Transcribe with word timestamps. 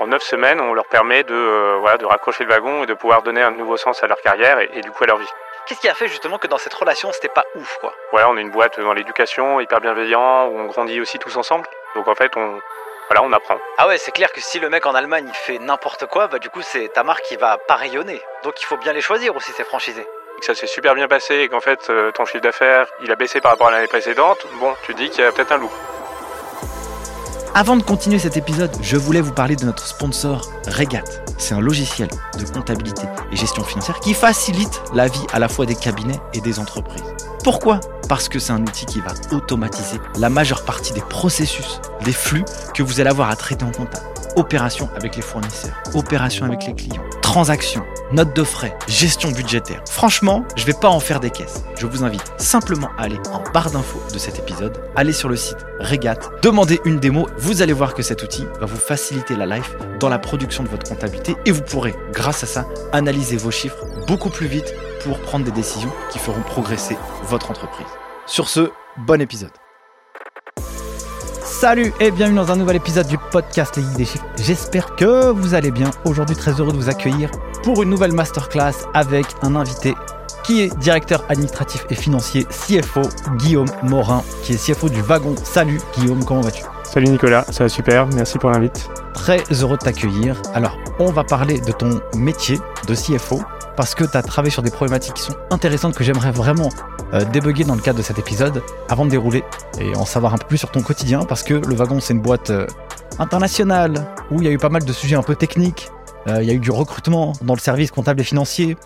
En 0.00 0.08
neuf 0.08 0.22
semaines, 0.22 0.60
on 0.60 0.74
leur 0.74 0.86
permet 0.86 1.22
de, 1.22 1.34
euh, 1.34 1.76
voilà, 1.80 1.96
de 1.98 2.04
raccrocher 2.04 2.44
le 2.44 2.50
wagon 2.50 2.82
et 2.82 2.86
de 2.86 2.94
pouvoir 2.94 3.22
donner 3.22 3.42
un 3.42 3.52
nouveau 3.52 3.76
sens 3.76 4.02
à 4.02 4.06
leur 4.06 4.20
carrière 4.20 4.58
et, 4.58 4.68
et 4.74 4.80
du 4.80 4.90
coup 4.90 5.04
à 5.04 5.06
leur 5.06 5.18
vie. 5.18 5.28
Qu'est-ce 5.66 5.80
qui 5.80 5.88
a 5.88 5.94
fait 5.94 6.08
justement 6.08 6.36
que 6.36 6.46
dans 6.46 6.58
cette 6.58 6.74
relation 6.74 7.10
c'était 7.12 7.28
pas 7.28 7.44
ouf 7.54 7.78
quoi? 7.80 7.94
Voilà, 8.10 8.28
on 8.28 8.36
est 8.36 8.42
une 8.42 8.50
boîte 8.50 8.78
dans 8.80 8.92
l'éducation, 8.92 9.60
hyper 9.60 9.80
bienveillant, 9.80 10.48
où 10.48 10.58
on 10.58 10.66
grandit 10.66 11.00
aussi 11.00 11.18
tous 11.18 11.36
ensemble. 11.36 11.66
Donc 11.94 12.08
en 12.08 12.14
fait, 12.14 12.36
on, 12.36 12.60
voilà, 13.08 13.22
on 13.22 13.32
apprend. 13.32 13.56
Ah 13.78 13.86
ouais, 13.86 13.96
c'est 13.96 14.10
clair 14.10 14.32
que 14.32 14.40
si 14.40 14.58
le 14.58 14.68
mec 14.68 14.84
en 14.84 14.94
Allemagne 14.94 15.26
il 15.28 15.34
fait 15.34 15.58
n'importe 15.58 16.06
quoi, 16.06 16.26
bah 16.26 16.38
du 16.38 16.50
coup 16.50 16.60
c'est 16.60 16.88
ta 16.88 17.02
marque 17.02 17.22
qui 17.22 17.36
va 17.36 17.56
pas 17.56 17.76
rayonner. 17.76 18.20
Donc 18.42 18.60
il 18.60 18.66
faut 18.66 18.76
bien 18.76 18.92
les 18.92 19.00
choisir 19.00 19.34
aussi 19.36 19.52
ces 19.52 19.64
franchisés. 19.64 20.06
Et 20.36 20.40
que 20.40 20.44
ça 20.44 20.54
s'est 20.56 20.66
super 20.66 20.94
bien 20.94 21.06
passé 21.06 21.36
et 21.36 21.48
qu'en 21.48 21.60
fait 21.60 21.88
euh, 21.88 22.10
ton 22.10 22.24
chiffre 22.24 22.42
d'affaires 22.42 22.88
il 23.02 23.12
a 23.12 23.14
baissé 23.14 23.40
par 23.40 23.52
rapport 23.52 23.68
à 23.68 23.70
l'année 23.70 23.86
précédente, 23.86 24.44
bon, 24.54 24.74
tu 24.82 24.92
dis 24.92 25.08
qu'il 25.08 25.22
y 25.22 25.26
a 25.26 25.30
peut-être 25.30 25.52
un 25.52 25.58
loup. 25.58 25.72
Avant 27.56 27.76
de 27.76 27.84
continuer 27.84 28.18
cet 28.18 28.36
épisode, 28.36 28.72
je 28.82 28.96
voulais 28.96 29.20
vous 29.20 29.32
parler 29.32 29.54
de 29.54 29.64
notre 29.64 29.86
sponsor 29.86 30.50
Regat. 30.66 31.04
C'est 31.38 31.54
un 31.54 31.60
logiciel 31.60 32.08
de 32.36 32.44
comptabilité 32.52 33.02
et 33.30 33.36
gestion 33.36 33.62
financière 33.62 34.00
qui 34.00 34.12
facilite 34.12 34.82
la 34.92 35.06
vie 35.06 35.24
à 35.32 35.38
la 35.38 35.46
fois 35.46 35.64
des 35.64 35.76
cabinets 35.76 36.18
et 36.32 36.40
des 36.40 36.58
entreprises. 36.58 37.04
Pourquoi? 37.44 37.78
Parce 38.08 38.28
que 38.28 38.40
c'est 38.40 38.50
un 38.50 38.60
outil 38.60 38.86
qui 38.86 38.98
va 38.98 39.12
automatiser 39.30 40.00
la 40.18 40.30
majeure 40.30 40.64
partie 40.64 40.94
des 40.94 41.00
processus, 41.02 41.80
des 42.04 42.12
flux 42.12 42.44
que 42.74 42.82
vous 42.82 42.98
allez 42.98 43.10
avoir 43.10 43.30
à 43.30 43.36
traiter 43.36 43.64
en 43.64 43.70
comptable. 43.70 44.13
Opérations 44.36 44.88
avec 44.96 45.14
les 45.14 45.22
fournisseurs, 45.22 45.74
opérations 45.94 46.44
avec 46.44 46.66
les 46.66 46.74
clients, 46.74 47.04
transactions, 47.22 47.84
notes 48.10 48.34
de 48.34 48.42
frais, 48.42 48.76
gestion 48.88 49.30
budgétaire. 49.30 49.82
Franchement, 49.88 50.44
je 50.56 50.64
vais 50.64 50.72
pas 50.72 50.88
en 50.88 50.98
faire 50.98 51.20
des 51.20 51.30
caisses. 51.30 51.62
Je 51.78 51.86
vous 51.86 52.02
invite 52.02 52.32
simplement 52.36 52.88
à 52.98 53.04
aller 53.04 53.18
en 53.32 53.42
barre 53.52 53.70
d'infos 53.70 54.02
de 54.12 54.18
cet 54.18 54.38
épisode, 54.40 54.76
aller 54.96 55.12
sur 55.12 55.28
le 55.28 55.36
site 55.36 55.64
Regat, 55.78 56.18
demander 56.42 56.80
une 56.84 56.98
démo. 56.98 57.28
Vous 57.38 57.62
allez 57.62 57.72
voir 57.72 57.94
que 57.94 58.02
cet 58.02 58.24
outil 58.24 58.44
va 58.58 58.66
vous 58.66 58.76
faciliter 58.76 59.36
la 59.36 59.46
life 59.46 59.76
dans 60.00 60.08
la 60.08 60.18
production 60.18 60.64
de 60.64 60.68
votre 60.68 60.88
comptabilité 60.88 61.36
et 61.46 61.52
vous 61.52 61.62
pourrez, 61.62 61.94
grâce 62.12 62.42
à 62.42 62.46
ça, 62.46 62.66
analyser 62.92 63.36
vos 63.36 63.52
chiffres 63.52 63.84
beaucoup 64.08 64.30
plus 64.30 64.48
vite 64.48 64.74
pour 65.04 65.20
prendre 65.20 65.44
des 65.44 65.52
décisions 65.52 65.92
qui 66.10 66.18
feront 66.18 66.42
progresser 66.42 66.96
votre 67.24 67.50
entreprise. 67.50 67.86
Sur 68.26 68.48
ce, 68.48 68.70
bon 68.96 69.20
épisode. 69.20 69.63
Salut 71.60 71.92
et 72.00 72.10
bienvenue 72.10 72.36
dans 72.36 72.50
un 72.50 72.56
nouvel 72.56 72.76
épisode 72.76 73.06
du 73.06 73.16
podcast 73.16 73.76
Les 73.76 73.96
des 73.96 74.04
Chiffres. 74.04 74.26
J'espère 74.36 74.96
que 74.96 75.30
vous 75.30 75.54
allez 75.54 75.70
bien. 75.70 75.88
Aujourd'hui, 76.04 76.34
très 76.34 76.50
heureux 76.50 76.72
de 76.72 76.76
vous 76.76 76.90
accueillir 76.90 77.30
pour 77.62 77.80
une 77.84 77.90
nouvelle 77.90 78.12
masterclass 78.12 78.72
avec 78.92 79.24
un 79.40 79.54
invité 79.54 79.94
qui 80.42 80.62
est 80.62 80.76
directeur 80.78 81.24
administratif 81.28 81.86
et 81.90 81.94
financier 81.94 82.44
CFO, 82.46 83.02
Guillaume 83.36 83.68
Morin, 83.84 84.24
qui 84.42 84.54
est 84.54 84.56
CFO 84.56 84.88
du 84.88 85.00
Wagon. 85.00 85.36
Salut 85.44 85.80
Guillaume, 85.96 86.24
comment 86.24 86.40
vas-tu? 86.40 86.64
Salut 86.82 87.06
Nicolas, 87.06 87.44
ça 87.50 87.64
va 87.64 87.68
super, 87.68 88.08
merci 88.08 88.36
pour 88.36 88.50
l'invite. 88.50 88.90
Très 89.14 89.42
heureux 89.52 89.78
de 89.78 89.84
t'accueillir. 89.84 90.42
Alors, 90.54 90.76
on 90.98 91.12
va 91.12 91.22
parler 91.22 91.60
de 91.60 91.70
ton 91.70 92.00
métier 92.16 92.58
de 92.88 92.94
CFO 92.94 93.40
parce 93.76 93.94
que 93.94 94.04
tu 94.04 94.16
as 94.16 94.22
travaillé 94.22 94.50
sur 94.50 94.62
des 94.62 94.70
problématiques 94.70 95.14
qui 95.14 95.22
sont 95.22 95.36
intéressantes 95.50 95.94
que 95.94 96.04
j'aimerais 96.04 96.30
vraiment 96.30 96.68
euh, 97.12 97.24
débugger 97.24 97.64
dans 97.64 97.74
le 97.74 97.80
cadre 97.80 97.98
de 97.98 98.04
cet 98.04 98.18
épisode 98.18 98.62
avant 98.88 99.04
de 99.04 99.10
dérouler 99.10 99.44
et 99.80 99.94
en 99.96 100.04
savoir 100.04 100.34
un 100.34 100.38
peu 100.38 100.46
plus 100.46 100.58
sur 100.58 100.70
ton 100.70 100.82
quotidien 100.82 101.24
parce 101.24 101.42
que 101.42 101.54
le 101.54 101.74
wagon 101.74 102.00
c'est 102.00 102.14
une 102.14 102.22
boîte 102.22 102.50
euh, 102.50 102.66
internationale 103.18 104.06
où 104.30 104.40
il 104.40 104.44
y 104.44 104.48
a 104.48 104.52
eu 104.52 104.58
pas 104.58 104.68
mal 104.68 104.84
de 104.84 104.92
sujets 104.92 105.16
un 105.16 105.22
peu 105.22 105.36
techniques, 105.36 105.88
euh, 106.28 106.42
il 106.42 106.48
y 106.48 106.50
a 106.50 106.54
eu 106.54 106.58
du 106.58 106.70
recrutement 106.70 107.32
dans 107.42 107.54
le 107.54 107.60
service 107.60 107.90
comptable 107.90 108.20
et 108.20 108.24
financier, 108.24 108.76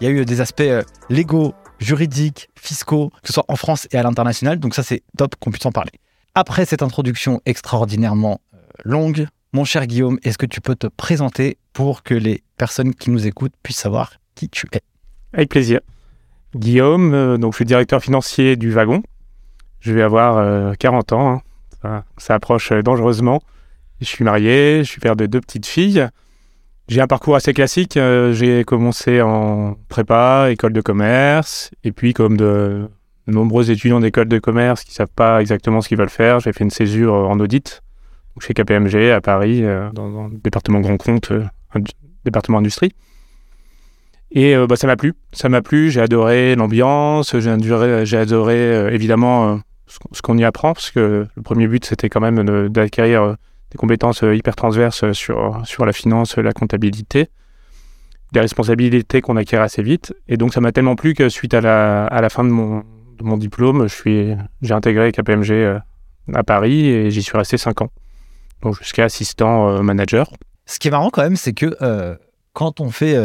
il 0.00 0.04
y 0.04 0.06
a 0.08 0.10
eu 0.10 0.24
des 0.24 0.40
aspects 0.40 0.60
euh, 0.60 0.82
légaux, 1.08 1.54
juridiques, 1.78 2.48
fiscaux, 2.56 3.10
que 3.22 3.28
ce 3.28 3.34
soit 3.34 3.44
en 3.48 3.56
France 3.56 3.86
et 3.92 3.98
à 3.98 4.02
l'international, 4.02 4.58
donc 4.58 4.74
ça 4.74 4.82
c'est 4.82 5.02
top 5.16 5.34
qu'on 5.36 5.50
puisse 5.50 5.66
en 5.66 5.72
parler. 5.72 5.92
Après 6.34 6.64
cette 6.64 6.82
introduction 6.82 7.40
extraordinairement 7.46 8.40
euh, 8.54 8.58
longue, 8.84 9.26
mon 9.52 9.64
cher 9.64 9.86
Guillaume, 9.86 10.18
est-ce 10.22 10.38
que 10.38 10.46
tu 10.46 10.60
peux 10.60 10.74
te 10.74 10.86
présenter 10.86 11.58
pour 11.72 12.02
que 12.02 12.14
les 12.14 12.42
personnes 12.56 12.94
qui 12.94 13.10
nous 13.10 13.26
écoutent 13.26 13.54
puissent 13.62 13.78
savoir 13.78 14.14
qui 14.36 14.48
tu 14.48 14.68
es 14.72 14.80
Avec 15.32 15.48
plaisir. 15.48 15.80
Guillaume, 16.54 17.12
euh, 17.12 17.36
donc 17.38 17.52
je 17.54 17.56
suis 17.56 17.64
directeur 17.64 18.00
financier 18.00 18.54
du 18.54 18.70
Wagon. 18.70 19.02
Je 19.80 19.92
vais 19.92 20.02
avoir 20.02 20.36
euh, 20.38 20.74
40 20.78 21.12
ans, 21.12 21.28
hein. 21.30 21.42
ça, 21.82 22.04
ça 22.18 22.34
approche 22.34 22.70
euh, 22.70 22.82
dangereusement. 22.82 23.42
Je 24.00 24.06
suis 24.06 24.24
marié, 24.24 24.84
je 24.84 24.88
suis 24.88 25.00
père 25.00 25.16
de 25.16 25.26
deux 25.26 25.40
petites 25.40 25.66
filles. 25.66 26.08
J'ai 26.88 27.00
un 27.00 27.06
parcours 27.06 27.34
assez 27.34 27.52
classique. 27.52 27.96
euh, 27.96 28.32
J'ai 28.32 28.62
commencé 28.64 29.20
en 29.20 29.76
prépa, 29.88 30.48
école 30.50 30.72
de 30.72 30.80
commerce, 30.80 31.70
et 31.82 31.90
puis 31.92 32.12
comme 32.12 32.36
de, 32.36 32.88
nombreux 33.26 33.70
étudiants 33.70 34.00
d'école 34.00 34.28
de 34.28 34.38
commerce 34.38 34.84
qui 34.84 34.94
savent 34.94 35.08
pas 35.14 35.40
exactement 35.40 35.80
ce 35.80 35.88
qu'ils 35.88 35.98
veulent 35.98 36.08
faire, 36.08 36.38
j'ai 36.40 36.52
fait 36.52 36.62
une 36.62 36.70
césure 36.70 37.14
en 37.14 37.40
audit 37.40 37.82
chez 38.38 38.52
KPMG 38.52 39.10
à 39.12 39.22
Paris, 39.22 39.62
dans, 39.94 40.10
dans 40.10 40.28
le 40.28 40.36
département 40.36 40.80
grand 40.80 40.98
compte, 40.98 41.32
département 42.24 42.58
industrie. 42.58 42.92
Et 44.36 44.54
euh, 44.54 44.66
bah, 44.66 44.76
ça 44.76 44.86
m'a 44.86 44.96
plu, 44.96 45.14
ça 45.32 45.48
m'a 45.48 45.62
plu, 45.62 45.90
j'ai 45.90 46.02
adoré 46.02 46.56
l'ambiance, 46.56 47.38
j'ai 47.38 47.48
adoré, 47.50 48.04
j'ai 48.04 48.18
adoré 48.18 48.54
euh, 48.54 48.90
évidemment 48.90 49.54
euh, 49.54 49.56
ce 50.12 50.20
qu'on- 50.20 50.36
y 50.36 50.44
apprend, 50.44 50.74
parce 50.74 50.90
que 50.90 51.26
le 51.34 51.42
premier 51.42 51.66
but 51.66 51.86
c'était 51.86 52.10
quand 52.10 52.20
même 52.20 52.68
d'acquérir 52.68 53.36
des 53.70 53.78
compétences 53.78 54.22
hyper 54.22 54.54
transverses 54.54 55.10
sur, 55.12 55.62
sur 55.64 55.86
la 55.86 55.94
finance, 55.94 56.36
la 56.36 56.52
comptabilité, 56.52 57.28
des 58.32 58.40
responsabilités 58.40 59.22
qu'on 59.22 59.36
acquiert 59.36 59.62
assez 59.62 59.82
vite. 59.82 60.14
Et 60.28 60.36
donc 60.36 60.52
ça 60.52 60.60
m'a 60.60 60.70
tellement 60.70 60.96
plu 60.96 61.14
que 61.14 61.30
suite 61.30 61.54
à 61.54 61.62
la, 61.62 62.04
à 62.06 62.20
la 62.20 62.28
fin 62.28 62.44
de 62.44 62.50
mon, 62.50 62.80
de 62.80 63.24
mon 63.24 63.38
diplôme, 63.38 63.86
j'ai 64.04 64.36
intégré 64.68 65.12
KPMG 65.12 65.78
à 66.34 66.42
Paris 66.44 66.88
et 66.88 67.10
j'y 67.10 67.22
suis 67.22 67.38
resté 67.38 67.56
5 67.56 67.80
ans. 67.80 67.90
Donc 68.60 68.76
jusqu'à 68.76 69.04
assistant 69.04 69.82
manager. 69.82 70.30
Ce 70.66 70.78
qui 70.78 70.88
est 70.88 70.90
marrant 70.90 71.08
quand 71.08 71.22
même, 71.22 71.36
c'est 71.36 71.54
que 71.54 71.74
quand 72.52 72.80
on 72.82 72.90
fait 72.90 73.16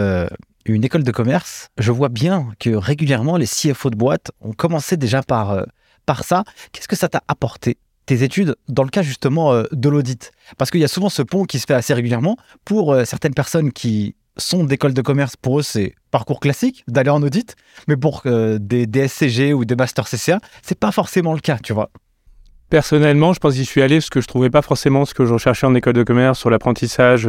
une 0.65 0.83
école 0.83 1.03
de 1.03 1.11
commerce, 1.11 1.69
je 1.77 1.91
vois 1.91 2.09
bien 2.09 2.49
que 2.59 2.69
régulièrement 2.69 3.37
les 3.37 3.47
CFO 3.47 3.89
de 3.89 3.95
boîte 3.95 4.31
ont 4.41 4.53
commencé 4.53 4.97
déjà 4.97 5.23
par, 5.23 5.51
euh, 5.51 5.63
par 6.05 6.23
ça. 6.23 6.43
Qu'est-ce 6.71 6.87
que 6.87 6.95
ça 6.95 7.09
t'a 7.09 7.23
apporté 7.27 7.77
tes 8.05 8.23
études 8.23 8.55
dans 8.67 8.83
le 8.83 8.89
cas 8.89 9.01
justement 9.01 9.53
euh, 9.53 9.63
de 9.71 9.89
l'audit? 9.89 10.31
Parce 10.57 10.69
qu'il 10.71 10.81
y 10.81 10.83
a 10.83 10.87
souvent 10.87 11.09
ce 11.09 11.21
pont 11.21 11.45
qui 11.45 11.59
se 11.59 11.65
fait 11.65 11.73
assez 11.73 11.93
régulièrement 11.93 12.37
pour 12.65 12.93
euh, 12.93 13.05
certaines 13.05 13.33
personnes 13.33 13.71
qui 13.71 14.15
sont 14.37 14.63
d'école 14.63 14.93
de 14.93 15.01
commerce, 15.01 15.35
pour 15.35 15.59
eux 15.59 15.63
c'est 15.63 15.93
parcours 16.09 16.39
classique 16.39 16.83
d'aller 16.87 17.09
en 17.09 17.21
audit, 17.21 17.55
mais 17.87 17.97
pour 17.97 18.23
des 18.23 18.87
DSCG 18.87 19.53
ou 19.53 19.65
des 19.65 19.75
masters 19.75 20.07
CCA, 20.07 20.39
c'est 20.61 20.79
pas 20.79 20.91
forcément 20.93 21.33
le 21.33 21.41
cas, 21.41 21.57
tu 21.61 21.73
vois. 21.73 21.91
Personnellement, 22.69 23.33
je 23.33 23.39
pense 23.39 23.51
que 23.51 23.57
j'y 23.57 23.65
suis 23.65 23.81
allé 23.81 23.97
parce 23.97 24.09
que 24.09 24.21
je 24.21 24.27
trouvais 24.27 24.49
pas 24.49 24.61
forcément 24.61 25.03
ce 25.03 25.13
que 25.13 25.25
je 25.25 25.33
recherchais 25.33 25.67
en 25.67 25.75
école 25.75 25.93
de 25.93 26.03
commerce 26.03 26.39
sur 26.39 26.49
l'apprentissage 26.49 27.27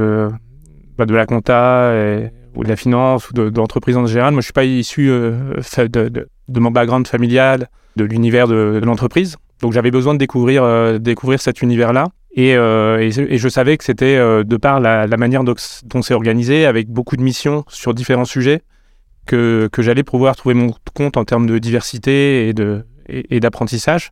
bah, 0.96 1.04
de 1.04 1.14
la 1.14 1.26
compta 1.26 1.92
et- 1.94 2.30
ou 2.54 2.64
de 2.64 2.68
la 2.68 2.76
finance 2.76 3.30
ou 3.30 3.32
de, 3.32 3.52
l'entreprise 3.54 3.96
en 3.96 4.06
général. 4.06 4.32
Moi, 4.32 4.40
je 4.40 4.46
suis 4.46 4.52
pas 4.52 4.64
issu 4.64 5.08
euh, 5.10 5.54
de, 5.76 6.60
mon 6.60 6.70
background 6.70 7.06
familial, 7.06 7.68
de 7.96 8.04
l'univers 8.04 8.48
de, 8.48 8.80
l'entreprise. 8.84 9.36
Donc, 9.60 9.72
j'avais 9.72 9.90
besoin 9.90 10.14
de 10.14 10.18
découvrir, 10.18 10.64
euh, 10.64 10.98
découvrir 10.98 11.40
cet 11.40 11.62
univers-là. 11.62 12.08
Et, 12.34 12.56
euh, 12.56 12.98
et, 12.98 13.38
je 13.38 13.48
savais 13.48 13.76
que 13.76 13.84
c'était 13.84 14.16
de 14.16 14.56
par 14.56 14.80
la, 14.80 15.06
manière 15.16 15.44
dont, 15.44 15.54
c'est 15.56 16.14
organisé, 16.14 16.66
avec 16.66 16.88
beaucoup 16.88 17.16
de 17.16 17.22
missions 17.22 17.64
sur 17.68 17.94
différents 17.94 18.24
sujets, 18.24 18.62
que, 19.26 19.68
j'allais 19.78 20.02
pouvoir 20.02 20.34
trouver 20.36 20.54
mon 20.54 20.74
compte 20.94 21.16
en 21.16 21.24
termes 21.24 21.46
de 21.46 21.58
diversité 21.58 22.52
et 23.08 23.40
d'apprentissage. 23.40 24.10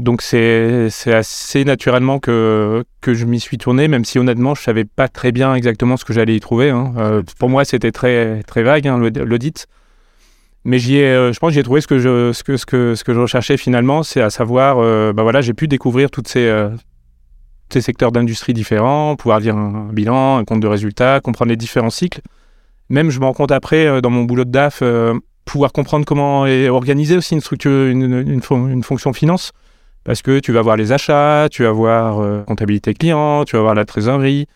Donc 0.00 0.22
c'est 0.22 0.88
assez 1.06 1.64
naturellement 1.64 2.18
que, 2.18 2.84
que 3.00 3.14
je 3.14 3.24
m'y 3.26 3.38
suis 3.40 3.58
tourné, 3.58 3.86
même 3.88 4.04
si 4.04 4.18
honnêtement 4.18 4.54
je 4.54 4.62
savais 4.62 4.84
pas 4.84 5.08
très 5.08 5.32
bien 5.32 5.54
exactement 5.54 5.96
ce 5.96 6.04
que 6.04 6.12
j'allais 6.12 6.34
y 6.36 6.40
trouver. 6.40 6.70
hein. 6.70 6.92
Euh, 6.98 7.22
pour 7.38 7.48
moi 7.48 7.64
c'était 7.64 7.92
très 7.92 8.42
très 8.44 8.62
vague 8.62 8.88
hein, 8.88 8.98
l'aud- 8.98 9.10
l'audit, 9.24 9.66
mais 10.64 10.78
j'y 10.78 10.96
ai, 10.96 11.04
euh, 11.06 11.32
je 11.32 11.38
pense 11.38 11.48
que 11.50 11.54
j'y 11.54 11.60
ai 11.60 11.62
trouvé 11.62 11.80
ce 11.80 11.86
que 11.86 11.98
je 11.98 12.32
ce 12.32 12.42
que 12.42 12.56
ce 12.56 12.66
que 12.66 12.94
ce 12.94 13.04
que 13.04 13.14
je 13.14 13.20
recherchais 13.20 13.56
finalement, 13.56 14.02
c'est 14.02 14.20
à 14.20 14.30
savoir, 14.30 14.78
euh, 14.78 15.12
bah 15.12 15.22
voilà, 15.22 15.40
j'ai 15.40 15.54
pu 15.54 15.68
découvrir 15.68 16.10
toutes 16.10 16.28
ces 16.28 16.46
euh, 16.46 16.70
ces 17.72 17.80
secteurs 17.80 18.10
d'industrie 18.10 18.52
différents, 18.52 19.16
pouvoir 19.16 19.38
lire 19.40 19.56
un, 19.56 19.88
un 19.90 19.92
bilan, 19.92 20.38
un 20.38 20.44
compte 20.44 20.60
de 20.60 20.66
résultats, 20.66 21.20
comprendre 21.20 21.50
les 21.50 21.56
différents 21.56 21.90
cycles. 21.90 22.20
Même 22.88 23.10
je 23.10 23.20
me 23.20 23.24
rends 23.26 23.32
compte 23.32 23.52
après 23.52 24.00
dans 24.02 24.10
mon 24.10 24.24
boulot 24.24 24.44
de 24.44 24.50
DAF, 24.50 24.82
pouvoir 25.44 25.72
comprendre 25.72 26.04
comment 26.04 26.46
est 26.46 26.68
organisée 26.68 27.16
aussi 27.16 27.34
une 27.34 27.40
structure, 27.40 27.86
une, 27.86 28.02
une, 28.02 28.28
une 28.28 28.42
fon- 28.42 28.66
une 28.68 28.82
fonction 28.82 29.12
finance 29.12 29.52
parce 30.04 30.22
que 30.22 30.38
tu 30.40 30.52
vas 30.52 30.62
voir 30.62 30.76
les 30.76 30.92
achats, 30.92 31.48
tu 31.50 31.64
vas 31.64 31.72
voir 31.72 32.20
euh, 32.20 32.42
comptabilité 32.42 32.94
client, 32.94 33.44
tu 33.44 33.56
vas 33.56 33.62
voir 33.62 33.74
la 33.74 33.84
trésorerie. 33.84 34.46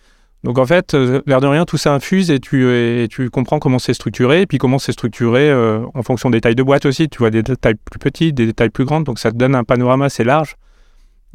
Donc 0.44 0.58
en 0.58 0.66
fait, 0.66 0.92
euh, 0.92 1.22
l'air 1.26 1.40
de 1.40 1.46
rien, 1.46 1.64
tout 1.64 1.78
ça 1.78 1.94
infuse 1.94 2.30
et 2.30 2.38
tu, 2.38 3.08
comprends 3.32 3.58
comment 3.58 3.78
c'est 3.78 3.94
structuré, 3.94 4.42
et 4.42 4.46
puis 4.46 4.58
comment 4.58 4.78
c'est 4.78 4.92
structuré 4.92 5.50
euh, 5.50 5.86
en 5.94 6.02
fonction 6.02 6.28
des 6.28 6.42
tailles 6.42 6.54
de 6.54 6.62
boîte 6.62 6.84
aussi. 6.84 7.08
Tu 7.08 7.18
vois 7.18 7.30
des 7.30 7.42
tailles 7.42 7.76
plus 7.90 7.98
petites, 7.98 8.34
des 8.34 8.52
tailles 8.52 8.68
plus 8.68 8.84
grandes, 8.84 9.04
donc 9.04 9.18
ça 9.18 9.32
te 9.32 9.36
donne 9.36 9.54
un 9.54 9.64
panorama 9.64 10.04
assez 10.04 10.22
large 10.22 10.56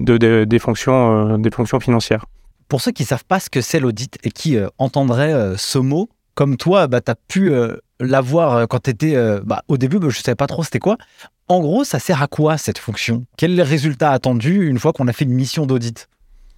euh, 0.07 0.45
des 0.45 0.59
fonctions 0.59 1.79
financières. 1.79 2.25
Pour 2.67 2.81
ceux 2.81 2.91
qui 2.91 3.03
savent 3.03 3.25
pas 3.25 3.39
ce 3.39 3.49
que 3.49 3.61
c'est 3.61 3.79
l'audit 3.79 4.15
et 4.23 4.29
qui 4.29 4.59
entendraient 4.77 5.55
ce 5.57 5.79
mot, 5.79 6.07
comme 6.35 6.55
toi, 6.55 6.85
bah, 6.85 7.01
tu 7.01 7.09
as 7.09 7.15
pu 7.15 7.51
l'avoir 7.99 8.55
euh, 8.55 8.65
quand 8.65 8.83
tu 8.83 8.89
étais 8.91 9.17
au 9.67 9.77
début, 9.77 9.99
bah, 9.99 10.07
je 10.09 10.19
ne 10.19 10.23
savais 10.23 10.35
pas 10.35 10.47
trop 10.47 10.63
c'était 10.63 10.79
quoi. 10.79 10.97
En 11.47 11.61
gros, 11.61 11.83
ça 11.83 11.99
sert 11.99 12.21
à 12.21 12.27
quoi 12.27 12.57
cette 12.57 12.77
fonction? 12.77 13.25
Quel 13.37 13.53
est 13.53 13.55
le 13.55 13.63
résultat 13.63 14.11
attendu 14.11 14.67
une 14.67 14.77
fois 14.77 14.93
qu'on 14.93 15.07
a 15.07 15.13
fait 15.13 15.25
une 15.25 15.33
mission 15.33 15.65
d'audit? 15.65 16.07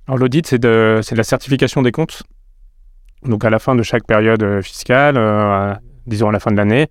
Alors 0.08 0.18
l'audit, 0.18 0.46
c'est 0.46 0.60
de, 0.60 1.00
la 1.12 1.24
certification 1.24 1.82
des 1.82 1.92
comptes. 1.94 2.24
Donc 3.24 3.46
à 3.46 3.50
la 3.50 3.60
fin 3.60 3.76
de 3.76 3.84
chaque 3.84 4.06
période 4.06 4.44
euh, 4.44 4.62
fiscale, 4.62 5.16
euh, 5.16 5.74
disons 6.08 6.30
à 6.30 6.32
la 6.32 6.40
fin 6.40 6.52
de 6.52 6.58
l'année, 6.58 6.88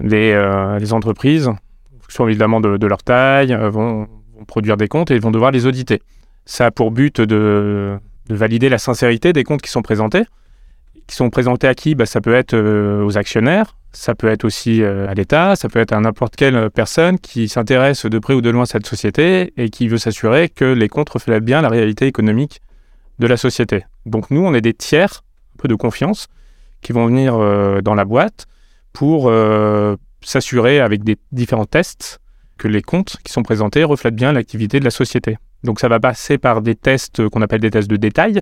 les, 0.00 0.32
euh, 0.32 0.78
entreprises, 0.92 1.48
en 1.48 1.56
fonction 2.00 2.28
évidemment 2.28 2.60
de, 2.60 2.86
leur 2.86 3.02
taille, 3.02 3.52
euh, 3.52 3.70
vont, 3.70 4.06
produire 4.46 4.76
des 4.76 4.88
comptes 4.88 5.10
et 5.10 5.18
vont 5.18 5.30
devoir 5.30 5.50
les 5.50 5.66
auditer. 5.66 6.02
Ça 6.44 6.66
a 6.66 6.70
pour 6.70 6.90
but 6.90 7.20
de 7.20 7.98
valider 8.28 8.68
la 8.68 8.78
sincérité 8.78 9.32
des 9.32 9.44
comptes 9.44 9.62
qui 9.62 9.70
sont 9.70 9.82
présentés. 9.82 10.24
Sont 11.12 11.28
présentés 11.28 11.68
à 11.68 11.74
qui 11.74 11.94
bah, 11.94 12.06
Ça 12.06 12.22
peut 12.22 12.34
être 12.34 12.54
euh, 12.54 13.04
aux 13.04 13.18
actionnaires, 13.18 13.76
ça 13.92 14.14
peut 14.14 14.28
être 14.28 14.44
aussi 14.44 14.82
euh, 14.82 15.06
à 15.08 15.14
l'État, 15.14 15.56
ça 15.56 15.68
peut 15.68 15.78
être 15.78 15.92
à 15.92 16.00
n'importe 16.00 16.36
quelle 16.36 16.70
personne 16.70 17.18
qui 17.18 17.48
s'intéresse 17.48 18.06
de 18.06 18.18
près 18.18 18.32
ou 18.32 18.40
de 18.40 18.48
loin 18.48 18.62
à 18.62 18.66
cette 18.66 18.86
société 18.86 19.52
et 19.58 19.68
qui 19.68 19.88
veut 19.88 19.98
s'assurer 19.98 20.48
que 20.48 20.64
les 20.64 20.88
comptes 20.88 21.10
reflètent 21.10 21.44
bien 21.44 21.60
la 21.60 21.68
réalité 21.68 22.06
économique 22.06 22.62
de 23.18 23.26
la 23.26 23.36
société. 23.36 23.84
Donc 24.06 24.30
nous, 24.30 24.40
on 24.40 24.54
est 24.54 24.62
des 24.62 24.72
tiers, 24.72 25.22
un 25.54 25.62
peu 25.62 25.68
de 25.68 25.74
confiance, 25.74 26.28
qui 26.80 26.92
vont 26.92 27.06
venir 27.06 27.34
euh, 27.36 27.82
dans 27.82 27.94
la 27.94 28.06
boîte 28.06 28.46
pour 28.94 29.28
euh, 29.28 29.96
s'assurer 30.22 30.80
avec 30.80 31.04
des 31.04 31.18
différents 31.30 31.66
tests 31.66 32.20
que 32.56 32.68
les 32.68 32.82
comptes 32.82 33.16
qui 33.22 33.32
sont 33.32 33.42
présentés 33.42 33.84
reflètent 33.84 34.16
bien 34.16 34.32
l'activité 34.32 34.80
de 34.80 34.84
la 34.84 34.90
société. 34.90 35.36
Donc 35.62 35.78
ça 35.78 35.88
va 35.88 36.00
passer 36.00 36.38
par 36.38 36.62
des 36.62 36.74
tests 36.74 37.28
qu'on 37.28 37.42
appelle 37.42 37.60
des 37.60 37.70
tests 37.70 37.88
de 37.88 37.96
détail, 37.96 38.40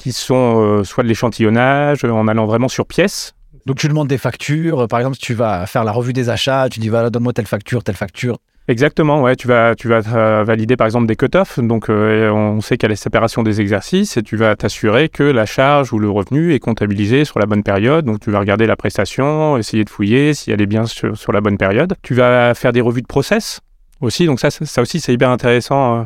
qui 0.00 0.12
sont 0.12 0.62
euh, 0.62 0.84
soit 0.84 1.02
de 1.02 1.08
l'échantillonnage, 1.08 2.04
en 2.04 2.26
allant 2.26 2.46
vraiment 2.46 2.68
sur 2.68 2.86
pièce. 2.86 3.34
Donc 3.66 3.76
tu 3.76 3.86
demandes 3.86 4.08
des 4.08 4.18
factures, 4.18 4.88
par 4.88 4.98
exemple 4.98 5.16
si 5.16 5.22
tu 5.22 5.34
vas 5.34 5.66
faire 5.66 5.84
la 5.84 5.92
revue 5.92 6.14
des 6.14 6.30
achats, 6.30 6.68
tu 6.70 6.80
dis 6.80 6.88
voilà 6.88 7.10
donne-moi 7.10 7.34
telle 7.34 7.46
facture, 7.46 7.84
telle 7.84 7.96
facture. 7.96 8.38
Exactement, 8.66 9.20
ouais, 9.20 9.36
tu 9.36 9.48
vas, 9.48 9.74
tu 9.74 9.88
vas 9.88 10.00
euh, 10.14 10.44
valider 10.44 10.76
par 10.76 10.86
exemple 10.86 11.06
des 11.06 11.16
cut-offs, 11.16 11.58
donc 11.58 11.90
euh, 11.90 12.30
on 12.30 12.60
sait 12.62 12.76
qu'il 12.76 12.84
y 12.84 12.86
a 12.86 12.90
la 12.90 12.96
séparation 12.96 13.42
des 13.42 13.60
exercices 13.60 14.16
et 14.16 14.22
tu 14.22 14.36
vas 14.36 14.56
t'assurer 14.56 15.10
que 15.10 15.24
la 15.24 15.44
charge 15.44 15.92
ou 15.92 15.98
le 15.98 16.08
revenu 16.08 16.54
est 16.54 16.60
comptabilisé 16.60 17.26
sur 17.26 17.38
la 17.38 17.46
bonne 17.46 17.62
période, 17.62 18.06
donc 18.06 18.20
tu 18.20 18.30
vas 18.30 18.38
regarder 18.38 18.66
la 18.66 18.76
prestation, 18.76 19.58
essayer 19.58 19.84
de 19.84 19.90
fouiller 19.90 20.32
si 20.32 20.50
elle 20.50 20.62
est 20.62 20.66
bien 20.66 20.86
sur, 20.86 21.16
sur 21.16 21.32
la 21.32 21.42
bonne 21.42 21.58
période. 21.58 21.94
Tu 22.02 22.14
vas 22.14 22.54
faire 22.54 22.72
des 22.72 22.80
revues 22.80 23.02
de 23.02 23.06
process 23.06 23.60
aussi, 24.00 24.24
donc 24.24 24.40
ça, 24.40 24.50
ça 24.50 24.80
aussi 24.80 25.00
c'est 25.00 25.12
hyper 25.12 25.30
intéressant 25.30 26.00
euh, 26.00 26.04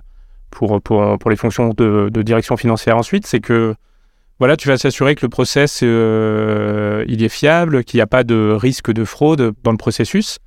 pour, 0.55 0.81
pour, 0.81 1.19
pour 1.19 1.31
les 1.31 1.37
fonctions 1.37 1.71
de, 1.71 2.23
direction 2.23 2.57
financière 2.57 2.97
ensuite, 2.97 3.27
c'est 3.27 3.41
que 3.41 3.75
voilà, 4.39 4.57
tu 4.57 4.69
vas 4.69 4.79
s'assurer 4.79 5.15
que 5.15 5.25
le 5.25 5.29
process 5.29 5.81
euh, 5.83 7.05
il 7.07 7.23
est 7.23 7.29
fiable, 7.29 7.85
qu'il 7.85 7.99
n'y 7.99 8.03
a 8.03 8.07
pas 8.07 8.25
de 8.25 8.51
risque 8.51 8.93
de 8.93 9.05
fraude 9.05 9.55
dans 9.63 9.71
le 9.71 9.77
processus. 9.77 10.39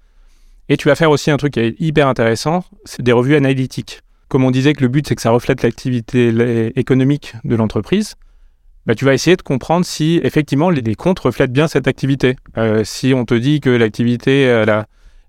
Et 0.70 0.76
tu 0.76 0.90
vas 0.90 0.96
faire 0.96 1.12
aussi 1.12 1.32
un 1.32 1.38
truc 1.38 1.54
qui 1.54 1.62
est 1.62 1.76
hyper 1.80 2.08
intéressant, 2.08 2.66
c'est 2.84 3.02
des 3.02 3.14
revues 3.14 3.36
analytiques. 3.36 4.02
Comme 4.28 4.44
on 4.44 4.52
disait 4.52 4.74
que 4.74 4.82
le 4.82 4.90
but 4.90 5.08
c'est 5.08 5.16
que 5.16 5.22
ça 5.22 5.30
reflète 5.30 5.64
l'activité 5.64 6.72
économique 6.78 7.36
de 7.46 7.56
l'entreprise, 7.56 8.16
bah, 8.86 8.96
tu 8.96 9.06
vas 9.06 9.14
essayer 9.14 9.38
de 9.38 9.42
comprendre 9.42 9.86
si 9.86 10.20
effectivement 10.24 10.70
les, 10.70 10.96
comptes 10.96 11.20
reflètent 11.20 11.54
bien 11.54 11.68
cette 11.68 11.88
activité. 11.88 12.36
Euh, 12.58 12.84
si 12.84 13.14
on 13.14 13.24
te 13.24 13.34
dit 13.34 13.62
que 13.62 13.70
l'activité 13.70 14.42
elle 14.42 14.70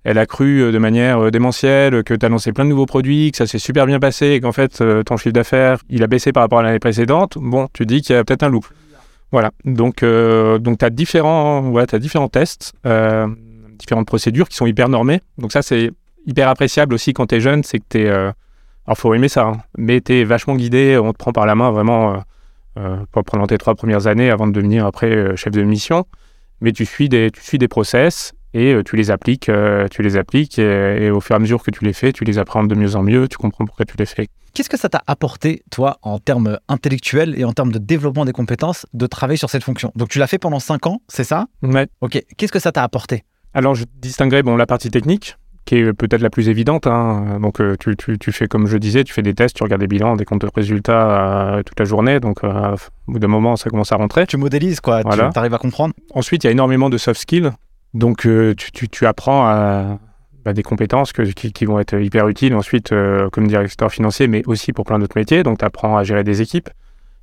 elle 0.09 0.17
a 0.17 0.25
cru 0.25 0.73
de 0.73 0.79
manière 0.79 1.19
euh, 1.19 1.31
démentielle, 1.31 2.03
que 2.03 2.15
tu 2.15 2.25
as 2.25 2.31
lancé 2.31 2.53
plein 2.53 2.65
de 2.65 2.71
nouveaux 2.71 2.87
produits, 2.87 3.31
que 3.31 3.37
ça 3.37 3.47
s'est 3.47 3.59
super 3.59 3.85
bien 3.85 4.01
passé 4.01 4.29
et 4.29 4.41
qu'en 4.41 4.53
fait 4.53 4.81
euh, 4.81 5.03
ton 5.03 5.19
chiffre 5.19 5.35
d'affaires 5.35 5.81
il 5.91 6.03
a 6.03 6.07
baissé 6.07 6.33
par 6.33 6.45
rapport 6.45 6.61
à 6.61 6.63
l'année 6.63 6.79
précédente, 6.79 7.37
bon, 7.37 7.69
tu 7.75 7.85
dis 7.85 8.01
qu'il 8.01 8.17
y 8.17 8.19
a 8.19 8.25
peut-être 8.25 8.43
un 8.43 8.49
loup. 8.49 8.67
Voilà, 9.33 9.51
donc, 9.67 10.03
euh, 10.03 10.59
donc 10.59 10.79
tu 10.79 10.85
as 10.87 10.89
différents, 10.89 11.75
différents 12.01 12.29
tests, 12.29 12.73
euh, 12.87 13.27
différentes 13.79 14.07
procédures 14.07 14.49
qui 14.49 14.57
sont 14.57 14.65
hyper 14.65 14.89
normées. 14.89 15.21
Donc 15.37 15.53
ça, 15.53 15.61
c'est 15.61 15.91
hyper 16.25 16.49
appréciable 16.49 16.95
aussi 16.95 17.13
quand 17.13 17.27
tu 17.27 17.35
es 17.35 17.41
jeune, 17.41 17.63
c'est 17.63 17.79
que 17.79 17.85
tu 17.91 17.99
es... 17.99 18.09
alors, 18.09 18.35
faut 18.95 19.13
aimer 19.13 19.29
ça, 19.29 19.45
hein, 19.45 19.59
mais 19.77 20.01
tu 20.01 20.15
es 20.15 20.25
vachement 20.25 20.57
guidé, 20.57 20.97
on 20.97 21.13
te 21.13 21.19
prend 21.19 21.33
par 21.33 21.45
la 21.45 21.55
main 21.55 21.71
vraiment 21.71 22.15
euh, 22.15 22.19
euh, 22.79 23.23
pendant 23.27 23.47
tes 23.47 23.59
trois 23.59 23.75
premières 23.75 24.07
années 24.07 24.31
avant 24.31 24.47
de 24.47 24.53
devenir 24.53 24.87
après 24.87 25.15
euh, 25.15 25.37
chef 25.37 25.53
de 25.53 25.63
mission. 25.63 26.07
Mais 26.63 26.73
tu 26.73 26.87
suis 26.87 27.11
des, 27.11 27.31
tu 27.31 27.43
suis 27.43 27.59
des 27.59 27.69
process 27.69 28.33
et 28.55 28.73
euh, 28.75 28.83
tu 28.83 28.97
les 28.97 29.11
appliques, 29.11 29.49
euh, 29.49 29.87
tu 29.91 30.03
les 30.03 30.17
appliques 30.17 30.59
et, 30.59 31.05
et 31.07 31.11
au 31.11 31.21
fur 31.21 31.35
et 31.35 31.37
à 31.37 31.39
mesure 31.39 31.63
que 31.63 31.71
tu 31.71 31.85
les 31.85 31.93
fais, 31.93 32.13
tu 32.13 32.25
les 32.25 32.39
apprends 32.39 32.65
de 32.65 32.75
mieux 32.75 32.97
en 32.97 33.03
mieux, 33.03 33.29
tu 33.29 33.37
comprends 33.37 33.65
pourquoi 33.67 33.85
tu 33.85 33.97
les 33.99 34.07
fais. 34.07 34.29
Qu'est-ce 34.55 34.71
que 34.71 34.79
ça 34.79 34.89
t'a 34.89 35.03
apporté, 35.07 35.63
toi, 35.71 35.99
en 36.03 36.19
termes 36.19 36.59
intellectuels 36.69 37.39
et 37.39 37.45
en 37.45 37.53
termes 37.53 37.71
de 37.73 37.79
développement 37.79 38.25
des 38.25 38.33
compétences, 38.33 38.87
de 38.95 39.07
travailler 39.07 39.37
sur 39.37 39.51
cette 39.51 39.63
fonction? 39.63 39.93
Donc 39.95 40.09
tu 40.09 40.19
l'as 40.19 40.27
fait 40.27 40.39
pendant 40.39 40.59
5 40.61 40.87
ans, 40.87 41.01
c'est 41.09 41.25
ça? 41.25 41.47
Ouais. 41.63 41.87
Ok, 42.01 42.21
qu'est-ce 42.37 42.53
que 42.53 42.59
ça 42.59 42.73
t'a 42.73 42.83
apporté? 42.83 43.25
Alors, 43.55 43.75
je 43.75 43.85
distinguerais 44.01 44.43
bon, 44.43 44.57
la 44.57 44.67
partie 44.67 44.91
technique, 44.91 45.37
qui 45.65 45.77
est 45.77 45.93
peut-être 45.93 46.23
la 46.23 46.31
plus 46.31 46.49
évidente. 46.49 46.87
hein. 46.87 47.39
Donc, 47.41 47.61
euh, 47.61 47.77
tu, 47.79 47.97
tu- 47.97 48.19
tu 48.19 48.33
fais, 48.33 48.47
comme 48.49 48.67
je 48.67 48.79
disais, 48.79 49.05
tu 49.05 49.13
fais 49.13 49.23
des 49.23 49.35
tests, 49.35 49.55
tu 49.57 49.63
regardes 49.63 49.81
des 49.83 49.87
bilans, 49.87 50.17
des 50.17 50.25
comptes 50.25 50.41
de 50.43 50.49
résultats 50.55 51.55
euh, 51.57 51.63
toute 51.63 51.79
la 51.79 51.85
journée. 51.85 52.21
Donc, 52.21 52.43
euh, 52.45 52.75
au 53.07 53.13
bout 53.13 53.19
d'un 53.19 53.29
moment, 53.29 53.57
ça 53.57 53.69
commence 53.71 53.93
à 53.93 53.97
rentrer. 53.97 54.27
Tu 54.27 54.37
modélises, 54.39 54.81
quoi, 54.81 55.03
Voilà. 55.03 55.31
tu 55.33 55.39
arrives 55.39 55.55
à 55.55 55.59
comprendre 55.59 55.95
Ensuite, 56.15 56.45
il 56.45 56.47
y 56.47 56.49
a 56.49 56.53
énormément 56.53 56.89
de 56.91 56.97
soft 56.99 57.21
skills. 57.21 57.51
Donc, 57.95 58.27
euh, 58.27 58.55
tu, 58.55 59.07
apprends 59.07 59.99
bah, 60.45 60.53
des 60.53 60.63
compétences 60.63 61.13
qui, 61.13 61.65
vont 61.65 61.79
être 61.79 61.99
hyper 61.99 62.29
utiles 62.29 62.55
ensuite 62.55 62.93
euh, 62.93 63.29
comme 63.31 63.47
directeur 63.47 63.91
financier, 63.91 64.29
mais 64.29 64.43
aussi 64.47 64.73
pour 64.73 64.85
plein 64.85 64.99
d'autres 64.99 65.17
métiers. 65.17 65.43
Donc, 65.43 65.59
tu 65.59 65.65
apprends 65.65 65.97
à 65.97 66.05
gérer 66.05 66.25
des 66.25 66.43
équipes. 66.43 66.69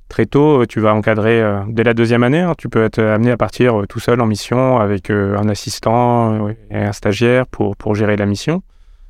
Très 0.08 0.26
tôt, 0.26 0.62
euh, 0.62 0.66
tu 0.66 0.80
vas 0.80 0.94
encadrer 0.94 1.42
dès 1.68 1.84
la 1.84 1.94
deuxième 1.94 2.22
année. 2.22 2.40
hein, 2.40 2.54
tu 2.58 2.68
peux 2.68 2.84
être 2.84 3.00
amené 3.00 3.30
à 3.30 3.36
partir 3.36 3.82
tout 3.88 4.00
seul 4.00 4.20
en 4.20 4.26
mission 4.26 4.78
avec 4.78 5.10
un 5.10 5.48
assistant 5.48 6.48
et 6.48 6.76
un 6.76 6.92
stagiaire 6.92 7.46
pour, 7.46 7.76
pour 7.76 7.94
gérer 7.94 8.16
la 8.16 8.26
mission. 8.26 8.62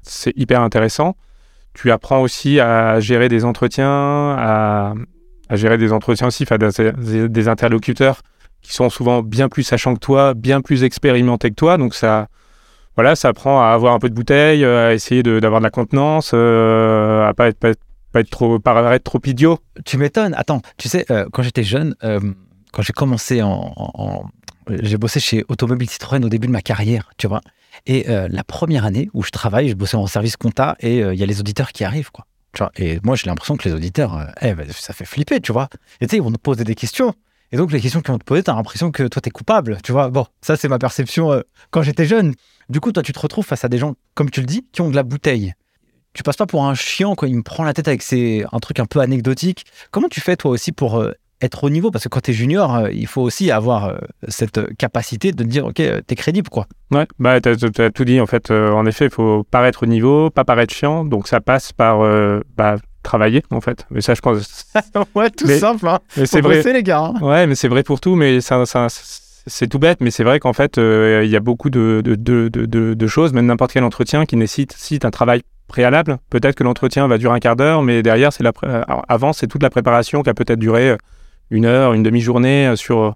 C'est 0.02 0.36
hyper 0.36 0.60
intéressant. 0.60 1.16
Tu 1.74 1.90
apprends 1.90 2.22
aussi 2.22 2.60
à 2.60 3.00
gérer 3.00 3.28
des 3.28 3.44
entretiens, 3.44 3.90
à, 4.38 4.94
gérer 5.52 5.76
des 5.76 5.92
entretiens 5.92 6.28
aussi, 6.28 6.46
des 6.98 7.48
interlocuteurs 7.48 8.22
qui 8.66 8.74
sont 8.74 8.90
souvent 8.90 9.22
bien 9.22 9.48
plus 9.48 9.62
sachants 9.62 9.94
que 9.94 10.00
toi, 10.00 10.34
bien 10.34 10.60
plus 10.60 10.82
expérimentés 10.82 11.50
que 11.50 11.54
toi. 11.54 11.78
Donc 11.78 11.94
ça, 11.94 12.26
voilà, 12.96 13.14
ça 13.14 13.28
apprend 13.28 13.62
à 13.62 13.68
avoir 13.68 13.94
un 13.94 14.00
peu 14.00 14.10
de 14.10 14.14
bouteille, 14.14 14.64
euh, 14.64 14.88
à 14.88 14.94
essayer 14.94 15.22
d'avoir 15.22 15.60
de, 15.60 15.64
la 15.64 15.70
contenance, 15.70 16.32
euh, 16.34 17.26
à 17.26 17.32
pas 17.32 17.48
être, 17.48 17.58
pas, 17.58 17.70
être- 17.70 18.30
trop, 18.30 18.58
paraître 18.58 19.04
trop 19.04 19.20
idiot. 19.24 19.58
Tu 19.84 19.98
m'étonnes. 19.98 20.34
Attends, 20.36 20.62
tu 20.78 20.88
sais, 20.88 21.04
euh, 21.10 21.26
quand 21.32 21.42
j'étais 21.42 21.62
jeune, 21.62 21.94
quand 22.72 22.82
j'ai 22.82 22.92
commencé 22.92 23.40
en. 23.42 24.24
j'ai 24.68 24.96
bossé 24.96 25.20
chez 25.20 25.44
Automobile 25.48 25.88
Citroën 25.88 26.24
au 26.24 26.28
début 26.28 26.48
de 26.48 26.52
ma 26.52 26.62
carrière, 26.62 27.10
tu 27.18 27.28
vois. 27.28 27.40
Et 27.86 28.06
la 28.08 28.42
première 28.42 28.84
année 28.84 29.10
où 29.12 29.22
je 29.22 29.30
travaille, 29.30 29.68
je 29.68 29.74
bossais 29.74 29.98
en 29.98 30.06
service 30.06 30.36
compta 30.36 30.76
et 30.80 31.00
il 31.00 31.14
y 31.14 31.22
a 31.22 31.26
les 31.26 31.40
auditeurs 31.40 31.72
qui 31.72 31.84
arrivent, 31.84 32.10
quoi. 32.10 32.26
Et 32.78 32.98
moi, 33.02 33.16
j'ai 33.16 33.26
l'impression 33.26 33.58
que 33.58 33.68
les 33.68 33.74
auditeurs, 33.74 34.32
eh 34.40 34.54
ben, 34.54 34.66
ça 34.70 34.94
fait 34.94 35.04
flipper, 35.04 35.40
tu 35.40 35.52
vois. 35.52 35.68
Et 36.00 36.06
tu 36.06 36.12
sais, 36.12 36.16
ils 36.16 36.22
vont 36.22 36.30
nous 36.30 36.38
poser 36.38 36.64
des 36.64 36.74
questions. 36.74 37.12
Et 37.56 37.58
donc, 37.58 37.72
les 37.72 37.80
questions 37.80 38.02
vont 38.06 38.18
te 38.18 38.24
poser, 38.24 38.42
t'as 38.42 38.54
l'impression 38.54 38.90
que 38.90 39.04
toi, 39.04 39.22
t'es 39.22 39.30
coupable, 39.30 39.78
tu 39.82 39.90
vois. 39.90 40.10
Bon, 40.10 40.26
ça, 40.42 40.56
c'est 40.56 40.68
ma 40.68 40.78
perception 40.78 41.32
euh, 41.32 41.40
quand 41.70 41.80
j'étais 41.80 42.04
jeune. 42.04 42.34
Du 42.68 42.80
coup, 42.80 42.92
toi, 42.92 43.02
tu 43.02 43.14
te 43.14 43.18
retrouves 43.18 43.46
face 43.46 43.64
à 43.64 43.70
des 43.70 43.78
gens, 43.78 43.94
comme 44.12 44.28
tu 44.28 44.40
le 44.40 44.46
dis, 44.46 44.66
qui 44.72 44.82
ont 44.82 44.90
de 44.90 44.94
la 44.94 45.02
bouteille. 45.02 45.54
Tu 46.12 46.22
passes 46.22 46.36
pas 46.36 46.44
pour 46.44 46.66
un 46.66 46.74
chiant 46.74 47.14
quand 47.14 47.26
il 47.26 47.34
me 47.34 47.42
prend 47.42 47.64
la 47.64 47.72
tête 47.72 47.88
avec 47.88 48.02
ses, 48.02 48.44
un 48.52 48.58
truc 48.58 48.78
un 48.78 48.84
peu 48.84 49.00
anecdotique. 49.00 49.64
Comment 49.90 50.08
tu 50.08 50.20
fais, 50.20 50.36
toi 50.36 50.50
aussi, 50.50 50.70
pour 50.70 50.98
euh, 51.00 51.12
être 51.40 51.64
au 51.64 51.70
niveau? 51.70 51.90
Parce 51.90 52.04
que 52.04 52.10
quand 52.10 52.20
tu 52.20 52.32
es 52.32 52.34
junior, 52.34 52.74
euh, 52.76 52.90
il 52.92 53.06
faut 53.06 53.22
aussi 53.22 53.50
avoir 53.50 53.98
cette 54.28 54.76
capacité 54.76 55.32
de 55.32 55.42
dire, 55.42 55.64
OK, 55.64 55.76
t'es 55.76 56.14
crédible, 56.14 56.50
quoi. 56.50 56.66
Ouais, 56.90 57.06
bah 57.18 57.40
t'as- 57.40 57.56
t'as 57.56 57.88
tout 57.88 58.04
dit 58.04 58.20
en 58.20 58.26
fait. 58.26 58.50
En 58.50 58.84
effet, 58.84 59.06
il 59.06 59.10
faut 59.10 59.44
paraître 59.50 59.84
au 59.84 59.86
niveau, 59.86 60.28
pas 60.28 60.44
paraître 60.44 60.74
chiant. 60.74 61.06
Donc 61.06 61.26
ça 61.26 61.40
passe 61.40 61.72
par 61.72 62.00
bah, 62.54 62.76
travailler 63.06 63.42
en 63.50 63.60
fait. 63.60 63.86
Mais 63.90 64.00
ça, 64.02 64.14
je 64.14 64.20
pense. 64.20 64.66
ouais, 65.14 65.30
tout 65.30 65.46
Mais- 65.46 65.58
simple, 65.58 65.86
hein. 65.88 65.98
Mais 66.16 66.26
c'est 66.26 66.40
vrai. 66.40 66.62
les 66.72 66.82
gars. 66.82 67.00
hein. 67.00 67.14
Ouais, 67.22 67.46
mais 67.46 67.54
c'est 67.54 67.68
vrai 67.68 67.82
pour 67.82 68.00
tout, 68.00 68.14
mais 68.16 68.40
c'est 69.48 69.68
tout 69.68 69.78
bête, 69.78 69.98
mais 70.00 70.10
c'est 70.10 70.24
vrai 70.24 70.40
qu'en 70.40 70.52
fait, 70.52 70.76
euh, 70.78 71.22
il 71.24 71.30
y 71.30 71.36
a 71.36 71.40
beaucoup 71.40 71.70
de, 71.70 72.02
de, 72.04 72.14
de, 72.16 72.48
de- 72.94 73.06
choses, 73.06 73.32
même 73.32 73.46
n'importe 73.46 73.72
quel 73.72 73.84
entretien 73.84 74.26
qui 74.26 74.36
nécessite 74.36 75.04
un 75.04 75.10
travail 75.10 75.42
préalable. 75.68 76.18
Peut-être 76.30 76.56
que 76.56 76.64
l'entretien 76.64 77.06
va 77.06 77.16
durer 77.18 77.34
un 77.34 77.38
quart 77.38 77.54
d'heure, 77.56 77.82
mais 77.82 78.02
derrière, 78.02 78.32
c'est 78.32 78.42
la 78.42 78.52
pré- 78.52 78.66
euh, 78.68 78.82
alors, 78.88 79.04
avant, 79.08 79.32
c'est 79.32 79.46
toute 79.46 79.62
la 79.62 79.70
préparation 79.70 80.22
qui 80.22 80.30
a 80.30 80.34
peut-être 80.34 80.58
duré 80.58 80.90
euh, 80.90 80.96
une 81.50 81.64
heure, 81.64 81.92
une 81.92 82.02
demi-journée 82.02 82.72
sur, 82.74 83.14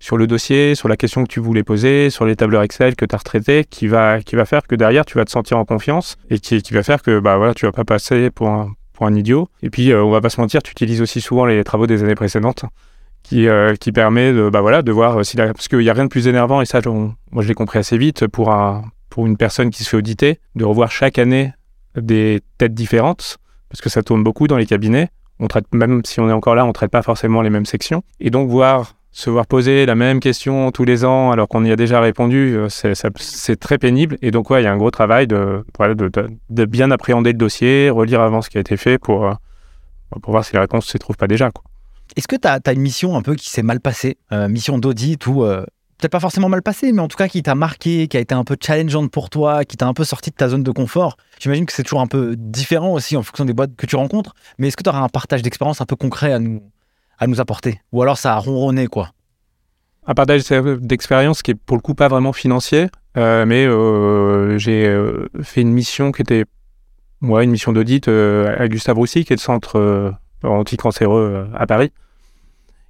sur 0.00 0.16
le 0.16 0.26
dossier, 0.26 0.74
sur 0.74 0.88
la 0.88 0.96
question 0.96 1.22
que 1.22 1.28
tu 1.28 1.38
voulais 1.40 1.62
poser, 1.62 2.10
sur 2.10 2.24
les 2.26 2.34
tableurs 2.34 2.62
Excel 2.62 2.96
que 2.96 3.04
tu 3.04 3.14
as 3.14 3.18
retraitées, 3.18 3.64
qui 3.64 3.86
va, 3.86 4.20
qui 4.20 4.34
va 4.36 4.44
faire 4.44 4.62
que 4.66 4.74
derrière, 4.74 5.04
tu 5.04 5.16
vas 5.16 5.24
te 5.24 5.30
sentir 5.30 5.58
en 5.58 5.64
confiance 5.64 6.16
et 6.30 6.40
qui, 6.40 6.60
qui 6.62 6.74
va 6.74 6.82
faire 6.82 7.02
que 7.02 7.20
bah, 7.20 7.36
voilà, 7.36 7.54
tu 7.54 7.66
vas 7.66 7.72
pas 7.72 7.84
passer 7.84 8.30
pour 8.30 8.48
un, 8.48 8.72
pour 8.98 9.06
un 9.06 9.14
idiot. 9.14 9.48
Et 9.62 9.70
puis, 9.70 9.92
euh, 9.92 10.02
on 10.02 10.10
va 10.10 10.20
pas 10.20 10.28
se 10.28 10.40
mentir, 10.40 10.60
tu 10.60 10.72
utilises 10.72 11.00
aussi 11.00 11.20
souvent 11.20 11.46
les 11.46 11.62
travaux 11.62 11.86
des 11.86 12.02
années 12.02 12.16
précédentes 12.16 12.64
qui, 13.22 13.46
euh, 13.46 13.76
qui 13.76 13.92
permet 13.92 14.32
de, 14.32 14.50
bah 14.50 14.60
voilà, 14.60 14.82
de 14.82 14.90
voir 14.90 15.24
si 15.24 15.36
la... 15.36 15.54
Parce 15.54 15.68
qu'il 15.68 15.78
n'y 15.78 15.88
a 15.88 15.92
rien 15.92 16.02
de 16.02 16.08
plus 16.08 16.26
énervant, 16.26 16.60
et 16.60 16.66
ça, 16.66 16.80
moi 16.84 17.44
je 17.44 17.46
l'ai 17.46 17.54
compris 17.54 17.78
assez 17.78 17.96
vite, 17.96 18.26
pour, 18.26 18.50
un, 18.50 18.82
pour 19.08 19.24
une 19.28 19.36
personne 19.36 19.70
qui 19.70 19.84
se 19.84 19.90
fait 19.90 19.96
auditer, 19.96 20.40
de 20.56 20.64
revoir 20.64 20.90
chaque 20.90 21.16
année 21.20 21.52
des 21.96 22.40
têtes 22.58 22.74
différentes, 22.74 23.38
parce 23.68 23.80
que 23.80 23.88
ça 23.88 24.02
tourne 24.02 24.24
beaucoup 24.24 24.48
dans 24.48 24.56
les 24.56 24.66
cabinets. 24.66 25.10
On 25.38 25.46
traite, 25.46 25.66
même 25.72 26.02
si 26.04 26.18
on 26.18 26.28
est 26.28 26.32
encore 26.32 26.56
là, 26.56 26.64
on 26.64 26.68
ne 26.68 26.72
traite 26.72 26.90
pas 26.90 27.02
forcément 27.02 27.40
les 27.40 27.50
mêmes 27.50 27.66
sections. 27.66 28.02
Et 28.18 28.30
donc, 28.30 28.50
voir 28.50 28.94
se 29.10 29.30
voir 29.30 29.46
poser 29.46 29.86
la 29.86 29.94
même 29.94 30.20
question 30.20 30.70
tous 30.70 30.84
les 30.84 31.04
ans 31.04 31.30
alors 31.30 31.48
qu'on 31.48 31.64
y 31.64 31.72
a 31.72 31.76
déjà 31.76 32.00
répondu, 32.00 32.56
euh, 32.56 32.68
c'est 32.68 33.56
très 33.58 33.78
pénible. 33.78 34.16
Et 34.22 34.30
donc, 34.30 34.46
il 34.50 34.62
y 34.62 34.66
a 34.66 34.72
un 34.72 34.76
gros 34.76 34.90
travail 34.90 35.26
de, 35.26 35.64
bien 36.50 36.90
appréhender 36.90 37.32
le 37.32 37.38
dossier, 37.38 37.90
relire 37.90 38.20
avant 38.20 38.42
ce 38.42 38.50
qui 38.50 38.58
a 38.58 38.60
été 38.60 38.76
fait 38.76 38.98
pour, 38.98 39.26
euh, 39.26 39.32
pour 40.22 40.32
voir 40.32 40.44
si 40.44 40.52
les 40.52 40.60
réponses 40.60 40.86
ne 40.86 40.90
se 40.90 40.98
trouvent 40.98 41.16
pas 41.16 41.26
déjà. 41.26 41.50
Est-ce 42.16 42.28
que 42.28 42.36
tu 42.36 42.48
as, 42.48 42.72
une 42.72 42.80
mission 42.80 43.16
un 43.16 43.22
peu 43.22 43.34
qui 43.34 43.50
s'est 43.50 43.62
mal 43.62 43.80
passée, 43.80 44.18
euh, 44.32 44.48
mission 44.48 44.78
d'audit 44.78 45.26
ou 45.26 45.44
peut-être 45.98 46.12
pas 46.12 46.20
forcément 46.20 46.48
mal 46.48 46.62
passée, 46.62 46.92
mais 46.92 47.02
en 47.02 47.08
tout 47.08 47.16
cas 47.16 47.28
qui 47.28 47.42
t'a 47.42 47.56
marqué, 47.56 48.06
qui 48.06 48.16
a 48.16 48.20
été 48.20 48.34
un 48.34 48.44
peu 48.44 48.56
challengeante 48.60 49.10
pour 49.10 49.30
toi, 49.30 49.64
qui 49.64 49.76
t'a 49.76 49.86
un 49.86 49.94
peu 49.94 50.04
sorti 50.04 50.30
de 50.30 50.36
ta 50.36 50.48
zone 50.48 50.62
de 50.62 50.70
confort? 50.70 51.16
J'imagine 51.40 51.66
que 51.66 51.72
c'est 51.72 51.82
toujours 51.82 52.00
un 52.00 52.06
peu 52.06 52.36
différent 52.36 52.92
aussi 52.92 53.16
en 53.16 53.22
fonction 53.22 53.44
des 53.44 53.52
boîtes 53.52 53.74
que 53.76 53.84
tu 53.84 53.96
rencontres, 53.96 54.34
mais 54.58 54.68
est-ce 54.68 54.76
que 54.76 54.84
tu 54.84 54.88
auras 54.88 55.00
un 55.00 55.08
partage 55.08 55.42
d'expérience 55.42 55.80
un 55.80 55.86
peu 55.86 55.96
concret 55.96 56.32
à 56.32 56.38
nous, 56.38 56.62
à 57.18 57.26
nous 57.26 57.40
apporter 57.40 57.80
Ou 57.92 58.02
alors 58.02 58.18
ça 58.18 58.34
a 58.34 58.38
ronronné 58.38 58.86
quoi 58.86 59.10
Un 60.06 60.14
partage 60.14 60.44
d'expérience 60.80 61.42
qui 61.42 61.52
est 61.52 61.54
pour 61.54 61.76
le 61.76 61.82
coup 61.82 61.94
pas 61.94 62.08
vraiment 62.08 62.32
financier, 62.32 62.88
euh, 63.16 63.44
mais 63.46 63.66
j'ai 64.58 64.96
fait 65.42 65.60
une 65.60 65.72
mission 65.72 66.12
qui 66.12 66.22
était 66.22 66.44
ouais, 67.22 67.44
une 67.44 67.50
mission 67.50 67.72
d'audit 67.72 68.08
à 68.08 68.68
Gustave 68.68 68.96
Roussy, 68.96 69.24
qui 69.24 69.32
est 69.32 69.36
le 69.36 69.40
centre 69.40 70.16
anticancéreux 70.44 71.32
euh, 71.34 71.56
à 71.56 71.66
Paris. 71.66 71.92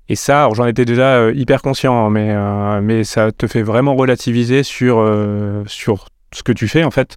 Et 0.08 0.16
ça, 0.16 0.48
j'en 0.54 0.66
étais 0.66 0.84
déjà 0.84 1.16
euh, 1.16 1.32
hyper 1.34 1.60
conscient, 1.60 2.06
hein, 2.06 2.10
mais, 2.10 2.30
euh, 2.30 2.80
mais 2.82 3.04
ça 3.04 3.30
te 3.30 3.46
fait 3.46 3.62
vraiment 3.62 3.94
relativiser 3.94 4.62
sur, 4.62 5.04
sur 5.66 6.08
ce 6.32 6.42
que 6.42 6.52
tu 6.52 6.68
fais, 6.68 6.84
en 6.84 6.90
fait. 6.90 7.16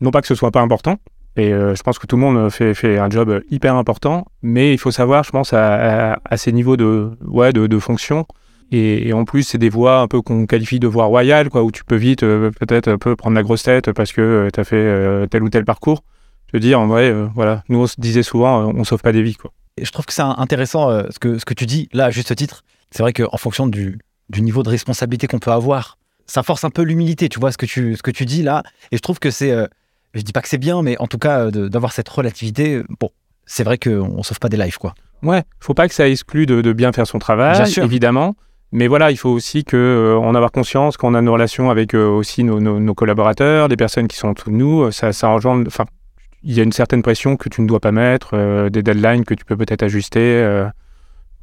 Non 0.00 0.10
pas 0.10 0.20
que 0.20 0.26
ce 0.26 0.34
soit 0.34 0.50
pas 0.50 0.60
important, 0.60 0.96
et 1.36 1.50
je 1.50 1.82
pense 1.82 1.98
que 1.98 2.06
tout 2.06 2.16
le 2.16 2.22
monde 2.22 2.50
fait, 2.50 2.74
fait 2.74 2.98
un 2.98 3.10
job 3.10 3.42
hyper 3.50 3.74
important, 3.74 4.26
mais 4.42 4.72
il 4.72 4.78
faut 4.78 4.90
savoir, 4.90 5.24
je 5.24 5.30
pense, 5.30 5.52
à, 5.52 6.18
ces 6.36 6.52
niveaux 6.52 6.76
de, 6.76 7.10
ouais, 7.26 7.52
de, 7.52 7.66
de 7.66 7.78
fonction. 7.78 8.26
Et, 8.70 9.12
en 9.12 9.24
plus, 9.24 9.42
c'est 9.42 9.58
des 9.58 9.68
voies 9.68 9.98
un 10.00 10.08
peu 10.08 10.22
qu'on 10.22 10.46
qualifie 10.46 10.80
de 10.80 10.86
voies 10.86 11.06
royales, 11.06 11.50
quoi, 11.50 11.64
où 11.64 11.72
tu 11.72 11.84
peux 11.84 11.96
vite 11.96 12.20
peut-être 12.20 12.88
un 12.88 12.98
peu 12.98 13.16
prendre 13.16 13.34
la 13.34 13.42
grosse 13.42 13.64
tête 13.64 13.92
parce 13.92 14.12
que 14.12 14.48
tu 14.52 14.60
as 14.60 14.64
fait 14.64 15.28
tel 15.28 15.42
ou 15.42 15.50
tel 15.50 15.64
parcours 15.64 16.04
de 16.54 16.58
dire 16.60 16.80
en 16.80 16.86
vrai, 16.86 17.10
euh, 17.10 17.26
voilà, 17.34 17.64
nous 17.68 17.80
on 17.80 17.86
se 17.86 17.96
disait 17.98 18.22
souvent, 18.22 18.68
euh, 18.68 18.72
on 18.74 18.84
sauve 18.84 19.02
pas 19.02 19.12
des 19.12 19.22
vies. 19.22 19.34
Quoi. 19.34 19.52
Et 19.76 19.84
je 19.84 19.90
trouve 19.90 20.06
que 20.06 20.12
c'est 20.12 20.22
intéressant 20.22 20.88
euh, 20.88 21.02
ce, 21.10 21.18
que, 21.18 21.38
ce 21.38 21.44
que 21.44 21.52
tu 21.52 21.66
dis 21.66 21.88
là, 21.92 22.06
à 22.06 22.10
juste 22.10 22.34
titre. 22.36 22.62
C'est 22.92 23.02
vrai 23.02 23.12
qu'en 23.12 23.36
fonction 23.36 23.66
du, 23.66 23.98
du 24.30 24.40
niveau 24.40 24.62
de 24.62 24.68
responsabilité 24.68 25.26
qu'on 25.26 25.40
peut 25.40 25.50
avoir, 25.50 25.98
ça 26.26 26.44
force 26.44 26.62
un 26.62 26.70
peu 26.70 26.82
l'humilité, 26.82 27.28
tu 27.28 27.40
vois, 27.40 27.50
ce 27.50 27.58
que 27.58 27.66
tu, 27.66 27.96
ce 27.96 28.02
que 28.02 28.12
tu 28.12 28.24
dis 28.24 28.42
là. 28.42 28.62
Et 28.92 28.96
je 28.96 29.02
trouve 29.02 29.18
que 29.18 29.32
c'est, 29.32 29.52
je 30.14 30.22
dis 30.22 30.32
pas 30.32 30.42
que 30.42 30.48
c'est 30.48 30.58
bien, 30.58 30.82
mais 30.82 30.96
en 30.98 31.06
tout 31.06 31.18
cas, 31.18 31.50
d'avoir 31.50 31.92
cette 31.92 32.08
relativité, 32.08 32.82
bon, 33.00 33.10
c'est 33.46 33.64
vrai 33.64 33.78
qu'on 33.78 34.22
sauve 34.22 34.38
pas 34.38 34.48
des 34.48 34.56
lives, 34.56 34.78
quoi. 34.78 34.94
Ouais, 35.22 35.42
faut 35.60 35.74
pas 35.74 35.88
que 35.88 35.94
ça 35.94 36.08
exclue 36.08 36.46
de, 36.46 36.60
de 36.60 36.72
bien 36.72 36.92
faire 36.92 37.06
son 37.06 37.18
travail, 37.18 37.62
évidemment. 37.78 38.36
Mais 38.72 38.88
voilà, 38.88 39.10
il 39.10 39.16
faut 39.16 39.30
aussi 39.30 39.64
que 39.64 40.18
en 40.20 40.34
avoir 40.34 40.50
conscience 40.50 40.96
qu'on 40.96 41.14
a 41.14 41.22
nos 41.22 41.32
relations 41.32 41.70
avec 41.70 41.94
aussi 41.94 42.42
nos, 42.42 42.60
nos, 42.60 42.94
collaborateurs, 42.94 43.68
les 43.68 43.76
personnes 43.76 44.08
qui 44.08 44.16
sont 44.16 44.28
autour 44.28 44.50
de 44.50 44.56
nous. 44.56 44.90
Ça, 44.90 45.12
ça 45.12 45.28
engendre, 45.28 45.64
enfin, 45.68 45.84
il 46.44 46.52
y 46.52 46.60
a 46.60 46.62
une 46.62 46.72
certaine 46.72 47.02
pression 47.02 47.36
que 47.36 47.48
tu 47.48 47.62
ne 47.62 47.66
dois 47.66 47.80
pas 47.80 47.90
mettre, 47.90 48.30
euh, 48.34 48.68
des 48.68 48.82
deadlines 48.82 49.24
que 49.24 49.34
tu 49.34 49.44
peux 49.44 49.56
peut-être 49.56 49.82
ajuster, 49.82 50.20
euh, 50.20 50.66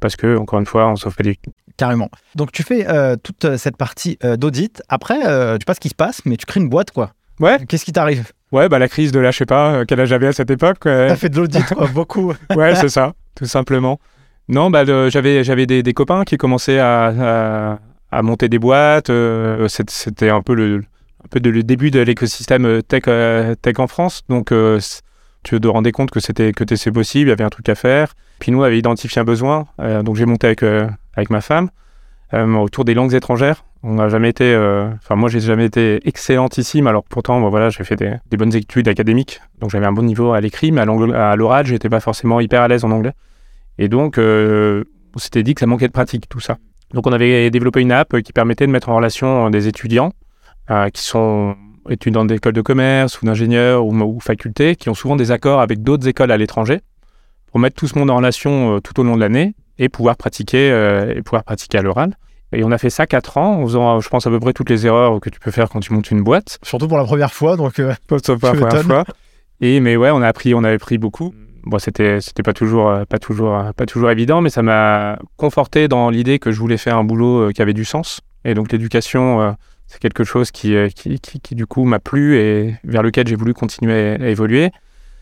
parce 0.00 0.16
que, 0.16 0.36
encore 0.36 0.60
une 0.60 0.66
fois, 0.66 0.88
on 0.88 0.96
sauve 0.96 1.16
pas 1.16 1.24
des... 1.24 1.38
Carrément. 1.76 2.08
Donc 2.34 2.52
tu 2.52 2.62
fais 2.62 2.88
euh, 2.88 3.16
toute 3.16 3.56
cette 3.56 3.76
partie 3.76 4.18
d'audit. 4.36 4.82
Après, 4.88 5.18
tu 5.58 5.64
passes 5.64 5.76
ce 5.76 5.80
qui 5.80 5.88
se 5.88 5.94
passe, 5.94 6.20
mais 6.24 6.36
tu 6.36 6.46
crées 6.46 6.60
une 6.60 6.68
boîte, 6.68 6.92
quoi. 6.92 7.12
Ouais. 7.40 7.58
Qu'est-ce 7.66 7.84
qui 7.84 7.92
t'arrive? 7.92 8.30
Ouais, 8.52 8.68
bah 8.68 8.78
la 8.78 8.88
crise 8.88 9.12
de 9.12 9.18
là, 9.18 9.30
je 9.30 9.38
sais 9.38 9.46
pas, 9.46 9.84
quel 9.86 9.98
âge 10.00 10.08
j'avais 10.08 10.26
à 10.26 10.32
cette 10.32 10.50
époque. 10.50 10.80
T'as 10.82 11.16
fait 11.16 11.30
de 11.30 11.38
l'audit, 11.38 11.64
beaucoup. 11.94 12.32
ouais, 12.54 12.74
c'est 12.74 12.88
ça, 12.90 13.14
tout 13.34 13.46
simplement. 13.46 13.98
Non, 14.48 14.70
bah 14.70 14.84
j'avais 15.08 15.42
j'avais 15.42 15.66
des, 15.66 15.82
des, 15.82 15.94
copains 15.94 16.24
qui 16.24 16.36
commençaient 16.36 16.78
à, 16.78 17.78
à, 18.10 18.22
monter 18.22 18.48
des 18.48 18.58
boîtes. 18.58 19.10
C'était 19.68 20.28
un 20.28 20.42
peu 20.42 20.54
le, 20.54 20.82
un 21.24 21.28
peu 21.28 21.40
de, 21.40 21.50
le 21.50 21.62
début 21.62 21.90
de 21.90 22.00
l'écosystème 22.00 22.66
euh, 22.66 22.82
tech, 22.82 23.04
euh, 23.08 23.54
tech 23.54 23.78
en 23.78 23.86
France. 23.86 24.22
Donc, 24.28 24.52
euh, 24.52 24.80
tu 25.42 25.60
te 25.60 25.68
rendais 25.68 25.92
compte 25.92 26.10
que 26.10 26.20
c'était 26.20 26.52
que 26.52 26.64
c'est 26.76 26.92
possible, 26.92 27.28
il 27.28 27.30
y 27.30 27.32
avait 27.32 27.44
un 27.44 27.50
truc 27.50 27.68
à 27.68 27.74
faire. 27.74 28.14
Puis 28.38 28.52
nous, 28.52 28.60
on 28.60 28.62
avait 28.62 28.78
identifié 28.78 29.20
un 29.20 29.24
besoin. 29.24 29.66
donc, 30.04 30.16
j'ai 30.16 30.26
monté 30.26 30.48
avec, 30.48 30.62
avec 30.62 31.30
ma 31.30 31.40
femme 31.40 31.68
autour 32.32 32.84
des 32.84 32.94
langues 32.94 33.14
étrangères. 33.14 33.64
On 33.82 33.94
n'a 33.94 34.08
jamais 34.08 34.28
été, 34.28 34.56
enfin 35.02 35.16
moi 35.16 35.28
j'ai 35.28 35.40
jamais 35.40 35.66
été 35.66 36.00
excellentissime. 36.06 36.86
Alors 36.86 37.02
pourtant, 37.02 37.48
voilà, 37.50 37.68
j'ai 37.70 37.84
fait 37.84 37.96
des, 37.96 38.36
bonnes 38.36 38.54
études 38.54 38.88
académiques, 38.88 39.40
donc 39.60 39.70
j'avais 39.70 39.86
un 39.86 39.92
bon 39.92 40.02
niveau 40.02 40.32
à 40.32 40.40
l'écrit, 40.40 40.72
mais 40.72 40.80
à 40.80 41.36
l'oral, 41.36 41.66
j'étais 41.66 41.88
pas 41.88 42.00
forcément 42.00 42.40
hyper 42.40 42.62
à 42.62 42.68
l'aise 42.68 42.84
en 42.84 42.90
anglais. 42.90 43.12
Et 43.78 43.88
donc, 43.88 44.18
on 44.18 45.18
s'était 45.18 45.42
dit 45.42 45.54
que 45.54 45.60
ça 45.60 45.66
manquait 45.66 45.88
de 45.88 45.92
pratique 45.92 46.28
tout 46.28 46.40
ça. 46.40 46.58
Donc 46.92 47.06
on 47.06 47.12
avait 47.12 47.50
développé 47.50 47.80
une 47.80 47.92
app 47.92 48.20
qui 48.20 48.32
permettait 48.32 48.66
de 48.66 48.72
mettre 48.72 48.88
en 48.88 48.96
relation 48.96 49.50
des 49.50 49.66
étudiants 49.66 50.12
euh, 50.70 50.90
qui 50.90 51.02
sont 51.02 51.56
étudiants 51.88 52.24
d'écoles 52.24 52.52
de 52.52 52.60
commerce 52.60 53.20
ou 53.20 53.26
d'ingénieurs 53.26 53.84
ou, 53.84 54.20
facultés, 54.20 54.76
qui 54.76 54.88
ont 54.88 54.94
souvent 54.94 55.16
des 55.16 55.30
accords 55.30 55.60
avec 55.60 55.82
d'autres 55.82 56.06
écoles 56.06 56.30
à 56.30 56.36
l'étranger 56.36 56.80
pour 57.50 57.60
mettre 57.60 57.76
tout 57.76 57.88
ce 57.88 57.98
monde 57.98 58.10
en 58.10 58.16
relation 58.16 58.76
euh, 58.76 58.80
tout 58.80 58.98
au 59.00 59.02
long 59.02 59.16
de 59.16 59.20
l'année 59.20 59.54
et 59.82 59.88
pouvoir 59.88 60.16
pratiquer 60.16 60.70
euh, 60.70 61.14
et 61.14 61.22
pouvoir 61.22 61.44
pratiquer 61.44 61.78
à 61.78 61.82
l'oral. 61.82 62.16
Et 62.54 62.64
on 62.64 62.70
a 62.70 62.78
fait 62.78 62.90
ça 62.90 63.06
quatre 63.06 63.38
ans, 63.38 63.62
en 63.62 63.64
faisant, 63.64 64.00
je 64.00 64.08
pense, 64.10 64.26
à 64.26 64.30
peu 64.30 64.38
près 64.38 64.52
toutes 64.52 64.68
les 64.68 64.86
erreurs 64.86 65.20
que 65.20 65.30
tu 65.30 65.40
peux 65.40 65.50
faire 65.50 65.70
quand 65.70 65.80
tu 65.80 65.92
montes 65.92 66.10
une 66.10 66.22
boîte. 66.22 66.58
Surtout 66.62 66.86
pour 66.86 66.98
la 66.98 67.04
première 67.04 67.32
fois, 67.32 67.56
donc. 67.56 67.78
Euh, 67.78 67.94
pour 68.06 68.18
la 68.18 68.36
première 68.38 68.82
fois. 68.82 69.04
Et 69.60 69.80
mais 69.80 69.96
ouais, 69.96 70.10
on 70.10 70.20
a 70.20 70.28
appris, 70.28 70.54
on 70.54 70.64
avait 70.64 70.78
pris 70.78 70.98
beaucoup. 70.98 71.34
Bon, 71.64 71.78
c'était, 71.78 72.20
c'était 72.20 72.42
pas 72.42 72.52
toujours, 72.52 72.92
pas 73.08 73.18
toujours, 73.18 73.72
pas 73.76 73.86
toujours 73.86 74.10
évident, 74.10 74.40
mais 74.40 74.50
ça 74.50 74.62
m'a 74.62 75.18
conforté 75.36 75.86
dans 75.86 76.10
l'idée 76.10 76.38
que 76.40 76.50
je 76.50 76.58
voulais 76.58 76.76
faire 76.76 76.98
un 76.98 77.04
boulot 77.04 77.50
qui 77.52 77.62
avait 77.62 77.72
du 77.72 77.84
sens. 77.84 78.20
Et 78.44 78.54
donc 78.54 78.72
l'éducation 78.72 79.54
c'est 79.92 80.00
quelque 80.00 80.24
chose 80.24 80.50
euh, 80.64 80.88
qui, 80.88 81.20
qui, 81.20 81.40
qui, 81.40 81.54
du 81.54 81.66
coup 81.66 81.84
m'a 81.84 81.98
plu 81.98 82.38
et 82.38 82.74
vers 82.82 83.02
lequel 83.02 83.28
j'ai 83.28 83.36
voulu 83.36 83.52
continuer 83.52 84.16
à, 84.18 84.28
évoluer. 84.28 84.70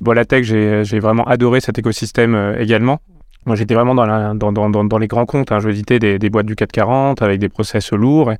Bon, 0.00 0.12
la 0.12 0.24
tech, 0.24 0.44
j'ai 0.44 1.00
vraiment 1.00 1.24
adoré 1.24 1.60
cet 1.60 1.78
écosystème 1.78 2.34
euh, 2.34 2.58
également. 2.58 3.00
Moi, 3.46 3.56
j'étais 3.56 3.74
vraiment 3.74 3.94
dans, 3.94 4.98
les 4.98 5.06
grands 5.06 5.26
comptes. 5.26 5.52
Hein. 5.52 5.60
Je 5.60 5.68
visitais 5.68 5.98
des, 5.98 6.30
boîtes 6.30 6.46
du 6.46 6.56
440 6.56 7.22
avec 7.22 7.40
des 7.40 7.48
process 7.48 7.92
lourds. 7.92 8.32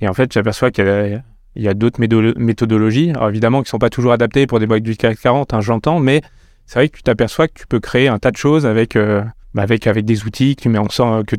Et, 0.00 0.08
en 0.08 0.14
fait, 0.14 0.32
j'aperçois 0.32 0.70
qu'il 0.70 1.22
y 1.56 1.68
a, 1.68 1.74
d'autres 1.74 2.00
méthodologies, 2.00 3.10
Alors, 3.10 3.28
évidemment, 3.28 3.58
qui 3.62 3.66
ne 3.66 3.70
sont 3.70 3.78
pas 3.78 3.90
toujours 3.90 4.12
adaptées 4.12 4.46
pour 4.46 4.60
des 4.60 4.66
boîtes 4.66 4.82
du 4.82 4.96
440, 4.96 5.54
hein, 5.54 5.60
j'entends, 5.60 5.98
mais 5.98 6.22
c'est 6.66 6.78
vrai 6.78 6.88
que 6.88 6.96
tu 6.96 7.02
t'aperçois 7.02 7.48
que 7.48 7.54
tu 7.54 7.66
peux 7.66 7.80
créer 7.80 8.08
un 8.08 8.18
tas 8.18 8.30
de 8.30 8.36
choses 8.36 8.66
avec, 8.66 8.96
euh, 8.96 9.22
bah, 9.54 9.66
des 9.66 10.24
outils 10.24 10.56
que 10.56 11.36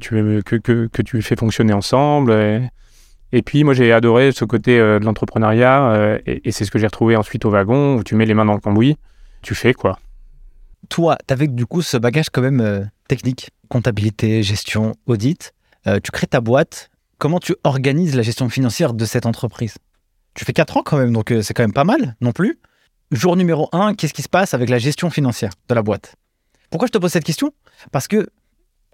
tu, 1.02 1.22
fais 1.22 1.36
fonctionner 1.36 1.74
ensemble. 1.74 2.32
Et, 2.32 2.62
et 3.34 3.42
puis, 3.42 3.64
moi, 3.64 3.74
j'ai 3.74 3.92
adoré 3.92 4.32
ce 4.32 4.46
côté 4.46 4.80
euh, 4.80 5.00
de 5.00 5.06
l'entrepreneuriat, 5.06 5.92
euh, 5.92 6.20
et, 6.26 6.52
c'est 6.52 6.64
ce 6.66 6.72
que 6.72 6.80
j'ai 6.80 6.88
retrouvé 6.88 7.16
ensuite 7.16 7.44
au 7.46 7.50
wagon, 7.50 7.96
où 7.98 8.04
tu 8.04 8.16
mets 8.16 8.26
les 8.26 8.34
mains 8.34 8.46
dans 8.46 8.54
le 8.54 8.60
cambouis, 8.60 8.98
tu 9.42 9.54
fais 9.54 9.74
quoi. 9.74 10.00
Toi, 10.90 11.18
avais 11.30 11.48
du 11.48 11.66
coup 11.66 11.82
ce 11.82 11.98
bagage 11.98 12.30
quand 12.30 12.42
même 12.42 12.62
euh, 12.62 12.84
technique, 13.08 13.50
comptabilité, 13.70 14.44
gestion, 14.44 14.96
audit. 15.06 15.54
tu 16.04 16.12
crées 16.12 16.28
ta 16.28 16.42
boîte. 16.42 16.90
Comment 17.18 17.40
tu 17.40 17.56
organises 17.64 18.16
la 18.16 18.22
gestion 18.22 18.50
financière 18.50 18.94
de 18.94 19.06
cette 19.06 19.26
entreprise? 19.26 19.76
Tu 20.34 20.46
fais 20.46 20.54
4 20.54 20.78
ans 20.78 20.84
quand 20.84 20.98
même, 20.98 21.14
donc 21.14 21.34
c'est 21.42 21.54
quand 21.54 21.64
même 21.64 21.74
pas 21.74 21.84
mal 21.84 22.16
non 22.22 22.32
plus. 22.32 22.60
Jour 23.12 23.36
numéro 23.38 23.70
1, 23.72 23.96
qu'est-ce 23.96 24.14
qui 24.14 24.22
se 24.22 24.30
passe 24.30 24.54
avec 24.54 24.70
la 24.70 24.78
gestion 24.78 25.10
financière 25.10 25.52
de 25.70 25.74
la 25.74 25.82
boîte? 25.82 26.16
Pourquoi 26.70 26.88
je 26.88 26.92
te 26.92 26.98
pose 26.98 27.12
cette 27.12 27.24
question? 27.24 27.52
Parce 27.92 28.08
que 28.08 28.28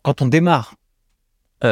quand 0.03 0.21
on 0.21 0.27
démarre, 0.27 0.75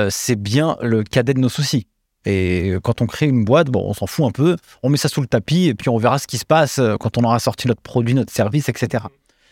c'est 0.10 0.36
bien 0.36 0.78
le 0.82 1.04
cadet 1.04 1.36
de 1.36 1.40
nos 1.40 1.50
soucis. 1.50 1.88
Et 2.26 2.74
quand 2.84 3.02
on 3.02 3.08
crée 3.08 3.28
une 3.28 3.44
boîte, 3.44 3.68
on 3.76 3.94
s'en 3.94 4.06
fout 4.06 4.26
un 4.26 4.32
peu, 4.32 4.56
on 4.84 4.90
met 4.90 4.98
ça 4.98 5.10
sous 5.10 5.22
le 5.22 5.28
tapis 5.28 5.68
et 5.68 5.74
puis 5.74 5.90
on 5.90 5.98
verra 5.98 6.20
ce 6.20 6.28
qui 6.28 6.38
se 6.38 6.46
passe 6.46 6.78
euh, 6.78 6.96
quand 6.98 7.18
on 7.18 7.24
aura 7.24 7.40
sorti 7.40 7.68
notre 7.68 7.82
produit, 7.82 8.14
notre 8.14 8.32
service, 8.32 8.70
etc. 8.70 9.06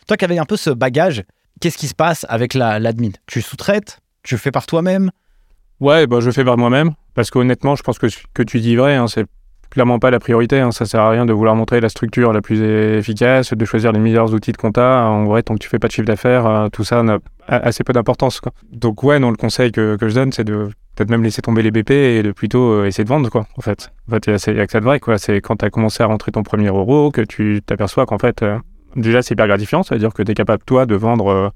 Toi 0.09 0.17
qui 0.17 0.25
avais 0.25 0.39
un 0.39 0.45
peu 0.45 0.57
ce 0.57 0.71
bagage, 0.71 1.23
qu'est-ce 1.61 1.77
qui 1.77 1.87
se 1.87 1.93
passe 1.93 2.25
avec 2.29 2.55
l'admin? 2.55 3.11
Tu 3.27 3.43
sous-traites? 3.43 3.99
Tu 4.23 4.39
fais 4.39 4.49
par 4.49 4.65
toi-même? 4.65 5.11
Ouais, 5.79 6.07
bah, 6.07 6.19
je 6.19 6.31
fais 6.31 6.43
par 6.43 6.57
moi-même 6.57 6.93
parce 7.13 7.29
qu'honnêtement, 7.29 7.75
je 7.75 7.83
pense 7.83 7.99
que 7.99 8.09
ce 8.09 8.17
que 8.33 8.41
tu 8.41 8.59
dis 8.59 8.75
vrai, 8.75 8.95
hein, 8.95 9.07
c'est 9.07 9.27
clairement 9.69 9.99
pas 9.99 10.09
la 10.09 10.19
priorité. 10.19 10.61
Hein. 10.61 10.71
Ça 10.71 10.85
sert 10.87 11.01
à 11.01 11.11
rien 11.11 11.27
de 11.27 11.31
vouloir 11.31 11.55
montrer 11.55 11.79
la 11.79 11.89
structure 11.89 12.33
la 12.33 12.41
plus 12.41 12.59
efficace, 12.59 13.53
de 13.53 13.65
choisir 13.65 13.91
les 13.91 13.99
meilleurs 13.99 14.33
outils 14.33 14.51
de 14.51 14.57
compta. 14.57 15.05
En 15.05 15.25
vrai, 15.25 15.43
tant 15.43 15.53
que 15.53 15.59
tu 15.59 15.69
fais 15.69 15.77
pas 15.77 15.89
de 15.89 15.91
chiffre 15.91 16.07
d'affaires, 16.07 16.47
euh, 16.47 16.69
tout 16.69 16.83
ça 16.83 17.03
n'a 17.03 17.19
assez 17.47 17.83
peu 17.83 17.93
d'importance. 17.93 18.41
Donc 18.71 19.03
ouais, 19.03 19.19
non, 19.19 19.29
le 19.29 19.37
conseil 19.37 19.71
que, 19.71 19.95
que 19.95 20.09
je 20.09 20.15
donne, 20.15 20.31
c'est 20.31 20.43
de 20.43 20.71
peut-être 20.95 21.11
même 21.11 21.21
laisser 21.21 21.43
tomber 21.43 21.61
les 21.61 21.69
BP 21.69 21.91
et 21.91 22.23
de 22.23 22.31
plutôt 22.31 22.71
euh, 22.71 22.87
essayer 22.87 23.03
de 23.03 23.09
vendre, 23.09 23.29
quoi, 23.29 23.45
en 23.57 23.61
fait. 23.61 23.91
En 24.07 24.15
fait, 24.15 24.25
il 24.25 24.57
y 24.57 24.59
a 24.59 24.65
que 24.65 24.71
ça 24.71 24.79
de 24.79 24.85
vrai, 24.85 24.99
quoi. 24.99 25.19
C'est 25.19 25.39
quand 25.39 25.57
tu 25.57 25.65
as 25.65 25.69
commencé 25.69 26.01
à 26.01 26.07
rentrer 26.07 26.31
ton 26.31 26.41
premier 26.41 26.69
euro 26.69 27.11
que 27.11 27.21
tu 27.21 27.61
t'aperçois 27.63 28.07
qu'en 28.07 28.17
fait, 28.17 28.41
euh, 28.41 28.57
déjà, 28.96 29.22
c'est 29.22 29.34
hyper 29.34 29.48
gratifiant. 29.48 29.84
Ça 29.84 29.96
veut 29.96 30.00
dire 30.00 30.13
que 30.13 30.24
tu 30.24 30.31
es 30.31 30.36
capable, 30.36 30.63
toi, 30.65 30.86
de 30.86 30.96
vendre, 30.96 31.53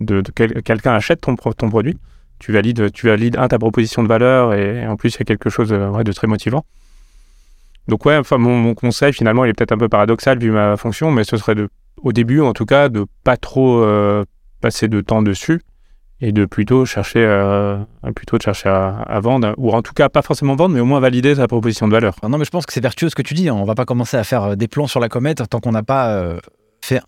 de, 0.00 0.22
quelqu'un 0.22 0.92
achète 0.92 1.20
ton, 1.20 1.36
ton 1.36 1.68
produit. 1.68 1.96
Tu 2.38 2.52
valides, 2.52 2.90
tu 2.92 3.06
valides, 3.06 3.36
un, 3.36 3.48
ta 3.48 3.58
proposition 3.58 4.02
de 4.02 4.08
valeur 4.08 4.54
et, 4.54 4.86
en 4.86 4.96
plus, 4.96 5.14
il 5.14 5.18
y 5.18 5.22
a 5.22 5.24
quelque 5.24 5.50
chose 5.50 5.68
de 5.68 6.12
très 6.12 6.26
motivant. 6.26 6.64
Donc 7.90 8.06
ouais, 8.06 8.16
enfin 8.16 8.38
mon, 8.38 8.74
conseil 8.74 9.12
finalement 9.12 9.44
il 9.44 9.50
est 9.50 9.52
peut-être 9.52 9.72
un 9.72 9.78
peu 9.78 9.88
paradoxal 9.88 10.38
vu 10.38 10.52
ma 10.52 10.76
fonction, 10.76 11.10
mais 11.10 11.24
ce 11.24 11.36
serait 11.36 11.56
de, 11.56 11.68
au 12.02 12.12
début 12.12 12.40
en 12.40 12.52
tout 12.52 12.64
cas 12.64 12.88
de 12.88 13.04
pas 13.24 13.36
trop 13.36 13.82
euh, 13.82 14.24
passer 14.60 14.86
de 14.86 15.00
temps 15.00 15.22
dessus 15.22 15.60
et 16.20 16.32
de 16.32 16.44
plutôt 16.44 16.84
chercher, 16.84 17.24
euh, 17.24 17.78
plutôt 18.14 18.36
de 18.38 18.42
chercher 18.42 18.68
à, 18.68 19.20
vendre 19.20 19.54
ou 19.56 19.72
en 19.72 19.82
tout 19.82 19.94
cas 19.94 20.08
pas 20.08 20.22
forcément 20.22 20.54
vendre, 20.54 20.74
mais 20.74 20.80
au 20.80 20.84
moins 20.84 21.00
valider 21.00 21.34
sa 21.34 21.48
proposition 21.48 21.88
de 21.88 21.92
valeur. 21.92 22.14
Non 22.22 22.38
mais 22.38 22.44
je 22.44 22.50
pense 22.50 22.64
que 22.64 22.72
c'est 22.72 22.82
vertueux 22.82 23.08
ce 23.08 23.16
que 23.16 23.22
tu 23.22 23.34
dis. 23.34 23.48
Hein. 23.48 23.54
On 23.54 23.64
va 23.64 23.74
pas 23.74 23.86
commencer 23.86 24.16
à 24.16 24.24
faire 24.24 24.44
euh, 24.44 24.54
des 24.54 24.68
plans 24.68 24.86
sur 24.86 25.00
la 25.00 25.08
comète 25.08 25.42
tant 25.48 25.58
qu'on 25.58 25.72
n'a 25.72 25.82
pas 25.82 26.36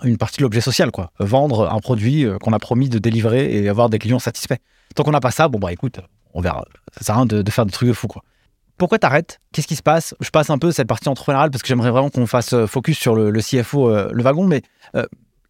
une 0.05 0.17
partie 0.19 0.39
de 0.39 0.43
l'objet 0.43 0.61
social, 0.61 0.91
quoi. 0.91 1.11
Vendre 1.19 1.71
un 1.73 1.79
produit 1.81 2.25
euh, 2.25 2.39
qu'on 2.39 2.53
a 2.53 2.59
promis 2.59 2.89
de 2.89 2.99
délivrer 2.99 3.55
et 3.57 3.69
avoir 3.69 3.89
des 3.91 3.99
clients 3.99 4.19
satisfaits. 4.19 4.59
Tant 4.95 5.03
qu'on 5.05 5.11
n'a 5.11 5.21
pas 5.21 5.31
ça, 5.31 5.49
bon, 5.49 5.59
bah 5.59 5.73
écoute, 5.73 6.01
on 6.35 6.41
verra. 6.41 6.65
Ça 6.97 7.05
sert 7.05 7.15
à 7.15 7.19
rien 7.19 7.27
de, 7.27 7.43
de 7.43 7.51
faire 7.51 7.67
des 7.67 7.73
trucs 7.73 7.89
de 7.89 7.95
fou, 7.95 8.07
quoi. 8.09 8.23
Pourquoi 8.79 8.99
t'arrêtes? 8.99 9.39
Qu'est-ce 9.53 9.67
qui 9.69 9.77
se 9.77 9.83
passe? 9.83 10.15
Je 10.21 10.31
passe 10.31 10.51
un 10.51 10.59
peu 10.59 10.73
cette 10.73 10.89
partie 10.89 11.09
entrepreneuriale 11.09 11.51
parce 11.51 11.63
que 11.63 11.69
j'aimerais 11.69 11.91
vraiment 11.91 12.11
qu'on 12.11 12.27
fasse 12.27 12.53
euh, 12.53 12.67
focus 12.67 12.99
sur 12.99 13.15
le, 13.15 13.31
CFO, 13.41 13.89
euh, 13.91 14.11
le 14.13 14.23
wagon, 14.23 14.47
mais 14.47 14.63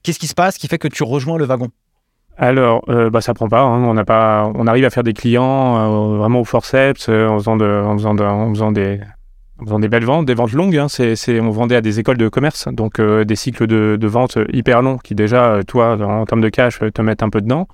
qu'est-ce 0.02 0.18
qui 0.18 0.26
se 0.26 0.34
passe 0.34 0.58
qui 0.58 0.68
fait 0.68 0.78
que 0.78 0.88
tu 0.88 1.02
rejoins 1.02 1.38
le 1.38 1.44
wagon? 1.44 1.68
Alors, 2.36 2.82
euh, 2.88 3.10
bah, 3.10 3.20
ça 3.20 3.32
prend 3.34 3.48
pas. 3.48 3.60
hein. 3.60 3.84
On, 3.84 3.94
n'a 3.94 4.04
pas 4.04 4.50
on 4.54 4.66
arrive 4.66 4.84
à 4.84 4.90
faire 4.90 5.02
des 5.02 5.12
clients 5.12 6.16
vraiment 6.16 6.40
au 6.40 6.44
forceps 6.44 7.08
en, 7.08 7.38
faisant 7.38 7.56
de, 7.56 7.64
en, 7.64 7.96
faisant 7.96 8.18
en 8.18 8.48
faisant 8.52 8.72
des 8.72 9.00
en 9.62 9.64
faisant 9.64 9.78
des 9.78 9.88
belles 9.88 10.04
ventes, 10.04 10.26
des 10.26 10.34
ventes 10.34 10.52
longues. 10.52 10.76
hein. 10.76 10.86
On 11.28 11.50
vendait 11.50 11.76
à 11.76 11.80
des 11.80 12.00
écoles 12.00 12.16
de 12.18 12.28
commerce, 12.28 12.68
donc 12.72 12.98
euh, 12.98 13.24
des 13.24 13.36
cycles 13.36 13.66
de, 13.66 13.96
de 13.98 14.06
vente 14.06 14.38
hyper 14.52 14.82
longs 14.82 14.98
qui 14.98 15.14
déjà, 15.14 15.52
euh, 15.54 15.62
toi, 15.62 15.96
en 16.02 16.24
termes 16.26 16.40
de 16.40 16.48
cash, 16.48 16.82
euh, 16.82 16.90
te 16.90 17.00
mettent 17.00 17.22
un 17.22 17.30
peu 17.30 17.40
dedans. 17.40 17.68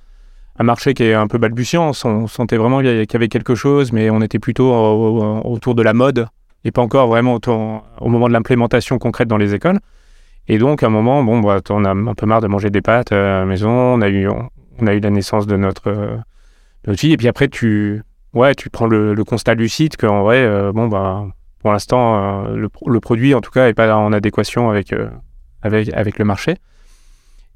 Un 0.59 0.63
marché 0.63 0.93
qui 0.93 1.03
est 1.03 1.13
un 1.13 1.27
peu 1.27 1.37
balbutiant. 1.37 1.91
On, 2.03 2.09
on 2.09 2.27
sentait 2.27 2.57
vraiment 2.57 2.79
qu'il 2.79 3.05
y 3.11 3.15
avait 3.15 3.27
quelque 3.27 3.55
chose, 3.55 3.91
mais 3.91 4.09
on 4.09 4.21
était 4.21 4.39
plutôt 4.39 4.71
au- 4.71 5.19
au- 5.19 5.51
autour 5.53 5.73
de 5.73 5.81
la 5.81 5.93
mode 5.93 6.27
et 6.63 6.71
pas 6.71 6.81
encore 6.81 7.07
vraiment 7.07 7.39
au 8.01 8.09
moment 8.09 8.27
de 8.27 8.33
l'implémentation 8.33 8.99
concrète 8.99 9.27
dans 9.27 9.37
les 9.37 9.53
écoles. 9.55 9.79
Et 10.47 10.57
donc, 10.57 10.83
à 10.83 10.87
un 10.87 10.89
moment, 10.89 11.23
bon, 11.23 11.39
bah, 11.39 11.59
on 11.69 11.85
a 11.85 11.91
un 11.91 12.13
peu 12.13 12.25
marre 12.25 12.41
de 12.41 12.47
manger 12.47 12.69
des 12.69 12.81
pâtes 12.81 13.11
à 13.11 13.39
la 13.39 13.45
maison. 13.45 13.69
On 13.69 14.01
a 14.01 14.09
eu, 14.09 14.27
on 14.27 14.49
la 15.01 15.09
naissance 15.09 15.47
de 15.47 15.55
notre, 15.55 15.89
euh, 15.89 16.17
fille. 16.95 17.13
Et 17.13 17.17
puis 17.17 17.27
après, 17.27 17.47
tu, 17.47 18.01
ouais, 18.33 18.53
tu 18.55 18.69
prends 18.69 18.87
le, 18.87 19.13
constat 19.23 19.53
lucide 19.55 19.95
qu'en 19.95 20.23
vrai, 20.23 20.71
bon, 20.73 20.87
bah, 20.87 21.25
pour 21.59 21.71
l'instant, 21.71 22.45
euh, 22.45 22.55
le, 22.55 22.69
pro- 22.69 22.89
le 22.89 22.99
produit, 22.99 23.33
en 23.35 23.41
tout 23.41 23.51
cas, 23.51 23.65
n'est 23.67 23.73
pas 23.73 23.95
en 23.95 24.11
adéquation 24.13 24.69
avec, 24.69 24.93
euh, 24.93 25.09
avec, 25.61 25.93
avec 25.93 26.17
le 26.17 26.25
marché. 26.25 26.55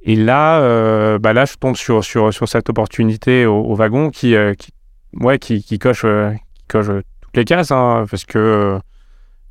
Et 0.03 0.15
là, 0.15 0.59
euh, 0.59 1.17
bah 1.19 1.33
là, 1.33 1.45
je 1.45 1.55
tombe 1.55 1.75
sur, 1.77 2.03
sur, 2.03 2.33
sur 2.33 2.47
cette 2.47 2.69
opportunité 2.69 3.45
au, 3.45 3.73
wagon 3.75 4.09
qui, 4.09 4.35
qui, 4.59 4.71
ouais, 5.13 5.39
qui, 5.39 5.63
qui 5.63 5.79
coche, 5.79 6.05
coche 6.67 6.87
toutes 7.21 7.37
les 7.37 7.45
cases, 7.45 7.71
hein, 7.71 8.05
parce 8.09 8.25
que 8.25 8.79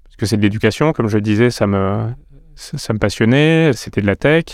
parce 0.04 0.16
que 0.16 0.26
c'est 0.26 0.36
de 0.36 0.42
l'éducation, 0.42 0.92
comme 0.92 1.08
je 1.08 1.16
le 1.16 1.22
disais, 1.22 1.48
ça 1.50 1.66
me, 1.66 2.10
ça 2.54 2.92
me 2.92 2.98
passionnait, 2.98 3.72
c'était 3.72 4.02
de 4.02 4.06
la 4.06 4.14
tech. 4.14 4.44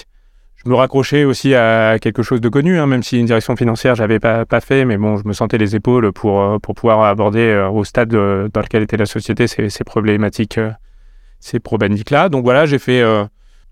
Je 0.69 0.71
me 0.71 0.77
raccrochais 0.77 1.25
aussi 1.25 1.55
à 1.55 1.99
quelque 1.99 2.23
chose 2.23 2.43
de 2.43 2.49
connu, 2.51 2.79
hein, 2.79 2.87
même 2.87 3.03
si 3.03 3.19
une 3.19 3.25
direction 3.25 3.57
financière, 3.57 3.95
j'avais 3.95 4.21
pas, 4.21 4.45
pas 4.45 4.61
fait, 4.61 4.85
mais 4.85 4.99
bon, 4.99 5.17
je 5.17 5.27
me 5.27 5.33
sentais 5.33 5.57
les 5.57 5.75
épaules 5.75 6.13
pour, 6.13 6.43
euh, 6.43 6.59
pour 6.59 6.75
pouvoir 6.75 7.05
aborder 7.05 7.41
euh, 7.41 7.71
au 7.71 7.85
stade 7.85 8.13
euh, 8.13 8.51
dans 8.53 8.61
lequel 8.61 8.83
était 8.83 8.99
la 8.99 9.07
société 9.07 9.47
ces, 9.47 9.71
ces 9.71 9.85
problématiques, 9.85 10.61
ces 11.41 11.59
problématiques-là. 11.59 12.29
Donc 12.29 12.45
voilà, 12.45 12.67
j'ai 12.67 12.79
fait, 12.79 13.03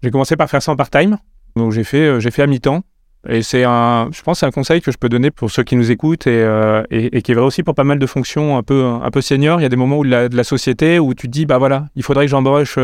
j'ai 0.03 0.11
commencé 0.11 0.37
par 0.37 0.49
faire 0.49 0.63
ça 0.63 0.73
en 0.73 0.77
part-time. 0.77 1.19
Donc 1.55 1.73
j'ai 1.73 1.85
fait, 1.85 2.19
j'ai 2.19 2.31
fait 2.31 2.41
à 2.41 2.47
mi-temps. 2.47 2.83
Et 3.29 3.43
c'est 3.43 3.65
un, 3.65 4.09
je 4.11 4.23
pense, 4.23 4.41
c'est 4.41 4.47
un 4.47 4.51
conseil 4.51 4.81
que 4.81 4.91
je 4.91 4.97
peux 4.97 5.11
donner 5.11 5.31
pour 5.31 5.51
ceux 5.51 5.65
qui 5.65 5.77
nous 5.77 5.91
écoutent 5.91 6.27
et, 6.27 6.47
et, 6.91 7.21
qui 7.21 7.33
est 7.33 7.35
vrai 7.35 7.45
aussi 7.45 7.63
pour 7.63 7.75
pas 7.75 7.85
mal 7.85 7.99
de 7.99 8.07
fonctions 8.07 8.57
un 8.57 8.63
peu, 8.63 8.87
un 8.87 9.11
peu 9.11 9.21
seniors. 9.21 9.61
Il 9.61 9.65
y 9.65 9.67
a 9.67 9.69
des 9.69 9.77
moments 9.77 9.99
où 9.99 10.03
la, 10.03 10.31
de 10.31 10.37
la 10.37 10.45
société 10.45 10.99
où 10.99 11.13
tu 11.13 11.27
te 11.27 11.33
dis, 11.33 11.45
bah 11.45 11.59
voilà, 11.59 11.89
il 11.95 12.03
faudrait 12.03 12.25
que 12.25 12.31
j'embauche 12.31 12.79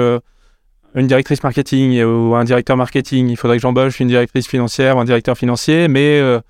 une 0.95 1.07
directrice 1.07 1.43
marketing 1.43 2.03
ou 2.03 2.35
un 2.35 2.45
directeur 2.45 2.77
marketing. 2.77 3.29
Il 3.29 3.37
faudrait 3.37 3.57
que 3.57 3.63
j'embauche 3.63 4.01
une 4.01 4.09
directrice 4.09 4.47
financière 4.47 4.97
ou 4.97 5.01
un 5.01 5.05
directeur 5.05 5.37
financier, 5.37 5.89
mais 5.89 6.21
euh, 6.21 6.41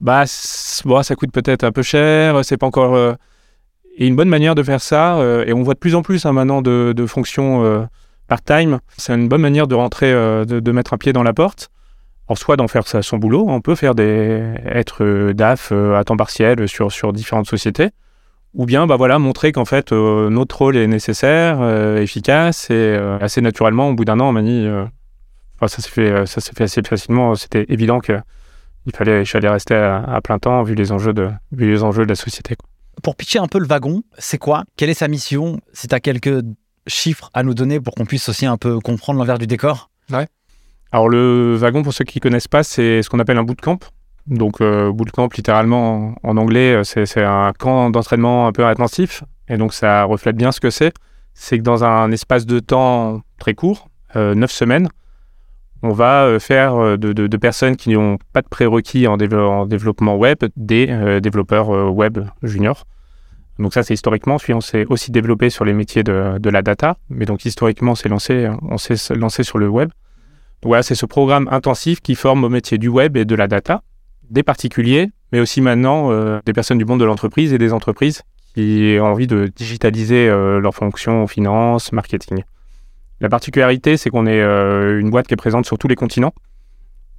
bah, 0.00 0.24
ça 0.26 1.14
coûte 1.16 1.32
peut-être 1.32 1.64
un 1.64 1.72
peu 1.72 1.82
cher. 1.82 2.44
C'est 2.44 2.56
pas 2.56 2.66
encore. 2.66 2.94
euh, 2.94 3.14
Et 3.98 4.06
une 4.06 4.14
bonne 4.14 4.28
manière 4.28 4.54
de 4.54 4.62
faire 4.62 4.80
ça, 4.80 5.18
euh, 5.18 5.44
et 5.46 5.52
on 5.52 5.62
voit 5.64 5.74
de 5.74 5.80
plus 5.80 5.94
en 5.96 6.02
plus 6.02 6.24
hein, 6.26 6.32
maintenant 6.32 6.62
de, 6.62 7.06
fonctions 7.06 7.64
euh, 7.64 7.84
part-time, 8.28 8.78
c'est 8.96 9.12
une 9.12 9.28
bonne 9.28 9.40
manière 9.40 9.66
de 9.66 9.74
rentrer, 9.74 10.12
euh, 10.12 10.44
de, 10.44 10.72
mettre 10.72 10.94
un 10.94 10.98
pied 10.98 11.12
dans 11.12 11.24
la 11.24 11.32
porte. 11.32 11.70
Alors, 12.28 12.38
soit 12.38 12.56
d'en 12.56 12.68
faire 12.68 12.86
ça, 12.86 13.02
son 13.02 13.16
boulot, 13.16 13.46
on 13.48 13.60
peut 13.60 13.74
faire 13.74 13.94
des, 13.96 14.54
être 14.66 15.02
euh, 15.02 15.32
DAF 15.34 15.70
euh, 15.72 15.96
à 15.98 16.04
temps 16.04 16.16
partiel 16.16 16.68
sur, 16.68 16.92
sur 16.92 17.12
différentes 17.12 17.48
sociétés, 17.48 17.88
ou 18.58 18.66
bien 18.66 18.86
bah 18.86 18.96
voilà, 18.96 19.18
montrer 19.18 19.52
qu'en 19.52 19.64
fait 19.64 19.92
euh, 19.92 20.28
notre 20.28 20.58
rôle 20.58 20.76
est 20.76 20.86
nécessaire, 20.86 21.58
euh, 21.62 22.02
efficace, 22.02 22.68
et 22.68 22.74
euh, 22.74 23.16
assez 23.20 23.40
naturellement, 23.40 23.88
au 23.88 23.94
bout 23.94 24.04
d'un 24.04 24.20
an, 24.20 24.28
on 24.28 24.32
m'a 24.32 24.42
dit, 24.42 24.66
euh, 24.66 24.84
enfin, 25.56 25.68
ça 25.68 25.80
s'est 25.80 25.88
fait, 25.88 26.26
ça 26.26 26.42
s'est 26.42 26.52
fait 26.54 26.64
assez 26.64 26.82
facilement, 26.82 27.34
c'était 27.36 27.64
évident 27.68 28.00
que 28.00 28.18
il 28.86 28.94
fallait, 28.94 29.24
fallait 29.24 29.48
rester 29.48 29.74
à, 29.74 30.02
à 30.02 30.20
plein 30.20 30.38
temps 30.38 30.62
vu 30.62 30.74
les 30.74 30.92
enjeux 30.92 31.12
de, 31.12 31.30
vu 31.52 31.70
les 31.70 31.82
enjeux 31.82 32.04
de 32.04 32.08
la 32.08 32.14
société. 32.14 32.56
quoi. 32.56 32.68
Pour 33.02 33.16
pitcher 33.16 33.38
un 33.38 33.46
peu 33.46 33.58
le 33.58 33.66
wagon, 33.66 34.02
c'est 34.18 34.38
quoi? 34.38 34.64
Quelle 34.76 34.90
est 34.90 34.94
sa 34.94 35.08
mission? 35.08 35.60
Si 35.72 35.86
tu 35.86 35.94
as 35.94 36.00
quelques 36.00 36.42
chiffres 36.86 37.30
à 37.34 37.42
nous 37.42 37.54
donner 37.54 37.80
pour 37.80 37.94
qu'on 37.94 38.06
puisse 38.06 38.28
aussi 38.28 38.44
un 38.46 38.56
peu 38.56 38.80
comprendre 38.80 39.18
l'envers 39.18 39.38
du 39.38 39.46
décor? 39.46 39.90
Alors 40.90 41.08
le 41.08 41.54
wagon, 41.54 41.82
pour 41.82 41.92
ceux 41.92 42.04
qui 42.04 42.18
connaissent 42.18 42.48
pas, 42.48 42.64
c'est 42.64 43.02
ce 43.02 43.10
qu'on 43.10 43.20
appelle 43.20 43.36
un 43.38 43.44
bootcamp. 43.44 43.78
Donc 44.28 44.60
euh, 44.60 44.92
bootcamp, 44.92 45.28
littéralement 45.36 46.14
en, 46.22 46.36
anglais, 46.36 46.74
euh, 46.74 46.84
c'est 46.84 47.22
un 47.24 47.52
camp 47.58 47.90
d'entraînement 47.90 48.46
un 48.46 48.52
peu 48.52 48.64
intensif. 48.66 49.24
Et 49.48 49.56
donc 49.56 49.72
ça 49.72 50.04
reflète 50.04 50.36
bien 50.36 50.52
ce 50.52 50.60
que 50.60 50.70
c'est. 50.70 50.92
C'est 51.34 51.58
que 51.58 51.62
dans 51.62 51.84
un 51.84 52.10
espace 52.12 52.44
de 52.46 52.58
temps 52.58 53.22
très 53.38 53.54
court, 53.54 53.88
euh, 54.16 54.34
9 54.34 54.50
semaines, 54.50 54.88
on 55.82 55.92
va 55.92 56.24
euh, 56.24 56.38
faire 56.40 56.74
euh, 56.74 56.96
de, 56.96 57.12
de- 57.12 57.26
de 57.28 57.36
personnes 57.36 57.76
qui 57.76 57.90
n'ont 57.90 58.18
pas 58.32 58.42
de 58.42 58.48
prérequis 58.48 59.06
en, 59.06 59.16
développement 59.16 60.16
web 60.16 60.38
des 60.56 60.88
euh, 60.90 61.20
développeurs 61.20 61.70
euh, 61.74 61.88
web 61.88 62.18
juniors. 62.42 62.84
Donc 63.58 63.72
ça, 63.74 63.82
c'est 63.82 63.94
historiquement. 63.94 64.36
Puis 64.38 64.52
on 64.52 64.60
s'est 64.60 64.84
aussi 64.88 65.10
développé 65.10 65.50
sur 65.50 65.64
les 65.64 65.72
métiers 65.72 66.02
de, 66.02 66.38
de 66.38 66.50
la 66.50 66.62
data. 66.62 66.96
Mais 67.08 67.24
donc 67.24 67.44
historiquement, 67.44 67.94
c'est 67.94 68.08
lancé, 68.08 68.48
on 68.62 68.76
s'est 68.76 69.14
lancé 69.14 69.42
sur 69.42 69.58
le 69.58 69.68
web. 69.68 69.88
Donc 70.62 70.70
voilà, 70.70 70.82
c'est 70.82 70.94
ce 70.96 71.06
programme 71.06 71.48
intensif 71.50 72.00
qui 72.00 72.14
forme 72.16 72.44
au 72.44 72.48
métier 72.48 72.78
du 72.78 72.88
web 72.88 73.16
et 73.16 73.24
de 73.24 73.34
la 73.36 73.46
data, 73.46 73.82
des 74.30 74.42
particuliers, 74.42 75.10
mais 75.32 75.40
aussi 75.40 75.60
maintenant 75.60 76.10
euh, 76.10 76.40
des 76.46 76.52
personnes 76.52 76.78
du 76.78 76.84
monde 76.84 77.00
de 77.00 77.04
l'entreprise 77.04 77.52
et 77.52 77.58
des 77.58 77.72
entreprises 77.72 78.22
qui 78.54 78.96
ont 79.00 79.06
envie 79.06 79.26
de 79.26 79.50
digitaliser 79.54 80.28
euh, 80.28 80.60
leurs 80.60 80.74
fonctions 80.74 81.26
finance, 81.26 81.92
marketing. 81.92 82.42
La 83.20 83.28
particularité, 83.28 83.96
c'est 83.96 84.10
qu'on 84.10 84.26
est 84.26 84.40
euh, 84.40 85.00
une 85.00 85.10
boîte 85.10 85.26
qui 85.26 85.34
est 85.34 85.36
présente 85.36 85.66
sur 85.66 85.78
tous 85.78 85.88
les 85.88 85.96
continents. 85.96 86.32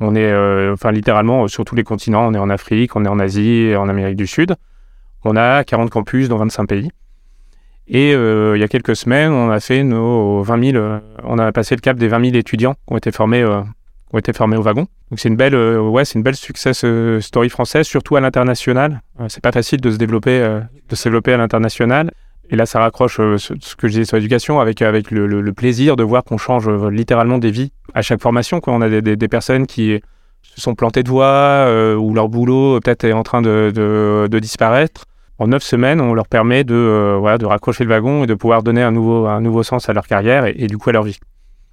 On 0.02 0.16
est, 0.16 0.34
enfin, 0.72 0.94
littéralement 0.94 1.50
sur 1.50 1.66
tous 1.66 1.76
les 1.76 1.84
continents. 1.84 2.26
On 2.26 2.34
est 2.34 2.38
en 2.38 2.50
Afrique, 2.50 2.96
on 2.96 3.04
est 3.04 3.10
en 3.10 3.20
Asie 3.20 3.74
en 3.76 3.90
Amérique 3.90 4.16
du 4.16 4.28
Sud. 4.28 4.56
On 5.26 5.36
a 5.36 5.66
40 5.66 5.90
campus 5.90 6.30
dans 6.30 6.38
25 6.38 6.68
pays. 6.68 6.90
Et 7.90 8.12
il 8.12 8.58
y 8.58 8.64
a 8.64 8.68
quelques 8.70 8.96
semaines, 8.96 9.34
on 9.34 9.50
a 9.50 9.60
fait 9.60 9.84
nos 9.84 10.42
20 10.42 10.72
000, 10.72 10.78
euh, 10.78 11.00
on 11.24 11.38
a 11.38 11.52
passé 11.52 11.76
le 11.76 11.82
cap 11.82 11.98
des 11.98 12.08
20 12.08 12.28
000 12.28 12.38
étudiants 12.38 12.76
qui 12.76 12.94
ont 12.94 12.98
été 12.98 13.12
formés, 13.12 13.44
ont 14.12 14.18
été 14.18 14.34
formés 14.34 14.58
au 14.58 14.62
wagon. 14.62 14.88
Donc 15.12 15.20
c'est 15.20 15.30
une 15.30 15.36
belle, 15.36 15.56
euh, 15.56 15.80
ouais, 15.80 16.06
c'est 16.06 16.18
une 16.18 16.24
belle 16.24 16.36
success 16.36 16.82
euh, 16.84 17.20
story 17.22 17.50
française, 17.50 17.86
surtout 17.86 18.16
à 18.16 18.22
l'international. 18.22 19.02
Euh, 19.20 19.26
c'est 19.30 19.42
pas 19.44 19.52
facile 19.52 19.82
de 19.82 19.92
se 19.92 19.98
développer, 19.98 20.40
de 20.90 20.96
se 20.96 21.04
développer 21.04 21.34
à 21.34 21.38
l'international. 21.38 22.12
Et 22.52 22.56
là, 22.56 22.66
ça 22.66 22.80
raccroche 22.80 23.18
ce, 23.18 23.54
que 23.76 23.88
je 23.88 23.92
disais 23.94 24.06
sur 24.06 24.18
l'éducation 24.18 24.60
avec 24.60 24.82
avec 24.82 25.12
le, 25.12 25.28
le- 25.28 25.42
le 25.42 25.54
plaisir 25.54 25.96
de 25.96 26.02
voir 26.04 26.24
qu'on 26.24 26.38
change 26.38 26.68
littéralement 26.90 27.38
des 27.38 27.52
vies 27.52 27.72
à 27.94 28.02
chaque 28.02 28.22
formation. 28.22 28.60
Quoi. 28.60 28.74
On 28.74 28.82
a 28.82 28.90
des, 28.90 29.16
des- 29.16 29.28
personnes 29.28 29.68
qui 29.68 30.02
se 30.42 30.60
sont 30.62 30.74
plantées 30.74 31.04
de 31.04 31.10
voie 31.10 31.68
ou 31.96 32.12
leur 32.16 32.28
boulot 32.28 32.80
peut-être 32.80 33.04
est 33.04 33.14
en 33.14 33.22
train 33.22 33.44
de, 33.44 33.72
de- 33.76 34.28
de 34.32 34.40
disparaître. 34.40 35.06
En 35.38 35.48
neuf 35.48 35.62
semaines, 35.64 36.02
on 36.02 36.14
leur 36.16 36.28
permet 36.28 36.64
de, 36.64 37.16
voilà, 37.20 37.38
de 37.38 37.46
raccrocher 37.46 37.84
le 37.84 37.92
wagon 37.92 38.24
et 38.24 38.28
de 38.28 38.34
pouvoir 38.34 38.64
donner 38.64 38.82
un 38.82 38.92
nouveau, 38.92 39.28
un 39.28 39.42
nouveau 39.42 39.62
sens 39.64 39.88
à 39.88 39.94
leur 39.94 40.08
carrière 40.08 40.46
et 40.48 40.66
du 40.68 40.78
coup 40.80 40.90
à 40.90 40.94
leur 40.94 41.04
vie. 41.04 41.20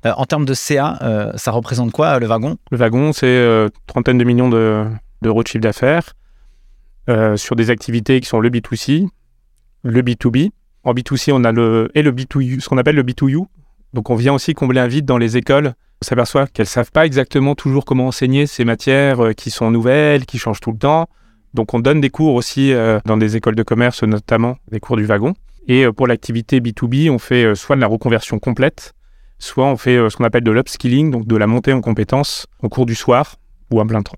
Euh, 0.07 0.12
En 0.16 0.25
termes 0.25 0.45
de 0.45 0.55
CA, 0.55 0.99
euh, 1.03 1.33
ça 1.37 1.51
représente 1.51 1.90
quoi 1.92 2.19
le 2.19 2.27
wagon? 2.27 2.57
Le 2.71 2.77
wagon, 2.79 3.12
c'est 3.12 3.27
euh, 3.27 3.69
trentaine 3.87 4.19
de 4.19 4.25
millions 4.25 4.49
de- 4.49 4.85
d'euros 5.23 5.42
de 5.42 5.49
chiffre 5.49 5.62
d'affaires 5.62 6.12
euh, 7.09 7.37
sur 7.37 7.57
des 7.57 7.71
activités 7.71 8.21
qui 8.21 8.29
sont 8.29 8.40
le 8.40 8.51
B2C, 8.51 9.09
le 9.83 10.03
B2B. 10.03 10.51
En 10.85 10.92
B2C, 10.92 11.33
on 11.33 11.45
a 11.45 11.53
le, 11.53 11.90
et 11.95 12.03
le 12.03 12.12
B2U, 12.12 12.61
ce 12.61 12.69
qu'on 12.69 12.79
appelle 12.79 12.97
le 12.97 13.03
B2U. 13.03 13.47
Donc, 13.92 14.11
on 14.11 14.14
vient 14.14 14.35
aussi 14.35 14.55
combler 14.55 14.81
un 14.81 14.87
vide 14.87 15.05
dans 15.05 15.19
les 15.19 15.37
écoles. 15.37 15.75
On 16.03 16.07
s'aperçoit 16.07 16.47
qu'elles 16.47 16.64
ne 16.64 16.69
savent 16.69 16.92
pas 16.92 17.07
exactement 17.07 17.55
toujours 17.55 17.85
comment 17.85 18.07
enseigner 18.09 18.47
ces 18.47 18.64
matières 18.64 19.21
euh, 19.25 19.33
qui 19.33 19.51
sont 19.51 19.71
nouvelles, 19.71 20.27
qui 20.27 20.38
changent 20.38 20.61
tout 20.61 20.73
le 20.73 20.79
temps. 20.79 21.07
Donc, 21.55 21.73
on 21.75 21.81
donne 21.81 22.01
des 22.01 22.11
cours 22.11 22.35
aussi 22.35 22.73
euh, 22.73 22.99
dans 23.07 23.16
des 23.16 23.37
écoles 23.37 23.55
de 23.57 23.62
commerce, 23.62 24.03
notamment 24.03 24.57
des 24.71 24.79
cours 24.81 24.97
du 24.97 25.05
wagon. 25.07 25.33
Et 25.69 25.85
euh, 25.87 25.92
pour 25.92 26.07
l'activité 26.07 26.61
B2B, 26.61 27.11
on 27.11 27.19
fait 27.19 27.45
euh, 27.45 27.55
soit 27.55 27.77
de 27.77 27.81
la 27.81 27.87
reconversion 27.87 28.38
complète, 28.38 28.92
soit 29.38 29.66
on 29.66 29.77
fait 29.77 29.96
euh, 29.96 30.11
ce 30.11 30.16
qu'on 30.16 30.25
appelle 30.25 30.44
de 30.44 30.51
l'upskilling, 30.51 31.11
donc 31.11 31.27
de 31.27 31.37
la 31.37 31.46
montée 31.46 31.72
en 31.72 31.81
compétences 31.81 32.46
au 32.62 32.68
cours 32.68 32.87
du 32.87 32.94
soir 32.94 33.37
ou 33.70 33.81
à 33.81 33.85
plein 33.87 34.03
temps. 34.03 34.16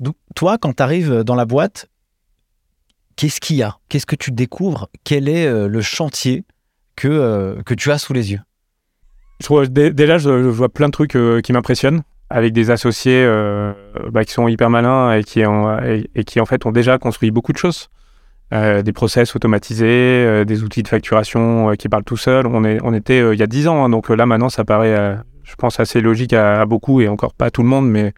Donc, 0.00 0.14
toi, 0.34 0.58
quand 0.58 0.76
tu 0.76 0.82
arrives 0.82 1.24
dans 1.24 1.34
la 1.34 1.44
boîte, 1.44 1.88
qu'est-ce 3.16 3.40
qu'il 3.40 3.56
y 3.56 3.62
a? 3.62 3.78
Qu'est-ce 3.88 4.06
que 4.06 4.16
tu 4.16 4.30
découvres? 4.30 4.88
Quel 5.04 5.28
est 5.28 5.46
euh, 5.46 5.66
le 5.68 5.80
chantier 5.80 6.44
que, 6.96 7.08
euh, 7.08 7.62
que 7.62 7.74
tu 7.74 7.90
as 7.90 7.98
sous 7.98 8.12
les 8.12 8.32
yeux? 8.32 8.40
Je 9.40 9.46
trouve- 9.46 9.68
dé- 9.68 9.92
déjà, 9.92 10.18
je, 10.18 10.30
vois 10.30 10.68
plein 10.68 10.86
de 10.86 10.92
trucs 10.92 11.16
euh, 11.16 11.40
qui 11.40 11.52
m'impressionnent 11.52 12.02
avec 12.30 12.52
des 12.52 12.70
associés 12.70 13.24
euh, 13.24 13.72
bah, 14.12 14.24
qui 14.24 14.32
sont 14.32 14.48
hyper 14.48 14.68
malins 14.68 15.12
et 15.14 15.24
qui, 15.24 15.44
ont, 15.46 15.78
et, 15.80 16.10
et 16.14 16.24
qui 16.24 16.40
en 16.40 16.46
fait 16.46 16.66
ont 16.66 16.72
déjà 16.72 16.98
construit 16.98 17.30
beaucoup 17.30 17.52
de 17.52 17.58
choses. 17.58 17.88
Euh, 18.54 18.80
des 18.80 18.94
process 18.94 19.36
automatisés, 19.36 19.84
euh, 19.86 20.44
des 20.46 20.62
outils 20.62 20.82
de 20.82 20.88
facturation 20.88 21.68
euh, 21.68 21.74
qui 21.74 21.90
parlent 21.90 22.04
tout 22.04 22.16
seuls. 22.16 22.46
On, 22.46 22.94
était 22.94 23.18
il 23.18 23.38
y 23.38 23.42
a 23.42 23.46
10 23.46 23.68
ans, 23.68 23.84
hein, 23.84 23.90
donc 23.90 24.08
là 24.08 24.24
maintenant 24.24 24.48
ça 24.48 24.64
paraît, 24.64 25.18
je 25.44 25.54
pense, 25.56 25.80
assez 25.80 26.00
logique 26.00 26.32
à, 26.32 26.64
beaucoup 26.64 27.02
et 27.02 27.08
encore 27.08 27.34
pas 27.34 27.46
à 27.46 27.50
tout 27.50 27.62
le 27.62 27.68
monde, 27.68 27.90
mais 27.90 28.14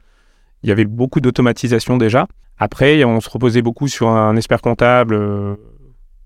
il 0.63 0.69
y 0.69 0.73
avait 0.73 0.85
beaucoup 0.85 1.21
d'automatisation 1.21 1.97
déjà. 1.97 2.29
Après, 2.59 3.03
on 3.03 3.21
se 3.21 3.29
reposait 3.29 3.63
beaucoup 3.63 3.89
sur 3.89 4.09
un 4.09 4.37
expert 4.37 4.61
comptable 4.61 5.19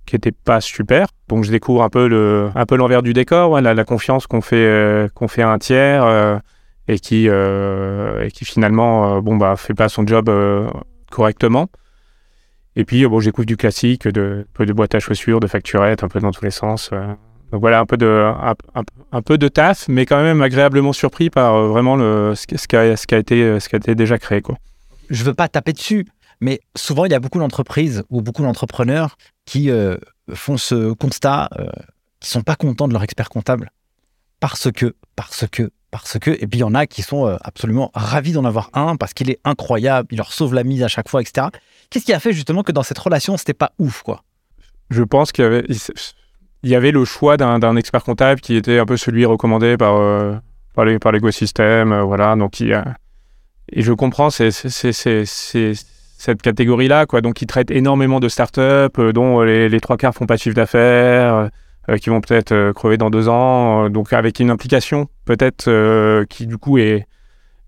qui 0.04 0.16
était 0.16 0.32
pas 0.32 0.60
super. 0.60 1.06
Donc, 1.28 1.44
je 1.44 1.50
découvre 1.50 1.82
un 1.82 1.88
peu 1.88 2.06
le, 2.08 2.50
l'envers 2.72 3.02
du 3.02 3.14
décor, 3.14 3.58
la, 3.60 3.84
confiance 3.84 4.26
qu'on 4.26 4.40
fait, 4.42 5.08
qu'on 5.14 5.28
fait 5.28 5.42
à 5.42 5.50
un 5.50 5.58
tiers 5.58 6.40
et 6.88 6.98
qui, 6.98 7.26
et 7.26 8.30
qui 8.32 8.44
finalement, 8.44 9.22
bon 9.22 9.36
bah, 9.36 9.54
fait 9.56 9.74
pas 9.74 9.88
son 9.88 10.06
job 10.06 10.28
correctement. 11.10 11.68
Et 12.76 12.84
puis, 12.84 13.06
bon, 13.06 13.20
j'écoute 13.20 13.46
du 13.46 13.56
classique, 13.56 14.08
de, 14.08 14.44
un 14.48 14.52
peu 14.52 14.66
de 14.66 14.72
boîte 14.72 14.94
à 14.94 15.00
chaussures, 15.00 15.40
de 15.40 15.46
facturettes, 15.46 16.02
un 16.02 16.08
peu 16.08 16.20
dans 16.20 16.32
tous 16.32 16.44
les 16.44 16.50
sens. 16.50 16.90
Donc 17.54 17.60
voilà, 17.60 17.78
un 17.78 17.86
peu 17.86 17.96
de, 17.96 18.32
un, 19.12 19.22
peu 19.22 19.38
de 19.38 19.46
taf, 19.46 19.86
mais 19.86 20.06
quand 20.06 20.20
même 20.20 20.42
agréablement 20.42 20.92
surpris 20.92 21.30
par 21.30 21.54
euh, 21.54 21.68
vraiment 21.68 21.94
le, 21.94 22.34
ce, 22.34 22.46
qui 22.48 22.74
a, 22.74 22.96
ce, 22.96 23.06
qui 23.06 23.14
a 23.14 23.18
été, 23.18 23.60
ce 23.60 23.68
qui 23.68 23.76
a 23.76 23.78
été 23.78 23.94
déjà 23.94 24.18
créé. 24.18 24.42
Quoi. 24.42 24.56
Je 25.08 25.22
veux 25.22 25.34
pas 25.34 25.46
taper 25.46 25.72
dessus, 25.72 26.04
mais 26.40 26.58
souvent 26.74 27.04
il 27.04 27.12
y 27.12 27.14
a 27.14 27.20
beaucoup 27.20 27.38
d'entreprises 27.38 28.02
ou 28.10 28.22
beaucoup 28.22 28.42
d'entrepreneurs 28.42 29.16
qui 29.46 29.70
euh, 29.70 29.96
font 30.32 30.56
ce 30.56 30.94
constat, 30.94 31.48
euh, 31.60 31.66
qui 32.18 32.28
sont 32.28 32.42
pas 32.42 32.56
contents 32.56 32.88
de 32.88 32.92
leur 32.92 33.04
expert 33.04 33.28
comptable 33.28 33.70
parce 34.40 34.72
que, 34.72 34.96
parce 35.14 35.46
que, 35.46 35.70
parce 35.92 36.18
que, 36.18 36.30
et 36.30 36.48
puis 36.48 36.58
il 36.58 36.62
y 36.62 36.64
en 36.64 36.74
a 36.74 36.86
qui 36.86 37.02
sont 37.02 37.38
absolument 37.40 37.92
ravis 37.94 38.32
d'en 38.32 38.44
avoir 38.44 38.70
un 38.72 38.96
parce 38.96 39.14
qu'il 39.14 39.30
est 39.30 39.38
incroyable, 39.44 40.08
il 40.10 40.16
leur 40.16 40.32
sauve 40.32 40.54
la 40.54 40.64
mise 40.64 40.82
à 40.82 40.88
chaque 40.88 41.08
fois, 41.08 41.20
etc. 41.20 41.46
Qu'est-ce 41.94 42.06
qui 42.06 42.12
a 42.12 42.18
fait 42.18 42.32
justement 42.32 42.64
que 42.64 42.72
dans 42.72 42.82
cette 42.82 42.98
relation 42.98 43.36
c'était 43.36 43.54
pas 43.54 43.70
ouf, 43.78 44.02
quoi? 44.02 44.24
Je 44.90 45.04
pense 45.04 45.30
qu'il 45.30 45.64
y 46.64 46.74
avait 46.74 46.90
le 46.90 47.04
choix 47.04 47.36
d'un 47.36 47.76
expert 47.76 48.02
comptable 48.02 48.40
qui 48.40 48.56
était 48.56 48.80
un 48.80 48.84
peu 48.84 48.96
celui 48.96 49.24
recommandé 49.24 49.76
par, 49.76 49.94
euh, 49.94 50.34
par 50.74 50.84
l'écosystème. 50.84 51.92
Euh, 51.92 52.02
voilà, 52.02 52.34
donc 52.34 52.58
il, 52.58 52.82
et 53.70 53.82
je 53.82 53.92
comprends 53.92 54.30
cette 54.30 56.42
catégorie-là, 56.42 57.06
quoi. 57.06 57.20
Donc, 57.20 57.40
ils 57.42 57.46
traitent 57.46 57.70
énormément 57.70 58.18
de 58.18 58.28
startups 58.28 58.60
euh, 58.60 59.12
dont 59.12 59.42
les, 59.42 59.68
les, 59.68 59.78
trois 59.78 59.96
quarts 59.96 60.16
font 60.16 60.26
pas 60.26 60.34
de 60.34 60.40
chiffre 60.40 60.56
d'affaires, 60.56 61.48
qui 62.00 62.10
vont 62.10 62.20
peut-être 62.20 62.72
crever 62.72 62.96
dans 62.96 63.10
deux 63.10 63.28
ans. 63.28 63.88
donc, 63.88 64.12
avec 64.12 64.40
une 64.40 64.50
implication 64.50 65.06
peut-être 65.26 66.24
qui, 66.24 66.48
du 66.48 66.58
coup, 66.58 66.78
est, 66.78 67.06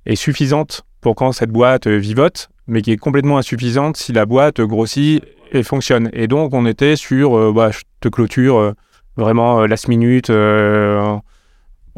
est 0.05 0.17
suffisante 0.17 0.83
pour 1.01 1.15
quand 1.15 1.31
cette 1.31 1.51
boîte 1.51 1.87
vivote, 1.87 2.49
mais 2.67 2.83
qui 2.83 2.93
est 2.93 2.97
complètement 2.97 3.39
insuffisante 3.39 3.97
si 3.97 4.13
la 4.13 4.27
boîte 4.27 4.61
grossit 4.61 5.23
et 5.53 5.63
fonctionne. 5.63 6.11
Et 6.13 6.27
donc, 6.27 6.55
on 6.55 6.67
était 6.67 6.97
sur, 6.97 7.53
bah, 7.53 7.71
je 7.71 7.81
te 8.01 8.09
clôture 8.09 8.75
vraiment 9.17 9.61
euh, 9.61 9.67
last 9.67 9.89
minute, 9.89 10.31
euh, 10.31 11.17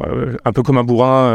euh, 0.05 0.37
un 0.45 0.53
peu 0.53 0.63
comme 0.63 0.77
un 0.77 0.83
bourrin 0.83 1.27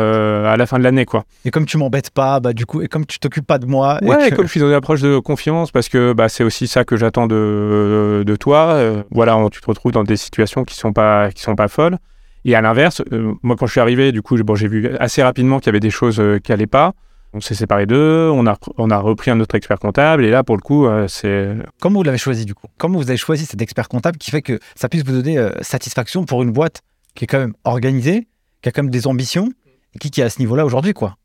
à 0.46 0.56
la 0.56 0.66
fin 0.66 0.78
de 0.78 0.84
l'année, 0.84 1.04
quoi. 1.04 1.24
Et 1.44 1.50
comme 1.50 1.66
tu 1.66 1.76
m'embêtes 1.76 2.10
pas, 2.10 2.40
bah 2.40 2.52
du 2.52 2.64
coup, 2.64 2.80
et 2.80 2.88
comme 2.88 3.04
tu 3.04 3.18
t'occupes 3.18 3.46
pas 3.46 3.58
de 3.58 3.66
moi. 3.66 3.98
Ouais, 4.02 4.28
et 4.28 4.30
comme 4.30 4.46
je 4.46 4.50
suis 4.50 4.60
dans 4.60 4.68
une 4.68 4.74
approche 4.74 5.02
de 5.02 5.18
confiance, 5.18 5.70
parce 5.70 5.88
que 5.88 6.12
bah, 6.14 6.28
c'est 6.28 6.44
aussi 6.44 6.66
ça 6.66 6.84
que 6.84 6.96
j'attends 6.96 7.26
de, 7.26 8.22
de 8.26 8.36
toi. 8.36 8.80
voilà, 9.10 9.38
tu 9.52 9.60
te 9.60 9.66
retrouves 9.66 9.92
dans 9.92 10.04
des 10.04 10.16
situations 10.16 10.64
qui 10.64 10.74
sont 10.74 10.92
pas 10.92 11.30
qui 11.30 11.42
sont 11.42 11.56
pas 11.56 11.68
folles. 11.68 11.98
Et 12.46 12.54
à 12.54 12.60
l'inverse, 12.60 13.02
moi 13.42 13.56
quand 13.58 13.66
je 13.66 13.72
suis 13.72 13.80
arrivé, 13.80 14.12
du 14.12 14.22
coup, 14.22 14.36
bon, 14.42 14.54
j'ai 14.54 14.68
vu 14.68 14.96
assez 14.98 15.22
rapidement 15.22 15.58
qu'il 15.58 15.66
y 15.66 15.70
avait 15.70 15.80
des 15.80 15.90
choses 15.90 16.22
qui 16.42 16.52
allaient 16.52 16.66
pas. 16.66 16.94
On 17.36 17.40
s'est 17.40 17.56
séparés 17.56 17.86
d'eux, 17.86 18.30
on 18.32 18.46
a, 18.46 18.56
on 18.78 18.90
a 18.90 18.98
repris 18.98 19.32
un 19.32 19.40
autre 19.40 19.56
expert 19.56 19.80
comptable, 19.80 20.24
et 20.24 20.30
là, 20.30 20.44
pour 20.44 20.56
le 20.56 20.62
coup, 20.62 20.86
euh, 20.86 21.08
c'est... 21.08 21.48
Comment 21.80 21.98
vous 21.98 22.04
l'avez 22.04 22.16
choisi, 22.16 22.44
du 22.44 22.54
coup? 22.54 22.68
Comment 22.78 22.98
vous 22.98 23.08
avez 23.08 23.16
choisi 23.16 23.44
cet 23.44 23.60
expert 23.60 23.88
comptable 23.88 24.18
qui 24.18 24.30
fait 24.30 24.40
que 24.40 24.60
ça 24.76 24.88
puisse 24.88 25.04
vous 25.04 25.10
donner 25.12 25.36
euh, 25.36 25.50
satisfaction 25.60 26.24
pour 26.24 26.44
une 26.44 26.52
boîte 26.52 26.82
qui 27.16 27.24
est 27.24 27.26
quand 27.26 27.40
même 27.40 27.54
organisée, 27.64 28.28
qui 28.62 28.68
a 28.68 28.72
quand 28.72 28.84
même 28.84 28.92
des 28.92 29.08
ambitions, 29.08 29.48
et 29.94 29.98
qui, 29.98 30.12
qui 30.12 30.20
est 30.20 30.24
à 30.24 30.30
ce 30.30 30.38
niveau-là 30.38 30.64
aujourd'hui, 30.64 30.92
quoi? 30.92 31.16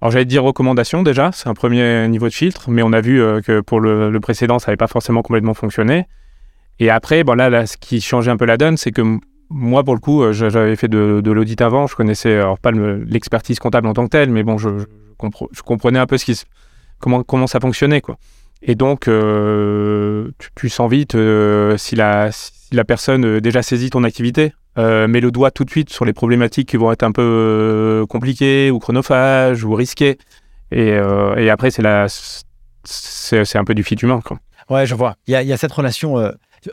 Alors 0.00 0.12
j'allais 0.12 0.24
dire 0.24 0.44
recommandation 0.44 1.02
déjà, 1.02 1.32
c'est 1.32 1.48
un 1.48 1.54
premier 1.54 2.06
niveau 2.06 2.28
de 2.28 2.32
filtre, 2.32 2.70
mais 2.70 2.82
on 2.82 2.92
a 2.92 3.00
vu 3.00 3.20
euh, 3.20 3.40
que 3.40 3.60
pour 3.60 3.80
le, 3.80 4.16
précédent, 4.20 4.60
ça 4.60 4.68
n'avait 4.68 4.76
pas 4.76 4.86
forcément 4.86 5.22
complètement 5.22 5.54
fonctionné. 5.54 6.06
Et 6.78 6.90
après, 6.90 7.24
bon 7.24 7.36
là, 7.36 7.50
là, 7.50 7.66
ce 7.66 7.76
qui 7.76 8.00
changeait 8.00 8.30
un 8.30 8.36
peu 8.36 8.44
la 8.44 8.56
donne, 8.56 8.76
c'est 8.76 8.92
que 8.92 9.02
moi, 9.50 9.84
pour 9.84 9.94
le 9.94 10.00
coup, 10.00 10.32
j'avais 10.32 10.76
fait 10.76 10.88
de, 10.88 11.30
l'audit 11.30 11.60
avant, 11.60 11.86
je 11.86 11.96
connaissais 11.96 12.34
alors 12.34 12.58
pas 12.58 12.70
l'expertise 12.72 13.58
comptable 13.58 13.86
en 13.88 13.94
tant 13.94 14.04
que 14.04 14.10
telle, 14.10 14.30
mais 14.30 14.42
bon, 14.42 14.58
je, 14.58 14.68
comprenais 15.64 15.98
un 15.98 16.06
peu 16.06 16.16
comment, 16.98 17.22
comment 17.22 17.46
ça 17.46 17.60
fonctionnait. 17.60 18.00
Quoi. 18.00 18.18
Et 18.62 18.74
donc, 18.74 19.08
euh, 19.08 20.30
tu, 20.56 20.68
sens 20.68 20.90
vite 20.90 21.14
euh, 21.14 21.76
si, 21.76 21.94
la, 21.94 22.30
personne 22.86 23.24
euh, 23.24 23.40
déjà 23.40 23.62
saisit 23.62 23.90
ton 23.90 24.04
activité, 24.04 24.52
met 24.76 25.20
le 25.20 25.30
doigt 25.32 25.50
tout 25.50 25.64
de 25.64 25.70
suite 25.70 25.90
sur 25.90 26.04
les 26.04 26.12
problématiques 26.12 26.68
qui 26.68 26.76
vont 26.76 26.92
être 26.92 27.02
un 27.02 27.10
peu 27.10 28.06
compliquées 28.08 28.70
ou 28.70 28.78
chronophages 28.78 29.64
ou 29.64 29.74
risquées. 29.74 30.18
Et, 30.70 30.96
après, 31.50 31.70
c'est, 31.72 33.56
un 33.56 33.64
peu 33.64 33.74
du 33.74 33.82
fit 33.82 33.96
humain. 33.96 34.20
Quoi. 34.24 34.38
Ouais, 34.70 34.86
je 34.86 34.94
vois. 34.94 35.16
Il 35.26 35.32
y 35.32 35.52
a, 35.52 35.56
cette 35.56 35.72
relation. 35.72 36.16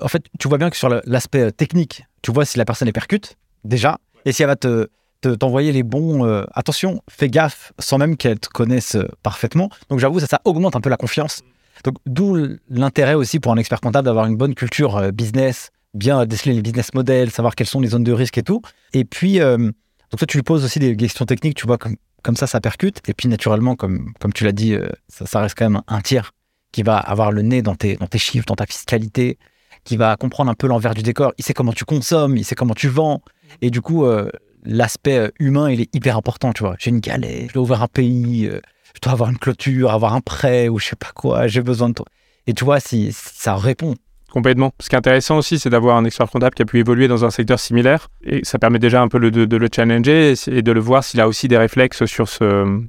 En 0.02 0.08
fait, 0.08 0.24
tu 0.40 0.48
vois 0.48 0.58
bien 0.58 0.70
que 0.70 0.78
sur 0.78 0.90
l'aspect 1.06 1.52
technique, 1.52 2.06
tu 2.22 2.32
vois 2.32 2.46
si 2.46 2.58
la 2.58 2.66
personne 2.66 2.88
est 2.88 2.94
percute, 2.94 3.38
déjà, 3.64 4.00
et 4.26 4.32
si 4.32 4.42
elle 4.42 4.50
va 4.50 4.56
te 4.56 4.90
t'envoyer 5.34 5.72
les 5.72 5.84
bons. 5.84 6.26
Euh, 6.26 6.44
attention, 6.54 7.02
fais 7.10 7.30
gaffe, 7.30 7.74
sans 7.80 7.98
même 7.98 8.18
qu'elle 8.18 8.40
te 8.40 8.50
connaisse 8.50 8.96
euh, 8.96 9.08
parfaitement. 9.24 9.70
Donc 9.90 10.00
j'avoue, 10.00 10.20
ça, 10.20 10.28
ça 10.28 10.42
augmente 10.46 10.76
un 10.76 10.82
peu 10.82 10.90
la 10.90 10.98
confiance. 10.98 11.42
Donc 11.84 11.96
d'où 12.06 12.38
l'intérêt 12.70 13.16
aussi 13.16 13.40
pour 13.40 13.52
un 13.52 13.58
expert 13.58 13.82
comptable 13.82 14.06
d'avoir 14.06 14.26
une 14.26 14.38
bonne 14.38 14.56
culture 14.56 14.98
euh, 14.98 15.12
business, 15.12 15.72
bien 15.94 16.26
déceler 16.26 16.54
les 16.54 16.62
business 16.62 16.94
models, 16.94 17.32
savoir 17.32 17.56
quelles 17.56 17.68
sont 17.68 17.82
les 17.82 17.90
zones 17.90 18.04
de 18.04 18.12
risque 18.12 18.38
et 18.38 18.44
tout. 18.44 18.62
Et 18.94 19.06
puis, 19.06 19.40
donc 19.40 19.74
toi, 20.18 20.28
tu 20.28 20.38
lui 20.38 20.44
poses 20.44 20.66
aussi 20.66 20.78
des 20.78 20.96
questions 20.98 21.26
techniques, 21.26 21.56
tu 21.56 21.66
vois, 21.66 21.78
comme, 21.78 22.36
ça, 22.36 22.48
ça 22.48 22.60
percute. 22.60 23.02
Et 23.08 23.14
puis 23.14 23.30
naturellement, 23.30 23.78
comme, 23.78 24.12
comme 24.20 24.34
tu 24.34 24.44
l'as 24.44 24.52
dit, 24.52 24.76
ça, 25.08 25.26
ça, 25.26 25.40
reste 25.40 25.58
quand 25.58 25.70
même 25.70 25.82
un 25.88 26.02
tiers 26.02 26.34
qui 26.74 26.84
va 26.84 26.98
avoir 26.98 27.32
le 27.32 27.44
nez 27.44 27.62
dans 27.62 27.76
tes, 27.76 27.96
dans 27.96 28.08
tes 28.08 28.18
chiffres, 28.18 28.46
dans 28.46 28.56
ta 28.56 28.66
fiscalité, 28.66 29.38
qui 29.86 29.96
va 29.96 30.18
comprendre 30.18 30.52
un 30.52 30.56
peu 30.56 30.68
l'envers 30.68 30.94
du 30.94 31.04
décor. 31.04 31.34
Il 31.38 31.46
sait 31.46 31.54
comment 31.54 31.72
tu 31.72 31.86
consommes, 31.86 32.36
il 32.36 32.44
sait 32.44 32.56
comment 32.56 32.74
tu 32.74 32.90
vends. 32.90 33.22
Et 33.62 33.70
du 33.70 33.82
coup, 33.82 34.06
l'aspect 34.66 35.18
euh, 35.18 35.30
humain, 35.40 35.70
il 35.70 35.82
est 35.82 35.96
hyper 35.96 36.18
important, 36.18 36.54
tu 36.54 36.64
vois. 36.64 36.76
J'ai 36.80 36.90
une 36.90 37.00
galère, 37.00 37.48
je 37.48 37.54
dois 37.54 37.64
ouvrir 37.64 37.82
un 37.84 37.88
pays, 37.88 38.48
euh, 38.48 38.60
je 38.94 39.00
dois 39.02 39.14
avoir 39.14 39.30
une 39.30 39.38
clôture, 39.38 39.92
avoir 39.92 40.14
un 40.14 40.22
prêt 40.22 40.68
ou 40.68 40.80
je 40.80 40.88
sais 40.88 40.96
pas 40.96 41.12
quoi, 41.14 41.48
j'ai 41.48 41.62
besoin 41.62 41.90
de 41.90 41.94
toi. 41.94 42.06
Et 42.48 42.54
tu 42.54 42.66
vois, 42.66 42.80
si, 42.80 43.12
ça 43.12 43.56
répond. 43.56 43.96
Complètement. 44.32 44.74
Ce 44.82 44.90
qui 44.90 44.96
est 44.96 44.98
intéressant 44.98 45.38
aussi, 45.38 45.60
c'est 45.60 45.70
d'avoir 45.70 45.96
un 45.96 46.04
expert 46.04 46.30
comptable 46.30 46.56
qui 46.56 46.62
a 46.62 46.66
pu 46.66 46.80
évoluer 46.80 47.08
dans 47.08 47.24
un 47.24 47.30
secteur 47.30 47.58
similaire. 47.58 48.10
Et 48.24 48.44
ça 48.44 48.60
permet 48.60 48.80
déjà 48.80 49.02
un 49.02 49.08
peu 49.08 49.20
de, 49.20 49.58
le 49.58 49.70
challenger 49.74 50.34
et, 50.48 50.62
de 50.62 50.72
le 50.72 50.80
voir 50.82 51.04
s'il 51.04 51.22
a 51.22 51.28
aussi 51.28 51.48
des 51.48 51.58
réflexes 51.58 52.06
sur 52.06 52.28
ce, 52.28 52.82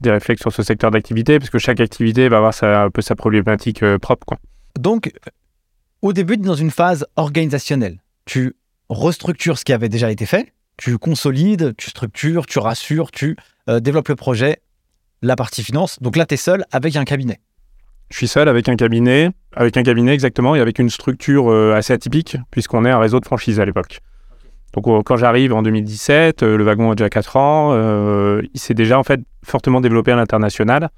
des 0.00 0.10
réflexes 0.10 0.42
sur 0.42 0.52
ce 0.52 0.62
secteur 0.62 0.90
d'activité, 0.90 1.38
parce 1.38 1.50
que 1.50 1.58
chaque 1.58 1.80
activité 1.80 2.28
va 2.28 2.36
avoir 2.36 2.54
sa, 2.54 2.82
un 2.82 2.90
peu 2.90 3.00
sa 3.00 3.16
problématique 3.16 3.82
euh, 3.82 3.98
propre. 3.98 4.26
Quoi. 4.26 4.38
Donc, 4.78 5.10
au 6.02 6.12
début, 6.12 6.36
dans 6.36 6.54
une 6.54 6.70
phase 6.70 7.06
organisationnelle, 7.16 7.98
tu 8.24 8.54
restructures 8.88 9.58
ce 9.58 9.64
qui 9.64 9.72
avait 9.72 9.88
déjà 9.88 10.10
été 10.10 10.26
fait, 10.26 10.52
tu 10.76 10.96
consolides, 10.98 11.74
tu 11.76 11.90
structures, 11.90 12.46
tu 12.46 12.58
rassures, 12.58 13.10
tu 13.10 13.36
euh, 13.68 13.80
développes 13.80 14.08
le 14.08 14.16
projet, 14.16 14.58
la 15.22 15.36
partie 15.36 15.64
finance. 15.64 16.00
Donc 16.00 16.16
là, 16.16 16.24
tu 16.24 16.34
es 16.34 16.36
seul 16.36 16.64
avec 16.70 16.96
un 16.96 17.04
cabinet. 17.04 17.40
Je 18.10 18.16
suis 18.16 18.28
seul 18.28 18.48
avec 18.48 18.68
un 18.68 18.76
cabinet, 18.76 19.30
avec 19.54 19.76
un 19.76 19.82
cabinet 19.82 20.14
exactement, 20.14 20.54
et 20.54 20.60
avec 20.60 20.78
une 20.78 20.88
structure 20.88 21.50
euh, 21.50 21.74
assez 21.74 21.92
atypique, 21.92 22.36
puisqu'on 22.50 22.84
est 22.84 22.90
un 22.90 22.98
réseau 22.98 23.20
de 23.20 23.26
franchise 23.26 23.60
à 23.60 23.64
l'époque. 23.64 24.00
Donc 24.72 24.86
euh, 24.86 25.02
quand 25.02 25.16
j'arrive 25.16 25.52
en 25.52 25.62
2017, 25.62 26.42
le 26.42 26.62
wagon 26.62 26.92
a 26.92 26.94
déjà 26.94 27.10
4 27.10 27.36
ans, 27.36 28.38
il 28.40 28.60
s'est 28.60 28.74
déjà 28.74 28.98
en 28.98 29.02
fait 29.02 29.20
fortement 29.44 29.80
développé 29.80 30.12
à 30.12 30.16
l'international, 30.16 30.90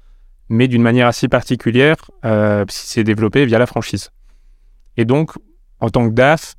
mais 0.47 0.67
d'une 0.67 0.83
manière 0.83 1.07
assez 1.07 1.27
particulière, 1.27 1.95
il 2.23 2.65
s'est 2.69 3.03
développé 3.03 3.45
via 3.45 3.57
la 3.57 3.65
franchise. 3.65 4.11
Et 4.97 5.05
donc, 5.05 5.31
en 5.79 5.89
tant 5.89 6.07
que 6.07 6.13
DAF, 6.13 6.55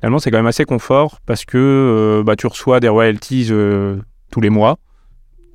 finalement, 0.00 0.18
c'est 0.18 0.30
quand 0.30 0.38
même 0.38 0.46
assez 0.46 0.64
confort 0.64 1.20
parce 1.26 1.44
que 1.44 1.56
euh, 1.56 2.22
bah, 2.22 2.36
tu 2.36 2.46
reçois 2.46 2.80
des 2.80 2.88
royalties 2.88 3.48
euh, 3.50 3.96
tous 4.30 4.40
les 4.40 4.50
mois 4.50 4.78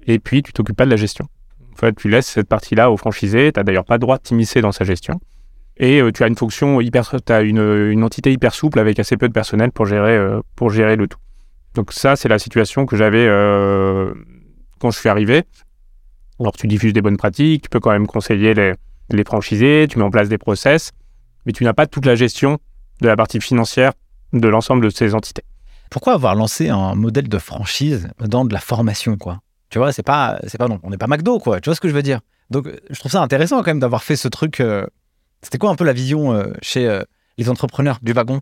et 0.07 0.19
puis 0.19 0.43
tu 0.43 0.53
t'occupes 0.53 0.77
pas 0.77 0.85
de 0.85 0.89
la 0.89 0.95
gestion. 0.97 1.27
En 1.73 1.75
fait, 1.75 1.95
tu 1.95 2.09
laisses 2.09 2.27
cette 2.27 2.47
partie-là 2.47 2.91
au 2.91 2.97
franchisé. 2.97 3.51
Tu 3.51 3.59
n'as 3.59 3.63
d'ailleurs 3.63 3.85
pas 3.85 3.95
le 3.95 3.99
droit 3.99 4.17
de 4.17 4.23
t'immiscer 4.23 4.61
dans 4.61 4.71
sa 4.71 4.85
gestion. 4.85 5.19
Et 5.77 6.01
euh, 6.01 6.11
tu 6.11 6.23
as 6.23 6.27
une 6.27 6.35
fonction 6.35 6.81
hyper, 6.81 7.09
tu 7.09 7.33
as 7.33 7.41
une, 7.41 7.57
une, 7.91 8.03
entité 8.03 8.31
hyper 8.31 8.53
souple 8.53 8.79
avec 8.79 8.99
assez 8.99 9.17
peu 9.17 9.27
de 9.27 9.33
personnel 9.33 9.71
pour 9.71 9.85
gérer, 9.85 10.39
pour 10.55 10.69
gérer 10.69 10.95
le 10.95 11.07
tout. 11.07 11.17
Donc 11.73 11.91
ça, 11.91 12.15
c'est 12.15 12.29
la 12.29 12.37
situation 12.37 12.85
que 12.85 12.95
j'avais 12.95 13.25
quand 14.79 14.91
je 14.91 14.99
suis 14.99 15.09
arrivé. 15.09 15.43
Alors 16.39 16.53
tu 16.53 16.67
diffuses 16.67 16.93
des 16.93 17.01
bonnes 17.01 17.17
pratiques, 17.17 17.63
tu 17.63 17.69
peux 17.69 17.79
quand 17.79 17.91
même 17.91 18.05
conseiller 18.05 18.53
les, 18.53 18.73
les 19.09 19.23
franchisés, 19.23 19.87
tu 19.89 19.97
mets 19.97 20.03
en 20.03 20.11
place 20.11 20.29
des 20.29 20.37
process, 20.37 20.91
mais 21.45 21.51
tu 21.53 21.63
n'as 21.63 21.73
pas 21.73 21.87
toute 21.87 22.05
la 22.05 22.15
gestion 22.15 22.59
de 23.01 23.07
la 23.07 23.15
partie 23.15 23.41
financière 23.41 23.93
de 24.33 24.47
l'ensemble 24.47 24.85
de 24.85 24.89
ces 24.89 25.13
entités. 25.13 25.43
Pourquoi 25.89 26.13
avoir 26.13 26.35
lancé 26.35 26.69
un 26.69 26.95
modèle 26.95 27.29
de 27.29 27.37
franchise 27.37 28.09
dans 28.19 28.45
de 28.45 28.53
la 28.53 28.59
formation, 28.59 29.17
quoi? 29.17 29.41
Tu 29.69 29.77
vois, 29.77 29.91
c'est 29.91 30.03
pas, 30.03 30.39
c'est 30.47 30.57
pas 30.57 30.67
non, 30.67 30.79
on 30.83 30.89
n'est 30.89 30.97
pas 30.97 31.07
McDo, 31.07 31.39
quoi. 31.39 31.59
Tu 31.59 31.69
vois 31.69 31.75
ce 31.75 31.81
que 31.81 31.87
je 31.87 31.93
veux 31.93 32.01
dire? 32.01 32.19
Donc, 32.49 32.67
je 32.89 32.99
trouve 32.99 33.11
ça 33.11 33.21
intéressant 33.21 33.57
quand 33.57 33.67
même 33.67 33.79
d'avoir 33.79 34.03
fait 34.03 34.15
ce 34.15 34.27
truc. 34.27 34.59
Euh, 34.59 34.85
c'était 35.41 35.57
quoi 35.57 35.69
un 35.71 35.75
peu 35.75 35.83
la 35.83 35.93
vision 35.93 36.33
euh, 36.33 36.53
chez 36.61 36.87
euh, 36.87 37.03
les 37.37 37.49
entrepreneurs 37.49 37.99
du 38.01 38.13
wagon? 38.13 38.41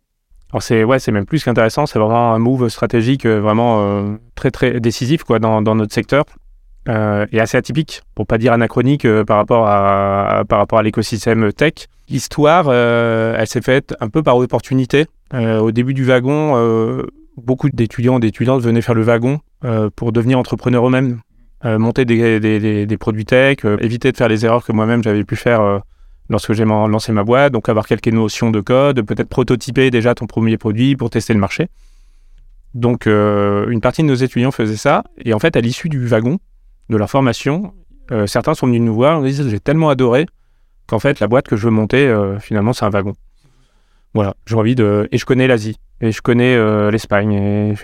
Alors 0.51 0.61
c'est 0.61 0.83
ouais, 0.83 0.99
c'est 0.99 1.13
même 1.13 1.25
plus 1.25 1.43
qu'intéressant, 1.45 1.85
c'est 1.85 1.97
vraiment 1.97 2.33
un 2.33 2.39
move 2.39 2.67
stratégique 2.67 3.25
vraiment 3.25 4.17
très 4.35 4.51
très 4.51 4.81
décisif 4.81 5.23
quoi 5.23 5.39
dans, 5.39 5.61
dans 5.61 5.75
notre 5.75 5.93
secteur 5.93 6.25
euh, 6.89 7.25
et 7.31 7.39
assez 7.39 7.57
atypique, 7.57 8.01
pour 8.15 8.25
pas 8.25 8.37
dire 8.37 8.53
anachronique 8.53 9.05
euh, 9.05 9.23
par 9.23 9.37
rapport 9.37 9.67
à, 9.67 10.43
par 10.47 10.59
rapport 10.59 10.79
à 10.79 10.83
l'écosystème 10.83 11.53
tech. 11.53 11.73
L'histoire, 12.09 12.65
euh, 12.67 13.35
elle 13.37 13.47
s'est 13.47 13.61
faite 13.61 13.93
un 13.99 14.09
peu 14.09 14.23
par 14.23 14.37
opportunité. 14.37 15.05
Euh, 15.33 15.59
au 15.59 15.71
début 15.71 15.93
du 15.93 16.03
wagon, 16.03 17.05
beaucoup 17.37 17.69
d'étudiants 17.69 18.17
et 18.17 18.19
d'étudiantes 18.19 18.61
venaient 18.61 18.81
faire 18.81 18.95
le 18.95 19.03
wagon 19.03 19.39
pour 19.95 20.11
devenir 20.11 20.37
entrepreneurs 20.39 20.87
eux-mêmes, 20.87 21.21
monter 21.63 22.03
des, 22.03 22.39
des, 22.39 22.85
des, 22.85 22.97
produits 22.97 23.25
tech, 23.25 23.59
éviter 23.79 24.11
de 24.11 24.17
faire 24.17 24.27
les 24.27 24.43
erreurs 24.43 24.65
que 24.65 24.73
moi-même 24.73 25.03
j'avais 25.03 25.23
pu 25.23 25.37
faire 25.37 25.81
lorsque 26.29 26.51
j'ai 26.51 26.65
lancé 26.65 27.13
ma 27.13 27.23
boîte, 27.23 27.53
donc 27.53 27.69
avoir 27.69 27.87
quelques 27.87 28.07
notions 28.07 28.51
de 28.51 28.59
code, 28.59 29.03
peut-être 29.03 29.29
prototyper 29.29 29.89
déjà 29.89 30.15
ton 30.15 30.25
premier 30.25 30.57
produit 30.57 30.97
pour 30.97 31.09
tester 31.09 31.33
le 31.33 31.39
marché. 31.39 31.69
Donc 32.73 33.05
une 33.05 33.79
partie 33.81 34.01
de 34.01 34.07
nos 34.07 34.15
étudiants 34.15 34.51
faisait 34.51 34.75
ça, 34.75 35.05
et 35.23 35.33
en 35.33 35.39
fait 35.39 35.55
à 35.55 35.61
l'issue 35.61 35.87
du 35.87 36.05
wagon, 36.05 36.39
de 36.91 36.97
leur 36.97 37.09
formation, 37.09 37.73
euh, 38.11 38.27
certains 38.27 38.53
sont 38.53 38.67
venus 38.67 38.81
nous 38.81 38.93
voir, 38.93 39.19
on 39.19 39.23
disent 39.23 39.47
j'ai 39.47 39.59
tellement 39.59 39.89
adoré 39.89 40.27
qu'en 40.85 40.99
fait 40.99 41.19
la 41.19 41.27
boîte 41.27 41.47
que 41.47 41.55
je 41.55 41.63
veux 41.63 41.71
monter, 41.71 42.05
euh, 42.05 42.37
finalement 42.37 42.73
c'est 42.73 42.85
un 42.85 42.89
wagon. 42.89 43.13
Voilà, 44.13 44.35
j'ai 44.45 44.55
envie 44.55 44.75
de... 44.75 45.07
Et 45.13 45.17
je 45.17 45.25
connais 45.25 45.47
l'Asie, 45.47 45.77
et 46.01 46.11
je 46.11 46.21
connais 46.21 46.53
euh, 46.53 46.91
l'Espagne, 46.91 47.31
et, 47.31 47.75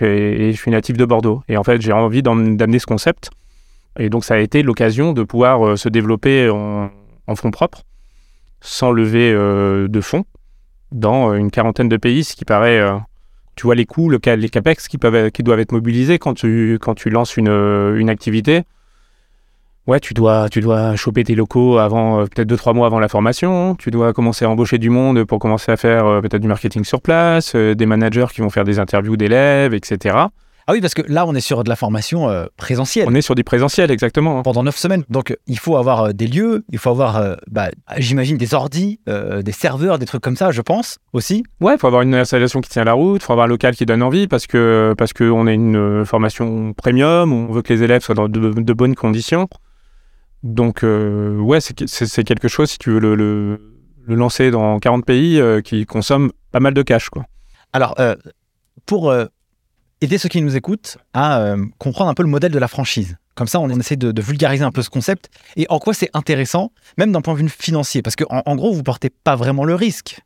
je- 0.52 0.56
suis 0.56 0.70
natif 0.70 0.98
de 0.98 1.06
Bordeaux. 1.06 1.42
Et 1.48 1.56
en 1.56 1.64
fait 1.64 1.80
j'ai 1.80 1.92
envie 1.92 2.22
d'amener 2.22 2.78
ce 2.78 2.86
concept. 2.86 3.30
Et 3.98 4.10
donc 4.10 4.24
ça 4.24 4.34
a 4.34 4.38
été 4.38 4.62
l'occasion 4.62 5.14
de 5.14 5.22
pouvoir 5.22 5.78
se 5.78 5.88
développer 5.88 6.50
en, 6.50 6.90
fonds 7.34 7.50
propres, 7.50 7.82
sans 8.60 8.92
lever 8.92 9.32
de 9.32 10.00
fonds, 10.00 10.24
dans 10.92 11.34
une 11.34 11.50
quarantaine 11.50 11.88
de 11.88 11.96
pays, 11.96 12.22
ce 12.22 12.36
qui 12.36 12.44
paraît... 12.44 12.80
tu 13.56 13.62
vois 13.64 13.74
les 13.74 13.86
coûts, 13.86 14.10
les 14.10 14.48
capex 14.50 14.86
qui, 14.86 14.98
doivent 14.98 15.60
être 15.60 15.72
mobilisés 15.72 16.18
quand 16.18 16.34
tu, 16.34 16.78
lances 17.06 17.36
une 17.38 18.10
activité. 18.10 18.64
Ouais, 19.88 20.00
tu 20.00 20.12
dois, 20.12 20.50
tu 20.50 20.60
dois 20.60 20.96
choper 20.96 21.24
tes 21.24 21.34
locaux 21.34 21.78
avant, 21.78 22.20
euh, 22.20 22.24
peut-être 22.24 22.46
deux, 22.46 22.58
trois 22.58 22.74
mois 22.74 22.86
avant 22.86 23.00
la 23.00 23.08
formation. 23.08 23.74
Tu 23.74 23.90
dois 23.90 24.12
commencer 24.12 24.44
à 24.44 24.50
embaucher 24.50 24.76
du 24.76 24.90
monde 24.90 25.24
pour 25.24 25.38
commencer 25.38 25.72
à 25.72 25.78
faire 25.78 26.04
euh, 26.04 26.20
peut-être 26.20 26.42
du 26.42 26.46
marketing 26.46 26.84
sur 26.84 27.00
place, 27.00 27.54
euh, 27.54 27.74
des 27.74 27.86
managers 27.86 28.26
qui 28.30 28.42
vont 28.42 28.50
faire 28.50 28.64
des 28.64 28.78
interviews 28.78 29.16
d'élèves, 29.16 29.72
etc. 29.72 30.14
Ah 30.14 30.72
oui, 30.72 30.82
parce 30.82 30.92
que 30.92 31.00
là, 31.08 31.24
on 31.26 31.34
est 31.34 31.40
sur 31.40 31.64
de 31.64 31.70
la 31.70 31.76
formation 31.76 32.28
présentielle. 32.58 33.06
On 33.08 33.14
est 33.14 33.22
sur 33.22 33.34
du 33.34 33.44
présentiel, 33.44 33.90
exactement. 33.90 34.42
pendant 34.42 34.62
neuf 34.62 34.76
semaines. 34.76 35.04
Donc, 35.08 35.34
il 35.46 35.58
faut 35.58 35.78
avoir 35.78 36.12
des 36.12 36.26
lieux, 36.26 36.66
il 36.70 36.78
faut 36.78 36.90
avoir, 36.90 37.38
bah, 37.50 37.70
j'imagine, 37.96 38.36
des 38.36 38.52
ordis, 38.52 39.00
des 39.06 39.52
serveurs, 39.52 39.98
des 39.98 40.04
trucs 40.04 40.20
comme 40.20 40.36
ça, 40.36 40.50
je 40.50 40.60
pense, 40.60 40.98
aussi. 41.14 41.42
Ouais, 41.62 41.76
il 41.76 41.78
faut 41.78 41.86
avoir 41.86 42.02
une 42.02 42.14
installation 42.14 42.60
qui 42.60 42.68
tient 42.68 42.84
la 42.84 42.92
route, 42.92 43.22
il 43.22 43.24
faut 43.24 43.32
avoir 43.32 43.46
un 43.46 43.48
local 43.48 43.74
qui 43.74 43.86
donne 43.86 44.02
envie 44.02 44.28
parce 44.28 44.46
que 44.46 44.94
parce 44.98 45.14
que 45.14 45.24
on 45.24 45.46
est 45.46 45.54
une 45.54 46.04
formation 46.04 46.74
premium, 46.74 47.32
on 47.32 47.50
veut 47.50 47.62
que 47.62 47.72
les 47.72 47.82
élèves 47.82 48.02
soient 48.02 48.14
dans 48.14 48.28
de, 48.28 48.60
de 48.60 48.72
bonnes 48.74 48.94
conditions. 48.94 49.48
Donc 50.42 50.84
euh, 50.84 51.36
ouais, 51.38 51.60
c'est 51.60 52.24
quelque 52.24 52.48
chose 52.48 52.70
si 52.70 52.78
tu 52.78 52.90
veux 52.90 53.00
le, 53.00 53.14
le, 53.14 53.60
le 54.06 54.14
lancer 54.14 54.50
dans 54.50 54.78
40 54.78 55.04
pays 55.04 55.40
euh, 55.40 55.60
qui 55.60 55.84
consomment 55.84 56.30
pas 56.52 56.60
mal 56.60 56.74
de 56.74 56.82
cash 56.82 57.10
quoi. 57.10 57.26
Alors, 57.72 57.94
euh, 57.98 58.16
pour 58.86 59.10
euh, 59.10 59.26
aider 60.00 60.16
ceux 60.16 60.28
qui 60.28 60.40
nous 60.40 60.56
écoutent 60.56 60.98
à 61.12 61.54
comprendre 61.78 62.10
un 62.10 62.14
peu 62.14 62.22
le 62.22 62.28
modèle 62.28 62.52
de 62.52 62.58
la 62.58 62.68
franchise. 62.68 63.16
Comme 63.34 63.46
ça, 63.46 63.60
on 63.60 63.68
essaie 63.68 63.96
de, 63.96 64.10
de 64.10 64.22
vulgariser 64.22 64.64
un 64.64 64.72
peu 64.72 64.82
ce 64.82 64.90
concept 64.90 65.28
et 65.56 65.66
en 65.68 65.78
quoi 65.78 65.94
c'est 65.94 66.10
intéressant, 66.14 66.72
même 66.96 67.12
d'un 67.12 67.20
point 67.20 67.34
de 67.34 67.40
vue 67.40 67.48
financier? 67.48 68.02
Parce 68.02 68.16
qu'en 68.16 68.42
en, 68.44 68.56
gros, 68.56 68.72
vous 68.72 68.82
portez 68.82 69.10
pas 69.10 69.36
vraiment 69.36 69.64
le 69.64 69.74
risque. 69.74 70.20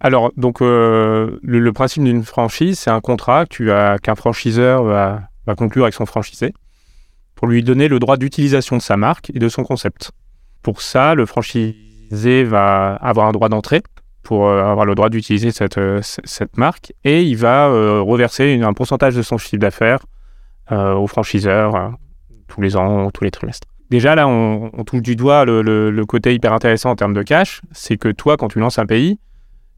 Alors 0.00 0.32
donc 0.36 0.60
le, 0.60 1.38
le 1.42 1.72
principe 1.72 2.04
d'une 2.04 2.24
franchise, 2.24 2.78
c'est 2.78 2.90
un 2.90 3.00
contrat 3.00 3.46
qu'un 3.46 4.14
franchiseur 4.14 4.82
va, 4.84 5.22
va 5.46 5.54
conclure 5.54 5.84
avec 5.84 5.94
son 5.94 6.06
franchisé 6.06 6.52
pour 7.38 7.46
lui 7.46 7.62
donner 7.62 7.86
le 7.86 8.00
droit 8.00 8.16
d'utilisation 8.16 8.76
de 8.76 8.82
sa 8.82 8.96
marque 8.96 9.30
et 9.32 9.38
de 9.38 9.48
son 9.48 9.62
concept. 9.62 10.10
Pour 10.60 10.82
ça, 10.82 11.14
le 11.14 11.24
franchisé 11.24 12.42
va 12.42 12.94
avoir 12.96 13.28
un 13.28 13.32
droit 13.32 13.48
d'entrée 13.48 13.80
pour 14.24 14.48
euh, 14.48 14.64
avoir 14.64 14.84
le 14.84 14.96
droit 14.96 15.08
d'utiliser 15.08 15.52
cette, 15.52 15.78
euh, 15.78 16.00
cette 16.02 16.56
marque 16.56 16.92
et 17.04 17.22
il 17.22 17.36
va 17.36 17.68
euh, 17.68 18.00
reverser 18.00 18.60
un 18.60 18.72
pourcentage 18.72 19.14
de 19.14 19.22
son 19.22 19.38
chiffre 19.38 19.60
d'affaires 19.60 20.00
euh, 20.72 20.94
au 20.94 21.06
franchiseur 21.06 21.76
euh, 21.76 21.88
tous 22.48 22.60
les 22.60 22.74
ans 22.74 23.06
ou 23.06 23.12
tous 23.12 23.22
les 23.22 23.30
trimestres. 23.30 23.68
Déjà 23.88 24.16
là, 24.16 24.26
on, 24.26 24.70
touche 24.84 25.02
du 25.02 25.14
doigt 25.14 25.44
le 25.44 26.02
côté 26.06 26.34
hyper 26.34 26.52
intéressant 26.52 26.90
en 26.90 26.96
termes 26.96 27.14
de 27.14 27.22
cash, 27.22 27.62
c'est 27.70 27.96
que 27.96 28.08
toi, 28.08 28.36
quand 28.36 28.48
tu 28.48 28.58
lances 28.58 28.80
un 28.80 28.84
pays, 28.84 29.18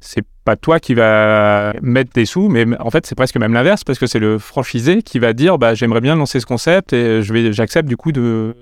c'est 0.00 0.24
pas 0.44 0.56
toi 0.56 0.80
qui 0.80 0.94
va 0.94 1.72
mettre 1.82 2.12
des 2.12 2.26
sous, 2.26 2.48
mais 2.48 2.66
en 2.78 2.90
fait 2.90 3.06
c'est 3.06 3.14
presque 3.14 3.36
même 3.36 3.52
l'inverse 3.52 3.84
parce 3.84 3.98
que 3.98 4.06
c'est 4.06 4.18
le 4.18 4.38
franchisé 4.38 5.02
qui 5.02 5.18
va 5.18 5.32
dire 5.32 5.58
bah 5.58 5.74
j'aimerais 5.74 6.00
bien 6.00 6.16
lancer 6.16 6.40
ce 6.40 6.46
concept 6.46 6.92
et 6.92 7.22
je 7.22 7.52
j'accepte 7.52 7.88
du 7.88 7.96
coup 7.96 8.12
de, 8.12 8.54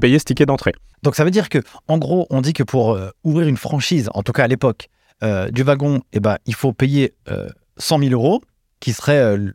payer 0.00 0.18
ce 0.18 0.24
ticket 0.24 0.46
d'entrée. 0.46 0.72
Donc, 1.02 1.14
ça 1.14 1.24
veut 1.24 1.30
dire 1.30 1.48
que, 1.48 1.58
en 1.88 1.96
gros, 1.96 2.26
on 2.28 2.42
dit 2.42 2.52
que 2.52 2.62
pour 2.62 2.92
euh, 2.92 3.08
ouvrir 3.24 3.48
une 3.48 3.56
franchise, 3.56 4.10
en 4.12 4.22
tout 4.22 4.32
cas 4.32 4.44
à 4.44 4.46
l'époque, 4.46 4.88
euh, 5.22 5.50
du 5.50 5.62
wagon, 5.62 6.00
eh 6.12 6.20
ben, 6.20 6.38
il 6.46 6.54
faut 6.54 6.72
payer 6.72 7.14
euh, 7.30 7.48
100 7.76 7.98
000 8.00 8.12
euros, 8.12 8.40
qui 8.80 8.92
serait 8.92 9.18
euh, 9.18 9.50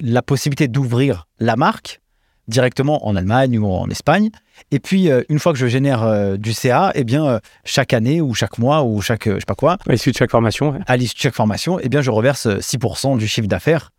la 0.00 0.22
possibilité 0.22 0.66
d'ouvrir 0.66 1.26
la 1.38 1.56
marque 1.56 2.00
directement 2.48 3.06
en 3.06 3.16
Allemagne 3.16 3.58
ou 3.58 3.66
en 3.66 3.88
Espagne. 3.88 4.30
Et 4.70 4.78
puis, 4.78 5.10
euh, 5.10 5.22
une 5.28 5.38
fois 5.38 5.52
que 5.52 5.58
je 5.58 5.66
génère 5.66 6.02
euh, 6.02 6.36
du 6.36 6.52
CA, 6.52 6.92
eh 6.94 7.04
bien, 7.04 7.24
euh, 7.26 7.38
chaque 7.64 7.92
année 7.92 8.20
ou 8.20 8.34
chaque 8.34 8.58
mois 8.58 8.82
ou 8.84 9.00
chaque, 9.00 9.28
je 9.28 9.38
sais 9.38 9.44
pas 9.46 9.54
quoi, 9.54 9.78
À 9.88 9.92
l'issue 9.92 10.12
de 10.12 10.16
chaque 10.16 10.30
formation. 10.30 10.70
ouais. 10.72 10.78
à 10.86 10.96
l'issue 10.96 11.14
de 11.16 11.20
chaque 11.20 11.34
formation, 11.34 11.78
eh 11.80 11.88
bien, 11.88 12.00
je 12.02 12.10
reverse 12.10 12.46
euh, 12.46 12.58
6% 12.58 13.16
du 13.18 13.26
chiffre 13.26 13.48
d'affaires 13.48 13.90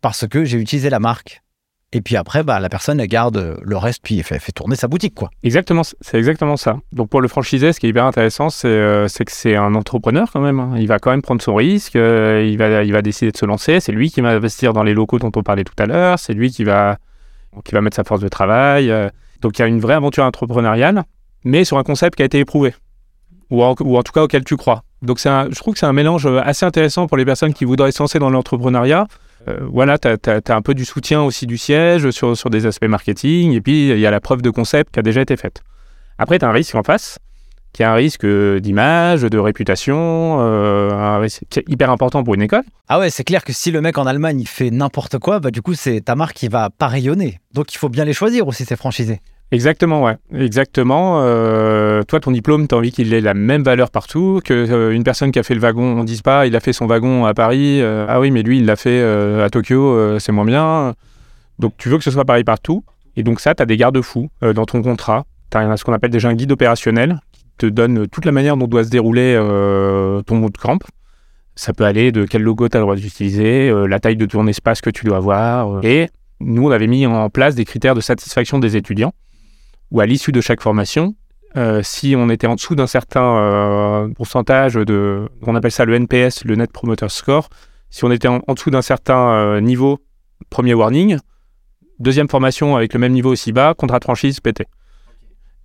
parce 0.00 0.26
que 0.26 0.44
j'ai 0.44 0.58
utilisé 0.58 0.90
la 0.90 1.00
marque. 1.00 1.40
Et 1.92 2.00
puis 2.00 2.16
après, 2.16 2.42
bah, 2.42 2.58
la 2.58 2.68
personne 2.68 2.98
elle 2.98 3.06
garde 3.06 3.56
le 3.62 3.76
reste, 3.76 4.00
puis 4.02 4.18
elle 4.18 4.24
fait, 4.24 4.40
fait 4.40 4.50
tourner 4.50 4.74
sa 4.74 4.88
boutique, 4.88 5.14
quoi. 5.14 5.30
Exactement, 5.44 5.82
c'est 5.84 6.18
exactement 6.18 6.56
ça. 6.56 6.78
Donc 6.90 7.08
pour 7.08 7.20
le 7.20 7.28
franchisé, 7.28 7.72
ce 7.72 7.78
qui 7.78 7.86
est 7.86 7.90
hyper 7.90 8.04
intéressant, 8.04 8.50
c'est 8.50 8.66
euh, 8.66 9.06
que 9.06 9.30
c'est 9.30 9.54
un 9.54 9.76
entrepreneur 9.76 10.28
quand 10.32 10.40
même. 10.40 10.58
hein. 10.58 10.74
Il 10.76 10.88
va 10.88 10.98
quand 10.98 11.12
même 11.12 11.22
prendre 11.22 11.40
son 11.40 11.54
risque, 11.54 11.94
euh, 11.94 12.44
il, 12.44 12.58
va, 12.58 12.82
il 12.82 12.92
va 12.92 13.00
décider 13.00 13.30
de 13.30 13.36
se 13.36 13.46
lancer. 13.46 13.78
C'est 13.78 13.92
lui 13.92 14.10
qui 14.10 14.20
va 14.22 14.30
investir 14.30 14.72
dans 14.72 14.82
les 14.82 14.92
locaux 14.92 15.20
dont 15.20 15.30
on 15.36 15.42
parlait 15.44 15.62
tout 15.62 15.80
à 15.80 15.86
l'heure. 15.86 16.18
C'est 16.18 16.32
lui 16.34 16.50
qui 16.50 16.64
va, 16.64 16.98
qui 17.64 17.74
va 17.74 17.80
mettre 17.80 17.96
sa 17.96 18.04
force 18.04 18.20
de 18.20 18.28
travail. 18.28 18.90
euh. 18.90 19.08
Donc 19.40 19.58
il 19.58 19.62
y 19.62 19.64
a 19.64 19.68
une 19.68 19.80
vraie 19.80 19.94
aventure 19.94 20.24
entrepreneuriale, 20.24 21.04
mais 21.44 21.64
sur 21.64 21.78
un 21.78 21.82
concept 21.82 22.16
qui 22.16 22.22
a 22.22 22.24
été 22.24 22.38
éprouvé, 22.38 22.74
ou 23.50 23.62
en, 23.62 23.74
ou 23.80 23.96
en 23.98 24.02
tout 24.02 24.12
cas 24.12 24.22
auquel 24.22 24.44
tu 24.44 24.56
crois. 24.56 24.84
Donc 25.02 25.18
je 25.18 25.54
trouve 25.60 25.74
que 25.74 25.80
c'est 25.80 25.86
un 25.86 25.92
mélange 25.92 26.26
assez 26.26 26.64
intéressant 26.64 27.06
pour 27.06 27.18
les 27.18 27.26
personnes 27.26 27.52
qui 27.52 27.66
voudraient 27.66 27.92
se 27.92 28.02
lancer 28.02 28.18
dans 28.18 28.30
l'entrepreneuriat. 28.30 29.06
Euh, 29.48 29.58
voilà, 29.70 29.98
tu 29.98 30.08
as, 30.08 30.54
un 30.54 30.62
peu 30.62 30.74
du 30.74 30.86
soutien 30.86 31.22
aussi 31.22 31.46
du 31.46 31.58
siège 31.58 32.10
sur, 32.10 32.36
sur 32.36 32.48
des 32.48 32.64
aspects 32.64 32.86
marketing, 32.86 33.52
et 33.52 33.60
puis 33.60 33.90
il 33.90 33.98
y 33.98 34.06
a 34.06 34.10
la 34.10 34.20
preuve 34.20 34.40
de 34.40 34.48
concept 34.48 34.94
qui 34.94 35.00
a 35.00 35.02
déjà 35.02 35.20
été 35.20 35.36
faite. 35.36 35.62
Après, 36.16 36.38
tu 36.38 36.44
as 36.44 36.48
un 36.48 36.52
risque 36.52 36.74
en 36.74 36.82
face, 36.82 37.18
qui 37.74 37.82
est 37.82 37.84
un 37.84 37.92
risque 37.92 38.24
euh, 38.24 38.60
d'image, 38.60 39.22
de 39.22 39.38
réputation, 39.38 40.38
euh, 40.40 40.90
un 40.92 41.18
risque 41.18 41.42
qui 41.50 41.58
est 41.58 41.64
hyper 41.68 41.90
important 41.90 42.24
pour 42.24 42.34
une 42.34 42.42
école. 42.42 42.62
Ah 42.88 42.98
ouais, 42.98 43.10
c'est 43.10 43.24
clair 43.24 43.44
que 43.44 43.52
si 43.52 43.70
le 43.70 43.82
mec 43.82 43.98
en 43.98 44.06
Allemagne 44.06 44.40
il 44.40 44.48
fait 44.48 44.70
n'importe 44.70 45.18
quoi, 45.18 45.40
bah 45.40 45.50
du 45.50 45.60
coup 45.60 45.74
c'est 45.74 46.00
ta 46.00 46.14
marque 46.14 46.36
qui 46.36 46.48
va 46.48 46.70
pas 46.70 46.86
rayonner. 46.86 47.40
Donc 47.52 47.74
il 47.74 47.78
faut 47.78 47.90
bien 47.90 48.06
les 48.06 48.14
choisir 48.14 48.48
aussi 48.48 48.64
ces 48.64 48.76
franchisés. 48.76 49.20
Exactement, 49.52 50.02
ouais. 50.02 50.16
Exactement. 50.34 51.20
Euh, 51.22 52.02
toi, 52.02 52.18
ton 52.18 52.32
diplôme, 52.32 52.66
tu 52.66 52.74
as 52.74 52.78
envie 52.78 52.90
qu'il 52.90 53.12
ait 53.12 53.20
la 53.20 53.34
même 53.34 53.62
valeur 53.62 53.90
partout, 53.90 54.40
que 54.42 54.52
euh, 54.52 54.92
une 54.92 55.04
personne 55.04 55.30
qui 55.30 55.38
a 55.38 55.42
fait 55.42 55.54
le 55.54 55.60
wagon, 55.60 56.00
on 56.00 56.02
dise 56.02 56.22
pas, 56.22 56.46
il 56.46 56.56
a 56.56 56.60
fait 56.60 56.72
son 56.72 56.86
wagon 56.86 57.24
à 57.24 57.34
Paris, 57.34 57.80
euh, 57.80 58.06
ah 58.08 58.18
oui, 58.20 58.32
mais 58.32 58.42
lui, 58.42 58.58
il 58.58 58.66
l'a 58.66 58.74
fait 58.74 59.00
euh, 59.00 59.44
à 59.44 59.50
Tokyo, 59.50 59.94
euh, 59.94 60.18
c'est 60.18 60.32
moins 60.32 60.46
bien. 60.46 60.94
Donc, 61.58 61.74
tu 61.76 61.88
veux 61.88 61.98
que 61.98 62.04
ce 62.04 62.10
soit 62.10 62.24
pareil 62.24 62.42
partout. 62.42 62.84
Et 63.16 63.22
donc, 63.22 63.38
ça, 63.38 63.54
tu 63.54 63.62
as 63.62 63.66
des 63.66 63.76
garde-fous 63.76 64.28
euh, 64.42 64.54
dans 64.54 64.64
ton 64.64 64.82
contrat. 64.82 65.24
Tu 65.52 65.58
as 65.58 65.76
ce 65.76 65.84
qu'on 65.84 65.92
appelle 65.92 66.10
déjà 66.10 66.30
un 66.30 66.34
guide 66.34 66.50
opérationnel 66.50 67.20
te 67.58 67.66
donne 67.66 68.06
toute 68.08 68.24
la 68.24 68.32
manière 68.32 68.56
dont 68.56 68.66
doit 68.66 68.84
se 68.84 68.90
dérouler 68.90 69.34
euh, 69.36 70.22
ton 70.22 70.36
mot 70.36 70.50
de 70.50 70.58
camp. 70.58 70.82
Ça 71.56 71.72
peut 71.72 71.84
aller 71.84 72.10
de 72.10 72.24
quel 72.24 72.42
logo 72.42 72.68
tu 72.68 72.76
as 72.76 72.80
le 72.80 72.84
droit 72.84 72.96
d'utiliser, 72.96 73.68
euh, 73.68 73.86
la 73.86 74.00
taille 74.00 74.16
de 74.16 74.26
ton 74.26 74.46
espace 74.46 74.80
que 74.80 74.90
tu 74.90 75.04
dois 75.04 75.18
avoir. 75.18 75.76
euh. 75.76 75.80
Et 75.82 76.08
nous, 76.40 76.66
on 76.66 76.70
avait 76.70 76.88
mis 76.88 77.06
en 77.06 77.30
place 77.30 77.54
des 77.54 77.64
critères 77.64 77.94
de 77.94 78.00
satisfaction 78.00 78.58
des 78.58 78.76
étudiants 78.76 79.12
où 79.90 80.00
à 80.00 80.06
l'issue 80.06 80.32
de 80.32 80.40
chaque 80.40 80.60
formation, 80.60 81.14
si 81.82 82.16
on 82.18 82.28
était 82.30 82.48
en 82.48 82.56
dessous 82.56 82.74
d'un 82.74 82.88
certain 82.88 84.10
pourcentage 84.16 84.74
de, 84.74 85.28
on 85.42 85.54
appelle 85.54 85.70
ça 85.70 85.84
le 85.84 85.94
NPS, 85.94 86.44
le 86.44 86.56
Net 86.56 86.72
Promoter 86.72 87.08
Score, 87.08 87.48
si 87.90 88.04
on 88.04 88.10
était 88.10 88.26
en, 88.26 88.40
dessous 88.48 88.70
d'un 88.70 88.82
certain 88.82 89.60
niveau, 89.60 90.00
premier 90.50 90.74
warning, 90.74 91.18
deuxième 92.00 92.28
formation 92.28 92.74
avec 92.74 92.92
le 92.92 92.98
même 92.98 93.12
niveau 93.12 93.30
aussi 93.30 93.52
bas, 93.52 93.74
contrat 93.74 94.00
de 94.00 94.04
franchise 94.04 94.40
pété. 94.40 94.66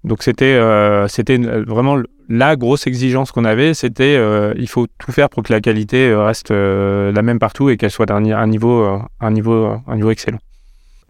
Donc 0.04 0.24
c'était 0.24 0.54
euh, 0.54 1.08
euh, 1.30 1.66
vraiment 1.68 1.98
la 2.30 2.56
grosse 2.56 2.88
exigence 2.88 3.32
qu'on 3.32 3.44
avait, 3.44 3.74
c'était 3.74 4.16
euh, 4.16 4.54
il 4.58 4.70
faut 4.70 4.88
tout 4.98 5.12
faire 5.12 5.30
pour 5.30 5.44
que 5.44 5.52
la 5.52 5.60
qualité 5.60 6.14
reste 6.14 6.52
la 6.52 7.22
même 7.22 7.40
partout 7.40 7.70
et 7.70 7.78
qu'elle 7.78 7.92
soit 7.92 8.06
d'un 8.06 8.24
un 8.26 8.48
niveau 8.48 9.02
un 9.20 9.32
niveau 9.32 9.76
un 9.88 9.96
niveau 9.96 10.12
excellent. 10.12 10.40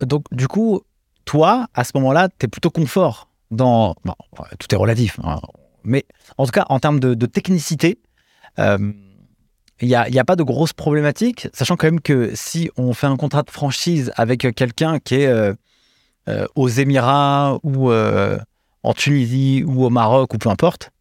Donc 0.01 0.23
du 0.31 0.47
coup, 0.47 0.81
toi 1.25 1.67
à 1.73 1.83
ce 1.83 1.91
moment-là, 1.95 2.29
tu 2.29 2.45
es 2.45 2.47
plutôt 2.47 2.71
confort 2.71 3.29
dans 3.51 3.95
tout 4.59 4.67
est 4.71 4.75
relatif, 4.75 5.19
hein. 5.23 5.39
mais 5.83 6.05
en 6.37 6.45
tout 6.45 6.51
cas 6.51 6.65
en 6.69 6.79
termes 6.79 6.99
de, 6.99 7.25
technicité, 7.25 7.99
il 8.57 9.87
n'y 9.87 9.95
a, 9.95 10.03
a 10.03 10.23
pas 10.23 10.35
de 10.35 10.43
grosses 10.43 10.73
problématiques, 10.73 11.47
sachant 11.53 11.75
quand 11.75 11.87
même 11.87 12.01
que 12.01 12.31
si 12.33 12.71
on 12.75 12.93
fait 12.93 13.07
un 13.07 13.17
contrat 13.17 13.43
de 13.43 13.51
franchise 13.51 14.11
avec 14.15 14.47
quelqu'un 14.55 14.99
qui 14.99 15.15
est 15.15 15.53
aux 16.55 16.69
Émirats 16.69 17.59
ou 17.63 17.91
en 18.83 18.93
Tunisie 18.93 19.63
ou 19.65 19.85
au 19.85 19.89
Maroc 19.89 20.33
ou 20.33 20.37
peu 20.37 20.49
importe, 20.49 20.91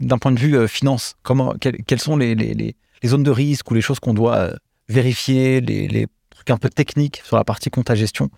d'un 0.00 0.18
point 0.18 0.32
de 0.32 0.38
vue 0.38 0.68
finance, 0.68 1.16
comment, 1.22 1.54
quelles 1.58 2.00
sont 2.00 2.16
les, 2.16 2.34
les, 2.34 2.54
les, 2.54 2.74
zones 3.06 3.22
de 3.22 3.30
risque 3.30 3.70
ou 3.70 3.74
les 3.74 3.80
choses 3.80 4.00
qu'on 4.00 4.14
doit 4.14 4.50
vérifier, 4.88 5.60
les, 5.60 6.06
trucs 6.30 6.50
un 6.50 6.56
peu 6.56 6.68
techniques 6.68 7.20
sur 7.24 7.36
la 7.36 7.44
partie 7.44 7.70
compte 7.70 7.90
à 7.90 7.94
gestion, 7.94 8.30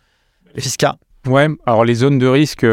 fiscal 0.56 0.94
Ouais, 1.26 1.48
alors 1.66 1.84
les 1.84 1.94
zones 1.94 2.18
de 2.18 2.26
risque, 2.26 2.66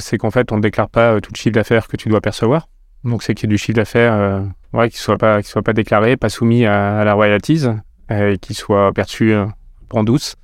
c'est 0.00 0.18
qu'en 0.18 0.30
fait, 0.30 0.52
on 0.52 0.56
ne 0.56 0.62
déclare 0.62 0.90
pas 0.90 1.18
tout 1.20 1.30
le 1.32 1.38
chiffre 1.38 1.54
d'affaires 1.54 1.88
que 1.88 1.96
tu 1.96 2.10
dois 2.10 2.20
percevoir. 2.20 2.68
Donc, 3.04 3.22
c'est 3.22 3.34
qu'il 3.34 3.48
y 3.48 3.52
ait 3.52 3.56
du 3.56 3.58
chiffre 3.58 3.76
d'affaires 3.76 4.44
ouais, 4.76 4.90
qui 4.90 4.96
ne 4.96 5.00
soit, 5.00 5.18
pas, 5.18 5.42
soit 5.42 5.62
pas 5.62 5.72
déclaré, 5.72 6.16
pas 6.16 6.28
soumis 6.28 6.66
à, 6.66 7.04
la 7.04 7.14
royalties, 7.14 7.64
euh, 8.10 8.32
et 8.32 8.38
qui 8.38 8.54
soit 8.54 8.92
perçu 8.92 9.32
euh, 9.32 9.46
en 9.90 10.04
douce. 10.04 10.36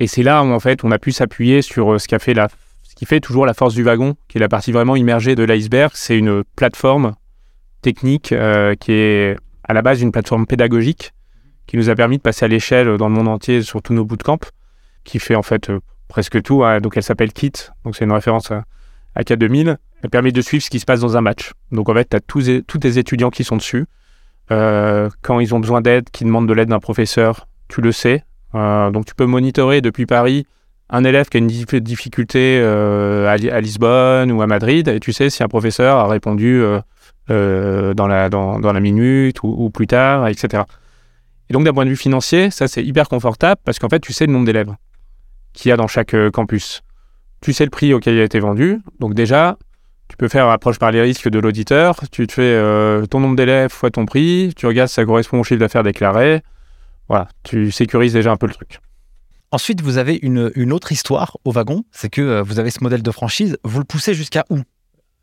Et 0.00 0.06
c'est 0.06 0.22
là 0.22 0.42
où, 0.42 0.46
en 0.50 0.60
fait, 0.60 0.84
on 0.84 0.90
a 0.90 0.98
pu 0.98 1.12
s'appuyer 1.12 1.62
sur 1.62 1.94
euh, 1.94 1.98
ce, 1.98 2.08
qui 2.08 2.14
a 2.14 2.18
fait 2.18 2.34
la, 2.34 2.48
qui 3.00 3.06
fait 3.06 3.20
toujours 3.20 3.46
la 3.46 3.54
force 3.54 3.72
du 3.72 3.82
wagon, 3.82 4.14
qui 4.28 4.36
est 4.36 4.40
la 4.42 4.50
partie 4.50 4.72
vraiment 4.72 4.94
immergée 4.94 5.34
de 5.34 5.42
l'iceberg. 5.42 5.92
C'est 5.94 6.18
une 6.18 6.44
plateforme 6.44 7.14
technique 7.80 8.34
qui 8.80 8.92
est 8.92 9.38
à 9.64 9.72
la 9.72 9.80
base 9.80 10.02
une 10.02 10.12
plateforme 10.12 10.44
pédagogique 10.44 11.14
qui 11.66 11.78
nous 11.78 11.88
a 11.88 11.94
permis 11.94 12.18
de 12.18 12.22
passer 12.22 12.44
à 12.44 12.48
l'échelle 12.48 12.98
dans 12.98 13.08
le 13.08 13.14
monde 13.14 13.28
entier 13.28 13.62
sur 13.62 13.80
tous 13.80 13.94
nos 13.94 14.04
bootcamps, 14.04 14.50
qui 15.04 15.18
fait 15.18 15.34
en 15.34 15.42
fait 15.42 15.72
presque 16.08 16.42
tout. 16.42 16.62
Hein. 16.62 16.82
Donc 16.82 16.98
elle 16.98 17.02
s'appelle 17.02 17.32
KIT, 17.32 17.70
donc 17.86 17.96
c'est 17.96 18.04
une 18.04 18.12
référence 18.12 18.50
à, 18.50 18.64
à 19.14 19.22
K2000. 19.22 19.78
Elle 20.02 20.10
permet 20.10 20.30
de 20.30 20.42
suivre 20.42 20.62
ce 20.62 20.68
qui 20.68 20.78
se 20.78 20.84
passe 20.84 21.00
dans 21.00 21.16
un 21.16 21.22
match. 21.22 21.52
Donc 21.72 21.88
en 21.88 21.94
fait, 21.94 22.10
tu 22.10 22.16
as 22.16 22.20
tous, 22.20 22.50
tous 22.66 22.78
tes 22.78 22.98
étudiants 22.98 23.30
qui 23.30 23.44
sont 23.44 23.56
dessus. 23.56 23.86
Euh, 24.50 25.08
quand 25.22 25.40
ils 25.40 25.54
ont 25.54 25.60
besoin 25.60 25.80
d'aide, 25.80 26.10
qui 26.10 26.24
demandent 26.24 26.48
de 26.48 26.52
l'aide 26.52 26.68
d'un 26.68 26.80
professeur, 26.80 27.46
tu 27.68 27.80
le 27.80 27.92
sais. 27.92 28.24
Euh, 28.54 28.90
donc 28.90 29.06
tu 29.06 29.14
peux 29.14 29.24
monitorer 29.24 29.80
depuis 29.80 30.04
Paris 30.04 30.44
un 30.90 31.04
élève 31.04 31.28
qui 31.28 31.36
a 31.36 31.40
une 31.40 31.46
difficulté 31.46 32.58
euh, 32.60 33.28
à, 33.28 33.60
Lisbonne 33.60 34.32
ou 34.32 34.42
à 34.42 34.46
Madrid, 34.46 34.88
et 34.88 35.00
tu 35.00 35.12
sais 35.12 35.30
si 35.30 35.42
un 35.42 35.48
professeur 35.48 35.98
a 35.98 36.08
répondu 36.08 36.62
dans, 37.28 38.06
la, 38.08 38.28
dans, 38.28 38.72
la 38.72 38.80
minute 38.80 39.42
ou, 39.42 39.70
plus 39.70 39.86
tard, 39.86 40.26
etc. 40.28 40.64
Et 41.48 41.52
donc 41.52 41.64
d'un 41.64 41.72
point 41.72 41.84
de 41.84 41.90
vue 41.90 41.96
financier, 41.96 42.50
ça 42.50 42.68
c'est 42.68 42.84
hyper 42.84 43.08
confortable 43.08 43.60
parce 43.64 43.78
qu'en 43.78 43.88
fait 43.88 44.00
tu 44.00 44.12
sais 44.12 44.26
le 44.26 44.32
nombre 44.32 44.46
d'élèves 44.46 44.74
qu'il 45.52 45.68
y 45.68 45.72
a 45.72 45.76
dans 45.76 45.88
chaque 45.88 46.14
campus. 46.32 46.82
Tu 47.40 47.52
sais 47.52 47.64
le 47.64 47.70
prix 47.70 47.94
auquel 47.94 48.14
il 48.14 48.20
a 48.20 48.24
été 48.24 48.40
vendu, 48.40 48.80
donc 48.98 49.14
déjà 49.14 49.56
tu 50.10 50.16
peux 50.16 50.26
faire 50.26 50.48
approche 50.48 50.80
par 50.80 50.90
les 50.90 51.00
risques 51.00 51.28
de 51.28 51.38
l'auditeur. 51.38 52.00
Tu 52.10 52.26
te 52.26 52.32
fais 52.32 52.42
euh, 52.42 53.06
ton 53.06 53.20
nombre 53.20 53.36
d'élèves 53.36 53.70
fois 53.70 53.90
ton 53.90 54.06
prix. 54.06 54.52
Tu 54.56 54.66
regardes 54.66 54.88
si 54.88 54.94
ça 54.94 55.04
correspond 55.04 55.38
au 55.38 55.44
chiffre 55.44 55.60
d'affaires 55.60 55.84
déclaré. 55.84 56.42
Voilà, 57.08 57.28
tu 57.44 57.70
sécurises 57.70 58.12
déjà 58.12 58.32
un 58.32 58.36
peu 58.36 58.48
le 58.48 58.52
truc. 58.52 58.80
Ensuite, 59.52 59.80
vous 59.80 59.98
avez 59.98 60.18
une, 60.22 60.72
autre 60.72 60.92
histoire 60.92 61.36
au 61.44 61.50
wagon. 61.50 61.84
C'est 61.90 62.08
que 62.08 62.20
euh, 62.20 62.42
vous 62.42 62.58
avez 62.58 62.70
ce 62.70 62.82
modèle 62.82 63.02
de 63.02 63.10
franchise. 63.10 63.58
Vous 63.64 63.78
le 63.78 63.84
poussez 63.84 64.14
jusqu'à 64.14 64.44
où? 64.50 64.60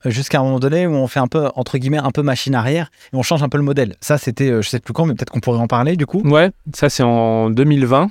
Jusqu'à 0.06 0.40
un 0.40 0.44
moment 0.44 0.60
donné 0.60 0.86
où 0.86 0.94
on 0.94 1.08
fait 1.08 1.20
un 1.20 1.28
peu, 1.28 1.50
entre 1.56 1.78
guillemets, 1.78 1.98
un 1.98 2.12
peu 2.12 2.22
machine 2.22 2.54
arrière 2.54 2.92
et 3.14 3.16
on 3.16 3.24
change 3.24 3.42
un 3.42 3.50
peu 3.50 3.58
le 3.58 3.64
modèle. 3.64 3.96
Ça, 4.00 4.18
c'était, 4.18 4.52
euh, 4.52 4.62
je 4.62 4.70
sais 4.70 4.80
plus 4.80 4.94
quand, 4.94 5.06
mais 5.06 5.16
peut-être 5.16 5.32
qu'on 5.32 5.40
pourrait 5.40 5.60
en 5.60 5.68
parler 5.68 5.96
du 5.96 6.06
coup. 6.06 6.22
Ouais, 6.24 6.52
ça 6.74 6.90
c'est 6.90 7.04
en 7.04 7.50
2020 7.50 8.10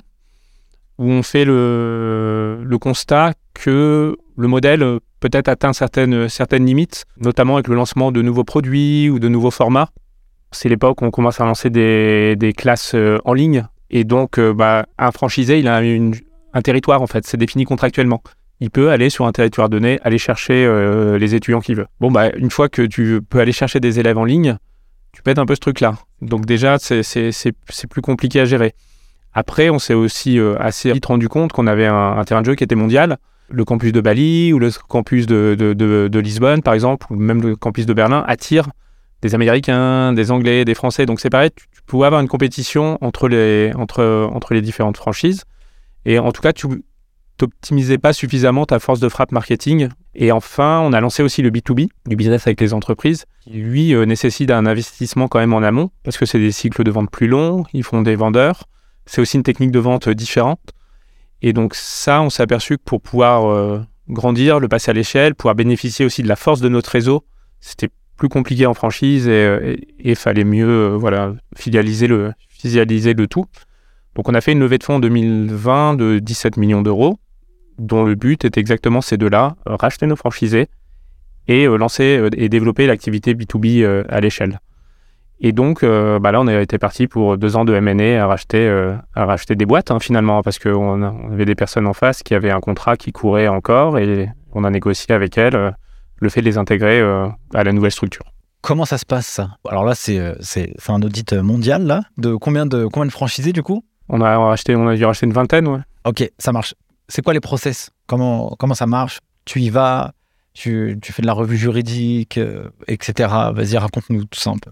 où 0.97 1.05
on 1.05 1.23
fait 1.23 1.45
le, 1.45 2.61
le 2.63 2.77
constat 2.77 3.33
que 3.53 4.17
le 4.35 4.47
modèle 4.47 4.99
peut-être 5.19 5.47
atteint 5.47 5.73
certaines, 5.73 6.29
certaines 6.29 6.65
limites, 6.65 7.05
notamment 7.19 7.55
avec 7.55 7.67
le 7.67 7.75
lancement 7.75 8.11
de 8.11 8.21
nouveaux 8.21 8.43
produits 8.43 9.09
ou 9.09 9.19
de 9.19 9.27
nouveaux 9.27 9.51
formats. 9.51 9.89
C'est 10.51 10.69
l'époque 10.69 11.01
où 11.01 11.05
on 11.05 11.11
commence 11.11 11.41
à 11.41 11.45
lancer 11.45 11.69
des, 11.69 12.35
des 12.35 12.53
classes 12.53 12.93
euh, 12.95 13.19
en 13.25 13.33
ligne. 13.33 13.67
Et 13.89 14.03
donc, 14.03 14.37
euh, 14.37 14.53
bah, 14.53 14.85
un 14.97 15.11
franchisé, 15.11 15.59
il 15.59 15.67
a 15.67 15.77
un 15.77 16.61
territoire, 16.61 17.01
en 17.01 17.07
fait. 17.07 17.25
C'est 17.25 17.37
défini 17.37 17.65
contractuellement. 17.65 18.21
Il 18.59 18.71
peut 18.71 18.89
aller 18.89 19.09
sur 19.09 19.25
un 19.25 19.31
territoire 19.31 19.69
donné, 19.69 19.99
aller 20.03 20.17
chercher 20.17 20.65
euh, 20.65 21.17
les 21.17 21.35
étudiants 21.35 21.59
qu'il 21.59 21.75
veut. 21.75 21.87
Bon, 21.99 22.11
bah, 22.11 22.29
une 22.35 22.49
fois 22.49 22.69
que 22.69 22.81
tu 22.81 23.21
peux 23.21 23.39
aller 23.39 23.51
chercher 23.51 23.79
des 23.79 23.99
élèves 23.99 24.17
en 24.17 24.25
ligne, 24.25 24.57
tu 25.11 25.21
pètes 25.21 25.39
un 25.39 25.45
peu 25.45 25.55
ce 25.55 25.59
truc-là. 25.59 25.95
Donc 26.21 26.45
déjà, 26.45 26.77
c'est 26.79 27.87
plus 27.89 28.01
compliqué 28.01 28.39
à 28.39 28.45
gérer. 28.45 28.73
Après, 29.33 29.69
on 29.69 29.77
s'est 29.77 29.93
aussi 29.93 30.39
assez 30.59 30.91
vite 30.91 31.05
rendu 31.05 31.29
compte 31.29 31.51
qu'on 31.51 31.67
avait 31.67 31.85
un, 31.85 32.17
un, 32.17 32.23
terrain 32.23 32.41
de 32.41 32.47
jeu 32.47 32.55
qui 32.55 32.63
était 32.63 32.75
mondial 32.75 33.17
le 33.49 33.65
campus 33.65 33.91
de 33.91 34.01
Bali 34.01 34.53
ou 34.53 34.59
le 34.59 34.69
campus 34.87 35.25
de, 35.25 35.55
de, 35.55 36.19
Lisbonne, 36.19 36.61
par 36.61 36.73
exemple, 36.73 37.07
ou 37.09 37.15
même 37.15 37.41
le 37.41 37.55
campus 37.55 37.85
de 37.85 37.93
Berlin, 37.93 38.23
attire 38.27 38.69
des 39.21 39.35
Américains, 39.35 40.13
des 40.13 40.31
Anglais, 40.31 40.65
des 40.65 40.75
Français. 40.75 41.05
Donc 41.05 41.19
c'est 41.19 41.29
pareil, 41.29 41.51
tu, 41.55 41.65
pouvais 41.85 42.05
avoir 42.05 42.21
une 42.21 42.27
compétition 42.27 42.97
entre 43.01 43.27
les, 43.27 43.71
entre, 43.75 44.29
entre 44.31 44.53
les 44.53 44.61
différentes 44.61 44.97
franchises. 44.97 45.43
Et 46.05 46.19
en 46.19 46.31
tout 46.31 46.41
cas, 46.41 46.53
tu 46.53 46.67
n'optimisais 47.41 47.97
pas 47.97 48.13
suffisamment 48.13 48.65
ta 48.65 48.79
force 48.79 48.99
de 48.99 49.09
frappe 49.09 49.31
marketing. 49.31 49.89
Et 50.15 50.31
enfin, 50.31 50.81
on 50.81 50.93
a 50.93 51.01
lancé 51.01 51.23
aussi 51.23 51.41
le 51.41 51.51
B2B, 51.51 51.89
du 52.07 52.15
business 52.15 52.47
avec 52.47 52.59
les 52.61 52.73
entreprises, 52.73 53.25
qui 53.41 53.51
lui 53.51 53.93
euh, 53.93 54.05
nécessite 54.05 54.51
un 54.51 54.65
investissement 54.65 55.27
quand 55.27 55.39
même 55.39 55.53
en 55.53 55.61
amont, 55.61 55.91
parce 56.03 56.17
que 56.17 56.25
c'est 56.25 56.39
des 56.39 56.51
cycles 56.51 56.83
de 56.83 56.91
vente 56.91 57.11
plus 57.11 57.27
longs, 57.27 57.65
ils 57.73 57.83
font 57.83 58.01
des 58.01 58.15
vendeurs. 58.15 58.65
C'est 59.05 59.21
aussi 59.21 59.37
une 59.37 59.43
technique 59.43 59.71
de 59.71 59.79
vente 59.79 60.09
différente. 60.09 60.59
Et 61.41 61.53
donc 61.53 61.75
ça, 61.75 62.21
on 62.21 62.29
s'est 62.29 62.43
aperçu 62.43 62.77
que 62.77 62.83
pour 62.83 63.01
pouvoir 63.01 63.45
euh, 63.45 63.79
grandir, 64.09 64.59
le 64.59 64.67
passer 64.67 64.91
à 64.91 64.93
l'échelle, 64.93 65.35
pouvoir 65.35 65.55
bénéficier 65.55 66.05
aussi 66.05 66.23
de 66.23 66.27
la 66.27 66.35
force 66.35 66.61
de 66.61 66.69
notre 66.69 66.89
réseau, 66.89 67.25
c'était 67.59 67.89
plus 68.17 68.29
compliqué 68.29 68.65
en 68.65 68.73
franchise 68.73 69.27
et 69.27 69.87
il 69.99 70.15
fallait 70.15 70.43
mieux 70.43 70.67
euh, 70.67 70.97
voilà, 70.97 71.33
fidéliser 71.55 72.07
le, 72.07 72.33
fidéliser 72.49 73.13
le 73.13 73.27
tout. 73.27 73.45
Donc 74.15 74.27
on 74.29 74.33
a 74.33 74.41
fait 74.41 74.53
une 74.53 74.59
levée 74.59 74.77
de 74.77 74.83
fonds 74.83 74.95
en 74.95 74.99
2020 74.99 75.93
de 75.95 76.19
17 76.19 76.57
millions 76.57 76.81
d'euros, 76.81 77.19
dont 77.77 78.03
le 78.03 78.15
but 78.15 78.45
est 78.45 78.57
exactement 78.57 79.01
ces 79.01 79.17
deux-là, 79.17 79.55
euh, 79.67 79.75
racheter 79.75 80.07
nos 80.07 80.15
franchisés 80.15 80.67
et 81.47 81.65
lancer 81.65 82.27
et 82.35 82.49
développer 82.49 82.87
l'activité 82.87 83.33
B2B 83.33 84.05
à 84.09 84.19
l'échelle. 84.19 84.59
Et 85.39 85.51
donc, 85.51 85.83
euh, 85.83 86.17
bah 86.19 86.31
là, 86.31 86.41
on 86.41 86.47
été 86.47 86.79
parti 86.79 87.07
pour 87.07 87.37
deux 87.37 87.55
ans 87.55 87.65
de 87.65 87.73
M&A 87.73 88.23
à 88.23 88.25
racheter, 88.25 88.67
euh, 88.67 88.95
à 89.13 89.25
racheter 89.25 89.55
des 89.55 89.65
boîtes 89.65 89.91
hein, 89.91 89.99
finalement, 89.99 90.41
parce 90.41 90.57
qu'on 90.57 91.03
on 91.03 91.31
avait 91.31 91.45
des 91.45 91.53
personnes 91.53 91.85
en 91.85 91.93
face 91.93 92.23
qui 92.23 92.33
avaient 92.33 92.49
un 92.49 92.59
contrat 92.59 92.97
qui 92.97 93.11
courait 93.11 93.47
encore 93.47 93.99
et 93.99 94.29
on 94.53 94.63
a 94.63 94.71
négocié 94.71 95.13
avec 95.13 95.37
elles 95.37 95.55
euh, 95.55 95.71
le 96.19 96.29
fait 96.29 96.41
de 96.41 96.45
les 96.45 96.57
intégrer 96.57 97.01
à 97.01 97.63
la 97.63 97.71
nouvelle 97.71 97.91
structure. 97.91 98.25
Comment 98.61 98.85
ça 98.85 98.97
se 98.97 99.05
passe 99.05 99.27
ça? 99.27 99.57
Alors 99.69 99.85
là, 99.85 99.93
c'est 99.95 100.19
un 100.87 101.01
audit 101.01 101.33
mondial 101.33 101.85
là. 101.85 102.01
De 102.17 102.35
combien 102.35 102.65
de 102.65 102.85
combien 102.85 103.05
de 103.05 103.11
franchisés 103.11 103.53
du 103.53 103.63
coup? 103.63 103.83
On 104.09 104.21
a 104.21 104.37
racheté, 104.37 104.75
on 104.75 104.87
a 104.87 104.95
dû 104.95 105.05
racheter 105.05 105.25
une 105.25 105.33
vingtaine, 105.33 105.67
ouais. 105.67 105.79
Ok, 106.05 106.29
ça 106.39 106.51
marche. 106.51 106.75
C'est 107.07 107.21
quoi 107.21 107.33
les 107.33 107.39
process? 107.39 107.91
Comment 108.07 108.55
comment 108.57 108.73
ça 108.73 108.87
marche? 108.87 109.19
Tu 109.45 109.61
y 109.61 109.69
vas 109.69 110.11
tu, 110.53 110.97
tu, 111.03 111.13
fais 111.13 111.21
de 111.21 111.27
la 111.27 111.33
revue 111.33 111.55
juridique, 111.55 112.39
etc. 112.87 113.29
Vas-y, 113.53 113.77
raconte-nous 113.77 114.25
tout 114.25 114.39
ça 114.39 114.49
un 114.49 114.57
peu. 114.57 114.71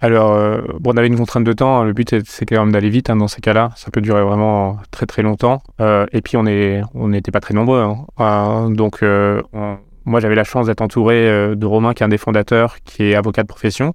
Alors, 0.00 0.32
euh, 0.32 0.60
bon, 0.78 0.92
on 0.92 0.96
avait 0.96 1.06
une 1.06 1.16
contrainte 1.16 1.44
de 1.44 1.52
temps. 1.52 1.80
Hein. 1.80 1.84
Le 1.84 1.92
but, 1.92 2.24
c'est 2.26 2.46
quand 2.46 2.60
même 2.60 2.72
d'aller 2.72 2.90
vite 2.90 3.08
hein, 3.08 3.16
dans 3.16 3.28
ces 3.28 3.40
cas-là. 3.40 3.70
Ça 3.76 3.90
peut 3.90 4.00
durer 4.00 4.22
vraiment 4.22 4.78
très 4.90 5.06
très 5.06 5.22
longtemps. 5.22 5.62
Euh, 5.80 6.06
et 6.12 6.20
puis, 6.20 6.36
on 6.36 6.46
est, 6.46 6.82
on 6.94 7.08
n'était 7.08 7.30
pas 7.30 7.40
très 7.40 7.54
nombreux. 7.54 7.82
Hein. 8.18 8.70
donc, 8.70 9.02
euh, 9.02 9.42
moi, 10.06 10.20
j'avais 10.20 10.34
la 10.34 10.44
chance 10.44 10.66
d'être 10.66 10.80
entouré 10.80 11.54
de 11.54 11.66
Romain, 11.66 11.92
qui 11.92 12.02
est 12.02 12.06
un 12.06 12.08
des 12.08 12.18
fondateurs, 12.18 12.76
qui 12.84 13.04
est 13.04 13.14
avocat 13.14 13.42
de 13.42 13.48
profession, 13.48 13.94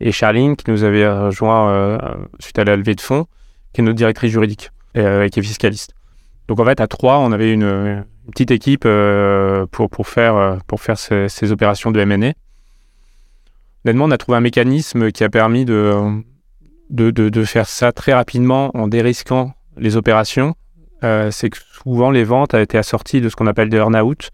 et 0.00 0.10
Charline, 0.10 0.56
qui 0.56 0.70
nous 0.70 0.84
avait 0.84 1.08
rejoint 1.08 1.98
suite 2.40 2.58
à 2.58 2.64
la 2.64 2.76
levée 2.76 2.94
de 2.94 3.00
fonds, 3.00 3.26
qui 3.72 3.80
est 3.80 3.84
notre 3.84 3.96
directrice 3.96 4.32
juridique 4.32 4.70
et 4.94 5.28
qui 5.30 5.40
est 5.40 5.42
fiscaliste. 5.42 5.94
Donc, 6.48 6.60
en 6.60 6.64
fait, 6.64 6.80
à 6.80 6.86
trois, 6.86 7.18
on 7.18 7.30
avait 7.30 7.52
une, 7.52 8.04
petite 8.32 8.50
équipe 8.50 8.88
pour, 9.70 9.90
pour 9.90 10.08
faire, 10.08 10.58
pour 10.66 10.80
faire 10.80 10.98
ces, 10.98 11.52
opérations 11.52 11.90
de 11.90 12.00
M&A 12.00 12.32
honnêtement, 13.84 14.06
on 14.06 14.10
a 14.10 14.18
trouvé 14.18 14.38
un 14.38 14.40
mécanisme 14.40 15.10
qui 15.12 15.24
a 15.24 15.28
permis 15.28 15.64
de, 15.64 16.22
de, 16.90 17.44
faire 17.44 17.68
ça 17.68 17.92
très 17.92 18.14
rapidement 18.14 18.70
en 18.74 18.88
dérisquant 18.88 19.52
les 19.76 19.96
opérations. 19.96 20.54
Euh, 21.02 21.30
c'est 21.30 21.50
que 21.50 21.58
souvent 21.58 22.10
les 22.10 22.24
ventes 22.24 22.54
ont 22.54 22.60
été 22.60 22.78
assorties 22.78 23.20
de 23.20 23.28
ce 23.28 23.36
qu'on 23.36 23.46
appelle 23.46 23.68
des 23.68 23.76
earn-out. 23.76 24.30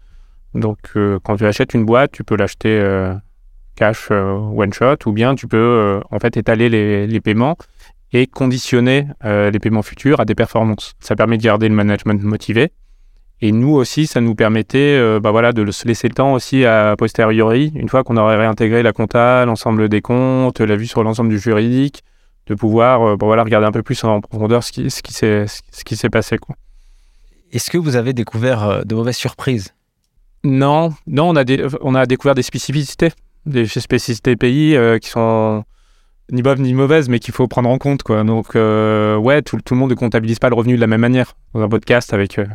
Donc, 0.53 0.79
euh, 0.95 1.19
quand 1.23 1.37
tu 1.37 1.45
achètes 1.45 1.73
une 1.73 1.85
boîte, 1.85 2.11
tu 2.11 2.23
peux 2.23 2.35
l'acheter 2.35 2.79
euh, 2.79 3.13
cash 3.75 4.11
one 4.11 4.73
shot 4.73 4.97
ou 5.05 5.11
bien 5.11 5.35
tu 5.35 5.47
peux 5.47 6.01
en 6.11 6.19
fait 6.19 6.37
étaler 6.37 6.69
les, 6.69 7.21
paiements 7.21 7.57
et 8.13 8.27
conditionner 8.27 9.07
les 9.23 9.59
paiements 9.59 9.81
futurs 9.81 10.19
à 10.19 10.25
des 10.25 10.35
performances. 10.35 10.93
Ça 10.99 11.15
permet 11.15 11.37
de 11.37 11.43
garder 11.43 11.69
le 11.69 11.75
management 11.75 12.21
motivé 12.21 12.71
et 13.43 13.51
nous 13.51 13.73
aussi, 13.73 14.05
ça 14.05 14.21
nous 14.21 14.35
permettait 14.35 14.77
euh, 14.77 15.19
bah 15.19 15.31
voilà, 15.31 15.51
de 15.51 15.69
se 15.71 15.87
laisser 15.87 16.07
le 16.07 16.13
temps 16.13 16.33
aussi 16.33 16.63
à 16.63 16.95
posteriori, 16.95 17.71
une 17.75 17.89
fois 17.89 18.03
qu'on 18.03 18.17
aurait 18.17 18.37
réintégré 18.37 18.83
la 18.83 18.93
compta, 18.93 19.45
l'ensemble 19.45 19.89
des 19.89 20.01
comptes, 20.01 20.61
la 20.61 20.75
vue 20.75 20.85
sur 20.85 21.03
l'ensemble 21.03 21.29
du 21.29 21.39
juridique, 21.39 22.03
de 22.45 22.53
pouvoir 22.53 23.01
euh, 23.01 23.17
bah 23.17 23.25
voilà, 23.25 23.43
regarder 23.43 23.65
un 23.65 23.71
peu 23.71 23.81
plus 23.81 24.03
en 24.03 24.21
profondeur 24.21 24.63
ce 24.63 24.71
qui, 24.71 24.91
s'est 24.91 26.09
passé. 26.09 26.37
Est-ce 27.51 27.71
que 27.71 27.79
vous 27.79 27.95
avez 27.95 28.13
découvert 28.13 28.63
euh, 28.63 28.81
de 28.83 28.93
mauvaises 28.93 29.17
surprises? 29.17 29.73
Non, 30.43 30.93
non 31.07 31.29
on, 31.29 31.35
a 31.35 31.43
on 31.81 31.95
a 31.95 32.05
découvert 32.05 32.35
des 32.35 32.41
spécificités, 32.41 33.11
des 33.45 33.67
spécificités 33.67 34.35
pays 34.35 34.77
qui 34.99 35.09
sont 35.09 35.63
ni 36.31 36.41
bonne 36.41 36.61
ni 36.61 36.73
mauvaise, 36.73 37.09
mais 37.09 37.19
qu'il 37.19 37.33
faut 37.33 37.47
prendre 37.47 37.69
en 37.69 37.77
compte. 37.77 38.03
Quoi. 38.03 38.23
Donc, 38.23 38.55
euh, 38.55 39.17
ouais, 39.17 39.41
tout, 39.41 39.57
le 39.69 39.75
monde 39.75 39.89
ne 39.89 39.95
comptabilise 39.95 40.39
pas 40.39 40.49
le 40.49 40.55
revenu 40.55 40.75
de 40.75 40.81
la 40.81 40.87
même 40.87 41.01
manière. 41.01 41.33
Dans 41.53 41.61
un 41.61 41.69
podcast 41.69 42.13
avec, 42.13 42.39
euh, 42.39 42.45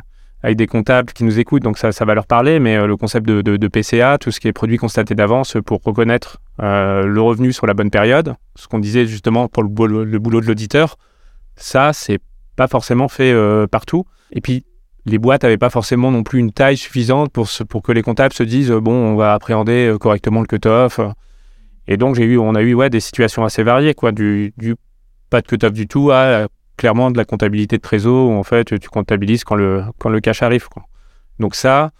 avec 0.42 0.56
des 0.56 0.66
comptables 0.66 1.12
qui 1.12 1.24
nous 1.24 1.38
écoutent, 1.38 1.62
donc 1.62 1.78
ça, 1.78 1.92
ça 1.92 2.04
va 2.04 2.14
leur 2.14 2.26
parler, 2.26 2.58
mais 2.58 2.76
euh, 2.76 2.86
le 2.86 2.96
concept 2.96 3.26
de, 3.26 3.42
de, 3.42 3.56
de, 3.56 3.68
PCA, 3.68 4.18
tout 4.18 4.30
ce 4.30 4.40
qui 4.40 4.48
est 4.48 4.52
produit 4.52 4.78
constaté 4.78 5.14
d'avance 5.14 5.56
pour 5.64 5.82
reconnaître 5.84 6.38
le 6.58 7.20
revenu 7.20 7.52
sur 7.52 7.66
la 7.66 7.74
bonne 7.74 7.90
période, 7.90 8.34
ce 8.54 8.66
qu'on 8.66 8.78
disait 8.78 9.04
justement 9.04 9.48
pour 9.48 9.62
le, 9.62 9.68
boulot, 9.68 10.04
le 10.04 10.18
boulot 10.18 10.40
de 10.40 10.46
l'auditeur, 10.46 10.96
ça, 11.56 11.92
c'est 11.92 12.18
pas 12.56 12.66
forcément 12.66 13.08
fait 13.08 13.34
partout. 13.70 14.06
Et 14.32 14.40
puis, 14.40 14.64
les 15.06 15.18
boîtes 15.18 15.44
n'avaient 15.44 15.56
pas 15.56 15.70
forcément 15.70 16.10
non 16.10 16.24
plus 16.24 16.40
une 16.40 16.52
taille 16.52 16.76
suffisante 16.76 17.32
pour, 17.32 17.48
que 17.82 17.92
les 17.92 18.02
comptables 18.02 18.34
se 18.34 18.42
disent 18.42 18.70
bon, 18.70 18.92
on 18.92 19.14
va 19.16 19.32
appréhender 19.32 19.94
correctement 20.00 20.40
le 20.40 20.46
cut-off. 20.46 21.00
Et 21.88 21.96
donc, 21.96 22.18
eu, 22.18 22.36
on 22.36 22.54
a 22.56 22.62
eu 22.62 22.74
ouais, 22.74 22.90
des 22.90 23.00
situations 23.00 23.44
assez 23.44 23.62
variées, 23.62 23.94
quoi, 23.94 24.10
du, 24.10 24.52
pas 25.30 25.40
de 25.40 25.46
cut-off 25.46 25.72
du 25.72 25.86
tout 25.86 26.10
à 26.10 26.48
clairement 26.76 27.10
de 27.10 27.16
la 27.16 27.24
comptabilité 27.24 27.76
de 27.76 27.82
trésor 27.82 28.28
où 28.28 28.34
en 28.34 28.42
fait 28.42 28.78
tu 28.78 28.88
comptabilises 28.88 29.44
quand 29.44 29.54
le, 29.54 30.20
cash 30.20 30.42
arrive. 30.42 30.68
Donc, 31.38 31.54
ça, 31.54 31.90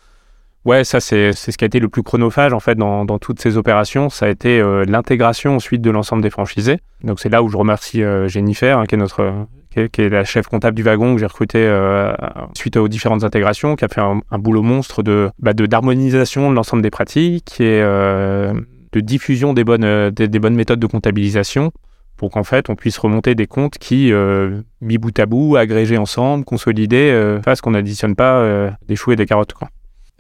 ouais, 0.65 0.85
ça 0.85 1.01
c'est, 1.01 1.33
ce 1.33 1.57
qui 1.57 1.65
a 1.65 1.67
été 1.67 1.81
le 1.81 1.89
plus 1.89 2.03
chronophage 2.03 2.53
en 2.53 2.61
fait 2.61 2.75
dans, 2.75 3.07
toutes 3.19 3.41
ces 3.41 3.57
opérations. 3.57 4.11
Ça 4.11 4.27
a 4.27 4.29
été 4.29 4.61
euh, 4.61 4.85
l'intégration 4.87 5.57
ensuite 5.57 5.81
de 5.81 5.91
l'ensemble 5.91 6.23
des 6.23 6.31
franchisés. 6.31 6.81
Donc, 7.03 7.21
c'est 7.21 7.29
là 7.29 7.43
où 7.43 7.49
je 7.49 7.57
remercie 7.57 8.03
euh, 8.03 8.29
Jennifer, 8.29 8.79
hein, 8.79 8.87
qui 8.87 8.97
est 8.97 8.99
notre. 8.99 9.47
Qui 9.93 10.01
est, 10.01 10.09
la 10.09 10.25
chef 10.25 10.47
comptable 10.47 10.75
du 10.75 10.83
wagon 10.83 11.15
que 11.15 11.21
j'ai 11.21 11.27
recruté 11.27 11.59
euh, 11.59 12.15
suite 12.55 12.79
aux 12.79 12.89
différentes 12.89 13.25
intégrations, 13.25 13.77
qui 13.77 13.85
a 13.85 13.89
fait 13.89 14.01
un, 14.01 14.39
boulot 14.39 14.63
monstre 14.63 15.03
bah, 15.39 15.53
de 15.53 15.67
d'harmonisation 15.67 16.51
de 16.51 16.55
l'ensemble 16.55 16.83
des 16.83 16.91
pratiques 16.91 17.61
et 17.61 17.83
de 18.97 19.01
diffusion 19.01 19.53
des 19.53 19.65
bonnes, 19.65 19.85
euh, 19.85 20.11
des, 20.11 20.39
bonnes 20.39 20.55
méthodes 20.55 20.81
de 20.81 20.87
comptabilisation 20.87 21.71
pour 22.17 22.31
qu'en 22.31 22.45
fait 22.45 22.71
on 22.71 22.77
puisse 22.77 22.97
remonter 22.97 23.35
des 23.35 23.47
comptes 23.47 23.79
qui, 23.79 24.11
euh, 24.11 24.63
mis 24.81 24.99
bout 24.99 25.17
à 25.19 25.27
bout, 25.27 25.57
agrégés 25.57 25.99
ensemble, 25.99 26.45
consolidés, 26.45 27.11
euh, 27.11 27.43
fassent 27.43 27.61
qu'on 27.61 27.73
n'additionne 27.73 28.17
pas 28.17 28.39
euh, 28.39 28.71
des 28.89 28.97
choux 28.97 29.13
et 29.13 29.17
des 29.17 29.27
carottes. 29.27 29.53
Quoi. 29.53 29.69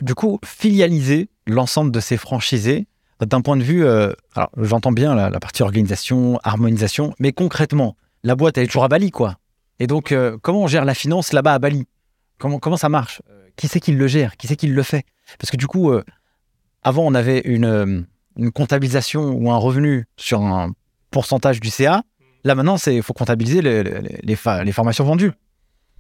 Du 0.02 0.14
coup, 0.14 0.38
filialiser 0.44 1.30
l'ensemble 1.46 1.90
de 1.90 2.00
ces 2.00 2.18
franchisés, 2.18 2.86
d'un 3.24 3.40
point 3.40 3.56
de 3.56 3.62
vue, 3.62 3.84
euh, 3.84 4.12
alors 4.34 4.50
j'entends 4.58 4.92
bien 4.92 5.14
la, 5.14 5.30
la, 5.30 5.40
partie 5.40 5.62
organisation, 5.62 6.38
harmonisation, 6.44 7.14
mais 7.18 7.32
concrètement, 7.32 7.96
la 8.24 8.36
boîte 8.36 8.58
elle 8.58 8.64
est 8.64 8.66
toujours 8.66 8.84
à 8.84 8.88
Bali, 8.88 9.10
quoi. 9.10 9.36
Et 9.78 9.86
donc, 9.86 10.12
euh, 10.12 10.38
comment 10.40 10.62
on 10.62 10.66
gère 10.66 10.84
la 10.84 10.94
finance 10.94 11.32
là-bas 11.32 11.54
à 11.54 11.58
Bali? 11.58 11.86
Comment, 12.38 12.76
ça 12.76 12.88
marche? 12.88 13.22
Qui 13.56 13.68
c'est 13.68 13.80
qui 13.80 13.92
le 13.92 14.06
gère? 14.06 14.36
Qui 14.36 14.46
c'est 14.46 14.56
qui 14.56 14.66
le 14.66 14.82
fait? 14.82 15.04
Parce 15.38 15.50
que 15.50 15.56
du 15.56 15.66
coup, 15.66 15.90
euh, 15.90 16.04
avant 16.82 17.02
on 17.02 17.14
avait 17.14 17.40
une 17.40 18.06
comptabilisation 18.54 19.30
ou 19.30 19.50
un 19.50 19.56
revenu 19.56 20.06
sur 20.16 20.42
un 20.42 20.72
pourcentage 21.10 21.60
du 21.60 21.70
CA. 21.70 22.02
Là, 22.44 22.54
maintenant, 22.54 22.76
il 22.86 23.02
faut 23.02 23.12
comptabiliser 23.12 23.62
les, 23.62 23.82
les, 24.22 24.72
formations 24.72 25.04
vendues. 25.04 25.32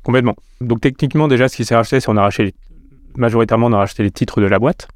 Complètement. 0.02 0.36
Donc, 0.60 0.80
techniquement, 0.80 1.26
déjà, 1.26 1.48
ce 1.48 1.56
qui 1.56 1.64
s'est 1.64 1.74
racheté, 1.74 1.98
c'est 1.98 2.06
qu'on 2.06 2.16
a 2.16 2.22
racheté, 2.22 2.54
majoritairement, 3.16 3.66
on 3.66 3.72
a 3.72 3.78
racheté 3.78 4.02
les 4.02 4.10
titres 4.10 4.40
de 4.40 4.46
la 4.46 4.58
boîte. 4.58 4.86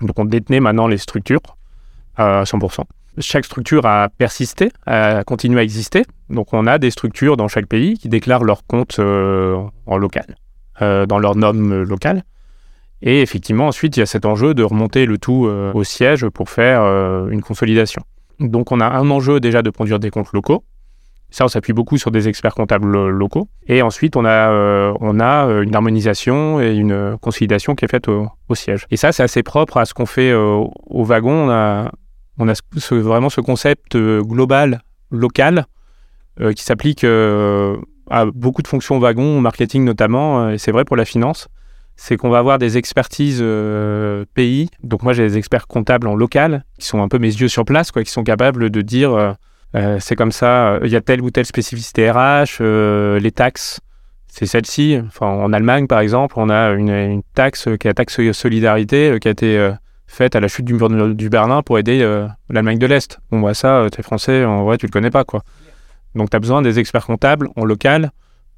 Donc, 0.00 0.18
on 0.18 0.24
détenait 0.24 0.60
maintenant 0.60 0.86
les 0.86 0.96
structures 0.96 1.42
à 2.16 2.44
100%. 2.44 2.84
Chaque 3.18 3.44
structure 3.44 3.86
a 3.86 4.08
persisté, 4.08 4.70
a 4.86 5.22
continué 5.22 5.60
à 5.60 5.62
exister. 5.62 6.04
Donc, 6.30 6.52
on 6.52 6.66
a 6.66 6.78
des 6.78 6.90
structures 6.90 7.36
dans 7.36 7.46
chaque 7.46 7.66
pays 7.66 7.96
qui 7.96 8.08
déclarent 8.08 8.42
leurs 8.42 8.66
comptes 8.66 8.98
euh, 8.98 9.62
en 9.86 9.96
local, 9.96 10.34
euh, 10.82 11.06
dans 11.06 11.18
leur 11.18 11.36
norme 11.36 11.82
locale. 11.82 12.24
Et 13.02 13.22
effectivement, 13.22 13.68
ensuite, 13.68 13.96
il 13.96 14.00
y 14.00 14.02
a 14.02 14.06
cet 14.06 14.24
enjeu 14.24 14.54
de 14.54 14.64
remonter 14.64 15.06
le 15.06 15.18
tout 15.18 15.46
euh, 15.46 15.72
au 15.74 15.84
siège 15.84 16.28
pour 16.28 16.50
faire 16.50 16.82
euh, 16.82 17.28
une 17.28 17.42
consolidation. 17.42 18.02
Donc, 18.40 18.72
on 18.72 18.80
a 18.80 18.86
un 18.86 19.08
enjeu 19.10 19.38
déjà 19.38 19.62
de 19.62 19.70
produire 19.70 20.00
des 20.00 20.10
comptes 20.10 20.32
locaux. 20.32 20.64
Ça, 21.30 21.44
on 21.44 21.48
s'appuie 21.48 21.72
beaucoup 21.72 21.98
sur 21.98 22.10
des 22.10 22.26
experts 22.26 22.54
comptables 22.54 23.08
locaux. 23.08 23.48
Et 23.68 23.82
ensuite, 23.82 24.16
on 24.16 24.24
a, 24.24 24.50
on 25.00 25.18
a 25.18 25.46
une 25.62 25.74
harmonisation 25.74 26.60
et 26.60 26.74
une 26.74 27.16
consolidation 27.20 27.74
qui 27.74 27.84
est 27.84 27.88
faite 27.88 28.06
au, 28.08 28.54
siège. 28.54 28.86
Et 28.92 28.96
ça, 28.96 29.10
c'est 29.10 29.24
assez 29.24 29.42
propre 29.42 29.78
à 29.78 29.84
ce 29.84 29.94
qu'on 29.94 30.06
fait 30.06 30.32
au 30.32 30.70
wagon. 31.04 31.90
On 32.38 32.48
a 32.48 32.54
vraiment 32.90 33.30
ce 33.30 33.40
concept 33.40 33.96
global, 33.96 34.82
local, 35.10 35.66
qui 36.56 36.64
s'applique 36.64 37.04
à 37.04 38.26
beaucoup 38.26 38.62
de 38.62 38.68
fonctions 38.68 38.98
wagon, 38.98 39.38
au 39.38 39.40
marketing 39.40 39.84
notamment, 39.84 40.50
et 40.50 40.58
c'est 40.58 40.72
vrai 40.72 40.84
pour 40.84 40.96
la 40.96 41.04
finance 41.04 41.48
c'est 41.96 42.16
qu'on 42.16 42.30
va 42.30 42.38
avoir 42.38 42.58
des 42.58 42.76
expertises 42.76 43.40
euh, 43.40 44.24
pays. 44.34 44.68
Donc 44.82 45.02
moi, 45.02 45.12
j'ai 45.12 45.26
des 45.26 45.38
experts 45.38 45.66
comptables 45.66 46.06
en 46.06 46.14
local 46.14 46.64
qui 46.78 46.86
sont 46.86 47.02
un 47.02 47.08
peu 47.08 47.18
mes 47.18 47.28
yeux 47.28 47.48
sur 47.48 47.64
place, 47.64 47.90
quoi, 47.90 48.02
qui 48.02 48.10
sont 48.10 48.24
capables 48.24 48.70
de 48.70 48.80
dire 48.82 49.12
euh, 49.12 49.32
euh, 49.76 49.98
c'est 50.00 50.16
comme 50.16 50.32
ça, 50.32 50.78
il 50.82 50.90
y 50.90 50.96
a 50.96 51.00
telle 51.00 51.20
ou 51.20 51.30
telle 51.30 51.46
spécificité 51.46 52.10
RH, 52.10 52.60
euh, 52.60 53.18
les 53.18 53.32
taxes, 53.32 53.80
c'est 54.28 54.46
celle-ci. 54.46 54.98
En 55.20 55.52
Allemagne, 55.52 55.86
par 55.86 56.00
exemple, 56.00 56.34
on 56.38 56.50
a 56.50 56.70
une, 56.72 56.90
une 56.90 57.22
taxe 57.34 57.64
qui 57.64 57.86
est 57.86 57.90
la 57.90 57.94
taxe 57.94 58.20
solidarité 58.32 59.18
qui 59.20 59.28
a 59.28 59.30
été 59.30 59.72
faite 60.06 60.36
à 60.36 60.40
la 60.40 60.48
chute 60.48 60.64
du 60.64 60.74
mur 60.74 60.88
du 61.14 61.28
Berlin 61.28 61.62
pour 61.62 61.78
aider 61.78 61.98
l'Allemagne 62.50 62.78
de 62.78 62.86
l'Est. 62.86 63.18
Bon, 63.30 63.40
bah 63.40 63.54
ça, 63.54 63.86
t'es 63.90 64.02
français, 64.02 64.44
en 64.44 64.64
vrai, 64.64 64.78
tu 64.78 64.86
le 64.86 64.92
connais 64.92 65.10
pas, 65.10 65.24
quoi. 65.24 65.42
Donc, 66.14 66.30
tu 66.30 66.36
as 66.36 66.40
besoin 66.40 66.62
des 66.62 66.78
experts 66.78 67.06
comptables 67.06 67.48
en 67.56 67.64
local 67.64 68.12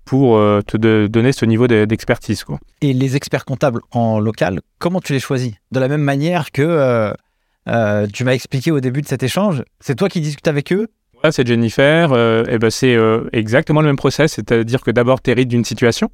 pour 0.07 0.39
euh, 0.39 0.63
te 0.63 0.79
de, 0.79 1.09
donner 1.11 1.33
ce 1.33 1.45
niveau 1.45 1.67
d'expertise. 1.67 2.45
Quoi. 2.45 2.59
Et 2.81 2.95
les 2.95 3.17
experts 3.17 3.45
comptables 3.45 3.81
en 3.91 4.19
local, 4.19 4.61
comment 4.79 5.01
tu 5.01 5.13
les 5.13 5.21
choisis? 5.21 5.53
De 5.73 5.81
la 5.81 5.89
même 5.89 6.01
manière 6.01 6.53
que 6.53 6.63
euh, 6.63 7.13
euh, 7.69 8.07
tu 8.11 8.25
m'as 8.25 8.33
expliqué 8.33 8.71
au 8.71 8.81
début 8.81 9.03
de 9.03 9.09
cet 9.09 9.23
échange, 9.23 9.63
c'est 9.81 9.97
toi 9.97 10.09
qui 10.09 10.21
discutes 10.21 10.49
avec 10.49 10.73
eux? 10.73 10.89
Ouais, 11.23 11.33
C'est 11.33 11.47
Jennifer, 11.47 12.13
et 12.49 12.59
ben 12.59 12.71
c'est 12.71 12.97
exactement 13.33 13.81
le 13.81 13.89
même 13.89 13.97
process, 13.97 14.35
c'est-à-dire 14.35 14.83
que 14.83 14.91
d'abord 14.91 15.21
tu 15.21 15.31
hérites 15.31 15.49
d'une 15.49 15.65
situation, 15.65 16.11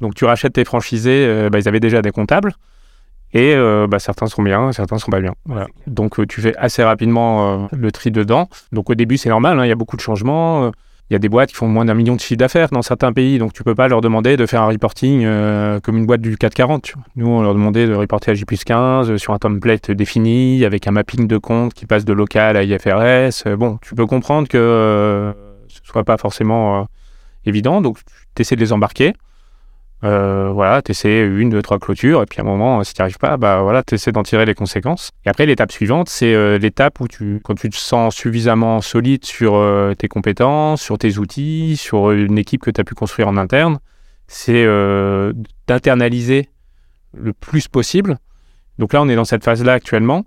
donc 0.00 0.14
tu 0.14 0.24
rachètes 0.24 0.54
tes 0.54 0.64
franchisés, 0.64 1.48
bah, 1.50 1.58
ils 1.58 1.68
avaient 1.68 1.80
déjà 1.80 2.02
des 2.02 2.12
comptables, 2.12 2.54
et 3.34 3.54
bah, 3.88 3.98
certains 3.98 4.26
sont 4.26 4.42
bien, 4.42 4.72
certains 4.72 4.98
sont 4.98 5.10
pas 5.10 5.20
bien. 5.20 5.34
Voilà. 5.44 5.66
Donc 5.86 6.26
tu 6.28 6.40
fais 6.40 6.56
assez 6.56 6.82
rapidement 6.82 7.68
le 7.72 7.92
tri 7.92 8.10
dedans. 8.10 8.48
Donc 8.72 8.90
au 8.90 8.94
début 8.94 9.18
c'est 9.18 9.28
normal, 9.28 9.58
hein, 9.58 9.66
il 9.66 9.68
y 9.68 9.72
a 9.72 9.76
beaucoup 9.76 9.96
de 9.96 10.00
changements 10.00 10.70
il 11.10 11.12
y 11.12 11.16
a 11.16 11.18
des 11.18 11.28
boîtes 11.28 11.50
qui 11.50 11.56
font 11.56 11.68
moins 11.68 11.84
d'un 11.84 11.94
million 11.94 12.14
de 12.14 12.20
chiffre 12.20 12.38
d'affaires 12.38 12.68
dans 12.70 12.80
certains 12.80 13.12
pays, 13.12 13.38
donc 13.38 13.52
tu 13.52 13.62
peux 13.62 13.74
pas 13.74 13.88
leur 13.88 14.00
demander 14.00 14.38
de 14.38 14.46
faire 14.46 14.62
un 14.62 14.68
reporting 14.68 15.22
euh, 15.24 15.78
comme 15.80 15.98
une 15.98 16.06
boîte 16.06 16.22
du 16.22 16.36
440. 16.38 16.82
Tu 16.82 16.94
vois. 16.94 17.02
Nous, 17.16 17.28
on 17.28 17.42
leur 17.42 17.52
demandait 17.52 17.86
de 17.86 17.94
reporter 17.94 18.30
à 18.30 18.34
J 18.34 18.44
15 18.44 19.10
euh, 19.10 19.18
sur 19.18 19.34
un 19.34 19.38
template 19.38 19.90
défini, 19.90 20.64
avec 20.64 20.86
un 20.86 20.92
mapping 20.92 21.26
de 21.26 21.36
compte 21.36 21.74
qui 21.74 21.84
passe 21.84 22.06
de 22.06 22.12
local 22.14 22.56
à 22.56 22.62
IFRS. 22.62 23.46
Euh, 23.46 23.56
bon, 23.56 23.78
tu 23.82 23.94
peux 23.94 24.06
comprendre 24.06 24.48
que 24.48 24.56
euh, 24.56 25.32
ce 25.68 25.80
soit 25.84 26.04
pas 26.04 26.16
forcément 26.16 26.80
euh, 26.80 26.84
évident, 27.44 27.82
donc 27.82 27.98
tu 28.34 28.40
essaies 28.40 28.56
de 28.56 28.60
les 28.60 28.72
embarquer. 28.72 29.12
Euh, 30.04 30.50
voilà, 30.52 30.82
tu 30.82 30.90
essaies 30.90 31.20
une, 31.20 31.48
deux, 31.48 31.62
trois 31.62 31.78
clôtures, 31.78 32.22
et 32.22 32.26
puis 32.26 32.40
à 32.40 32.42
un 32.42 32.46
moment, 32.46 32.84
si 32.84 32.92
tu 32.92 33.00
n'y 33.00 33.04
arrives 33.04 33.18
pas, 33.18 33.36
bah 33.38 33.62
voilà, 33.62 33.82
tu 33.82 33.94
essaies 33.94 34.12
d'en 34.12 34.22
tirer 34.22 34.44
les 34.44 34.54
conséquences. 34.54 35.10
Et 35.24 35.30
après, 35.30 35.46
l'étape 35.46 35.72
suivante, 35.72 36.10
c'est 36.10 36.34
euh, 36.34 36.58
l'étape 36.58 37.00
où 37.00 37.08
tu, 37.08 37.40
quand 37.42 37.54
tu 37.54 37.70
te 37.70 37.76
sens 37.76 38.14
suffisamment 38.14 38.82
solide 38.82 39.24
sur 39.24 39.54
euh, 39.54 39.94
tes 39.94 40.08
compétences, 40.08 40.82
sur 40.82 40.98
tes 40.98 41.18
outils, 41.18 41.76
sur 41.78 42.10
une 42.10 42.36
équipe 42.36 42.62
que 42.62 42.70
tu 42.70 42.80
as 42.80 42.84
pu 42.84 42.94
construire 42.94 43.28
en 43.28 43.38
interne, 43.38 43.78
c'est 44.26 44.64
euh, 44.64 45.32
d'internaliser 45.66 46.50
le 47.14 47.32
plus 47.32 47.68
possible. 47.68 48.18
Donc 48.78 48.92
là, 48.92 49.00
on 49.00 49.08
est 49.08 49.16
dans 49.16 49.24
cette 49.24 49.44
phase-là 49.44 49.72
actuellement. 49.72 50.24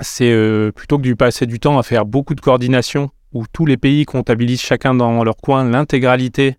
C'est 0.00 0.32
euh, 0.32 0.72
plutôt 0.72 0.98
que 0.98 1.06
de 1.06 1.14
passer 1.14 1.46
du 1.46 1.60
temps 1.60 1.78
à 1.78 1.82
faire 1.82 2.06
beaucoup 2.06 2.34
de 2.34 2.40
coordination, 2.40 3.10
où 3.32 3.44
tous 3.52 3.66
les 3.66 3.76
pays 3.76 4.04
comptabilisent 4.04 4.62
chacun 4.62 4.94
dans 4.94 5.22
leur 5.22 5.36
coin 5.36 5.64
l'intégralité 5.64 6.56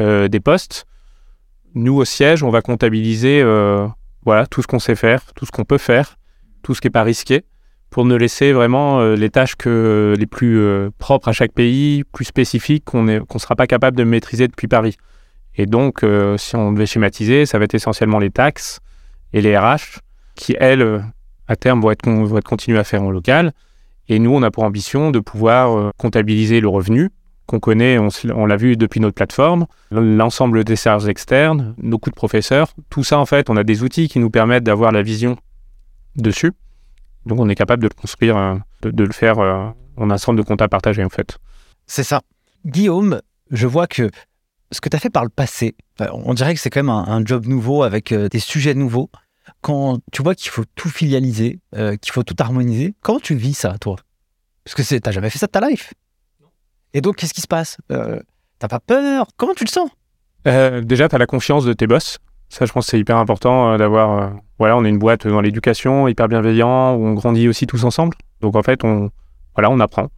euh, 0.00 0.26
des 0.26 0.40
postes 0.40 0.87
nous 1.74 1.94
au 1.94 2.04
siège, 2.04 2.42
on 2.42 2.50
va 2.50 2.62
comptabiliser 2.62 3.40
euh, 3.42 3.86
voilà 4.24 4.46
tout 4.46 4.62
ce 4.62 4.66
qu'on 4.66 4.78
sait 4.78 4.94
faire, 4.94 5.22
tout 5.34 5.46
ce 5.46 5.50
qu'on 5.50 5.64
peut 5.64 5.78
faire, 5.78 6.16
tout 6.62 6.74
ce 6.74 6.80
qui 6.80 6.86
n'est 6.86 6.92
pas 6.92 7.02
risqué, 7.02 7.44
pour 7.90 8.04
ne 8.04 8.14
laisser 8.14 8.52
vraiment 8.52 9.00
euh, 9.00 9.14
les 9.14 9.30
tâches 9.30 9.56
que 9.56 10.14
les 10.18 10.26
plus 10.26 10.58
euh, 10.58 10.90
propres 10.98 11.28
à 11.28 11.32
chaque 11.32 11.52
pays, 11.52 12.04
plus 12.12 12.24
spécifiques, 12.24 12.84
qu'on 12.84 13.02
ne 13.04 13.20
sera 13.38 13.56
pas 13.56 13.66
capable 13.66 13.96
de 13.96 14.04
maîtriser 14.04 14.48
depuis 14.48 14.68
Paris. 14.68 14.96
Et 15.56 15.66
donc, 15.66 16.04
si 16.36 16.54
on 16.54 16.70
devait 16.70 16.86
schématiser, 16.86 17.44
ça 17.44 17.58
va 17.58 17.64
être 17.64 17.74
essentiellement 17.74 18.20
les 18.20 18.30
taxes 18.30 18.78
et 19.32 19.40
les 19.40 19.58
RH 19.58 19.98
qui, 20.36 20.54
elles, 20.60 21.02
à 21.48 21.56
terme, 21.56 21.80
vont 21.80 21.90
être, 21.90 22.08
vont 22.08 22.38
être 22.38 22.46
continuées 22.46 22.78
à 22.78 22.84
faire 22.84 23.02
en 23.02 23.10
local. 23.10 23.52
Et 24.06 24.20
nous, 24.20 24.32
on 24.32 24.44
a 24.44 24.52
pour 24.52 24.62
ambition 24.62 25.10
de 25.10 25.18
pouvoir 25.18 25.92
comptabiliser 25.96 26.60
le 26.60 26.68
revenu, 26.68 27.10
qu'on 27.48 27.60
connaît, 27.60 27.98
on, 27.98 28.08
on 28.34 28.46
l'a 28.46 28.56
vu 28.56 28.76
depuis 28.76 29.00
notre 29.00 29.14
plateforme, 29.14 29.66
l'ensemble 29.90 30.64
des 30.64 30.76
charges 30.76 31.08
externes, 31.08 31.74
nos 31.78 31.98
coûts 31.98 32.10
de 32.10 32.14
professeurs, 32.14 32.68
tout 32.90 33.02
ça 33.02 33.18
en 33.18 33.26
fait, 33.26 33.48
on 33.48 33.56
a 33.56 33.64
des 33.64 33.82
outils 33.82 34.08
qui 34.08 34.18
nous 34.18 34.30
permettent 34.30 34.64
d'avoir 34.64 34.92
la 34.92 35.02
vision 35.02 35.36
dessus. 36.14 36.52
Donc 37.24 37.40
on 37.40 37.48
est 37.48 37.54
capable 37.54 37.82
de 37.82 37.88
le 37.88 37.94
construire, 37.94 38.36
euh, 38.36 38.54
de, 38.82 39.04
le 39.04 39.12
faire 39.12 39.38
euh, 39.38 39.68
en 39.96 40.10
un 40.10 40.18
centre 40.18 40.36
de 40.36 40.42
compta 40.42 40.68
partagé 40.68 41.02
en 41.02 41.08
fait. 41.08 41.38
C'est 41.86 42.04
ça. 42.04 42.20
Guillaume, 42.66 43.22
je 43.50 43.66
vois 43.66 43.86
que 43.86 44.10
ce 44.70 44.82
que 44.82 44.90
tu 44.90 44.96
as 44.96 45.00
fait 45.00 45.10
par 45.10 45.24
le 45.24 45.30
passé, 45.30 45.74
on 46.12 46.34
dirait 46.34 46.54
que 46.54 46.60
c'est 46.60 46.68
quand 46.68 46.82
même 46.82 46.90
un, 46.90 47.24
job 47.24 47.46
nouveau 47.46 47.82
avec 47.82 48.12
euh, 48.12 48.28
des 48.28 48.40
sujets 48.40 48.74
nouveaux. 48.74 49.10
Quand 49.62 49.98
tu 50.12 50.22
vois 50.22 50.34
qu'il 50.34 50.50
faut 50.50 50.64
tout 50.74 50.90
filialiser, 50.90 51.58
qu'il 51.72 52.12
faut 52.12 52.22
tout 52.22 52.36
harmoniser, 52.38 52.94
comment 53.00 53.18
tu 53.18 53.34
vis 53.34 53.54
ça, 53.54 53.78
toi? 53.80 53.96
Parce 54.62 54.74
que 54.74 54.82
tu 54.82 55.00
n'as 55.02 55.10
jamais 55.10 55.30
fait 55.30 55.38
ça 55.38 55.46
de 55.46 55.52
ta 55.52 55.66
life 55.66 55.94
Et 56.94 57.00
donc, 57.00 57.16
qu'est-ce 57.16 57.34
qui 57.34 57.40
se 57.40 57.46
passe? 57.46 57.78
Euh, 57.92 58.20
T'as 58.58 58.68
pas 58.68 58.80
peur? 58.80 59.26
Comment 59.36 59.54
tu 59.54 59.64
le 59.64 59.70
sens? 59.70 59.90
Euh, 60.46 60.80
Déjà, 60.80 61.08
tu 61.08 61.14
as 61.14 61.18
la 61.18 61.26
confiance 61.26 61.64
de 61.64 61.72
tes 61.72 61.86
boss. 61.86 62.18
Ça, 62.48 62.64
je 62.64 62.72
pense 62.72 62.86
que 62.86 62.90
c'est 62.90 62.98
hyper 62.98 63.16
important 63.16 63.72
euh, 63.72 63.78
d'avoir. 63.78 64.32
voilà, 64.58 64.76
on 64.76 64.84
est 64.84 64.88
une 64.88 64.98
boîte 64.98 65.26
dans 65.26 65.40
l'éducation, 65.40 66.08
hyper 66.08 66.28
bienveillant, 66.28 66.94
où 66.94 67.06
on 67.06 67.14
grandit 67.14 67.48
aussi 67.48 67.66
tous 67.66 67.84
ensemble. 67.84 68.16
Donc, 68.40 68.56
en 68.56 68.62
fait, 68.62 68.84
on, 68.84 69.10
voilà, 69.54 69.70
on 69.70 69.78
apprend. 69.80 70.08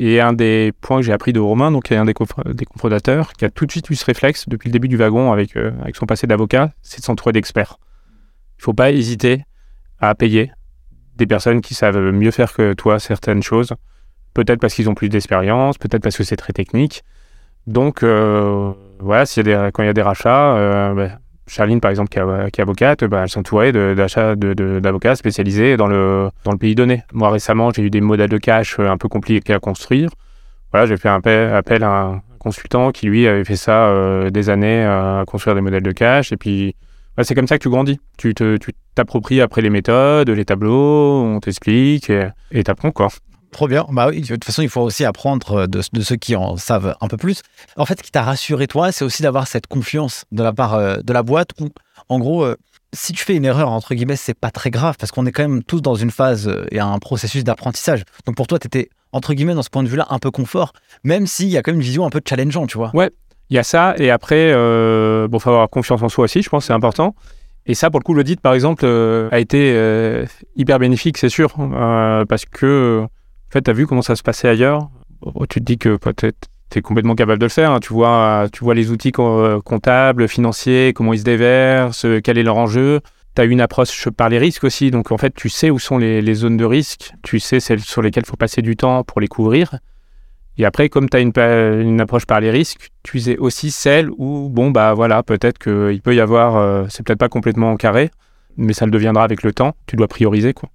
Et 0.00 0.20
un 0.20 0.32
des 0.32 0.72
points 0.80 0.98
que 0.98 1.06
j'ai 1.06 1.12
appris 1.12 1.32
de 1.32 1.40
Romain, 1.40 1.70
donc, 1.70 1.90
y 1.90 1.94
a 1.94 2.00
un 2.00 2.04
des, 2.04 2.14
cofondateurs, 2.14 3.32
qui 3.32 3.44
a 3.44 3.50
tout 3.50 3.66
de 3.66 3.70
suite 3.70 3.90
eu 3.90 3.96
ce 3.96 4.04
réflexe 4.04 4.48
depuis 4.48 4.68
le 4.68 4.72
début 4.72 4.88
du 4.88 4.96
wagon 4.96 5.32
avec, 5.32 5.56
avec 5.56 5.96
son 5.96 6.06
passé 6.06 6.26
d'avocat, 6.26 6.72
c'est 6.82 7.00
de 7.00 7.04
s'entourer 7.04 7.32
d'experts. 7.32 7.78
Il 8.58 8.62
faut 8.62 8.74
pas 8.74 8.92
hésiter 8.92 9.44
à 9.98 10.14
payer 10.14 10.52
des 11.16 11.26
personnes 11.26 11.60
qui 11.60 11.74
savent 11.74 11.98
mieux 12.12 12.30
faire 12.30 12.52
que 12.52 12.74
toi 12.74 13.00
certaines 13.00 13.42
choses. 13.42 13.74
Peut-être 14.34 14.60
parce 14.60 14.74
qu'ils 14.74 14.88
ont 14.88 14.94
plus 14.94 15.08
d'expérience, 15.08 15.78
peut-être 15.78 16.02
parce 16.02 16.16
que 16.16 16.24
c'est 16.24 16.36
très 16.36 16.52
technique. 16.52 17.02
Donc, 17.66 18.02
euh, 18.02 18.72
voilà, 19.00 19.24
y 19.36 19.40
a 19.40 19.42
des, 19.42 19.70
quand 19.72 19.82
il 19.82 19.86
y 19.86 19.90
a 19.90 19.92
des 19.92 20.02
rachats, 20.02 20.56
euh, 20.56 20.94
ben, 20.94 21.18
Charline, 21.46 21.80
par 21.80 21.90
exemple, 21.90 22.10
qui 22.10 22.18
est, 22.18 22.60
avocate, 22.60 23.04
ben, 23.04 23.22
elle 23.22 23.28
s'entourait 23.28 23.72
d'avocats 23.72 25.16
spécialisés 25.16 25.76
dans 25.76 25.86
le, 25.86 26.30
dans 26.44 26.52
le 26.52 26.58
pays 26.58 26.74
donné. 26.74 27.02
Moi, 27.12 27.30
récemment, 27.30 27.70
j'ai 27.70 27.82
eu 27.82 27.90
des 27.90 28.00
modèles 28.00 28.30
de 28.30 28.38
cash 28.38 28.78
euh, 28.78 28.88
un 28.88 28.96
peu 28.96 29.08
compliqués 29.08 29.54
à 29.54 29.58
construire. 29.58 30.10
Voilà, 30.72 30.86
j'ai 30.86 30.96
fait 30.96 31.08
un 31.08 31.16
appel, 31.16 31.82
à 31.82 32.02
un 32.02 32.22
consultant 32.38 32.90
qui, 32.90 33.06
lui, 33.06 33.26
avait 33.26 33.44
fait 33.44 33.56
ça 33.56 33.86
euh, 33.86 34.30
des 34.30 34.50
années 34.50 34.84
à 34.84 35.24
construire 35.26 35.54
des 35.54 35.62
modèles 35.62 35.82
de 35.82 35.92
cash. 35.92 36.32
Et 36.32 36.36
puis, 36.36 36.74
ouais, 37.16 37.24
c'est 37.24 37.34
comme 37.34 37.46
ça 37.46 37.56
que 37.58 37.62
tu 37.62 37.70
grandis. 37.70 37.98
Tu 38.18 38.34
t'appropries 38.94 39.40
après 39.40 39.62
les 39.62 39.70
méthodes, 39.70 40.28
les 40.28 40.44
tableaux, 40.44 41.22
on 41.22 41.40
t'explique 41.40 42.10
et 42.10 42.64
t'apprends, 42.64 42.90
quoi. 42.90 43.08
Trop 43.50 43.66
bien. 43.66 43.86
Bah 43.90 44.10
de 44.10 44.20
toute 44.20 44.44
façon, 44.44 44.62
il 44.62 44.68
faut 44.68 44.82
aussi 44.82 45.04
apprendre 45.04 45.66
de, 45.66 45.80
de 45.92 46.00
ceux 46.00 46.16
qui 46.16 46.36
en 46.36 46.56
savent 46.56 46.94
un 47.00 47.08
peu 47.08 47.16
plus. 47.16 47.42
En 47.76 47.86
fait, 47.86 47.98
ce 47.98 48.02
qui 48.02 48.10
t'a 48.10 48.22
rassuré, 48.22 48.66
toi, 48.66 48.92
c'est 48.92 49.04
aussi 49.04 49.22
d'avoir 49.22 49.46
cette 49.46 49.66
confiance 49.66 50.24
de 50.32 50.42
la 50.42 50.52
part 50.52 50.74
euh, 50.74 50.98
de 51.02 51.12
la 51.12 51.22
boîte 51.22 51.50
où, 51.60 51.68
en 52.08 52.18
gros, 52.18 52.44
euh, 52.44 52.56
si 52.92 53.12
tu 53.12 53.24
fais 53.24 53.36
une 53.36 53.44
erreur, 53.44 53.70
entre 53.70 53.94
guillemets, 53.94 54.16
c'est 54.16 54.34
pas 54.38 54.50
très 54.50 54.70
grave 54.70 54.96
parce 54.98 55.12
qu'on 55.12 55.26
est 55.26 55.32
quand 55.32 55.42
même 55.42 55.62
tous 55.62 55.80
dans 55.80 55.94
une 55.94 56.10
phase 56.10 56.48
euh, 56.48 56.66
et 56.70 56.80
un 56.80 56.98
processus 56.98 57.44
d'apprentissage. 57.44 58.04
Donc 58.26 58.36
pour 58.36 58.46
toi, 58.46 58.58
tu 58.58 58.66
étais, 58.66 58.90
entre 59.12 59.34
guillemets, 59.34 59.54
dans 59.54 59.62
ce 59.62 59.70
point 59.70 59.82
de 59.82 59.88
vue-là, 59.88 60.06
un 60.10 60.18
peu 60.18 60.30
confort, 60.30 60.72
même 61.04 61.26
s'il 61.26 61.48
y 61.48 61.56
a 61.56 61.62
quand 61.62 61.72
même 61.72 61.80
une 61.80 61.86
vision 61.86 62.06
un 62.06 62.10
peu 62.10 62.20
challengeant, 62.26 62.66
tu 62.66 62.78
vois. 62.78 62.90
Il 63.50 63.56
y 63.56 63.58
a 63.58 63.62
ça, 63.62 63.94
et 63.96 64.10
après, 64.10 64.52
euh, 64.52 65.26
bon, 65.26 65.38
faut 65.38 65.48
avoir 65.48 65.70
confiance 65.70 66.02
en 66.02 66.10
soi 66.10 66.24
aussi, 66.24 66.42
je 66.42 66.50
pense, 66.50 66.66
c'est 66.66 66.74
important. 66.74 67.14
Et 67.64 67.74
ça, 67.74 67.90
pour 67.90 68.00
le 68.00 68.04
coup, 68.04 68.14
l'audit, 68.14 68.40
par 68.40 68.54
exemple, 68.54 68.84
euh, 68.86 69.28
a 69.30 69.38
été 69.38 69.72
euh, 69.74 70.24
hyper 70.56 70.78
bénéfique, 70.78 71.18
c'est 71.18 71.28
sûr, 71.28 71.54
euh, 71.58 72.24
parce 72.24 72.44
que, 72.46 73.06
en 73.48 73.50
fait, 73.50 73.62
tu 73.62 73.70
as 73.70 73.74
vu 73.74 73.86
comment 73.86 74.02
ça 74.02 74.14
se 74.14 74.22
passait 74.22 74.48
ailleurs? 74.48 74.90
Oh, 75.22 75.46
tu 75.46 75.60
te 75.60 75.64
dis 75.64 75.78
que 75.78 75.96
peut-être 75.96 76.48
tu 76.70 76.78
es 76.78 76.82
complètement 76.82 77.14
capable 77.14 77.38
de 77.38 77.46
le 77.46 77.50
faire. 77.50 77.72
hein. 77.72 77.80
Tu, 77.80 77.94
vois, 77.94 78.46
tu 78.52 78.62
vois 78.62 78.74
les 78.74 78.90
outils 78.90 79.12
euh, 79.18 79.60
comptables, 79.62 80.28
financiers, 80.28 80.92
comment 80.94 81.14
ils 81.14 81.20
se 81.20 81.24
déversent, 81.24 82.04
euh, 82.04 82.20
quel 82.22 82.36
est 82.36 82.42
leur 82.42 82.58
enjeu. 82.58 83.00
Tu 83.34 83.40
as 83.40 83.46
une 83.46 83.62
approche 83.62 84.10
par 84.10 84.28
les 84.28 84.38
risques 84.38 84.64
aussi, 84.64 84.90
donc 84.90 85.12
en 85.12 85.16
fait, 85.16 85.34
tu 85.34 85.48
sais 85.48 85.70
où 85.70 85.78
sont 85.78 85.96
les, 85.96 86.34
zones 86.34 86.58
de 86.58 86.64
risque, 86.64 87.12
tu 87.22 87.40
sais 87.40 87.58
celles 87.58 87.80
sur 87.80 88.02
lesquelles 88.02 88.24
il 88.26 88.28
faut 88.30 88.36
passer 88.36 88.60
du 88.60 88.76
temps 88.76 89.02
pour 89.02 89.20
les 89.20 89.28
couvrir. 89.28 89.78
Et 90.58 90.64
après, 90.64 90.88
comme 90.88 91.08
tu 91.08 91.16
as 91.16 91.20
une 91.20 92.00
approche 92.00 92.26
par 92.26 92.40
les 92.40 92.50
risques, 92.50 92.90
tu 93.02 93.20
sais 93.20 93.38
aussi 93.38 93.70
celle 93.70 94.10
où, 94.18 94.48
bon, 94.50 94.70
bah 94.70 94.92
voilà, 94.92 95.22
peut-être 95.22 95.58
qu'il 95.58 96.02
peut 96.02 96.14
y 96.14 96.20
avoir, 96.20 96.56
euh, 96.56 96.84
c'est 96.90 97.06
peut-être 97.06 97.20
pas 97.20 97.28
complètement 97.28 97.76
carré, 97.76 98.10
mais 98.56 98.72
ça 98.72 98.84
le 98.84 98.90
deviendra 98.90 99.22
avec 99.22 99.42
le 99.42 99.52
temps. 99.52 99.74
Tu 99.86 99.96
dois 99.96 100.08
prioriser, 100.08 100.52
quoi. 100.52 100.68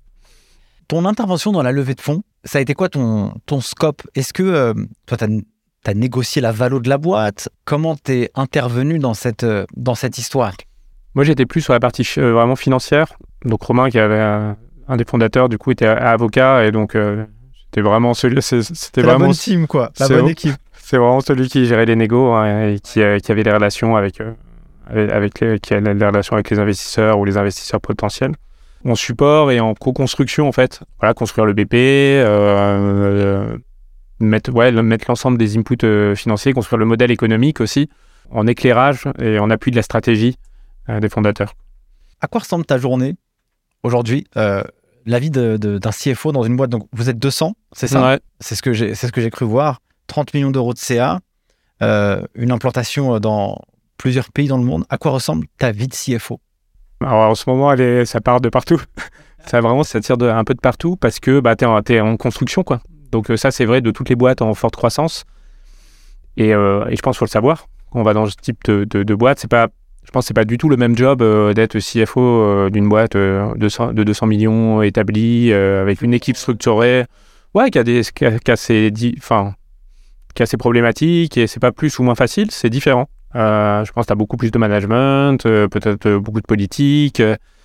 Ton 0.88 1.05
intervention 1.05 1.51
dans 1.51 1.63
la 1.63 1.71
levée 1.71 1.95
de 1.95 2.01
fonds, 2.01 2.24
ça 2.43 2.57
a 2.57 2.61
été 2.61 2.73
quoi 2.73 2.89
ton, 2.89 3.33
ton 3.45 3.61
scope? 3.61 4.01
Est-ce 4.15 4.33
que 4.33 4.43
euh, 4.43 4.73
toi, 5.05 5.17
tu 5.17 5.25
as, 5.85 5.93
négocié 5.93 6.41
la 6.41 6.51
valo 6.51 6.79
de 6.79 6.89
la 6.89 6.97
boîte? 6.97 7.49
Comment 7.65 7.95
t'es 7.95 8.29
intervenu 8.35 8.99
dans 8.99 9.13
cette, 9.13 9.43
euh, 9.43 9.65
dans 9.75 9.95
cette 9.95 10.17
histoire? 10.17 10.53
Moi, 11.15 11.23
j'étais 11.23 11.45
plus 11.45 11.61
sur 11.61 11.73
la 11.73 11.79
partie 11.79 12.07
euh, 12.17 12.33
vraiment 12.33 12.55
financière. 12.55 13.13
Donc, 13.45 13.61
Romain, 13.63 13.89
qui 13.89 13.99
avait 13.99 14.19
un, 14.19 14.57
un 14.87 14.97
des 14.97 15.05
fondateurs, 15.05 15.49
du 15.49 15.57
coup, 15.57 15.71
était 15.71 15.85
avocat, 15.87 16.65
et 16.65 16.71
donc, 16.71 16.95
euh, 16.95 17.25
c'était 17.65 17.81
vraiment 17.81 18.13
celui, 18.13 18.41
c'est- 18.41 18.61
c'était 18.63 19.01
vraiment, 19.01 19.31
team, 19.31 19.67
quoi. 19.67 19.91
La 19.99 20.07
bonne 20.07 20.27
équipe. 20.29 20.55
c'est 20.73 20.97
vraiment 20.97 21.21
celui 21.21 21.47
qui 21.47 21.65
gérait 21.65 21.85
les 21.85 21.95
négos 21.95 22.33
hein, 22.33 22.67
et 22.67 22.79
qui, 22.79 23.01
euh, 23.01 23.19
qui 23.19 23.31
avait 23.31 23.43
les 23.43 23.51
relations 23.51 23.95
avec, 23.95 24.19
euh, 24.21 24.33
avec, 24.87 25.11
avec 25.11 25.39
les, 25.39 25.59
qui 25.59 25.73
a 25.73 25.79
les 25.79 26.05
relations 26.05 26.33
avec 26.33 26.49
les 26.49 26.59
investisseurs 26.59 27.17
ou 27.19 27.25
les 27.25 27.37
investisseurs 27.37 27.79
potentiels. 27.81 28.33
En 28.86 28.95
support 28.95 29.51
et 29.51 29.59
en 29.59 29.73
co-construction, 29.75 30.47
en 30.47 30.51
fait. 30.51 30.81
Voilà, 30.99 31.13
construire 31.13 31.45
le 31.45 31.53
BP, 31.53 31.73
euh, 31.73 33.57
mettre, 34.19 34.51
ouais, 34.51 34.71
mettre 34.71 35.05
l'ensemble 35.07 35.38
des 35.38 35.57
inputs 35.57 35.77
euh, 35.84 36.15
financiers, 36.15 36.53
construire 36.53 36.79
le 36.79 36.86
modèle 36.86 37.11
économique 37.11 37.61
aussi, 37.61 37.89
en 38.29 38.45
éclairage 38.47 39.07
et 39.19 39.39
en 39.39 39.49
appui 39.49 39.71
de 39.71 39.75
la 39.77 39.84
stratégie 39.84 40.36
euh, 40.89 40.99
des 40.99 41.09
fondateurs. 41.09 41.53
À 42.21 42.27
quoi 42.27 42.41
ressemble 42.41 42.65
ta 42.65 42.77
journée 42.77 43.15
aujourd'hui 43.84 44.25
La 44.36 45.19
vie 45.19 45.29
de- 45.29 45.57
de- 45.57 45.77
d'un 45.77 45.91
CFO 45.91 46.31
dans 46.31 46.43
une 46.43 46.55
boîte? 46.55 46.69
Donc, 46.69 46.88
vous 46.93 47.09
êtes 47.09 47.19
200, 47.19 47.55
c'est 47.73 47.88
ça? 47.88 48.01
Ouais. 48.05 48.19
C'est 48.39 48.55
ce 48.55 48.61
que 48.61 48.73
j'ai, 48.73 48.95
ce 48.95 49.07
cru 49.07 49.45
voir. 49.45 49.79
30 50.07 50.34
millions 50.34 50.51
d'euros 50.51 50.73
de 50.73 50.77
CA, 50.79 51.19
une 51.81 52.51
implantation 52.51 53.19
dans 53.19 53.59
plusieurs 53.97 54.31
pays 54.31 54.47
dans 54.47 54.57
le 54.57 54.63
monde. 54.63 54.84
À 54.89 54.97
quoi 54.97 55.11
ressemble 55.11 55.47
ta 55.57 55.71
vie 55.71 55.88
de 55.88 55.93
CFO 55.95 56.39
Alors 57.03 57.29
en 57.31 57.35
ce 57.35 57.49
moment, 57.49 57.75
ça 58.05 58.21
part 58.21 58.41
de 58.41 58.49
partout. 58.49 58.81
ça 59.45 59.61
vraiment, 59.61 59.83
ça 59.83 59.99
tire 59.99 60.15
un 60.21 60.43
peu 60.43 60.53
de 60.53 60.59
partout 60.59 60.95
parce 60.95 61.19
que 61.19 61.39
bah, 61.39 61.55
tu 61.55 61.65
es, 61.93 61.99
en 61.99 62.17
construction. 62.17 62.63
quoi. 62.63 62.81
Donc 63.11 63.29
euh, 63.29 63.37
ça, 63.37 63.51
c'est 63.51 63.65
vrai 63.65 63.81
de 63.81 63.91
toutes 63.91 64.09
les 64.09 64.15
boîtes 64.15 64.41
en 64.41 64.53
forte 64.53 64.75
croissance. 64.75 65.25
Et, 66.37 66.53
euh, 66.53 66.85
et 66.87 66.95
je 66.95 67.01
pense 67.01 67.15
qu'il 67.15 67.19
faut 67.19 67.25
le 67.25 67.29
savoir. 67.29 67.67
Quand 67.91 67.99
on 67.99 68.03
va 68.03 68.13
dans 68.13 68.25
ce 68.25 68.35
type 68.35 68.57
de, 68.65 69.15
boîte, 69.15 69.39
c'est 69.39 69.49
pas, 69.49 69.67
je 70.03 70.11
pense 70.11 70.23
que 70.23 70.27
c'est 70.29 70.33
pas 70.33 70.45
du 70.45 70.57
tout 70.57 70.67
le 70.67 70.77
même 70.77 70.97
job 70.97 71.21
euh, 71.21 71.53
d'être 71.53 71.77
CFO 71.77 72.69
d'une 72.71 72.89
boîte 72.89 73.15
de, 73.15 73.69
100 73.69 73.93
de 73.93 74.03
200 74.03 74.25
millions 74.25 74.81
établie, 74.81 75.53
avec 75.53 76.01
une 76.01 76.13
équipe 76.13 76.37
structurée, 76.37 77.05
ouais, 77.53 77.69
qui 77.69 77.77
a, 77.77 77.83
des, 77.83 78.01
qui 78.03 78.25
a, 78.25 78.55
ses, 78.55 78.89
di- 78.89 79.15
qui 80.33 80.43
a 80.43 80.45
ses 80.47 80.57
problématiques 80.57 81.37
et 81.37 81.45
c'est 81.45 81.59
pas 81.59 81.71
plus 81.71 81.99
ou 81.99 82.03
moins 82.03 82.15
facile, 82.15 82.49
c'est 82.49 82.71
différent. 82.71 83.07
Euh, 83.36 83.84
je 83.84 83.91
pense 83.91 84.05
que 84.05 84.07
tu 84.07 84.13
as 84.13 84.15
beaucoup 84.15 84.38
plus 84.38 84.51
de 84.51 84.57
management, 84.57 85.45
euh, 85.45 85.67
peut-être 85.67 86.05
euh, 86.05 86.19
beaucoup 86.19 86.41
de 86.41 86.45
politique, 86.45 87.21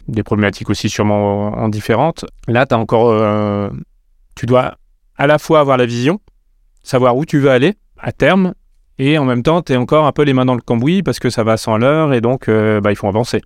des 0.08 0.22
problématiques 0.22 0.70
aussi 0.70 0.88
sûrement 0.88 1.48
en 1.58 1.68
différentes. 1.68 2.24
Là, 2.46 2.64
tu 2.66 2.74
encore. 2.74 3.70
tu 4.34 4.46
dois 4.46 4.76
à 5.16 5.26
la 5.26 5.38
fois 5.38 5.60
avoir 5.60 5.76
la 5.76 5.84
vision, 5.84 6.20
savoir 6.82 7.16
où 7.16 7.24
tu 7.26 7.38
veux 7.38 7.50
aller 7.50 7.74
à 7.98 8.12
terme, 8.12 8.54
et 8.98 9.18
en 9.18 9.24
même 9.24 9.42
temps, 9.42 9.60
tu 9.62 9.72
es 9.74 9.76
encore 9.76 10.06
un 10.06 10.12
peu 10.12 10.22
les 10.22 10.32
mains 10.32 10.46
dans 10.46 10.54
le 10.54 10.62
cambouis 10.62 11.02
parce 11.02 11.18
que 11.18 11.28
ça 11.28 11.44
va 11.44 11.56
sans 11.56 11.76
l'heure 11.76 12.14
et 12.14 12.20
donc 12.20 12.48
euh, 12.48 12.80
bah, 12.80 12.90
il 12.90 12.96
faut 12.96 13.08
avancer. 13.08 13.42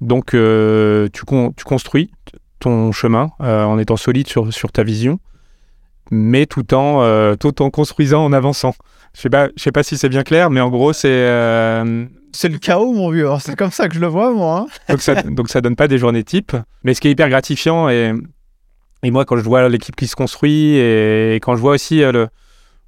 Donc, 0.00 0.30
tu, 0.30 1.24
con- 1.26 1.52
tu 1.56 1.64
construis 1.64 2.10
ton 2.60 2.90
chemin 2.92 3.30
en 3.38 3.78
étant 3.78 3.96
solide 3.96 4.28
sur 4.28 4.72
ta 4.72 4.82
vision, 4.82 5.18
mais 6.10 6.46
tout 6.46 6.74
en, 6.74 7.02
euh, 7.02 7.34
tout 7.36 7.62
en 7.62 7.70
construisant 7.70 8.24
en 8.24 8.32
avançant. 8.32 8.74
Je 9.14 9.20
sais 9.20 9.30
pas, 9.30 9.48
je 9.56 9.62
sais 9.62 9.72
pas 9.72 9.82
si 9.82 9.96
c'est 9.96 10.08
bien 10.08 10.22
clair, 10.22 10.50
mais 10.50 10.60
en 10.60 10.70
gros, 10.70 10.92
c'est. 10.92 11.08
euh, 11.08 12.04
C'est 12.32 12.48
le 12.48 12.58
chaos, 12.58 12.92
mon 12.92 13.10
vieux. 13.10 13.28
C'est 13.40 13.54
comme 13.56 13.70
ça 13.70 13.88
que 13.88 13.94
je 13.94 14.00
le 14.00 14.06
vois, 14.08 14.32
moi. 14.32 14.66
hein. 14.68 14.72
donc 14.88 15.00
ça, 15.02 15.22
donc 15.22 15.48
ça 15.48 15.60
donne 15.60 15.76
pas 15.76 15.86
des 15.88 15.98
journées 15.98 16.24
types. 16.24 16.56
Mais 16.82 16.94
ce 16.94 17.00
qui 17.00 17.08
est 17.08 17.12
hyper 17.12 17.28
gratifiant, 17.28 17.88
et, 17.88 18.12
et 19.04 19.10
moi, 19.10 19.24
quand 19.24 19.36
je 19.36 19.42
vois 19.44 19.68
l'équipe 19.68 19.94
qui 19.94 20.06
se 20.08 20.16
construit, 20.16 20.76
et, 20.76 21.36
quand 21.42 21.54
je 21.56 21.60
vois 21.60 21.72
aussi 21.74 22.02
euh, 22.02 22.10
le, 22.10 22.28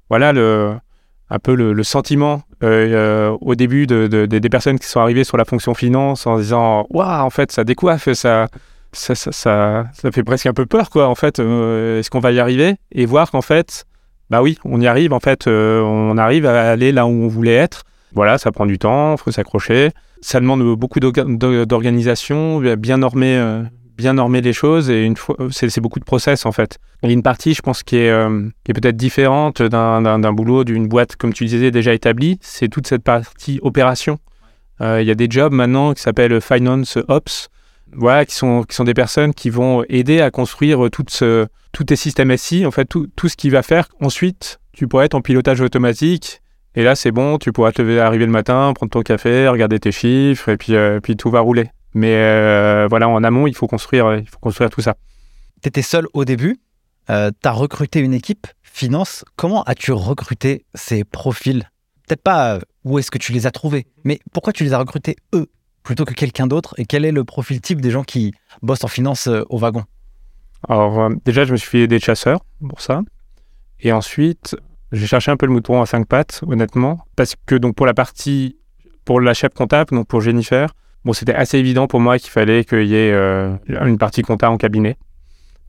voilà, 0.09 0.33
le, 0.33 0.73
un 1.29 1.39
peu 1.39 1.55
le, 1.55 1.71
le 1.73 1.83
sentiment 1.83 2.41
au 2.61 3.55
début 3.55 3.87
de, 3.87 4.07
de- 4.07 4.25
de- 4.25 4.39
des 4.39 4.49
personnes 4.49 4.79
qui 4.79 4.87
sont 4.87 4.99
arrivées 4.99 5.23
sur 5.23 5.37
la 5.37 5.45
fonction 5.45 5.73
finance 5.73 6.25
en 6.27 6.37
disant 6.39 6.87
Waouh, 6.89 7.23
en 7.25 7.29
fait, 7.29 7.51
ça 7.51 7.63
décoiffe, 7.63 8.11
ça, 8.13 8.47
ça, 8.93 9.85
fait 10.11 10.23
presque 10.23 10.45
un 10.45 10.53
peu 10.53 10.65
peur, 10.65 10.89
quoi. 10.89 11.07
En 11.07 11.15
fait, 11.15 11.39
euh, 11.39 11.99
est-ce 11.99 12.09
qu'on 12.09 12.19
va 12.19 12.31
y 12.31 12.39
arriver 12.39 12.75
Et 12.91 13.05
voir 13.05 13.31
qu'en 13.31 13.41
fait, 13.41 13.85
bah 14.29 14.41
oui, 14.41 14.57
on 14.65 14.79
y 14.81 14.87
arrive, 14.87 15.13
en 15.13 15.19
fait, 15.19 15.47
euh, 15.47 15.81
on 15.81 16.17
arrive 16.17 16.45
à 16.45 16.71
aller 16.71 16.91
là 16.91 17.05
où 17.05 17.09
on 17.09 17.27
voulait 17.27 17.53
être. 17.55 17.83
Voilà, 18.13 18.37
ça 18.37 18.51
prend 18.51 18.65
du 18.65 18.79
temps, 18.79 19.15
faut 19.17 19.31
s'accrocher. 19.31 19.91
Ça 20.21 20.39
demande 20.39 20.63
beaucoup 20.75 20.99
d'orga- 20.99 21.25
d'or- 21.27 21.67
d'organisation, 21.67 22.59
bien 22.77 22.97
normer, 22.97 23.37
euh, 23.37 23.63
bien 23.97 24.13
normer 24.13 24.41
les 24.41 24.53
choses 24.53 24.89
et 24.89 25.03
une 25.03 25.15
fois, 25.15 25.35
c'est 25.51 25.79
beaucoup 25.81 25.99
de 25.99 26.05
process 26.05 26.45
en 26.45 26.51
fait. 26.51 26.77
Il 27.03 27.09
y 27.09 27.11
a 27.11 27.13
une 27.13 27.23
partie, 27.23 27.53
je 27.53 27.61
pense, 27.61 27.83
qui 27.83 27.97
est, 27.97 28.11
qui 28.63 28.71
est 28.71 28.73
peut-être 28.73 28.95
différente 28.97 29.61
d'un- 29.61 30.33
boulot 30.33 30.63
d'une 30.63 30.87
boîte, 30.87 31.15
comme 31.15 31.33
tu 31.33 31.45
disais, 31.45 31.71
déjà 31.71 31.93
établie. 31.93 32.37
C'est 32.41 32.67
toute 32.69 32.87
cette 32.87 33.03
partie 33.03 33.59
opération. 33.61 34.17
Il 34.79 35.03
y 35.03 35.11
a 35.11 35.15
des 35.15 35.27
jobs 35.29 35.51
maintenant 35.53 35.93
qui 35.93 36.01
s'appellent 36.01 36.39
Finance 36.41 36.97
Ops, 37.07 37.49
voilà, 37.93 38.25
qui 38.25 38.35
sont, 38.35 38.63
qui 38.63 38.75
sont 38.75 38.83
des 38.83 38.93
personnes 38.93 39.33
qui 39.33 39.49
vont 39.49 39.83
aider 39.89 40.21
à 40.21 40.31
construire 40.31 40.89
tout 40.91 41.05
ce, 41.09 41.47
tous 41.71 41.83
tes 41.83 41.95
systèmes 41.95 42.35
SI, 42.37 42.65
en 42.65 42.71
fait, 42.71 42.85
tout, 42.85 43.07
tout 43.15 43.29
ce 43.29 43.35
qui 43.35 43.49
va 43.49 43.63
faire 43.63 43.87
ensuite, 44.01 44.59
tu 44.73 44.87
pourrais 44.87 45.05
être 45.05 45.15
en 45.15 45.21
pilotage 45.21 45.61
automatique. 45.61 46.41
Et 46.75 46.83
là, 46.83 46.95
c'est 46.95 47.11
bon, 47.11 47.37
tu 47.37 47.51
pourras 47.51 47.71
te 47.71 47.81
lever, 47.81 47.99
arriver 47.99 48.25
le 48.25 48.31
matin, 48.31 48.71
prendre 48.75 48.91
ton 48.91 49.01
café, 49.01 49.47
regarder 49.47 49.79
tes 49.79 49.91
chiffres, 49.91 50.49
et 50.49 50.57
puis, 50.57 50.75
euh, 50.75 50.99
puis 50.99 51.17
tout 51.17 51.31
va 51.31 51.39
rouler. 51.39 51.71
Mais 51.93 52.13
euh, 52.13 52.87
voilà, 52.89 53.09
en 53.09 53.23
amont, 53.23 53.47
il 53.47 53.55
faut 53.55 53.67
construire, 53.67 54.15
il 54.15 54.27
faut 54.27 54.37
construire 54.39 54.69
tout 54.69 54.81
ça. 54.81 54.95
Tu 55.63 55.69
étais 55.69 55.81
seul 55.81 56.05
au 56.13 56.25
début. 56.25 56.59
tu 57.07 57.13
as 57.13 57.51
recruté 57.51 57.99
une 57.99 58.13
équipe. 58.13 58.45
finance, 58.61 59.25
comment 59.35 59.63
as-tu 59.63 59.91
recruté 59.91 60.65
ces 60.75 61.03
profils? 61.03 61.67
Peut-être 62.07 62.21
pas 62.21 62.55
euh, 62.55 62.59
où 62.85 62.99
est-ce 62.99 63.11
que 63.11 63.17
tu 63.17 63.33
les 63.33 63.47
as 63.47 63.51
trouvés, 63.51 63.85
mais 64.05 64.19
pourquoi 64.31 64.53
tu 64.53 64.63
les 64.63 64.73
as 64.73 64.77
recrutés 64.77 65.17
eux? 65.35 65.47
Plutôt 65.87 66.03
que 66.03 66.13
quelqu'un 66.13 66.47
d'autre 66.47 66.75
Et 66.77 66.85
quel 66.85 67.05
est 67.05 67.13
le 67.13 67.23
profil 67.23 67.61
type 67.61 67.79
des 67.79 67.91
gens 67.91 68.03
qui 68.03 68.33
bossent 68.61 68.83
en 68.83 68.89
finance 68.89 69.27
euh, 69.27 69.43
au 69.49 69.57
wagon? 69.57 69.85
Alors, 70.67 70.99
euh, 70.99 71.09
déjà, 71.23 71.45
je 71.45 71.53
me 71.53 71.57
suis 71.57 71.69
fait 71.69 71.87
des 71.87 72.01
chasseurs 72.01 72.41
pour 72.67 72.81
ça. 72.81 73.03
Et 73.79 73.93
ensuite, 73.93 74.57
j'ai 74.91 75.07
cherché 75.07 75.31
un 75.31 75.37
peu 75.37 75.45
le 75.45 75.53
mouton 75.53 75.81
à 75.81 75.85
cinq 75.85 76.05
pattes, 76.05 76.41
honnêtement, 76.45 76.99
parce 77.15 77.35
que 77.45 77.55
donc 77.55 77.73
pour 77.75 77.85
la 77.85 77.93
partie, 77.93 78.57
pour 79.05 79.21
la 79.21 79.33
chef 79.33 79.53
comptable, 79.53 79.95
donc 79.95 80.07
pour 80.07 80.19
Jennifer, 80.19 80.73
bon, 81.05 81.13
c'était 81.13 81.33
assez 81.33 81.57
évident 81.57 81.87
pour 81.87 82.01
moi 82.01 82.19
qu'il 82.19 82.31
fallait 82.31 82.65
qu'il 82.65 82.87
y 82.87 82.95
ait 82.95 83.13
une 83.69 83.97
partie 83.97 84.23
comptable 84.23 84.55
en 84.55 84.57
cabinet, 84.57 84.97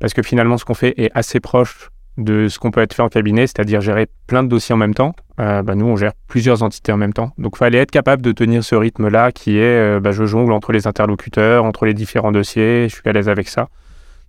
parce 0.00 0.14
que 0.14 0.22
finalement, 0.22 0.58
ce 0.58 0.64
qu'on 0.64 0.74
fait 0.74 0.94
est 1.00 1.12
assez 1.14 1.38
proche 1.38 1.90
de 2.18 2.48
ce 2.48 2.58
qu'on 2.58 2.72
peut 2.72 2.80
être 2.80 2.92
fait 2.92 3.02
en 3.02 3.08
cabinet, 3.08 3.46
c'est-à-dire 3.46 3.80
gérer 3.80 4.08
plein 4.26 4.42
de 4.42 4.48
dossiers 4.48 4.74
en 4.74 4.78
même 4.78 4.94
temps. 4.94 5.14
Euh, 5.40 5.62
bah, 5.62 5.76
nous, 5.76 5.86
on 5.86 5.96
gère 5.96 6.12
plusieurs 6.26 6.64
entités 6.64 6.90
en 6.90 6.96
même 6.96 7.12
temps. 7.12 7.30
Donc, 7.38 7.52
il 7.54 7.58
fallait 7.58 7.78
être 7.78 7.92
capable 7.92 8.22
de 8.22 8.32
tenir 8.32 8.64
ce 8.64 8.74
rythme-là 8.74 9.30
qui 9.30 9.58
est, 9.58 9.96
euh, 9.96 10.00
bah, 10.00 10.10
je 10.10 10.24
jongle 10.26 10.52
entre 10.52 10.72
les 10.72 10.88
interlocuteurs, 10.88 11.64
entre 11.64 11.86
les 11.86 11.94
différents 11.94 12.32
dossiers, 12.32 12.88
je 12.88 12.94
suis 12.96 13.08
à 13.08 13.12
l'aise 13.12 13.28
avec 13.28 13.48
ça. 13.48 13.68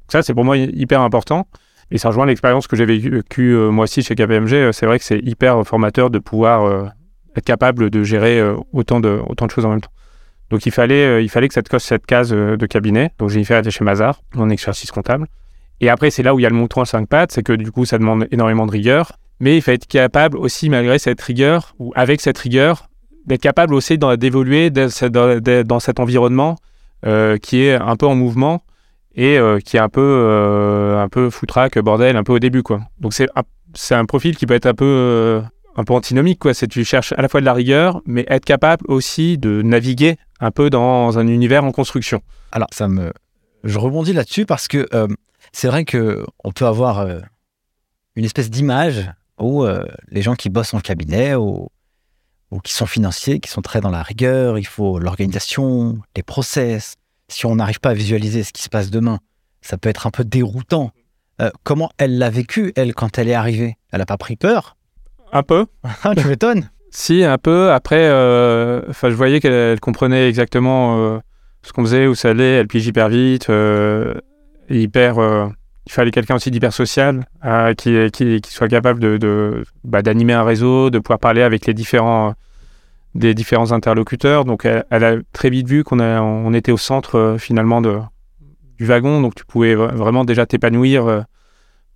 ça, 0.07 0.21
c'est 0.21 0.35
pour 0.35 0.45
moi 0.45 0.55
hyper 0.55 1.01
important. 1.01 1.47
Et 1.91 1.97
ça 1.97 2.09
rejoint 2.09 2.27
l'expérience 2.27 2.67
que 2.67 2.75
j'ai 2.75 2.85
vécue 2.85 3.55
euh, 3.55 3.71
moi 3.71 3.85
aussi 3.85 4.03
chez 4.03 4.13
KPMG. 4.13 4.71
C'est 4.71 4.85
vrai 4.85 4.99
que 4.99 5.05
c'est 5.05 5.19
hyper 5.19 5.65
formateur 5.65 6.11
de 6.11 6.19
pouvoir 6.19 6.91
être 7.35 7.45
capable 7.45 7.89
de 7.89 8.03
gérer 8.03 8.39
autant, 8.71 8.99
de, 8.99 9.19
autant 9.27 9.47
de 9.47 9.51
choses 9.51 9.65
en 9.65 9.69
même 9.69 9.81
temps. 9.81 9.91
Donc, 10.51 10.67
il 10.67 10.71
fallait, 10.71 11.23
il 11.23 11.29
fallait 11.29 11.47
que 11.47 11.55
cette, 11.79 12.05
case 12.05 12.29
de 12.29 12.65
cabinet. 12.67 13.11
Donc, 13.17 13.29
j'ai 13.29 13.43
fait 13.43 13.67
chez 13.71 13.83
Mazar, 13.83 14.21
en 14.35 14.51
exercice 14.51 14.91
comptable. 14.91 15.27
Et 15.81 15.89
après, 15.89 16.11
c'est 16.11 16.23
là 16.23 16.35
où 16.35 16.39
il 16.39 16.43
y 16.43 16.45
a 16.45 16.49
le 16.49 16.55
mouton 16.55 16.81
à 16.81 16.85
cinq 16.85 17.07
pattes, 17.07 17.31
c'est 17.31 17.43
que 17.43 17.53
du 17.53 17.71
coup, 17.71 17.85
ça 17.85 17.97
demande 17.97 18.27
énormément 18.31 18.65
de 18.65 18.71
rigueur. 18.71 19.13
Mais 19.39 19.55
il 19.55 19.61
faut 19.61 19.71
être 19.71 19.87
capable 19.87 20.37
aussi, 20.37 20.69
malgré 20.69 20.99
cette 20.99 21.21
rigueur, 21.21 21.73
ou 21.79 21.93
avec 21.95 22.19
cette 22.19 22.37
rigueur, 22.37 22.89
d'être 23.25 23.41
capable 23.41 23.73
aussi 23.73 23.97
d'évoluer 23.97 24.69
dans, 24.69 25.79
cet 25.79 25.99
environnement 25.99 26.55
euh, 27.05 27.37
qui 27.37 27.63
est 27.63 27.75
un 27.75 27.95
peu 27.95 28.05
en 28.05 28.15
mouvement 28.15 28.63
et 29.15 29.37
euh, 29.37 29.59
qui 29.59 29.77
est 29.77 29.79
un 29.79 29.89
peu, 29.89 30.01
euh, 30.01 31.01
un 31.01 31.07
peu 31.07 31.29
foutraque, 31.29 31.79
bordel, 31.79 32.17
un 32.17 32.23
peu 32.23 32.33
au 32.33 32.39
début. 32.39 32.63
Quoi. 32.63 32.81
Donc 32.99 33.13
c'est 33.13 33.29
un, 33.35 33.97
un 33.97 34.05
profil 34.05 34.35
qui 34.35 34.45
peut 34.45 34.55
être 34.55 34.65
un 34.65 34.73
peu, 34.73 35.41
un 35.75 35.83
peu 35.83 35.93
antinomique. 35.93 36.39
Quoi. 36.39 36.53
C'est 36.53 36.67
tu 36.67 36.83
cherches 36.83 37.13
à 37.13 37.21
la 37.21 37.29
fois 37.29 37.39
de 37.39 37.45
la 37.45 37.53
rigueur, 37.53 38.01
mais 38.05 38.25
être 38.27 38.45
capable 38.45 38.83
aussi 38.89 39.37
de 39.37 39.61
naviguer 39.61 40.17
un 40.41 40.51
peu 40.51 40.69
dans 40.69 41.17
un 41.17 41.27
univers 41.27 41.63
en 41.63 41.71
construction. 41.71 42.21
Alors, 42.51 42.69
ça 42.71 42.87
me... 42.87 43.13
je 43.63 43.77
rebondis 43.77 44.13
là-dessus 44.13 44.45
parce 44.45 44.67
que 44.67 44.85
c'est 45.51 45.67
vrai 45.67 45.85
que 45.85 46.25
on 46.43 46.51
peut 46.51 46.65
avoir 46.65 46.99
euh, 46.99 47.19
une 48.15 48.25
espèce 48.25 48.49
d'image 48.49 49.11
où 49.39 49.63
euh, 49.63 49.85
les 50.09 50.21
gens 50.21 50.35
qui 50.35 50.49
bossent 50.49 50.73
en 50.73 50.79
cabinet 50.79 51.35
ou, 51.35 51.69
qui 52.63 52.73
sont 52.73 52.85
financiers, 52.85 53.39
qui 53.39 53.49
sont 53.49 53.61
très 53.61 53.79
dans 53.79 53.91
la 53.91 54.03
rigueur, 54.03 54.57
il 54.57 54.65
faut 54.65 54.99
l'organisation, 54.99 55.99
les 56.15 56.23
process. 56.23 56.95
Si 57.27 57.45
on 57.45 57.55
n'arrive 57.55 57.79
pas 57.79 57.91
à 57.91 57.93
visualiser 57.93 58.43
ce 58.43 58.51
qui 58.51 58.63
se 58.63 58.69
passe 58.69 58.89
demain, 58.89 59.19
ça 59.61 59.77
peut 59.77 59.89
être 59.89 60.07
un 60.07 60.11
peu 60.11 60.23
déroutant. 60.23 60.91
Euh, 61.41 61.51
comment 61.63 61.91
elle 61.97 62.17
l'a 62.17 62.29
vécu, 62.29 62.73
elle, 62.75 62.93
quand 62.93 63.17
elle 63.17 63.29
est 63.29 63.35
arrivée? 63.35 63.77
Elle 63.91 63.99
n'a 63.99 64.05
pas 64.05 64.17
pris 64.17 64.35
peur? 64.35 64.77
Un 65.31 65.43
peu. 65.43 65.67
Ah, 66.03 66.15
tu 66.15 66.27
m'étonnes 66.27 66.69
Si, 66.89 67.23
un 67.23 67.37
peu. 67.37 67.71
Après, 67.71 68.09
je 68.09 69.13
voyais 69.13 69.39
qu'elle 69.39 69.79
comprenait 69.79 70.27
exactement 70.27 71.21
ce 71.61 71.71
qu'on 71.71 71.83
faisait, 71.83 72.07
où 72.07 72.15
ça 72.15 72.29
allait. 72.29 72.57
Elle 72.57 72.67
pige 72.67 72.87
hyper 72.87 73.09
vite 73.09 73.47
hyper. 74.69 75.19
Euh, 75.19 75.47
il 75.85 75.91
fallait 75.91 76.11
quelqu'un 76.11 76.35
aussi 76.35 76.51
d'hyper 76.51 76.71
social, 76.71 77.25
euh, 77.45 77.73
qui, 77.73 78.11
qui, 78.11 78.41
soit 78.51 78.67
capable 78.67 78.99
de, 78.99 79.63
bah, 79.83 80.03
d'animer 80.03 80.33
un 80.33 80.43
réseau, 80.43 80.91
de 80.91 80.99
pouvoir 80.99 81.17
parler 81.17 81.41
avec 81.41 81.65
les 81.65 81.73
différents, 81.73 82.35
des 83.15 83.33
différents 83.33 83.71
interlocuteurs. 83.71 84.45
Donc, 84.45 84.65
elle, 84.65 85.03
a 85.03 85.15
très 85.33 85.49
vite 85.49 85.67
vu 85.67 85.83
qu'on 85.83 85.99
on 85.99 86.53
était 86.53 86.71
au 86.71 86.77
centre 86.77 87.17
euh, 87.17 87.37
finalement 87.39 87.81
de, 87.81 87.97
du 88.77 88.85
wagon, 88.85 89.21
donc 89.21 89.33
tu 89.33 89.45
pouvais 89.45 89.73
vraiment 89.73 90.25
déjà 90.25 90.45
t'épanouir. 90.45 91.25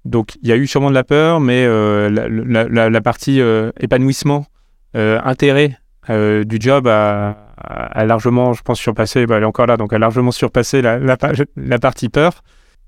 donc, 0.05 0.37
il 0.41 0.49
y 0.49 0.51
a 0.51 0.55
eu 0.55 0.65
sûrement 0.65 0.89
de 0.89 0.95
la 0.95 1.03
peur, 1.03 1.39
mais 1.39 1.67
la, 1.67 2.89
la, 2.89 3.01
partie 3.01 3.39
épanouissement, 3.79 4.47
intérêt 4.95 5.77
du 6.09 6.57
job 6.59 6.87
a, 6.87 7.37
a, 7.57 8.05
largement, 8.05 8.53
je 8.53 8.63
pense, 8.63 8.79
surpassé. 8.79 9.27
Bah, 9.27 9.37
elle 9.37 9.43
est 9.43 9.45
encore 9.45 9.67
là, 9.67 9.77
donc 9.77 9.93
a 9.93 9.99
largement 9.99 10.31
surpassé 10.31 10.81
la, 10.81 10.97
la 10.97 11.79
partie 11.79 12.09
peur. 12.09 12.41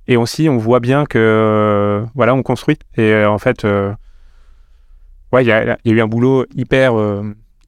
Et 0.08 0.18
aussi, 0.18 0.50
on 0.50 0.58
voit 0.58 0.80
bien 0.80 1.06
que, 1.06 1.18
euh, 1.18 2.06
voilà, 2.14 2.36
on 2.36 2.44
construit. 2.44 2.78
Et 2.96 3.12
euh, 3.12 3.30
en 3.30 3.38
fait, 3.38 3.66
euh, 3.66 3.94
ouais, 5.32 5.44
il 5.44 5.48
y 5.48 5.52
a, 5.52 5.78
eu 5.86 6.02
un 6.02 6.08
boulot 6.08 6.46
hyper, 6.56 6.94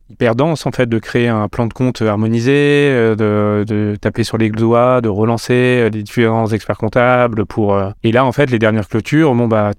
hyper 0.10 0.36
dense, 0.36 0.66
en 0.66 0.72
fait, 0.72 0.88
de 0.88 1.00
créer 1.00 1.28
un 1.28 1.48
plan 1.48 1.66
de 1.66 1.74
compte 1.74 2.02
harmonisé, 2.02 2.90
de, 3.18 3.66
de 3.68 3.96
taper 4.00 4.24
sur 4.24 4.38
les 4.38 4.50
doigts, 4.50 5.02
de 5.02 5.10
relancer 5.10 5.90
les 5.92 6.04
différents 6.04 6.48
experts 6.48 6.78
comptables 6.78 7.46
pour. 7.46 7.80
Et 8.04 8.12
là, 8.12 8.24
en 8.24 8.32
fait, 8.32 8.52
les 8.52 8.60
dernières 8.60 8.88
clôtures, 8.88 9.34
bon, 9.34 9.48
bah, 9.48 9.72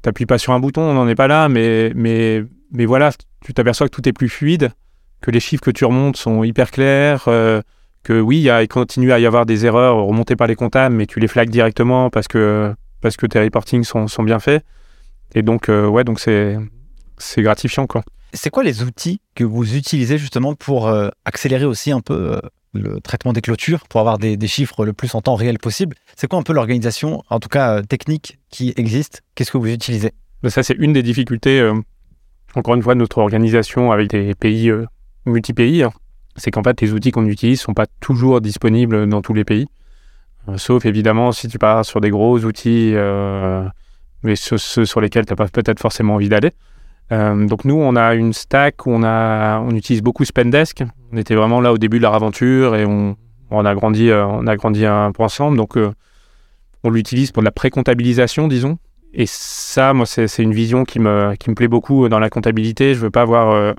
t'appuies 0.00 0.26
pas 0.26 0.38
sur 0.38 0.52
un 0.52 0.60
bouton, 0.60 0.82
on 0.82 0.94
n'en 0.94 1.08
est 1.08 1.14
pas 1.14 1.28
là, 1.28 1.48
mais, 1.48 1.92
mais, 1.94 2.42
mais 2.72 2.86
voilà, 2.86 3.10
tu 3.44 3.52
t'aperçois 3.52 3.88
que 3.88 3.94
tout 3.94 4.08
est 4.08 4.12
plus 4.12 4.30
fluide, 4.30 4.70
que 5.20 5.30
les 5.30 5.40
chiffres 5.40 5.62
que 5.62 5.70
tu 5.70 5.84
remontes 5.84 6.16
sont 6.16 6.42
hyper 6.42 6.70
clairs 6.70 7.28
que 8.08 8.18
oui, 8.18 8.48
il 8.48 8.68
continue 8.68 9.12
à 9.12 9.18
y 9.18 9.26
avoir 9.26 9.44
des 9.44 9.66
erreurs 9.66 9.96
remontées 9.96 10.34
par 10.34 10.46
les 10.46 10.56
comptables, 10.56 10.94
mais 10.94 11.04
tu 11.04 11.20
les 11.20 11.28
flagues 11.28 11.50
directement 11.50 12.08
parce 12.08 12.26
que, 12.26 12.74
parce 13.02 13.18
que 13.18 13.26
tes 13.26 13.38
reportings 13.38 13.84
sont, 13.84 14.08
sont 14.08 14.22
bien 14.22 14.38
faits. 14.38 14.64
Et 15.34 15.42
donc, 15.42 15.68
euh, 15.68 15.86
ouais, 15.86 16.04
donc 16.04 16.18
c'est, 16.18 16.56
c'est 17.18 17.42
gratifiant, 17.42 17.86
quoi. 17.86 18.02
C'est 18.32 18.48
quoi 18.48 18.64
les 18.64 18.82
outils 18.82 19.20
que 19.34 19.44
vous 19.44 19.76
utilisez 19.76 20.16
justement 20.16 20.54
pour 20.54 20.88
euh, 20.88 21.10
accélérer 21.26 21.66
aussi 21.66 21.92
un 21.92 22.00
peu 22.00 22.32
euh, 22.32 22.40
le 22.72 22.98
traitement 23.02 23.34
des 23.34 23.42
clôtures, 23.42 23.86
pour 23.88 24.00
avoir 24.00 24.16
des, 24.16 24.38
des, 24.38 24.48
chiffres 24.48 24.86
le 24.86 24.94
plus 24.94 25.14
en 25.14 25.20
temps 25.20 25.34
réel 25.34 25.58
possible? 25.58 25.94
C'est 26.16 26.28
quoi 26.28 26.38
un 26.38 26.42
peu 26.42 26.54
l'organisation, 26.54 27.22
en 27.28 27.40
tout 27.40 27.50
cas 27.50 27.82
technique, 27.82 28.38
qui 28.48 28.72
existe? 28.78 29.22
Qu'est-ce 29.34 29.50
que 29.50 29.58
vous 29.58 29.68
utilisez? 29.68 30.12
Ben, 30.42 30.48
Ça, 30.48 30.62
c'est 30.62 30.76
une 30.78 30.94
des 30.94 31.02
difficultés, 31.02 31.60
encore 32.54 32.74
une 32.74 32.82
fois, 32.82 32.94
de 32.94 33.00
notre 33.00 33.18
organisation 33.18 33.92
avec 33.92 34.08
des 34.08 34.34
pays 34.34 34.72
multi-pays. 35.26 35.82
Hein 35.82 35.92
c'est 36.38 36.50
qu'en 36.50 36.62
fait, 36.62 36.80
les 36.80 36.92
outils 36.92 37.10
qu'on 37.10 37.26
utilise 37.26 37.60
ne 37.60 37.62
sont 37.62 37.74
pas 37.74 37.86
toujours 38.00 38.40
disponibles 38.40 39.08
dans 39.08 39.22
tous 39.22 39.34
les 39.34 39.44
pays. 39.44 39.66
Euh, 40.48 40.56
sauf 40.56 40.86
évidemment 40.86 41.32
si 41.32 41.48
tu 41.48 41.58
pars 41.58 41.84
sur 41.84 42.00
des 42.00 42.10
gros 42.10 42.38
outils, 42.44 42.92
euh, 42.94 43.64
mais 44.22 44.34
ceux, 44.36 44.56
sur 44.58 45.00
lesquels 45.00 45.26
tu 45.26 45.32
n'as 45.32 45.36
pas 45.36 45.48
peut-être 45.48 45.80
forcément 45.80 46.14
envie 46.14 46.28
d'aller. 46.28 46.52
Euh, 47.12 47.46
donc 47.46 47.64
nous, 47.64 47.76
on 47.76 47.96
a 47.96 48.14
une 48.14 48.32
stack 48.32 48.86
où 48.86 48.90
on, 48.90 49.02
a, 49.02 49.60
on 49.60 49.70
utilise 49.70 50.02
beaucoup 50.02 50.24
Spendesk. 50.24 50.84
On 51.12 51.16
était 51.16 51.34
vraiment 51.34 51.60
là 51.60 51.72
au 51.72 51.78
début 51.78 51.98
de 51.98 52.02
leur 52.02 52.14
aventure 52.14 52.76
et 52.76 52.84
on, 52.84 53.16
a 53.64 53.74
grandi, 53.74 54.10
on 54.12 54.46
a 54.46 54.56
grandi 54.56 54.84
un 54.84 55.12
peu 55.12 55.22
ensemble. 55.22 55.56
Donc 55.56 55.78
on 56.84 56.90
l'utilise 56.90 57.32
pour 57.32 57.42
de 57.42 57.46
la 57.46 57.50
pré-comptabilisation, 57.50 58.46
disons. 58.46 58.78
Et 59.14 59.24
ça, 59.26 59.94
moi, 59.94 60.04
c'est 60.04 60.42
une 60.42 60.52
vision 60.52 60.84
qui 60.84 61.00
me, 61.00 61.34
qui 61.36 61.48
me 61.48 61.54
plaît 61.54 61.68
beaucoup 61.68 62.10
dans 62.10 62.18
la 62.18 62.28
comptabilité. 62.28 62.94
Je 62.94 63.00
veux 63.00 63.10
pas 63.10 63.22
avoir 63.22 63.74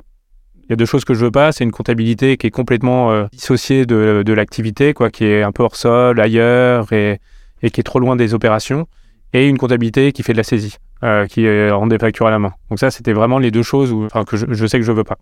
il 0.70 0.74
y 0.74 0.76
a 0.76 0.76
deux 0.76 0.86
choses 0.86 1.04
que 1.04 1.16
je 1.16 1.26
veux 1.26 1.32
pas, 1.32 1.52
c'est 1.52 1.64
une 1.64 1.72
comptabilité 1.72 2.38
qui 2.38 2.46
est 2.46 2.52
complètement 2.52 3.12
euh, 3.12 3.26
dissociée 3.32 3.88
de, 3.88 4.22
de 4.24 4.34
l'activité, 4.34 4.94
quoi, 4.94 5.10
qui 5.10 5.26
est 5.26 5.42
un 5.42 5.52
peu 5.52 5.64
hors 5.64 5.76
sol, 5.76 6.20
ailleurs, 6.20 6.94
et, 6.94 7.20
et, 7.64 7.72
qui 7.72 7.80
est 7.80 7.84
trop 7.84 8.00
loin 8.00 8.16
des 8.16 8.36
opérations, 8.36 8.88
et 9.34 9.48
une 9.48 9.58
comptabilité 9.58 10.12
qui 10.12 10.22
fait 10.22 10.34
de 10.34 10.38
la 10.38 10.44
saisie, 10.44 10.78
euh, 11.04 11.26
qui 11.26 11.48
rend 11.72 11.88
des 11.88 11.98
factures 11.98 12.28
à 12.28 12.32
la 12.32 12.38
main. 12.38 12.54
Donc 12.70 12.78
ça, 12.78 12.92
c'était 12.92 13.14
vraiment 13.14 13.40
les 13.40 13.50
deux 13.50 13.64
choses 13.64 13.96
que 14.28 14.38
je, 14.38 14.46
je, 14.48 14.66
sais 14.68 14.78
que 14.78 14.86
je 14.86 14.92
veux 14.92 15.04
pas. 15.04 15.18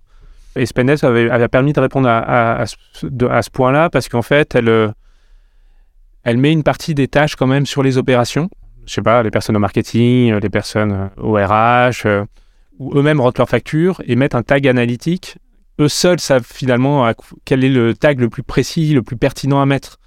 Et 0.57 0.65
Spendesk 0.65 1.05
avait, 1.05 1.29
avait 1.29 1.47
permis 1.47 1.71
de 1.71 1.79
répondre 1.79 2.09
à, 2.09 2.61
à, 2.61 2.65
ce, 2.65 3.49
point-là, 3.49 3.89
parce 3.89 4.09
qu'en 4.09 4.23
fait, 4.23 4.53
elle, 4.53 4.67
euh, 4.67 4.89
elle 6.23 6.37
met 6.37 6.51
une 6.51 6.63
partie 6.63 6.93
des 6.93 7.07
tâches 7.07 7.37
quand 7.37 7.47
même 7.47 7.65
sur 7.65 7.83
les 7.83 7.97
opérations. 7.97 8.49
Je 8.85 8.93
sais 8.93 9.01
pas, 9.01 9.23
les 9.23 9.31
personnes 9.31 9.55
au 9.55 9.59
marketing, 9.59 10.33
les 10.33 10.49
personnes 10.49 11.09
au 11.17 11.35
RH, 11.35 12.05
où 12.79 12.97
eux-mêmes 12.97 13.19
rentrent 13.19 13.39
leurs 13.39 13.49
factures 13.49 14.01
et 14.05 14.15
mettent 14.15 14.35
un 14.35 14.43
tag 14.43 14.67
analytique. 14.67 15.37
Eux 15.79 15.89
seuls 15.89 16.19
savent 16.19 16.47
finalement 16.47 17.11
quel 17.45 17.63
est 17.63 17.69
le 17.69 17.93
tag 17.93 18.19
le 18.19 18.29
plus 18.29 18.43
précis, 18.43 18.93
le 18.93 19.03
plus 19.03 19.17
pertinent 19.17 19.61
à 19.61 19.65
mettre. 19.65 19.99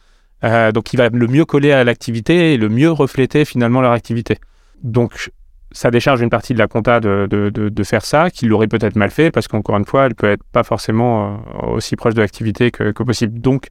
Euh, 0.42 0.72
donc, 0.72 0.92
il 0.92 0.96
va 0.96 1.08
le 1.08 1.26
mieux 1.26 1.44
coller 1.44 1.72
à 1.72 1.84
l'activité 1.84 2.54
et 2.54 2.56
le 2.56 2.68
mieux 2.68 2.90
refléter 2.90 3.44
finalement 3.44 3.80
leur 3.80 3.92
activité. 3.92 4.38
Donc, 4.82 5.30
ça 5.72 5.90
décharge 5.90 6.20
une 6.20 6.30
partie 6.30 6.54
de 6.54 6.58
la 6.58 6.66
compta 6.66 6.98
de, 6.98 7.28
de, 7.30 7.50
de, 7.50 7.84
faire 7.84 8.04
ça, 8.04 8.30
qu'il 8.30 8.48
l'aurait 8.48 8.66
peut-être 8.66 8.96
mal 8.96 9.10
fait, 9.10 9.30
parce 9.30 9.46
qu'encore 9.46 9.76
une 9.76 9.84
fois, 9.84 10.06
elle 10.06 10.14
peut 10.14 10.30
être 10.30 10.42
pas 10.50 10.64
forcément 10.64 11.34
euh, 11.62 11.74
aussi 11.74 11.94
proche 11.94 12.14
de 12.14 12.20
l'activité 12.20 12.70
que, 12.70 12.90
que, 12.90 13.02
possible. 13.02 13.40
Donc, 13.40 13.68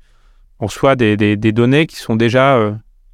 on 0.60 0.68
soit 0.68 0.96
des, 0.96 1.18
des, 1.18 1.36
des, 1.36 1.52
données 1.52 1.88
qui 1.88 1.98
sont 1.98 2.16
déjà 2.16 2.56
euh, 2.56 2.72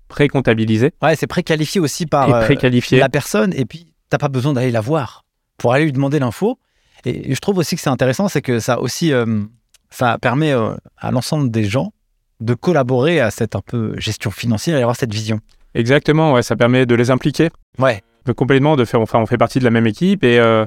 pré-comptabilisées. 0.09 0.91
Ouais, 1.01 1.15
c'est 1.15 1.27
pré-qualifié 1.27 1.81
aussi 1.81 2.05
par 2.05 2.27
la 2.27 3.09
personne, 3.09 3.53
et 3.55 3.65
puis 3.65 3.88
t'as 4.09 4.17
pas 4.19 4.29
besoin 4.29 4.53
d'aller 4.53 4.71
la 4.71 4.81
voir 4.81 5.24
pour 5.57 5.73
aller 5.73 5.85
lui 5.85 5.91
demander 5.91 6.19
l'info. 6.19 6.59
Et 7.05 7.33
je 7.33 7.39
trouve 7.39 7.57
aussi 7.57 7.75
que 7.75 7.81
c'est 7.81 7.89
intéressant, 7.89 8.27
c'est 8.27 8.41
que 8.41 8.59
ça 8.59 8.79
aussi, 8.79 9.13
euh, 9.13 9.43
ça 9.89 10.17
permet 10.17 10.51
euh, 10.51 10.75
à 10.97 11.11
l'ensemble 11.11 11.51
des 11.51 11.65
gens 11.65 11.93
de 12.39 12.53
collaborer 12.53 13.19
à 13.19 13.31
cette 13.31 13.55
un 13.55 13.61
peu 13.61 13.93
gestion 13.97 14.31
financière 14.31 14.77
et 14.77 14.81
avoir 14.81 14.95
cette 14.95 15.13
vision. 15.13 15.39
Exactement, 15.73 16.33
ouais, 16.33 16.43
ça 16.43 16.55
permet 16.55 16.85
de 16.85 16.95
les 16.95 17.11
impliquer. 17.11 17.49
Ouais. 17.77 18.01
complètement 18.35 18.75
de 18.75 18.85
faire. 18.85 18.99
Enfin, 19.01 19.19
on 19.19 19.25
fait 19.25 19.37
partie 19.37 19.59
de 19.59 19.63
la 19.63 19.71
même 19.71 19.87
équipe 19.87 20.23
et 20.23 20.39
euh, 20.39 20.65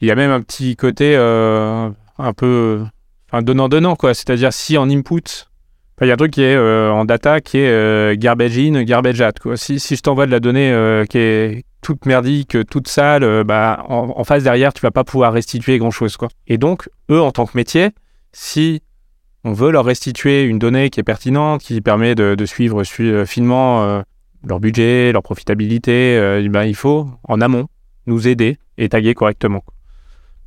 il 0.00 0.08
y 0.08 0.10
a 0.10 0.14
même 0.14 0.30
un 0.30 0.40
petit 0.40 0.76
côté 0.76 1.16
un 1.16 2.32
peu 2.36 2.84
donnant-donnant, 3.32 3.96
quoi. 3.96 4.14
C'est-à-dire, 4.14 4.52
si 4.52 4.76
en 4.78 4.88
input, 4.90 5.47
il 6.00 6.08
y 6.08 6.10
a 6.10 6.14
un 6.14 6.16
truc 6.16 6.32
qui 6.32 6.42
est 6.42 6.54
euh, 6.54 6.92
en 6.92 7.04
data 7.04 7.40
qui 7.40 7.58
est 7.58 7.68
euh, 7.68 8.14
garbage 8.16 8.58
in, 8.58 8.82
garbage 8.84 9.20
out, 9.20 9.38
quoi. 9.40 9.56
Si, 9.56 9.80
si 9.80 9.96
je 9.96 10.02
t'envoie 10.02 10.26
de 10.26 10.30
la 10.30 10.40
donnée 10.40 10.70
euh, 10.70 11.04
qui 11.04 11.18
est 11.18 11.64
toute 11.80 12.06
merdique, 12.06 12.56
toute 12.70 12.88
sale, 12.88 13.44
bah, 13.44 13.84
en, 13.88 14.24
face 14.24 14.42
derrière, 14.42 14.72
tu 14.72 14.80
vas 14.80 14.90
pas 14.90 15.04
pouvoir 15.04 15.32
restituer 15.32 15.78
grand-chose, 15.78 16.16
quoi. 16.16 16.28
Et 16.46 16.58
donc, 16.58 16.88
eux, 17.10 17.20
en 17.20 17.30
tant 17.30 17.46
que 17.46 17.56
métier, 17.56 17.90
si 18.32 18.82
on 19.44 19.52
veut 19.52 19.70
leur 19.70 19.84
restituer 19.84 20.42
une 20.42 20.58
donnée 20.58 20.90
qui 20.90 21.00
est 21.00 21.04
pertinente, 21.04 21.62
qui 21.62 21.80
permet 21.80 22.14
de, 22.14 22.44
suivre 22.46 22.82
su- 22.82 23.24
finement 23.26 24.02
leur 24.44 24.58
budget, 24.58 25.12
leur 25.12 25.22
profitabilité, 25.22 26.40
eh 26.42 26.48
ben, 26.48 26.64
il 26.64 26.74
faut, 26.74 27.08
en 27.22 27.40
amont, 27.40 27.68
nous 28.06 28.26
aider 28.26 28.58
et 28.76 28.88
taguer 28.88 29.14
correctement. 29.14 29.64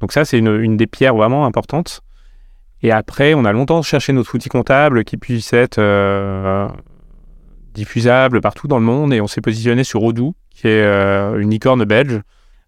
Donc 0.01 0.11
ça, 0.11 0.25
c'est 0.25 0.37
une, 0.37 0.59
une 0.59 0.75
des 0.75 0.87
pierres 0.87 1.15
vraiment 1.15 1.45
importantes. 1.45 2.01
Et 2.83 2.91
après, 2.91 3.33
on 3.33 3.45
a 3.45 3.51
longtemps 3.51 3.81
cherché 3.81 4.11
notre 4.13 4.33
outil 4.35 4.49
comptable 4.49 5.03
qui 5.03 5.17
puisse 5.17 5.53
être 5.53 5.77
euh, 5.79 6.67
diffusable 7.73 8.41
partout 8.41 8.67
dans 8.67 8.79
le 8.79 8.85
monde 8.85 9.13
et 9.13 9.21
on 9.21 9.27
s'est 9.27 9.41
positionné 9.41 9.83
sur 9.83 10.03
Odoo, 10.03 10.33
qui 10.49 10.67
est 10.67 10.81
euh, 10.83 11.39
une 11.39 11.49
licorne 11.51 11.83
belge. 11.85 12.21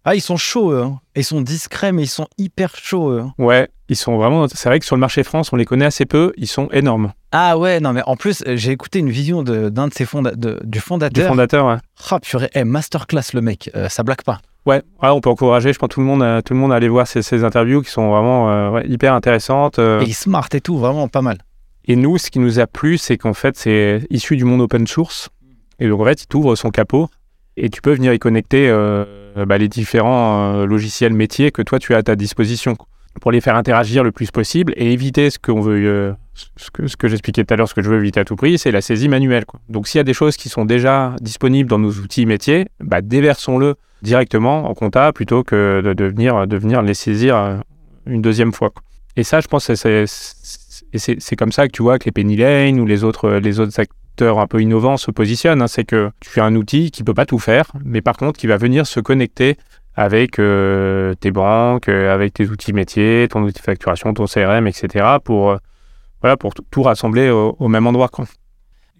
Ah, 0.06 0.14
ils 0.14 0.20
sont 0.20 0.36
chauds, 0.36 0.72
eux. 0.72 0.82
hein. 0.82 1.00
Ils 1.16 1.24
sont 1.24 1.40
discrets, 1.40 1.90
mais 1.90 2.02
ils 2.02 2.08
sont 2.08 2.26
hyper 2.36 2.76
chauds, 2.76 3.10
eux. 3.10 3.24
Ouais, 3.38 3.68
ils 3.88 3.96
sont 3.96 4.16
vraiment... 4.18 4.46
C'est 4.48 4.68
vrai 4.68 4.78
que 4.78 4.84
sur 4.84 4.96
le 4.96 5.00
marché 5.00 5.22
France, 5.22 5.50
on 5.52 5.56
les 5.56 5.64
connaît 5.64 5.86
assez 5.86 6.04
peu, 6.04 6.32
ils 6.36 6.46
sont 6.46 6.68
énormes. 6.72 7.12
Ah 7.32 7.56
ouais, 7.58 7.80
non, 7.80 7.94
mais 7.94 8.02
en 8.06 8.14
plus, 8.14 8.42
euh, 8.46 8.54
j'ai 8.56 8.72
écouté 8.72 8.98
une 8.98 9.08
vision 9.08 9.42
de- 9.42 9.70
d'un 9.70 9.88
de, 9.88 9.94
ses 9.94 10.04
fonda- 10.04 10.34
de- 10.36 10.60
du 10.62 10.70
Du 10.72 10.80
fondateur. 10.80 11.28
fondateur, 11.28 11.66
ouais. 11.66 11.76
Ah, 12.10 12.20
purée, 12.20 12.50
eh, 12.54 12.64
masterclass, 12.64 13.32
le 13.32 13.40
mec. 13.40 13.70
Euh, 13.74 13.88
ça 13.88 14.02
blague 14.02 14.22
pas. 14.22 14.40
Ouais, 14.66 14.82
ouais, 15.02 15.08
on 15.10 15.20
peut 15.20 15.28
encourager, 15.28 15.72
je 15.72 15.78
pense, 15.78 15.90
tout 15.90 16.00
le 16.00 16.06
monde, 16.06 16.22
à, 16.22 16.40
tout 16.40 16.54
le 16.54 16.58
monde 16.58 16.72
à 16.72 16.76
aller 16.76 16.88
voir 16.88 17.06
ces, 17.06 17.20
ces 17.22 17.44
interviews 17.44 17.82
qui 17.82 17.90
sont 17.90 18.08
vraiment 18.10 18.50
euh, 18.50 18.70
ouais, 18.70 18.88
hyper 18.88 19.12
intéressantes. 19.12 19.78
euh. 19.78 20.00
Et 20.00 20.12
smart 20.12 20.48
et 20.52 20.60
tout, 20.60 20.78
vraiment 20.78 21.06
pas 21.08 21.20
mal. 21.22 21.38
Et 21.86 21.96
nous, 21.96 22.16
ce 22.16 22.30
qui 22.30 22.38
nous 22.38 22.60
a 22.60 22.66
plu, 22.66 22.96
c'est 22.96 23.18
qu'en 23.18 23.34
fait, 23.34 23.56
c'est 23.58 24.06
issu 24.08 24.36
du 24.36 24.44
monde 24.44 24.62
open 24.62 24.86
source. 24.86 25.28
Et 25.80 25.88
donc, 25.88 26.00
en 26.00 26.04
fait, 26.04 26.22
il 26.22 26.26
t'ouvre 26.26 26.56
son 26.56 26.70
capot 26.70 27.08
et 27.56 27.68
tu 27.68 27.82
peux 27.82 27.92
venir 27.92 28.12
y 28.14 28.18
connecter 28.18 28.68
euh, 28.70 29.04
bah, 29.46 29.58
les 29.58 29.68
différents 29.68 30.54
euh, 30.54 30.66
logiciels 30.66 31.12
métiers 31.12 31.50
que 31.52 31.60
toi, 31.62 31.78
tu 31.78 31.94
as 31.94 31.98
à 31.98 32.02
ta 32.02 32.16
disposition 32.16 32.74
pour 33.20 33.32
les 33.32 33.40
faire 33.40 33.56
interagir 33.56 34.02
le 34.04 34.12
plus 34.12 34.30
possible 34.30 34.72
et 34.76 34.92
éviter 34.92 35.28
euh, 35.48 36.12
ce 36.34 36.70
que, 36.72 36.86
ce 36.86 36.96
que 36.96 37.08
j'expliquais 37.08 37.44
tout 37.44 37.54
à 37.54 37.56
l'heure, 37.56 37.68
ce 37.68 37.74
que 37.74 37.82
je 37.82 37.88
veux 37.88 37.98
éviter 37.98 38.20
à 38.20 38.24
tout 38.24 38.36
prix, 38.36 38.58
c'est 38.58 38.70
la 38.72 38.80
saisie 38.80 39.08
manuelle. 39.08 39.44
Donc, 39.68 39.86
s'il 39.88 39.98
y 39.98 40.00
a 40.00 40.04
des 40.04 40.14
choses 40.14 40.36
qui 40.36 40.48
sont 40.48 40.64
déjà 40.64 41.14
disponibles 41.20 41.68
dans 41.70 41.78
nos 41.78 41.92
outils 41.92 42.26
métiers, 42.26 42.66
bah, 42.80 43.00
déversons-le 43.02 43.76
directement 44.02 44.68
en 44.68 44.74
compta 44.74 45.12
plutôt 45.12 45.42
que 45.44 45.80
de, 45.84 45.92
de 45.94 46.04
venir, 46.04 46.46
de 46.46 46.56
venir 46.56 46.82
les 46.82 46.94
saisir 46.94 47.36
euh, 47.36 47.56
une 48.06 48.20
deuxième 48.20 48.52
fois. 48.52 48.72
Et 49.16 49.22
ça, 49.22 49.40
je 49.40 49.46
pense 49.46 49.72
c'est- 49.72 51.36
comme 51.36 51.52
ça 51.52 51.66
que 51.66 51.72
tu 51.72 51.82
vois 51.82 51.98
que 51.98 52.04
les 52.06 52.12
Penny 52.12 52.36
Lane 52.36 52.80
ou 52.80 52.86
les 52.86 53.04
autres, 53.04 53.30
les 53.34 53.60
autres 53.60 53.78
acteurs 53.80 54.38
un 54.38 54.46
peu 54.46 54.60
innovants 54.60 54.96
se 54.96 55.10
positionnent. 55.10 55.62
hein. 55.62 55.66
C'est 55.68 55.84
que 55.84 56.10
tu 56.20 56.40
as 56.40 56.44
un 56.44 56.54
outil 56.56 56.90
qui 56.90 57.02
peut 57.04 57.14
pas 57.14 57.26
tout 57.26 57.38
faire, 57.38 57.70
mais 57.84 58.00
par 58.00 58.16
contre 58.16 58.38
qui 58.38 58.46
va 58.46 58.56
venir 58.56 58.86
se 58.86 59.00
connecter 59.00 59.56
avec 59.96 60.38
euh, 60.38 61.14
tes 61.14 61.30
banques, 61.30 61.88
euh, 61.88 62.12
avec 62.12 62.34
tes 62.34 62.48
outils 62.48 62.72
métiers, 62.72 63.28
ton 63.30 63.42
outil 63.42 63.54
de 63.60 63.64
facturation, 63.64 64.12
ton 64.12 64.26
CRM, 64.26 64.66
etc. 64.66 65.18
pour, 65.22 65.50
euh, 65.50 65.56
voilà, 66.20 66.36
pour 66.36 66.52
tout- 66.54 66.82
rassembler 66.82 67.30
au, 67.30 67.68
même 67.68 67.86
endroit. 67.86 68.08
quoi. 68.08 68.26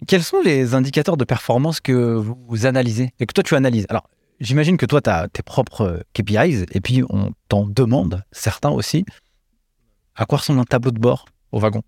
Quels 0.07 0.23
sont 0.23 0.41
les 0.41 0.73
indicateurs 0.73 1.17
de 1.17 1.25
performance 1.25 1.79
que 1.79 2.15
vous 2.15 2.65
analysez 2.65 3.11
et 3.19 3.25
que 3.25 3.33
toi 3.33 3.43
tu 3.43 3.55
analyses? 3.55 3.85
Alors, 3.89 4.09
j'imagine 4.39 4.77
que 4.77 4.85
toi 4.85 5.01
tu 5.01 5.09
as 5.09 5.27
tes 5.29 5.43
propres 5.43 6.03
KPIs 6.13 6.65
et 6.71 6.81
puis 6.81 7.03
on 7.09 7.31
t'en 7.49 7.65
demande, 7.65 8.23
certains 8.31 8.69
aussi. 8.69 9.05
À 10.15 10.25
quoi 10.25 10.37
ressemble 10.37 10.59
un 10.59 10.65
tableau 10.65 10.91
de 10.91 10.99
bord 10.99 11.25
au 11.51 11.59
wagon? 11.59 11.81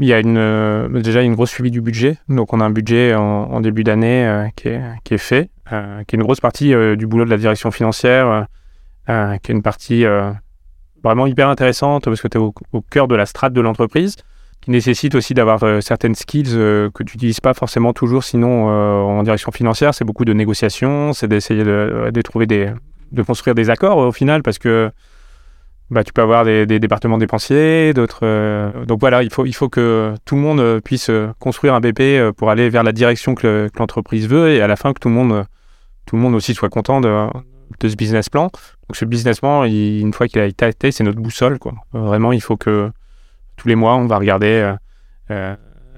Il 0.00 0.06
y 0.06 0.12
a 0.12 0.20
une, 0.20 0.38
euh, 0.38 0.88
déjà 1.00 1.22
une 1.22 1.34
grosse 1.34 1.50
suivi 1.50 1.70
du 1.70 1.80
budget. 1.80 2.16
Donc, 2.28 2.52
on 2.52 2.60
a 2.60 2.64
un 2.64 2.70
budget 2.70 3.14
en, 3.14 3.60
début 3.60 3.84
d'année 3.84 4.26
euh, 4.26 4.48
qui, 4.56 4.68
est, 4.68 4.80
qui 5.04 5.14
est 5.14 5.18
fait, 5.18 5.50
euh, 5.72 6.02
qui 6.04 6.16
est 6.16 6.18
une 6.18 6.24
grosse 6.24 6.40
partie 6.40 6.74
du 6.96 7.06
boulot 7.06 7.24
de 7.24 7.30
la 7.30 7.36
direction 7.36 7.70
financière, 7.70 8.46
qui 9.06 9.12
est 9.12 9.48
une 9.48 9.62
partie 9.62 10.04
vraiment 11.04 11.26
hyper 11.26 11.48
intéressante 11.48 12.04
parce 12.04 12.20
que 12.20 12.28
tu 12.28 12.38
es 12.38 12.40
au, 12.40 12.54
au 12.72 12.80
cœur 12.80 13.08
de 13.08 13.14
la 13.14 13.26
strate 13.26 13.52
de 13.52 13.60
l'entreprise, 13.60 14.16
qui 14.60 14.70
nécessite 14.70 15.14
aussi 15.16 15.34
d'avoir 15.34 15.82
certaines 15.82 16.14
skills 16.14 16.52
que 16.54 17.02
tu 17.02 17.14
n'utilises 17.16 17.40
pas 17.40 17.54
forcément 17.54 17.92
toujours 17.92 18.24
sinon 18.24 18.68
en 18.68 19.22
direction 19.22 19.50
financière. 19.50 19.94
C'est 19.94 20.04
beaucoup 20.04 20.24
de 20.24 20.32
négociations, 20.32 21.12
c'est 21.12 21.28
d'essayer 21.28 21.64
de, 21.64 22.10
de 22.12 22.22
trouver 22.22 22.46
des, 22.46 22.72
de 23.10 23.22
construire 23.22 23.54
des 23.54 23.70
accords 23.70 23.98
au 23.98 24.12
final 24.12 24.42
parce 24.42 24.58
que 24.58 24.90
bah, 25.92 26.04
tu 26.04 26.12
peux 26.14 26.22
avoir 26.22 26.46
des, 26.46 26.64
départements 26.66 27.18
dépensiers, 27.18 27.92
d'autres. 27.92 28.20
euh, 28.22 28.86
donc 28.86 28.98
voilà, 28.98 29.22
il 29.22 29.30
faut, 29.30 29.44
faut 29.52 29.68
que 29.68 30.14
tout 30.24 30.36
le 30.36 30.40
monde 30.40 30.58
euh, 30.58 30.80
puisse 30.80 31.10
euh, 31.10 31.28
construire 31.38 31.74
un 31.74 31.80
BP 31.80 32.32
pour 32.34 32.48
aller 32.48 32.70
vers 32.70 32.82
la 32.82 32.92
direction 32.92 33.34
que, 33.34 33.46
le- 33.46 33.68
que 33.68 33.78
l'entreprise 33.78 34.26
veut 34.26 34.48
et 34.48 34.62
à 34.62 34.66
la 34.66 34.76
fin 34.76 34.94
que 34.94 35.00
tout 35.00 35.10
le 35.10 35.14
monde, 35.14 35.44
tout 36.06 36.16
le 36.16 36.22
monde 36.22 36.34
aussi 36.34 36.54
soit 36.54 36.70
content 36.70 37.02
de, 37.02 37.26
ce 37.82 37.94
business 37.94 38.30
plan. 38.30 38.44
Donc 38.44 38.94
ce 38.94 39.04
business 39.04 39.40
plan, 39.40 39.64
une 39.64 40.14
fois 40.14 40.28
qu'il 40.28 40.40
a 40.40 40.46
été 40.46 40.64
acté, 40.64 40.92
c'est 40.92 41.04
notre 41.04 41.20
boussole. 41.20 41.58
Vraiment, 41.92 42.32
il 42.32 42.40
faut 42.40 42.56
que 42.56 42.90
tous 43.56 43.68
les 43.68 43.74
mois, 43.74 43.94
on 43.96 44.06
va 44.06 44.16
regarder 44.16 44.72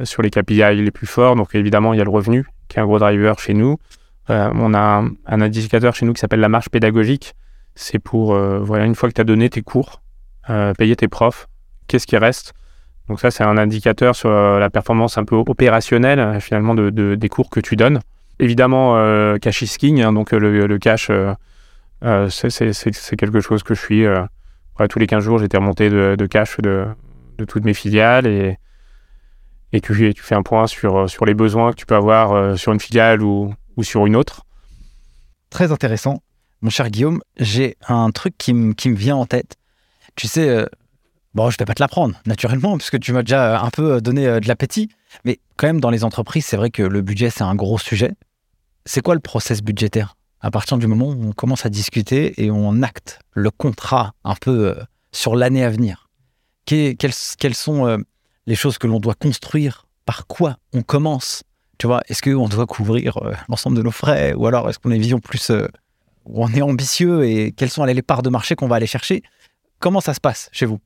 sur 0.03 0.23
les 0.23 0.31
KPI 0.31 0.75
les 0.75 0.91
plus 0.91 1.07
forts. 1.07 1.37
Donc 1.37 1.55
évidemment, 1.55 1.93
il 1.95 1.99
y 1.99 2.01
a 2.01 2.05
le 2.05 2.11
revenu 2.11 2.47
qui 2.69 2.79
est 2.79 2.81
un 2.83 2.87
gros 2.87 2.99
driver 2.99 3.39
chez 3.39 3.55
nous. 3.55 3.77
On 4.29 4.75
a 4.75 5.05
un, 5.27 5.41
indicateur 5.41 5.95
chez 5.95 6.07
nous 6.07 6.15
qui 6.15 6.21
s'appelle 6.21 6.41
la 6.41 6.49
marge 6.49 6.69
pédagogique. 6.69 7.35
C'est 7.75 7.99
pour, 7.99 8.35
euh, 8.35 8.65
une 8.85 8.95
fois 8.95 9.09
que 9.09 9.15
tu 9.15 9.21
as 9.21 9.25
donné 9.25 9.51
tes 9.51 9.63
cours, 9.63 10.01
euh, 10.51 10.73
payer 10.75 10.95
tes 10.97 11.09
profs, 11.09 11.49
qu'est-ce 11.89 12.07
qui 12.07 12.17
reste? 12.17 12.53
Donc 13.09 13.21
ça, 13.21 13.31
c'est 13.31 13.45
un 13.45 13.57
indicateur 13.59 14.15
sur 14.15 14.31
euh, 14.31 14.59
la 14.59 14.71
performance 14.71 15.19
un 15.19 15.25
peu 15.25 15.37
opérationnelle, 15.37 16.21
euh, 16.21 16.41
finalement, 16.41 16.75
de, 16.75 16.91
de- 16.91 17.15
des 17.17 17.29
cours 17.29 17.51
que 17.51 17.61
tu 17.61 17.77
donnes. 17.77 18.01
Évidemment, 18.41 18.97
cash 19.39 19.63
is 19.63 19.77
king, 19.79 20.03
hein, 20.03 20.13
donc 20.13 20.33
le, 20.33 20.67
le 20.67 20.79
cash, 20.79 21.09
c'est- 22.29 23.17
quelque 23.17 23.41
chose 23.41 23.63
que 23.63 23.75
je 23.75 23.81
suis. 23.81 24.05
tous 24.89 24.99
les 24.99 25.07
15 25.07 25.23
jours, 25.23 25.39
j'étais 25.39 25.57
remonté 25.57 25.89
de, 25.89 26.27
cash 26.27 26.57
de, 26.59 26.85
toutes 27.47 27.65
mes 27.65 27.75
filiales 27.75 28.27
et, 28.27 28.59
tu, 29.81 29.95
fais 30.17 30.35
un 30.35 30.43
point 30.43 30.67
sur, 30.67 31.09
sur 31.09 31.27
les 31.27 31.35
besoins 31.35 31.71
que 31.71 31.77
tu 31.77 31.87
peux 31.87 31.95
avoir 31.95 32.59
sur 32.59 32.73
une 32.73 32.81
filiale 32.81 33.23
ou 33.23 33.55
sur 33.83 34.05
une 34.05 34.17
autre. 34.17 34.45
Très 35.49 35.71
intéressant. 35.71 36.21
Mon 36.65 36.71
cher 36.71 36.89
Guillaume, 36.89 37.21
j'ai 37.37 37.77
un 37.89 38.11
truc 38.11 38.39
qui, 38.39 38.55
me- 38.55 38.73
qui 38.73 38.89
me 38.89 38.97
vient 38.97 39.17
en 39.17 39.27
tête. 39.27 39.57
Tu 40.17 40.27
sais, 40.27 40.49
euh, 40.49 40.65
bon, 41.35 41.51
je 41.51 41.59
vais 41.59 41.67
pas 41.67 41.75
te 41.75 41.83
l'apprendre, 41.83 42.19
naturellement, 42.25 42.79
puisque 42.79 42.99
tu 42.99 43.13
m'as 43.13 43.23
déjà 43.23 43.61
un 43.61 43.69
peu 43.69 44.01
donné 44.01 44.27
euh, 44.27 44.41
de 44.41 44.49
l'appétit. 44.49 44.89
Mais 45.27 45.41
quand 45.59 45.67
même, 45.67 45.79
dans 45.83 45.91
les 45.91 46.05
entreprises, 46.05 46.47
c'est 46.47 46.57
vrai 46.57 46.71
que 46.71 46.83
le 46.83 47.03
budget, 47.03 47.29
c'est 47.29 47.43
un 47.45 47.55
gros 47.55 47.77
sujet. 47.77 48.13
C'est 48.87 49.03
quoi 49.03 49.13
le 49.13 49.21
process 49.21 49.61
budgétaire? 49.61 50.17
À 50.41 50.51
partir 50.51 50.79
du 50.79 50.87
moment 50.87 51.11
où 51.11 51.23
on 51.29 51.33
commence 51.33 51.67
à 51.67 51.69
discuter 51.69 52.43
et 52.43 52.51
on 52.51 52.81
acte 52.81 53.19
le 53.33 53.51
contrat 53.51 54.15
un 54.25 54.35
peu 54.35 54.69
euh, 54.71 54.83
sur 55.13 55.37
l'année 55.37 55.65
à 55.65 55.69
venir, 55.69 56.09
Que- 56.65 56.93
quelles, 56.93 57.55
sont 57.55 57.87
euh, 57.87 57.99
les 58.47 58.55
choses 58.55 58.79
que 58.79 58.87
l'on 58.87 59.01
doit 59.01 59.15
construire? 59.15 59.85
Par 60.07 60.27
quoi 60.27 60.57
on 60.73 60.81
commence? 60.81 61.43
Tu 61.77 61.87
vois, 61.87 62.01
est-ce 62.09 62.23
qu'on 62.23 62.49
doit 62.49 62.65
couvrir 62.67 63.19
euh, 63.19 63.35
l'ensemble 63.51 63.77
de 63.77 63.83
nos 63.83 63.91
frais? 63.91 64.33
Ou 64.33 64.47
alors 64.47 64.71
est-ce 64.71 64.79
qu'on 64.79 64.93
a 64.93 64.95
une 64.95 65.03
vision 65.03 65.21
plus 65.21 65.51
euh, 65.51 65.69
où 66.27 66.45
on 66.45 66.49
est 66.49 66.63
ambitieux 66.63 67.25
et 67.25 67.53
quelles 67.53 67.71
sont 67.71 67.85
les 67.85 68.03
parts 68.03 68.23
de 68.23 68.31
marché 68.31 68.55
qu'on 68.55 68.69
va 68.69 68.77
aller 68.77 68.87
chercher 68.87 69.23
Comment 69.79 70.01
ça 70.01 70.15
se 70.15 70.21
passe 70.21 70.49
chez 70.53 70.67
vous? 70.67 70.81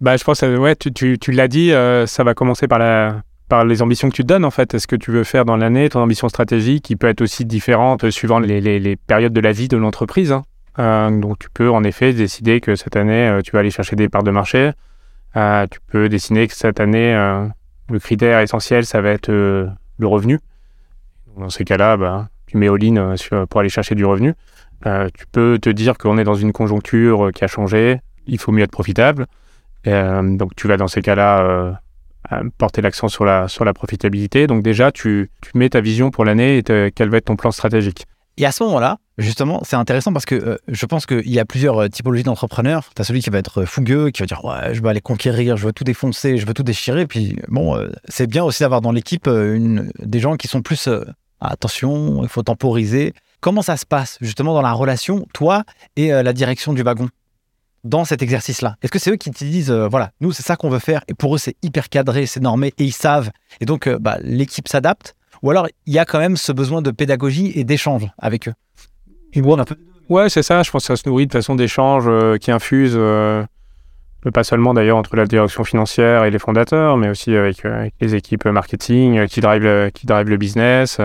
Bah, 0.00 0.16
je 0.16 0.24
pense, 0.24 0.42
euh, 0.42 0.56
ouais, 0.56 0.74
tu, 0.74 0.92
tu, 0.92 1.18
tu 1.18 1.30
l'as 1.30 1.48
dit, 1.48 1.72
euh, 1.72 2.06
ça 2.06 2.24
va 2.24 2.34
commencer 2.34 2.66
par, 2.66 2.80
la, 2.80 3.22
par 3.48 3.64
les 3.64 3.82
ambitions 3.82 4.08
que 4.10 4.14
tu 4.14 4.22
te 4.22 4.26
donnes, 4.26 4.44
en 4.44 4.50
fait. 4.50 4.74
Est-ce 4.74 4.88
que 4.88 4.96
tu 4.96 5.12
veux 5.12 5.22
faire 5.22 5.44
dans 5.44 5.56
l'année, 5.56 5.88
ton 5.88 6.00
ambition 6.00 6.28
stratégique, 6.28 6.84
qui 6.84 6.96
peut 6.96 7.06
être 7.06 7.20
aussi 7.20 7.44
différente 7.44 8.10
suivant 8.10 8.40
les, 8.40 8.60
les, 8.60 8.96
périodes 8.96 9.32
de 9.32 9.40
la 9.40 9.52
vie 9.52 9.68
de 9.68 9.76
l'entreprise. 9.76 10.32
hein? 10.32 10.42
Euh, 10.80 11.10
donc, 11.10 11.38
tu 11.38 11.50
peux 11.50 11.70
en 11.70 11.84
effet 11.84 12.12
décider 12.12 12.60
que 12.60 12.74
cette 12.74 12.96
année, 12.96 13.38
tu 13.44 13.52
vas 13.52 13.60
aller 13.60 13.70
chercher 13.70 13.94
des 13.94 14.08
parts 14.08 14.24
de 14.24 14.32
marché. 14.32 14.72
Tu 15.34 15.78
peux 15.86 16.08
décider 16.08 16.48
que 16.48 16.54
cette 16.54 16.80
année, 16.80 17.14
le 17.88 17.98
critère 18.00 18.40
essentiel, 18.40 18.84
ça 18.84 19.00
va 19.00 19.10
être 19.10 19.30
le 19.30 20.06
revenu. 20.06 20.40
Dans 21.36 21.48
ces 21.48 21.64
cas-là, 21.64 21.96
bah, 21.96 22.28
tu 22.46 22.56
mets 22.56 22.68
all-in 22.68 23.14
pour 23.48 23.60
aller 23.60 23.68
chercher 23.68 23.94
du 23.94 24.04
revenu. 24.04 24.34
Euh, 24.86 25.08
tu 25.16 25.26
peux 25.30 25.58
te 25.60 25.70
dire 25.70 25.96
qu'on 25.96 26.18
est 26.18 26.24
dans 26.24 26.34
une 26.34 26.52
conjoncture 26.52 27.26
euh, 27.26 27.30
qui 27.30 27.44
a 27.44 27.46
changé, 27.46 28.00
il 28.26 28.38
faut 28.38 28.52
mieux 28.52 28.64
être 28.64 28.72
profitable. 28.72 29.26
Euh, 29.86 30.36
donc 30.36 30.54
tu 30.56 30.68
vas 30.68 30.76
dans 30.76 30.88
ces 30.88 31.02
cas-là 31.02 31.80
porter 32.56 32.80
l'accent 32.80 33.08
sur 33.08 33.24
la, 33.24 33.46
sur 33.48 33.64
la 33.64 33.74
profitabilité. 33.74 34.46
Donc 34.46 34.62
déjà, 34.62 34.90
tu, 34.90 35.30
tu 35.42 35.50
mets 35.54 35.68
ta 35.68 35.80
vision 35.80 36.10
pour 36.10 36.24
l'année 36.24 36.58
et 36.58 36.90
quel 36.92 37.10
va 37.10 37.18
être 37.18 37.26
ton 37.26 37.36
plan 37.36 37.50
stratégique. 37.50 38.06
Et 38.38 38.46
à 38.46 38.52
ce 38.52 38.62
moment-là, 38.62 38.96
justement, 39.18 39.60
c'est 39.64 39.76
intéressant 39.76 40.14
parce 40.14 40.24
que 40.24 40.58
je 40.66 40.86
pense 40.86 41.04
qu'il 41.04 41.28
y 41.28 41.38
a 41.38 41.44
plusieurs 41.44 41.90
typologies 41.90 42.22
d'entrepreneurs. 42.22 42.88
Tu 42.96 43.02
as 43.02 43.04
celui 43.04 43.20
qui 43.20 43.28
va 43.28 43.38
être 43.38 43.66
fougueux, 43.66 44.10
qui 44.10 44.22
va 44.22 44.26
dire 44.26 44.42
Ouais, 44.44 44.72
je 44.72 44.80
veux 44.80 44.88
aller 44.88 45.02
conquérir, 45.02 45.58
je 45.58 45.66
veux 45.66 45.72
tout 45.74 45.84
défoncer, 45.84 46.38
je 46.38 46.46
veux 46.46 46.54
tout 46.54 46.62
déchirer. 46.62 47.06
Puis 47.06 47.36
bon, 47.48 47.76
c'est 48.08 48.28
bien 48.28 48.44
aussi 48.44 48.62
d'avoir 48.62 48.80
dans 48.80 48.92
l'équipe 48.92 49.28
des 49.28 50.20
gens 50.20 50.36
qui 50.36 50.48
sont 50.48 50.62
plus 50.62 50.88
attention, 51.40 52.22
il 52.22 52.28
faut 52.30 52.42
temporiser. 52.42 53.12
Comment 53.42 53.62
ça 53.62 53.76
se 53.76 53.84
passe 53.84 54.18
justement 54.20 54.54
dans 54.54 54.62
la 54.62 54.72
relation, 54.72 55.26
toi 55.34 55.64
et 55.96 56.12
euh, 56.12 56.22
la 56.22 56.32
direction 56.32 56.72
du 56.72 56.82
wagon 56.82 57.08
dans 57.82 58.04
cet 58.04 58.22
exercice-là? 58.22 58.76
Est-ce 58.82 58.92
que 58.92 59.00
c'est 59.00 59.10
eux 59.10 59.16
qui 59.16 59.32
te 59.32 59.42
disent, 59.44 59.72
euh, 59.72 59.88
voilà, 59.88 60.12
nous 60.20 60.30
c'est 60.30 60.44
ça 60.44 60.54
qu'on 60.54 60.70
veut 60.70 60.78
faire 60.78 61.02
et 61.08 61.14
pour 61.14 61.34
eux 61.34 61.38
c'est 61.38 61.56
hyper 61.60 61.88
cadré, 61.88 62.26
c'est 62.26 62.38
normé 62.38 62.68
et 62.78 62.84
ils 62.84 62.92
savent 62.92 63.32
et 63.60 63.64
donc 63.64 63.88
euh, 63.88 63.98
bah, 63.98 64.18
l'équipe 64.22 64.68
s'adapte? 64.68 65.16
Ou 65.42 65.50
alors 65.50 65.66
il 65.86 65.92
y 65.92 65.98
a 65.98 66.04
quand 66.04 66.20
même 66.20 66.36
ce 66.36 66.52
besoin 66.52 66.82
de 66.82 66.92
pédagogie 66.92 67.50
et 67.56 67.64
d'échange 67.64 68.06
avec 68.16 68.46
eux? 68.46 68.54
Un 69.34 69.64
peu. 69.64 69.76
Ouais, 70.08 70.28
c'est 70.28 70.44
ça. 70.44 70.62
Je 70.62 70.70
pense 70.70 70.86
que 70.86 70.96
ça 70.96 71.02
se 71.02 71.08
nourrit 71.08 71.26
de 71.26 71.32
façon 71.32 71.56
d'échange 71.56 72.08
qui 72.38 72.52
infuse 72.52 72.96
pas 74.32 74.44
seulement 74.44 74.72
d'ailleurs 74.72 74.98
entre 74.98 75.16
la 75.16 75.26
direction 75.26 75.64
financière 75.64 76.22
et 76.24 76.30
les 76.30 76.38
fondateurs, 76.38 76.96
mais 76.96 77.08
aussi 77.08 77.34
avec, 77.34 77.64
les 78.00 78.14
équipes 78.14 78.44
marketing 78.44 79.26
qui 79.26 79.40
drivent 79.40 79.90
drive 80.04 80.28
le 80.28 80.36
business, 80.36 81.00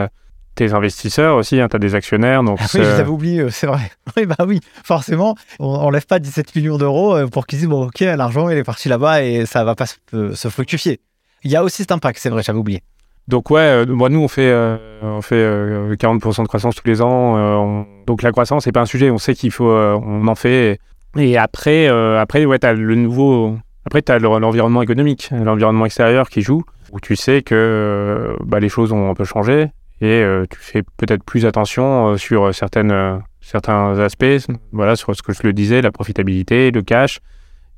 tes 0.57 0.73
investisseurs 0.73 1.37
aussi, 1.37 1.61
hein, 1.61 1.67
tu 1.69 1.75
as 1.75 1.79
des 1.79 1.95
actionnaires. 1.95 2.43
Donc 2.43 2.59
ah 2.61 2.65
oui, 2.73 2.81
je 2.83 3.03
oublié, 3.03 3.49
c'est 3.49 3.67
vrai. 3.67 3.91
Oui, 4.17 4.25
bah 4.25 4.45
oui, 4.45 4.59
forcément, 4.83 5.35
on 5.59 5.87
ne 5.87 5.93
lève 5.93 6.05
pas 6.05 6.19
17 6.19 6.55
millions 6.55 6.77
d'euros 6.77 7.15
euh, 7.15 7.27
pour 7.27 7.45
qu'ils 7.45 7.59
disent, 7.59 7.67
bon, 7.67 7.87
ok, 7.87 7.99
l'argent, 7.99 8.49
il 8.49 8.57
est 8.57 8.63
parti 8.63 8.89
là-bas 8.89 9.23
et 9.23 9.45
ça 9.45 9.63
va 9.63 9.75
pas 9.75 9.85
se, 9.85 9.95
euh, 10.13 10.49
fructifier. 10.49 10.99
Il 11.43 11.51
y 11.51 11.55
a 11.55 11.63
aussi 11.63 11.83
cet 11.83 11.91
impact, 11.91 12.19
c'est 12.19 12.29
vrai, 12.29 12.41
j'avais 12.41 12.57
oublié. 12.57 12.81
Donc 13.27 13.51
ouais, 13.51 13.59
euh, 13.59 13.85
moi 13.85 14.07
nous 14.07 14.21
on 14.21 14.29
fait 14.29 14.53
on 15.01 15.21
fait 15.21 15.35
40% 15.35 16.43
de 16.43 16.47
croissance 16.47 16.75
tous 16.75 16.87
les 16.87 17.01
ans. 17.01 17.85
donc 18.07 18.21
la 18.21 18.31
croissance 18.31 18.63
c'est 18.63 18.71
pas 18.71 18.79
un 18.79 18.85
sujet. 18.85 19.11
On 19.11 19.17
sait 19.17 19.35
qu'il 19.35 19.51
faut, 19.51 19.69
on 19.69 20.25
en 20.27 20.35
fait. 20.35 20.79
Et 21.17 21.37
après 21.37 21.87
après 21.87 22.45
ouais 22.45 22.63
as 22.63 22.71
le 22.71 22.95
nouveau. 22.95 23.57
Après 23.85 24.01
tu 24.01 24.13
as 24.13 24.19
l'environnement 24.19 24.81
économique, 24.81 25.29
l'environnement 25.31 25.85
extérieur 25.85 26.29
qui 26.29 26.41
joue 26.41 26.63
où 26.93 27.01
tu 27.01 27.17
sais 27.17 27.41
que 27.41 28.33
bah, 28.45 28.61
les 28.61 28.69
choses 28.69 28.93
ont 28.93 29.09
un 29.09 29.13
peu 29.13 29.25
changé 29.25 29.71
et 29.99 30.21
euh, 30.21 30.45
tu 30.49 30.59
fais 30.59 30.83
peut-être 30.83 31.23
plus 31.23 31.45
attention 31.45 32.09
euh, 32.09 32.17
sur 32.17 32.53
certaines, 32.53 32.91
euh, 32.91 33.17
certains 33.41 33.97
aspects, 33.99 34.47
voilà, 34.71 34.95
sur 34.95 35.15
ce 35.15 35.23
que 35.23 35.33
je 35.33 35.41
le 35.43 35.53
disais, 35.53 35.81
la 35.81 35.91
profitabilité, 35.91 36.69
le 36.71 36.83
cash. 36.83 37.19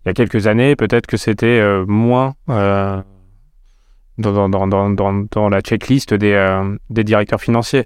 Il 0.05 0.09
y 0.09 0.11
a 0.11 0.13
quelques 0.13 0.47
années, 0.47 0.76
peut-être 0.76 1.07
que 1.07 1.17
c'était 1.17 1.61
moins 1.86 2.36
dans, 2.47 3.03
dans, 4.17 4.67
dans, 4.67 4.89
dans, 4.89 5.49
la 5.49 5.61
checklist 5.61 6.13
des, 6.13 6.63
des 6.89 7.03
directeurs 7.03 7.41
financiers. 7.41 7.86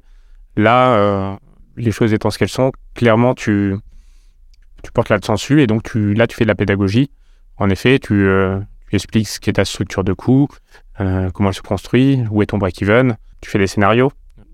Là, 0.55 1.39
les 1.75 1.91
choses 1.91 2.13
étant 2.13 2.29
ce 2.29 2.37
qu'elles 2.37 2.49
sont, 2.49 2.71
clairement, 2.93 3.33
tu, 3.33 3.75
tu 4.83 4.91
portes 4.91 5.09
là 5.09 5.17
dessus 5.17 5.63
et 5.63 5.65
donc 5.65 5.81
tu, 5.81 6.13
là, 6.13 6.27
tu 6.27 6.35
fais 6.35 6.45
de 6.45 6.49
la 6.49 6.55
pédagogie. 6.55 7.09
En 7.57 7.71
effet, 7.71 7.97
tu, 7.97 8.29
tu 8.89 8.95
expliques 8.95 9.27
ce 9.27 9.39
qu'est 9.39 9.53
ta 9.53 9.65
structure 9.65 10.03
de 10.03 10.13
coût, 10.13 10.47
comment 10.97 11.49
elle 11.49 11.55
se 11.55 11.63
construit, 11.63 12.23
où 12.29 12.43
est 12.43 12.45
ton 12.45 12.59
break-even, 12.59 13.17
tu 13.41 13.49
fais 13.49 13.57
des 13.57 13.67
scénarios. 13.67 14.11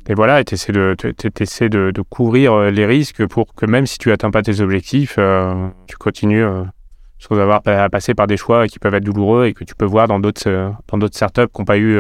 Et 0.07 0.15
voilà, 0.15 0.43
tu 0.43 0.55
essaies, 0.55 0.71
de, 0.71 0.95
de, 0.99 1.91
de, 1.91 2.01
couvrir 2.01 2.53
euh, 2.53 2.71
les 2.71 2.85
risques 2.85 3.27
pour 3.27 3.53
que 3.53 3.67
même 3.67 3.85
si 3.85 3.99
tu 3.99 4.09
n'atteins 4.09 4.31
pas 4.31 4.41
tes 4.41 4.59
objectifs, 4.59 5.15
euh, 5.19 5.69
tu 5.87 5.97
continues 5.97 6.43
euh, 6.43 6.63
sans 7.19 7.37
avoir 7.37 7.61
à 7.65 7.89
passer 7.89 8.15
par 8.15 8.25
des 8.25 8.37
choix 8.37 8.67
qui 8.67 8.79
peuvent 8.79 8.95
être 8.95 9.03
douloureux 9.03 9.45
et 9.45 9.53
que 9.53 9.63
tu 9.63 9.75
peux 9.75 9.85
voir 9.85 10.07
dans 10.07 10.19
d'autres 10.19 10.73
dans 10.91 11.07
startups 11.07 11.47
qui 11.53 11.61
n'ont 11.61 11.65
pas 11.65 11.77
eu 11.77 11.95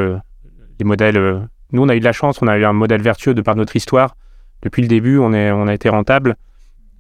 des 0.79 0.85
modèles. 0.85 1.47
nous, 1.71 1.83
on 1.83 1.89
a 1.89 1.95
eu 1.95 1.99
de 1.99 2.05
la 2.05 2.13
chance, 2.13 2.41
on 2.41 2.47
a 2.47 2.57
eu 2.57 2.65
un 2.65 2.73
modèle 2.73 3.01
vertueux 3.01 3.33
de 3.33 3.41
par 3.41 3.55
notre 3.55 3.75
histoire. 3.75 4.15
Depuis 4.63 4.81
le 4.81 4.87
début, 4.87 5.19
on, 5.19 5.33
est, 5.33 5.51
on 5.51 5.67
a 5.67 5.73
été 5.73 5.89
rentable. 5.89 6.35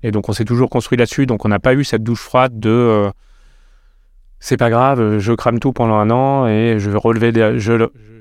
Et 0.03 0.11
donc, 0.11 0.29
on 0.29 0.33
s'est 0.33 0.45
toujours 0.45 0.69
construit 0.69 0.97
là-dessus. 0.97 1.25
Donc, 1.25 1.45
on 1.45 1.49
n'a 1.49 1.59
pas 1.59 1.73
eu 1.73 1.83
cette 1.83 2.03
douche 2.03 2.21
froide 2.21 2.59
de 2.59 3.09
c'est 4.39 4.57
pas 4.57 4.69
grave, 4.69 5.19
je 5.19 5.33
crame 5.33 5.59
tout 5.59 5.73
pendant 5.73 5.95
un 5.95 6.09
an 6.09 6.47
et 6.47 6.75
je 6.79 6.89
vais 6.89 6.97
relever 6.97 7.31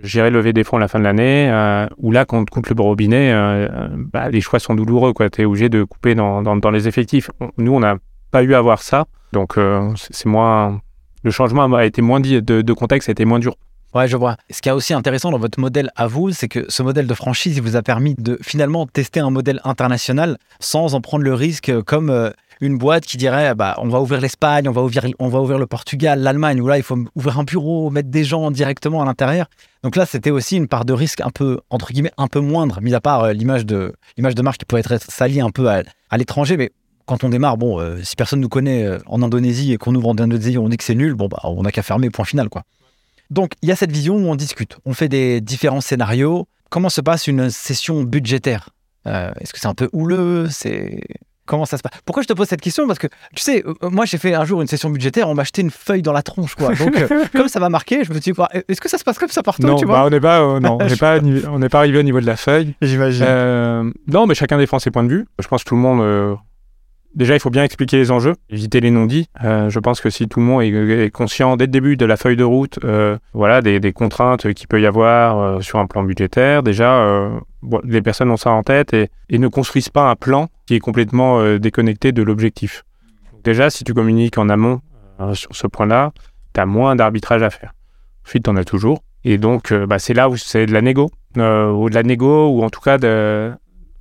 j'irai 0.02 0.30
lever 0.30 0.52
des 0.52 0.64
fonds 0.64 0.76
à 0.76 0.80
la 0.80 0.88
fin 0.88 0.98
de 0.98 1.04
l'année. 1.04 1.50
Euh, 1.50 1.86
ou 1.98 2.12
là, 2.12 2.24
quand 2.24 2.38
on 2.38 2.44
coupe 2.44 2.68
le 2.68 2.80
robinet, 2.80 3.32
euh, 3.32 3.68
euh, 3.68 3.88
bah, 3.92 4.30
les 4.30 4.40
choix 4.40 4.58
sont 4.58 4.74
douloureux. 4.74 5.12
Tu 5.32 5.42
es 5.42 5.44
obligé 5.44 5.68
de 5.68 5.84
couper 5.84 6.14
dans, 6.14 6.42
dans, 6.42 6.70
les 6.70 6.88
effectifs. 6.88 7.30
Nous, 7.56 7.72
on 7.72 7.80
n'a 7.80 7.96
pas 8.30 8.42
eu 8.42 8.54
à 8.54 8.60
voir 8.60 8.82
ça. 8.82 9.06
Donc, 9.32 9.58
c'est 9.96 10.26
moins. 10.26 10.80
Le 11.24 11.30
changement 11.30 11.64
a 11.74 11.84
été 11.84 12.00
moins 12.00 12.20
dit, 12.20 12.40
de, 12.40 12.62
de 12.62 12.72
contexte 12.72 13.08
a 13.08 13.12
été 13.12 13.24
moins 13.24 13.38
dur. 13.38 13.56
Ouais, 13.94 14.06
je 14.06 14.16
vois. 14.16 14.36
Ce 14.50 14.60
qui 14.60 14.68
est 14.68 14.72
aussi 14.72 14.94
intéressant 14.94 15.30
dans 15.30 15.38
votre 15.38 15.58
modèle 15.58 15.90
à 15.96 16.06
vous, 16.06 16.30
c'est 16.30 16.48
que 16.48 16.66
ce 16.68 16.82
modèle 16.82 17.06
de 17.06 17.14
franchise, 17.14 17.56
il 17.56 17.62
vous 17.62 17.74
a 17.74 17.82
permis 17.82 18.14
de 18.16 18.38
finalement 18.42 18.86
tester 18.86 19.20
un 19.20 19.30
modèle 19.30 19.60
international 19.64 20.38
sans 20.60 20.94
en 20.94 21.00
prendre 21.00 21.24
le 21.24 21.34
risque 21.34 21.72
comme 21.82 22.32
une 22.60 22.78
boîte 22.78 23.04
qui 23.04 23.16
dirait 23.16 23.54
bah, 23.54 23.76
on 23.78 23.88
va 23.88 24.00
ouvrir 24.00 24.20
l'Espagne, 24.20 24.68
on, 24.68 24.72
va 24.72 24.82
ouvrir, 24.82 25.06
on 25.18 25.28
va 25.28 25.40
ouvrir 25.40 25.58
le 25.58 25.66
Portugal, 25.66 26.20
l'Allemagne, 26.20 26.60
où 26.60 26.66
là, 26.66 26.76
il 26.76 26.82
faut 26.82 26.98
ouvrir 27.14 27.38
un 27.38 27.44
bureau, 27.44 27.90
mettre 27.90 28.08
des 28.08 28.24
gens 28.24 28.50
directement 28.50 29.02
à 29.02 29.04
l'intérieur. 29.04 29.46
Donc 29.82 29.96
là, 29.96 30.06
c'était 30.06 30.30
aussi 30.30 30.56
une 30.56 30.68
part 30.68 30.84
de 30.84 30.92
risque 30.92 31.20
un 31.20 31.30
peu, 31.30 31.60
entre 31.70 31.92
guillemets, 31.92 32.12
un 32.16 32.26
peu 32.26 32.40
moindre, 32.40 32.80
mis 32.80 32.94
à 32.94 33.00
part 33.00 33.24
euh, 33.24 33.32
l'image 33.32 33.64
de, 33.64 33.94
l'image 34.16 34.34
de 34.34 34.42
marque 34.42 34.58
qui 34.58 34.64
pourrait 34.64 34.80
être 34.80 35.00
salie 35.00 35.40
un 35.40 35.50
peu 35.50 35.68
à, 35.70 35.82
l'étranger. 36.16 36.56
Mais 36.56 36.70
quand 37.06 37.22
on 37.24 37.28
démarre, 37.28 37.56
bon, 37.56 37.80
euh, 37.80 38.02
si 38.02 38.16
personne 38.16 38.40
nous 38.40 38.48
connaît 38.48 38.84
euh, 38.84 38.98
en 39.06 39.22
Indonésie 39.22 39.72
et 39.72 39.76
qu'on 39.76 39.94
ouvre 39.94 40.08
en 40.08 40.18
Indonésie, 40.18 40.58
on 40.58 40.68
dit 40.68 40.76
que 40.76 40.84
c'est 40.84 40.96
nul, 40.96 41.14
bon, 41.14 41.28
bah, 41.28 41.38
on 41.44 41.62
n'a 41.62 41.70
qu'à 41.70 41.82
fermer, 41.82 42.10
point 42.10 42.24
final, 42.24 42.48
quoi. 42.48 42.64
Donc, 43.30 43.52
il 43.62 43.68
y 43.68 43.72
a 43.72 43.76
cette 43.76 43.92
vision 43.92 44.16
où 44.16 44.26
on 44.26 44.36
discute, 44.36 44.78
on 44.86 44.94
fait 44.94 45.08
des 45.08 45.40
différents 45.40 45.82
scénarios. 45.82 46.48
Comment 46.70 46.88
se 46.88 47.02
passe 47.02 47.26
une 47.26 47.50
session 47.50 48.02
budgétaire? 48.02 48.70
Est-ce 49.06 49.54
que 49.54 49.58
c'est 49.58 49.68
un 49.68 49.74
peu 49.74 49.88
houleux? 49.94 50.48
C'est 50.50 51.00
Comment 51.48 51.64
ça 51.64 51.78
se 51.78 51.82
passe 51.82 51.92
Pourquoi 52.04 52.22
je 52.22 52.28
te 52.28 52.34
pose 52.34 52.46
cette 52.46 52.60
question? 52.60 52.86
Parce 52.86 52.98
que, 52.98 53.06
tu 53.34 53.42
sais, 53.42 53.64
euh, 53.66 53.72
euh, 53.82 53.90
moi, 53.90 54.04
j'ai 54.04 54.18
fait 54.18 54.34
un 54.34 54.44
jour 54.44 54.60
une 54.60 54.68
session 54.68 54.90
budgétaire, 54.90 55.30
on 55.30 55.34
m'a 55.34 55.42
acheté 55.42 55.62
une 55.62 55.70
feuille 55.70 56.02
dans 56.02 56.12
la 56.12 56.22
tronche, 56.22 56.54
quoi. 56.54 56.74
Donc, 56.74 56.94
euh, 56.96 57.24
comme 57.32 57.48
ça 57.48 57.58
m'a 57.58 57.70
marqué, 57.70 58.04
je 58.04 58.10
me 58.12 58.20
suis 58.20 58.32
dit, 58.32 58.40
est-ce 58.68 58.80
que 58.82 58.88
ça 58.88 58.98
se 58.98 59.04
passe 59.04 59.18
comme 59.18 59.30
ça 59.30 59.42
partout 59.42 59.66
Non, 59.66 59.76
tu 59.76 59.86
bah, 59.86 60.04
on 60.06 60.10
n'est 60.10 60.20
pas, 60.20 60.40
non, 60.60 60.76
on 60.78 60.84
n'est 60.86 60.96
pas, 60.96 61.18
on 61.50 61.58
n'est 61.58 61.70
pas 61.70 61.78
arrivé 61.78 61.98
au 61.98 62.02
niveau 62.02 62.20
de 62.20 62.26
la 62.26 62.36
feuille. 62.36 62.74
J'imagine. 62.82 63.92
non, 64.06 64.26
mais 64.26 64.34
chacun 64.34 64.58
défend 64.58 64.78
ses 64.78 64.90
points 64.90 65.04
de 65.04 65.08
vue. 65.08 65.26
Je 65.38 65.48
pense 65.48 65.64
que 65.64 65.70
tout 65.70 65.74
le 65.74 65.80
monde. 65.80 66.38
Déjà, 67.18 67.34
il 67.34 67.40
faut 67.40 67.50
bien 67.50 67.64
expliquer 67.64 67.98
les 67.98 68.10
enjeux, 68.10 68.34
éviter 68.48 68.80
les 68.80 68.90
non-dits. 68.90 69.28
je 69.42 69.78
pense 69.80 70.00
que 70.00 70.08
si 70.08 70.28
tout 70.28 70.40
le 70.40 70.46
monde 70.46 70.62
est, 70.62 71.10
conscient 71.10 71.56
dès 71.56 71.66
le 71.66 71.70
début 71.70 71.96
de 71.96 72.06
la 72.06 72.16
feuille 72.16 72.36
de 72.36 72.44
route, 72.44 72.78
voilà, 73.34 73.60
des, 73.60 73.92
contraintes 73.92 74.54
qu'il 74.54 74.68
peut 74.68 74.80
y 74.80 74.86
avoir 74.86 75.62
sur 75.62 75.80
un 75.80 75.86
plan 75.86 76.04
budgétaire, 76.04 76.62
déjà, 76.62 77.30
les 77.84 78.02
personnes 78.02 78.30
ont 78.30 78.36
ça 78.36 78.50
en 78.50 78.62
tête 78.62 78.94
et, 78.94 79.10
ne 79.30 79.48
construisent 79.48 79.88
pas 79.88 80.10
un 80.10 80.16
plan 80.16 80.48
qui 80.66 80.74
est 80.74 80.80
complètement 80.80 81.40
euh, 81.40 81.58
déconnecté 81.58 82.12
de 82.12 82.22
l'objectif. 82.22 82.84
Déjà, 83.44 83.70
si 83.70 83.84
tu 83.84 83.94
communiques 83.94 84.38
en 84.38 84.48
amont 84.48 84.80
euh, 85.20 85.34
sur 85.34 85.54
ce 85.54 85.66
point-là, 85.66 86.12
tu 86.54 86.60
as 86.60 86.66
moins 86.66 86.96
d'arbitrage 86.96 87.42
à 87.42 87.50
faire. 87.50 87.72
Ensuite, 88.26 88.44
tu 88.44 88.50
en 88.50 88.56
as 88.56 88.64
toujours. 88.64 89.02
Et 89.24 89.38
donc, 89.38 89.72
euh, 89.72 89.86
bah, 89.86 89.98
c'est 89.98 90.14
là 90.14 90.28
où 90.28 90.36
c'est 90.36 90.66
de 90.66 90.72
la 90.72 90.82
négo, 90.82 91.10
ou 91.36 91.90
de 91.90 91.94
la 91.94 92.02
négo, 92.02 92.48
ou 92.48 92.62
en 92.62 92.70
tout 92.70 92.80
cas, 92.80 92.98
de... 92.98 93.52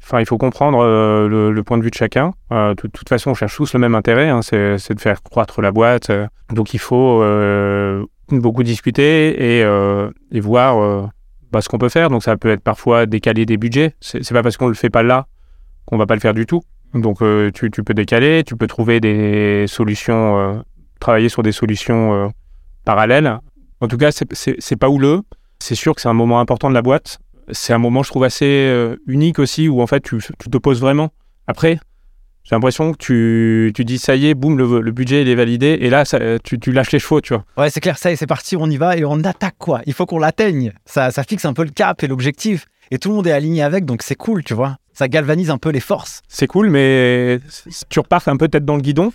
enfin, 0.08 0.20
il 0.20 0.26
faut 0.26 0.38
comprendre 0.38 0.84
le, 1.28 1.62
point 1.64 1.78
de 1.78 1.84
vue 1.84 1.90
de 1.90 1.96
chacun. 1.96 2.32
de 2.52 2.74
toute 2.74 3.10
façon, 3.10 3.32
on 3.32 3.34
cherche 3.34 3.56
tous 3.56 3.74
le 3.74 3.80
même 3.80 3.96
intérêt, 3.96 4.30
hein, 4.30 4.42
c'est 4.42 4.94
de 4.94 5.00
faire 5.00 5.22
croître 5.22 5.62
la 5.62 5.72
boîte. 5.72 6.12
donc, 6.52 6.74
il 6.74 6.80
faut 6.80 7.24
beaucoup 8.32 8.64
discuter 8.64 9.60
et, 9.60 10.40
voir 10.40 11.12
bah, 11.52 11.62
ce 11.62 11.70
qu'on 11.70 11.78
peut 11.78 11.90
faire. 11.90 12.10
Donc 12.10 12.24
ça 12.24 12.38
peut 12.38 12.50
être 12.50 12.62
parfois 12.62 13.06
décaler 13.06 13.46
des 13.46 13.58
budgets. 13.58 13.96
C'est 14.02 14.32
pas 14.32 14.44
parce 14.44 14.58
qu'on 14.58 14.68
le 14.68 14.74
fait 14.74 14.90
pas 14.90 15.04
là 15.04 15.28
qu'on 15.86 15.98
va 15.98 16.06
pas 16.06 16.16
le 16.16 16.20
faire 16.20 16.34
du 16.34 16.46
tout. 16.46 16.62
Donc 16.94 17.22
euh, 17.22 17.52
tu, 17.52 17.70
peux 17.70 17.94
décaler, 17.94 18.44
tu 18.46 18.56
peux 18.56 18.68
trouver 18.68 19.00
des 19.00 19.66
solutions, 19.68 20.38
euh, 20.38 20.60
travailler 21.00 21.30
sur 21.30 21.44
des 21.44 21.52
solutions 21.52 22.14
euh, 22.14 22.28
parallèles. 22.86 23.40
En 23.82 23.88
tout 23.88 23.98
cas, 23.98 24.12
c'est 24.12 24.76
pas 24.76 24.90
houleux. 24.90 25.22
C'est 25.60 25.76
sûr 25.76 25.96
que 25.96 26.02
c'est 26.02 26.10
un 26.10 26.14
moment 26.14 26.40
important 26.40 26.70
de 26.70 26.74
la 26.74 26.82
boîte. 26.82 27.20
C'est 27.52 27.74
un 27.74 27.78
moment, 27.78 28.04
je 28.04 28.10
trouve, 28.10 28.24
assez 28.24 28.96
unique 29.08 29.40
aussi 29.40 29.70
où 29.70 29.82
en 29.82 29.88
fait 29.88 30.02
tu, 30.02 30.18
tu 30.18 30.50
te 30.50 30.58
poses 30.58 30.82
vraiment. 30.82 31.10
Après, 31.48 31.80
j'ai 32.44 32.56
l'impression 32.56 32.94
que 32.94 32.98
tu, 32.98 33.74
tu, 33.76 33.84
dis 33.84 33.98
ça 33.98 34.16
y 34.16 34.28
est, 34.28 34.34
boum, 34.34 34.58
le, 34.58 34.92
budget 34.92 35.22
il 35.22 35.28
est 35.28 35.36
validé, 35.36 35.78
et 35.82 35.90
là 35.90 36.04
tu, 36.44 36.60
tu, 36.60 36.72
lâches 36.72 36.92
les 36.92 37.00
chevaux, 37.00 37.20
tu 37.20 37.34
vois. 37.34 37.44
Ouais, 37.58 37.70
c'est 37.70 37.82
clair, 37.82 37.98
ça 37.98 38.10
y 38.10 38.14
est, 38.14 38.16
c'est 38.16 38.26
parti, 38.26 38.56
on 38.56 38.70
y 38.70 38.78
va 38.78 38.96
et 38.96 39.04
on 39.04 39.20
attaque 39.24 39.58
quoi. 39.58 39.82
Il 39.86 39.94
faut 39.94 40.06
qu'on 40.06 40.20
l'atteigne. 40.20 40.72
Ça, 40.86 41.12
ça 41.12 41.24
fixe 41.24 41.44
un 41.44 41.54
peu 41.54 41.64
le 41.64 41.72
cap 41.72 42.02
et 42.04 42.08
l'objectif, 42.08 42.66
et 42.90 43.00
tout 43.00 43.10
le 43.10 43.16
monde 43.16 43.28
est 43.28 43.34
aligné 43.34 43.64
avec, 43.64 43.84
donc 43.84 44.02
c'est 44.02 44.16
cool, 44.16 44.44
tu 44.44 44.54
vois. 44.54 44.78
Ça 44.94 45.10
galvanise 45.10 45.50
un 45.50 45.58
peu 45.58 45.72
les 45.72 45.80
forces. 45.82 46.22
C'est 46.30 46.48
cool, 46.48 46.70
mais 46.70 47.40
tu 47.90 48.00
repars 48.00 48.26
un 48.28 48.38
peu 48.38 48.48
tête 48.48 48.64
dans 48.64 48.76
le 48.76 48.82
guidon, 48.82 49.12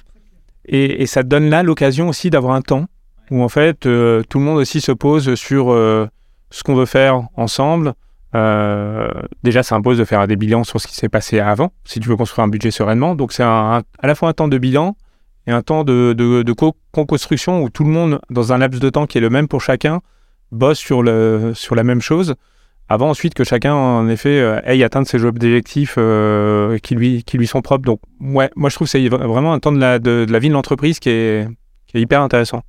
et, 0.67 1.03
et 1.03 1.07
ça 1.07 1.23
te 1.23 1.29
donne 1.29 1.49
là 1.49 1.63
l'occasion 1.63 2.09
aussi 2.09 2.29
d'avoir 2.29 2.55
un 2.55 2.63
temps 2.63 2.87
où 3.31 3.43
en 3.43 3.49
fait 3.49 3.87
euh, 3.87 4.23
tout 4.29 4.39
le 4.39 4.45
monde 4.45 4.59
aussi 4.59 4.81
se 4.83 4.93
pose 4.93 5.35
sur 5.37 5.73
euh, 5.73 6.07
ce 6.51 6.63
qu'on 6.63 6.75
veut 6.75 6.87
faire 6.87 7.23
ensemble. 7.35 7.95
Euh, 8.35 9.09
déjà, 9.43 9.63
ça 9.63 9.75
impose 9.75 9.99
de 9.99 10.05
faire 10.05 10.27
des 10.27 10.37
bilans 10.37 10.65
sur 10.65 10.81
ce 10.81 10.87
qui 10.87 10.95
s'est 10.95 11.09
passé 11.09 11.41
avant, 11.41 11.73
si 11.85 12.01
tu 12.01 12.09
veux 12.09 12.17
construire 12.17 12.45
un 12.45 12.49
budget 12.49 12.71
sereinement. 12.71 13.15
Donc, 13.15 13.33
c'est 13.33 13.43
à 13.43 13.83
la 14.03 14.15
fois 14.15 14.31
un 14.31 14.33
temps 14.33 14.49
de 14.49 14.59
bilan 14.59 14.97
et 15.47 15.51
un 15.51 15.63
temps 15.63 15.85
de, 15.85 16.53
co-construction 16.93 17.63
où 17.63 17.71
tout 17.71 17.85
le 17.85 17.91
monde, 17.91 18.21
dans 18.31 18.53
un 18.53 18.59
laps 18.59 18.81
de 18.81 18.91
temps 18.91 19.07
qui 19.07 19.19
est 19.19 19.21
le 19.21 19.31
même 19.31 19.49
pour 19.49 19.61
chacun, 19.61 20.01
bosse 20.51 20.79
sur, 20.79 21.03
la 21.03 21.85
même 21.85 22.01
chose 22.01 22.35
avant 22.89 23.09
ensuite 23.09 23.33
que 23.33 23.45
chacun, 23.45 23.75
en 23.75 24.09
effet, 24.09 24.41
euh, 24.41 24.61
ait 24.65 24.83
atteint 24.83 25.05
ses 25.05 25.25
objectifs 25.25 25.95
euh, 25.97 26.77
qui, 26.79 26.95
lui, 26.95 27.47
sont 27.47 27.63
propres. 27.63 27.85
Donc, 27.85 28.01
moi, 28.21 28.49
je 28.55 28.75
trouve 28.75 28.87
que 28.87 28.91
c'est 28.91 29.09
vraiment 29.09 29.55
un 29.55 29.61
temps 29.61 29.73
de 29.73 29.79
la, 29.79 29.99
vie 30.39 30.49
de 30.49 30.53
l'entreprise 30.53 30.99
qui 30.99 31.09
est 31.09 31.49
hyper 31.95 32.21
intéressant. 32.21 32.63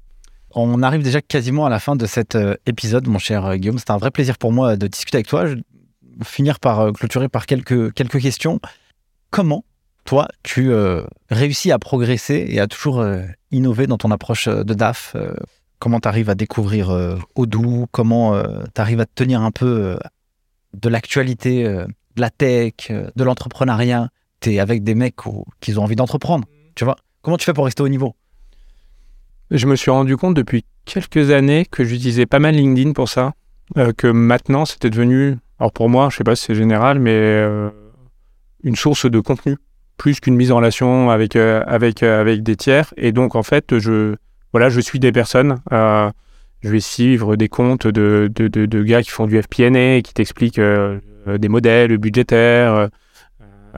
On 0.56 0.84
arrive 0.84 1.04
déjà 1.04 1.22
quasiment 1.22 1.66
à 1.66 1.70
la 1.70 1.80
fin 1.80 1.96
de 1.96 2.06
cet 2.06 2.36
euh, 2.36 2.56
épisode, 2.66 3.08
mon 3.08 3.20
cher 3.20 3.46
euh, 3.46 3.56
Guillaume. 3.56 3.80
C'était 3.80 3.92
un 3.92 3.98
vrai 3.98 4.12
plaisir 4.12 4.38
pour 4.38 4.52
moi 4.52 4.76
de 4.76 4.88
discuter 4.88 5.18
avec 5.18 5.28
toi. 5.28 5.48
Je 5.48 5.56
vais 5.56 5.62
finir 6.24 6.60
par 6.60 6.80
euh, 6.80 6.92
clôturer 6.92 7.28
par 7.28 7.46
quelques, 7.46 7.94
quelques 7.94 8.22
questions. 8.22 8.60
comment 9.32 9.66
toi, 10.06 10.28
tu 10.44 10.72
euh, 10.72 11.04
réussis 11.30 11.72
à 11.72 11.80
progresser 11.80 12.46
et 12.50 12.60
à 12.60 12.68
toujours 12.68 13.00
euh, 13.00 13.24
innover 13.52 13.88
dans 13.88 13.98
ton 13.98 14.12
approche 14.12 14.48
euh, 14.48 14.64
de 14.64 14.74
DAF 14.74 15.16
Comment 15.80 16.00
tu 16.00 16.08
arrives 16.08 16.30
à 16.30 16.36
découvrir 16.36 16.92
Odoo 17.36 17.88
Comment 17.92 18.42
tu 18.74 18.80
arrives 18.80 19.02
à 19.02 19.06
te 19.06 19.12
tenir 19.16 19.42
un 19.42 19.52
peu 19.52 20.00
de 20.74 20.88
l'actualité, 20.88 21.66
de 21.66 22.22
la 22.22 22.30
tech, 22.30 22.90
de 22.90 23.24
l'entrepreneuriat? 23.26 24.08
Tu 24.40 24.54
es 24.54 24.60
avec 24.60 24.86
des 24.86 24.96
mecs 24.96 25.18
qui 25.60 25.78
ont 25.78 25.84
envie 25.84 25.98
d'entreprendre, 25.98 26.48
tu 26.76 26.86
vois 26.86 26.96
Comment 27.22 27.36
tu 27.36 27.44
fais 27.44 27.52
pour 27.52 27.66
rester 27.66 27.84
au 27.84 27.90
niveau? 27.90 28.16
Je 29.54 29.68
me 29.68 29.76
suis 29.76 29.92
rendu 29.92 30.18
compte 30.18 30.36
depuis 30.36 30.66
quelques 30.84 31.32
années 31.32 31.66
que 31.70 31.84
j'utilisais 31.84 32.26
pas 32.26 32.40
mal 32.40 32.56
LinkedIn 32.56 32.92
pour 32.94 33.08
ça, 33.08 33.34
que 33.98 34.08
maintenant 34.08 34.66
c'était 34.66 34.90
devenu, 34.90 35.38
alors 35.60 35.72
pour 35.72 35.90
moi, 35.90 36.10
je 36.12 36.18
sais 36.18 36.24
pas 36.24 36.36
si 36.36 36.46
c'est 36.46 36.56
général, 36.56 37.00
mais 37.00 37.44
une 38.64 38.76
source 38.76 39.10
de 39.10 39.20
contenu 39.20 39.58
plus 39.98 40.20
qu'une 40.20 40.36
mise 40.36 40.52
en 40.52 40.58
relation 40.58 41.10
avec, 41.10 41.36
euh, 41.36 41.64
avec, 41.68 42.04
euh, 42.04 42.22
avec 42.22 42.44
des 42.44 42.56
tiers. 42.56 42.94
Et 42.98 43.12
donc, 43.12 43.36
en 43.36 43.44
fait, 43.44 43.80
je, 43.80 44.16
voilà, 44.52 44.70
je 44.70 44.80
suis 44.80 45.00
des 45.00 45.12
personnes. 45.12 45.62
Euh, 45.72 46.10
je 46.62 46.70
vais 46.70 46.80
suivre 46.80 47.36
des 47.36 47.50
comptes 47.50 47.88
de, 47.88 48.30
de, 48.34 48.48
de, 48.48 48.84
gars 48.84 49.04
qui 49.04 49.10
font 49.10 49.28
du 49.28 49.42
FP&A, 49.42 50.02
qui 50.02 50.14
t'expliquent 50.14 50.62
des 51.28 51.50
modèles 51.50 51.98
budgétaires. 51.98 52.88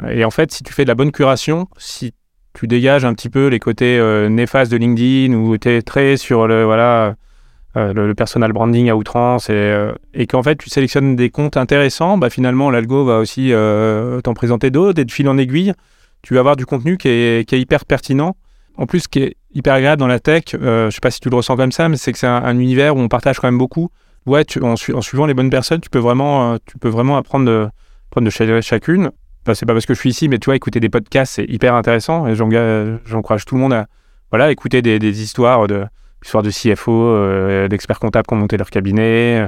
et 0.07 0.23
en 0.23 0.29
fait, 0.29 0.51
si 0.51 0.61
tu 0.61 0.71
fais 0.71 0.83
de 0.83 0.89
la 0.89 0.93
bonne 0.93 1.11
curation, 1.11 1.67
si 1.77 2.13
tu 2.55 2.67
dégages 2.67 3.05
un 3.05 3.13
petit 3.13 3.29
peu 3.29 3.47
les 3.47 3.59
côtés 3.59 4.01
néfastes 4.29 4.71
de 4.71 4.77
LinkedIn 4.77 5.33
ou 5.33 5.57
tu 5.57 5.69
es 5.69 5.81
très 5.81 6.17
sur 6.17 6.47
le, 6.47 6.63
voilà, 6.63 7.15
le, 7.75 8.13
personal 8.13 8.51
branding 8.53 8.89
à 8.89 8.95
outrance 8.95 9.49
et, 9.49 9.91
et 10.13 10.25
qu'en 10.25 10.41
fait 10.41 10.55
tu 10.55 10.69
sélectionnes 10.69 11.15
des 11.15 11.29
comptes 11.29 11.57
intéressants, 11.57 12.17
bah, 12.17 12.29
finalement 12.29 12.71
l'algo 12.71 13.05
va 13.05 13.19
aussi 13.19 13.51
t'en 14.23 14.33
présenter 14.33 14.71
d'autres 14.71 14.99
et 14.99 15.05
de 15.05 15.11
fil 15.11 15.29
en 15.29 15.37
aiguille 15.37 15.73
tu 16.25 16.33
vas 16.33 16.39
avoir 16.39 16.55
du 16.55 16.65
contenu 16.65 16.97
qui 16.97 17.07
est, 17.07 17.51
hyper 17.51 17.85
pertinent. 17.85 18.35
En 18.77 18.87
plus, 18.87 19.01
ce 19.01 19.07
qui 19.07 19.19
est 19.19 19.37
hyper 19.53 19.75
agréable 19.75 19.99
dans 19.99 20.07
la 20.07 20.19
tech, 20.19 20.43
euh, 20.55 20.89
je 20.89 20.95
sais 20.95 20.99
pas 20.99 21.11
si 21.11 21.19
tu 21.19 21.29
le 21.29 21.35
ressens 21.35 21.55
comme 21.55 21.71
ça, 21.71 21.87
mais 21.87 21.97
c'est 21.97 22.11
que 22.11 22.17
c'est 22.17 22.27
un, 22.27 22.57
univers 22.57 22.95
où 22.95 22.99
on 22.99 23.07
partage 23.07 23.39
quand 23.39 23.47
même 23.47 23.59
beaucoup. 23.59 23.89
Ouais, 24.25 24.43
en, 24.61 24.75
suivant 24.75 25.27
les 25.27 25.35
bonnes 25.35 25.51
personnes, 25.51 25.81
tu 25.81 25.89
peux 25.91 25.99
vraiment, 25.99 26.53
euh, 26.53 26.57
tu 26.65 26.79
peux 26.79 26.89
vraiment 26.89 27.15
apprendre 27.17 27.45
de, 27.45 27.67
prendre 28.09 28.25
de 28.25 28.61
chacune. 28.61 29.11
C'est 29.53 29.65
pas 29.65 29.73
parce 29.73 29.85
que 29.85 29.93
je 29.93 29.99
suis 29.99 30.09
ici, 30.09 30.27
mais 30.27 30.39
tu 30.39 30.45
vois, 30.45 30.55
écouter 30.55 30.79
des 30.79 30.89
podcasts, 30.89 31.35
c'est 31.35 31.45
hyper 31.45 31.75
intéressant. 31.75 32.27
Et 32.27 32.35
j'encourage 32.35 33.45
tout 33.45 33.55
le 33.55 33.61
monde 33.61 33.73
à 33.73 33.87
voilà, 34.31 34.51
écouter 34.51 34.81
des, 34.81 35.21
histoires 35.21 35.67
de, 35.67 35.85
histoires 36.23 36.43
de 36.43 36.49
CFO, 36.49 36.91
euh, 36.91 37.67
d'experts 37.67 37.99
comptables 37.99 38.25
qui 38.25 38.33
ont 38.33 38.37
monté 38.37 38.57
leur 38.57 38.69
cabinet, 38.69 39.47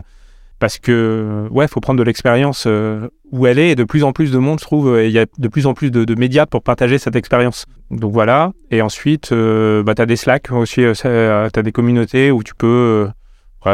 parce 0.60 0.78
que 0.78 1.48
ouais, 1.50 1.68
faut 1.68 1.80
prendre 1.80 1.98
de 1.98 2.04
l'expérience 2.04 2.66
euh, 2.68 3.08
où 3.32 3.48
elle 3.48 3.60
est 3.60 3.72
et 3.72 3.76
de 3.76 3.84
plus 3.84 4.04
en 4.04 4.14
plus 4.14 4.32
de 4.32 4.38
monde, 4.38 4.60
je 4.60 4.66
trouve, 4.66 5.00
il 5.04 5.12
y 5.12 5.20
a 5.20 5.26
de 5.38 5.48
plus 5.48 5.66
en 5.66 5.74
plus 5.74 5.92
de, 5.92 6.16
médias 6.16 6.46
pour 6.46 6.62
partager 6.62 7.00
cette 7.00 7.16
expérience. 7.16 7.66
Donc 7.90 8.12
voilà, 8.14 8.52
et 8.70 8.82
ensuite, 8.82 9.32
euh, 9.32 9.84
bah, 9.84 9.96
tu 9.96 10.02
as 10.02 10.06
des 10.06 10.16
Slack 10.16 10.52
aussi, 10.52 10.84
tu 10.94 11.08
as 11.08 11.50
des 11.50 11.72
communautés 11.72 12.32
où 12.32 12.44
tu 12.44 12.54
peux, 12.54 13.10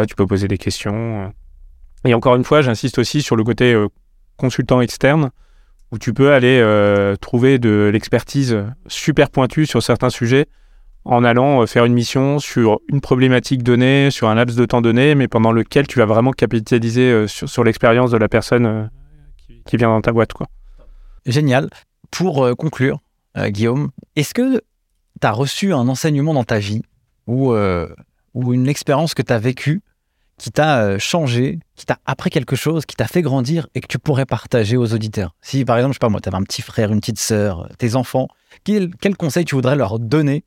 tu 0.08 0.16
peux 0.16 0.26
poser 0.26 0.48
des 0.48 0.58
questions. 0.58 1.34
Et 2.06 2.14
encore 2.14 2.36
une 2.36 2.44
fois, 2.44 2.62
j'insiste 2.62 2.98
aussi 2.98 3.22
sur 3.22 3.36
le 3.36 3.44
côté 3.44 3.76
consultant 4.38 4.82
externe, 4.82 5.30
où 5.94 6.00
tu 6.00 6.14
peux 6.14 6.34
aller 6.34 6.60
trouver 7.22 7.60
de 7.60 7.90
l'expertise 7.94 8.58
super 8.88 9.30
pointue 9.30 9.66
sur 9.66 9.82
certains 9.82 10.10
sujets 10.10 10.48
en 11.06 11.24
allant 11.24 11.62
euh, 11.62 11.66
faire 11.66 11.86
une 11.86 11.94
mission 11.94 12.40
sur 12.40 12.80
une 12.88 13.02
problématique 13.02 13.64
donnée, 13.64 14.10
sur 14.12 14.30
un 14.30 14.36
laps 14.36 14.58
de 14.58 14.66
temps 14.66 14.82
donné, 14.82 15.16
mais 15.16 15.28
pendant 15.28 15.52
lequel 15.52 15.88
tu 15.88 16.00
vas 16.00 16.06
vraiment 16.06 16.32
capitaliser 16.32 17.12
euh, 17.12 17.28
sur, 17.28 17.64
l'expérience 17.64 18.12
de 18.12 18.18
la 18.18 18.30
personne 18.30 18.66
euh, 18.66 18.86
qui, 19.66 19.78
vient 19.78 19.90
dans 19.90 20.02
ta 20.02 20.12
boîte. 20.12 20.34
Quoi. 20.34 20.48
Génial. 21.26 21.70
Pour 22.12 22.56
conclure, 22.58 23.00
Guillaume, 23.36 23.90
est-ce 24.16 24.36
que 24.36 24.62
tu 25.20 25.28
as 25.28 25.32
reçu 25.32 25.74
un 25.74 25.88
enseignement 25.88 26.36
dans 26.36 26.44
ta 26.44 26.60
vie 26.60 26.84
ou, 27.26 27.56
ou 28.36 28.54
une 28.54 28.68
expérience 28.68 29.16
que 29.16 29.24
tu 29.24 29.34
as 29.34 29.40
vécue 29.40 29.82
qui 30.44 30.52
t'a 30.52 31.00
changé, 31.00 31.60
qui 31.78 31.86
t'a 31.86 32.00
appris 32.06 32.30
quelque 32.30 32.58
chose, 32.58 32.86
qui 32.86 32.98
t'a 32.98 33.08
fait 33.08 33.22
grandir 33.22 33.68
et 33.76 33.80
que 33.80 33.88
tu 33.88 33.98
pourrais 33.98 34.26
partager 34.26 34.76
aux 34.76 34.94
auditeurs 34.94 35.34
Si 35.42 35.64
par 35.64 35.78
exemple, 35.78 35.94
je 35.94 35.96
sais 35.96 36.00
pas 36.00 36.10
moi, 36.10 36.20
tu 36.20 36.28
avais 36.28 36.36
un 36.36 36.44
petit 36.44 36.62
frère, 36.62 36.92
une 36.92 37.00
petite 37.00 37.18
sœur, 37.18 37.70
tes 37.78 37.96
enfants, 37.96 38.28
quel, 38.66 38.92
conseil 39.18 39.46
tu 39.46 39.56
voudrais 39.56 39.78
leur 39.78 40.00
donner 40.00 40.44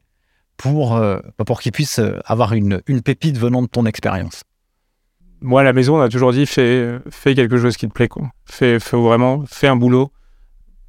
pour, 0.59 0.97
euh, 0.97 1.21
pour 1.47 1.63
qu'ils 1.63 1.73
puissent 1.73 1.99
euh, 1.99 2.21
avoir 2.27 2.53
une, 2.53 2.83
une 2.87 3.01
pépite 3.01 3.39
venant 3.39 3.63
de 3.63 3.69
ton 3.69 3.87
expérience? 3.87 4.43
Moi, 5.41 5.63
à 5.63 5.65
la 5.65 5.73
maison, 5.73 5.97
on 5.97 6.03
a 6.03 6.11
toujours 6.11 6.35
dit 6.35 6.45
fais, 6.45 6.99
fais 7.09 7.35
quelque 7.35 7.57
chose 7.57 7.79
qui 7.79 7.89
te 7.89 7.93
plaît. 7.95 8.09
Quoi. 8.09 8.29
Fais, 8.45 8.79
fais 8.79 8.99
vraiment 8.99 9.45
fais 9.47 9.67
un 9.67 9.77
boulot 9.77 10.13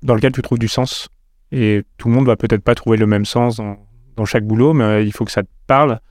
dans 0.04 0.16
lequel 0.16 0.34
tu 0.34 0.42
trouves 0.42 0.60
du 0.60 0.68
sens. 0.68 1.08
Et 1.54 1.86
tout 1.98 2.10
le 2.10 2.14
monde 2.14 2.26
va 2.26 2.36
peut-être 2.36 2.62
pas 2.62 2.76
trouver 2.76 2.98
le 2.98 3.08
même 3.08 3.24
sens 3.24 3.56
dans, 3.56 3.78
dans, 4.18 4.26
chaque 4.26 4.44
boulot, 4.44 4.74
mais 4.74 5.06
il 5.06 5.14
faut 5.14 5.24
que 5.24 5.32
ça 5.32 5.44
te 5.44 5.50
parle. 5.66 6.02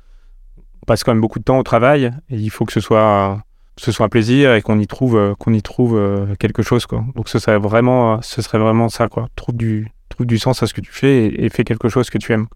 On 0.87 0.93
passe 0.93 1.03
quand 1.03 1.11
même 1.11 1.20
beaucoup 1.20 1.41
de 1.41 1.45
temps 1.45 1.59
au 1.59 1.64
travail 1.64 2.12
et 2.30 2.37
il 2.37 2.49
faut 2.49 2.64
que 2.64 2.72
ce 2.72 2.78
soit, 2.78 3.43
ce 3.76 3.91
soit 3.91 4.07
un 4.07 4.09
plaisir 4.09 4.55
et 4.55 4.62
qu'on 4.62 4.78
y 4.78 4.87
trouve, 4.87 5.34
qu'on 5.37 5.53
y 5.53 5.61
trouve 5.61 5.97
euh, 5.97 6.37
quelque 6.37 6.62
chose. 6.62 6.87
Quoi. 6.87 7.05
Donc 7.16 7.28
ce 7.28 7.41
serait 7.41 7.59
vraiment, 7.59 8.22
ce 8.22 8.41
serait 8.41 8.59
vraiment 8.59 8.89
ça. 8.89 9.09
Quoi. 9.09 9.26
Trouve, 9.34 9.57
du, 9.57 9.91
trouve 10.09 10.26
du 10.26 10.39
sens 10.39 10.62
à 10.62 10.68
ce 10.68 10.74
que 10.74 10.80
tu 10.80 10.93
fais 10.93 11.26
et, 11.26 11.45
et 11.45 11.49
fais 11.49 11.64
quelque 11.64 11.89
chose 11.89 12.09
que 12.09 12.18
tu 12.18 12.32
aimes. 12.32 12.47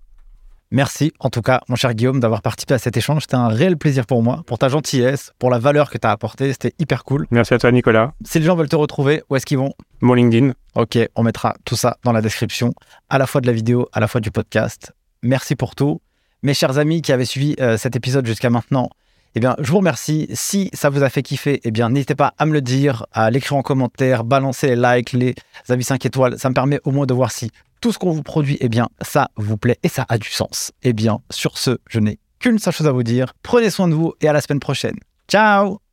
Merci 0.71 1.13
en 1.19 1.31
tout 1.31 1.43
cas, 1.43 1.61
mon 1.69 1.75
cher 1.75 1.93
Guillaume, 1.95 2.21
d'avoir 2.21 2.41
participé 2.41 2.75
à 2.75 2.79
cet 2.79 2.97
échange. 2.97 3.23
C'était 3.23 3.35
un 3.35 3.49
réel 3.49 3.77
plaisir 3.77 4.07
pour 4.07 4.23
moi, 4.23 4.45
pour 4.47 4.59
ta 4.59 4.69
gentillesse, 4.69 5.33
pour 5.41 5.51
la 5.51 5.59
valeur 5.59 5.91
que 5.91 5.99
tu 5.99 6.07
as 6.07 6.13
apportée. 6.13 6.53
C'était 6.53 6.75
hyper 6.79 7.03
cool. 7.03 7.27
Merci 7.33 7.55
à 7.55 7.59
toi, 7.59 7.73
Nicolas. 7.73 8.13
Si 8.25 8.39
les 8.39 8.45
gens 8.45 8.55
veulent 8.55 8.69
te 8.69 8.77
retrouver, 8.77 9.25
où 9.29 9.35
est-ce 9.35 9.45
qu'ils 9.45 9.59
vont? 9.59 9.75
Mon 10.03 10.15
LinkedIn. 10.15 10.53
Ok, 10.77 10.97
on 11.17 11.25
mettra 11.25 11.57
tout 11.65 11.75
ça 11.75 11.97
dans 12.05 12.13
la 12.13 12.23
description, 12.23 12.73
à 13.09 13.19
la 13.19 13.27
fois 13.27 13.41
de 13.41 13.49
la 13.49 13.53
vidéo, 13.53 13.89
à 13.93 13.99
la 13.99 14.07
fois 14.07 14.21
du 14.21 14.31
podcast. 14.31 14.93
Merci 15.25 15.57
pour 15.57 15.75
tout. 15.75 16.01
Mes 16.43 16.55
chers 16.55 16.79
amis 16.79 17.03
qui 17.03 17.13
avaient 17.13 17.27
suivi 17.27 17.55
euh, 17.61 17.77
cet 17.77 17.97
épisode 17.97 18.27
jusqu'à 18.27 18.49
maintenant, 18.49 18.89
eh 19.35 19.41
bien, 19.41 19.57
je 19.59 19.71
vous 19.71 19.79
remercie. 19.79 20.27
Si 20.33 20.71
ça 20.73 20.89
vous 20.89 21.03
a 21.03 21.11
fait 21.11 21.23
kiffer, 21.23 21.61
eh 21.65 21.71
bien, 21.71 21.91
n'hésitez 21.91 22.15
pas 22.15 22.35
à 22.39 22.47
me 22.47 22.53
le 22.53 22.63
dire, 22.63 23.07
à 23.13 23.31
l'écrire 23.31 23.59
en 23.59 23.63
commentaire, 23.63 24.25
balancer 24.25 24.75
les 24.75 24.77
likes, 24.77 25.13
les 25.13 25.35
avis 25.69 25.85
5 25.85 26.05
étoiles. 26.07 26.39
Ça 26.39 26.49
me 26.49 26.55
permet 26.55 26.81
au 26.85 26.91
moins 26.93 27.07
de 27.07 27.15
voir 27.15 27.31
si 27.31 27.51
tout 27.81 27.93
ce 27.93 27.99
qu'on 27.99 28.11
vous 28.11 28.23
produit, 28.23 28.57
eh 28.61 28.69
bien, 28.69 28.89
ça 29.03 29.31
vous 29.37 29.57
plaît 29.57 29.79
et 29.83 29.89
ça 29.89 30.07
a 30.09 30.19
du 30.19 30.29
sens. 30.29 30.73
Eh 30.83 30.93
bien, 30.93 31.21
sur 31.31 31.59
ce, 31.59 31.79
je 31.89 32.01
n'ai 32.01 32.19
qu'une 32.39 32.59
seule 32.59 32.75
chose 32.75 32.89
à 32.89 32.93
vous 32.93 33.03
dire. 33.03 33.35
Prenez 33.43 33.71
soin 33.71 33.89
de 33.89 33.95
vous 33.95 34.15
et 34.21 34.29
à 34.29 34.33
la 34.33 34.41
semaine 34.41 34.61
prochaine. 34.61 34.97
Ciao 35.29 35.90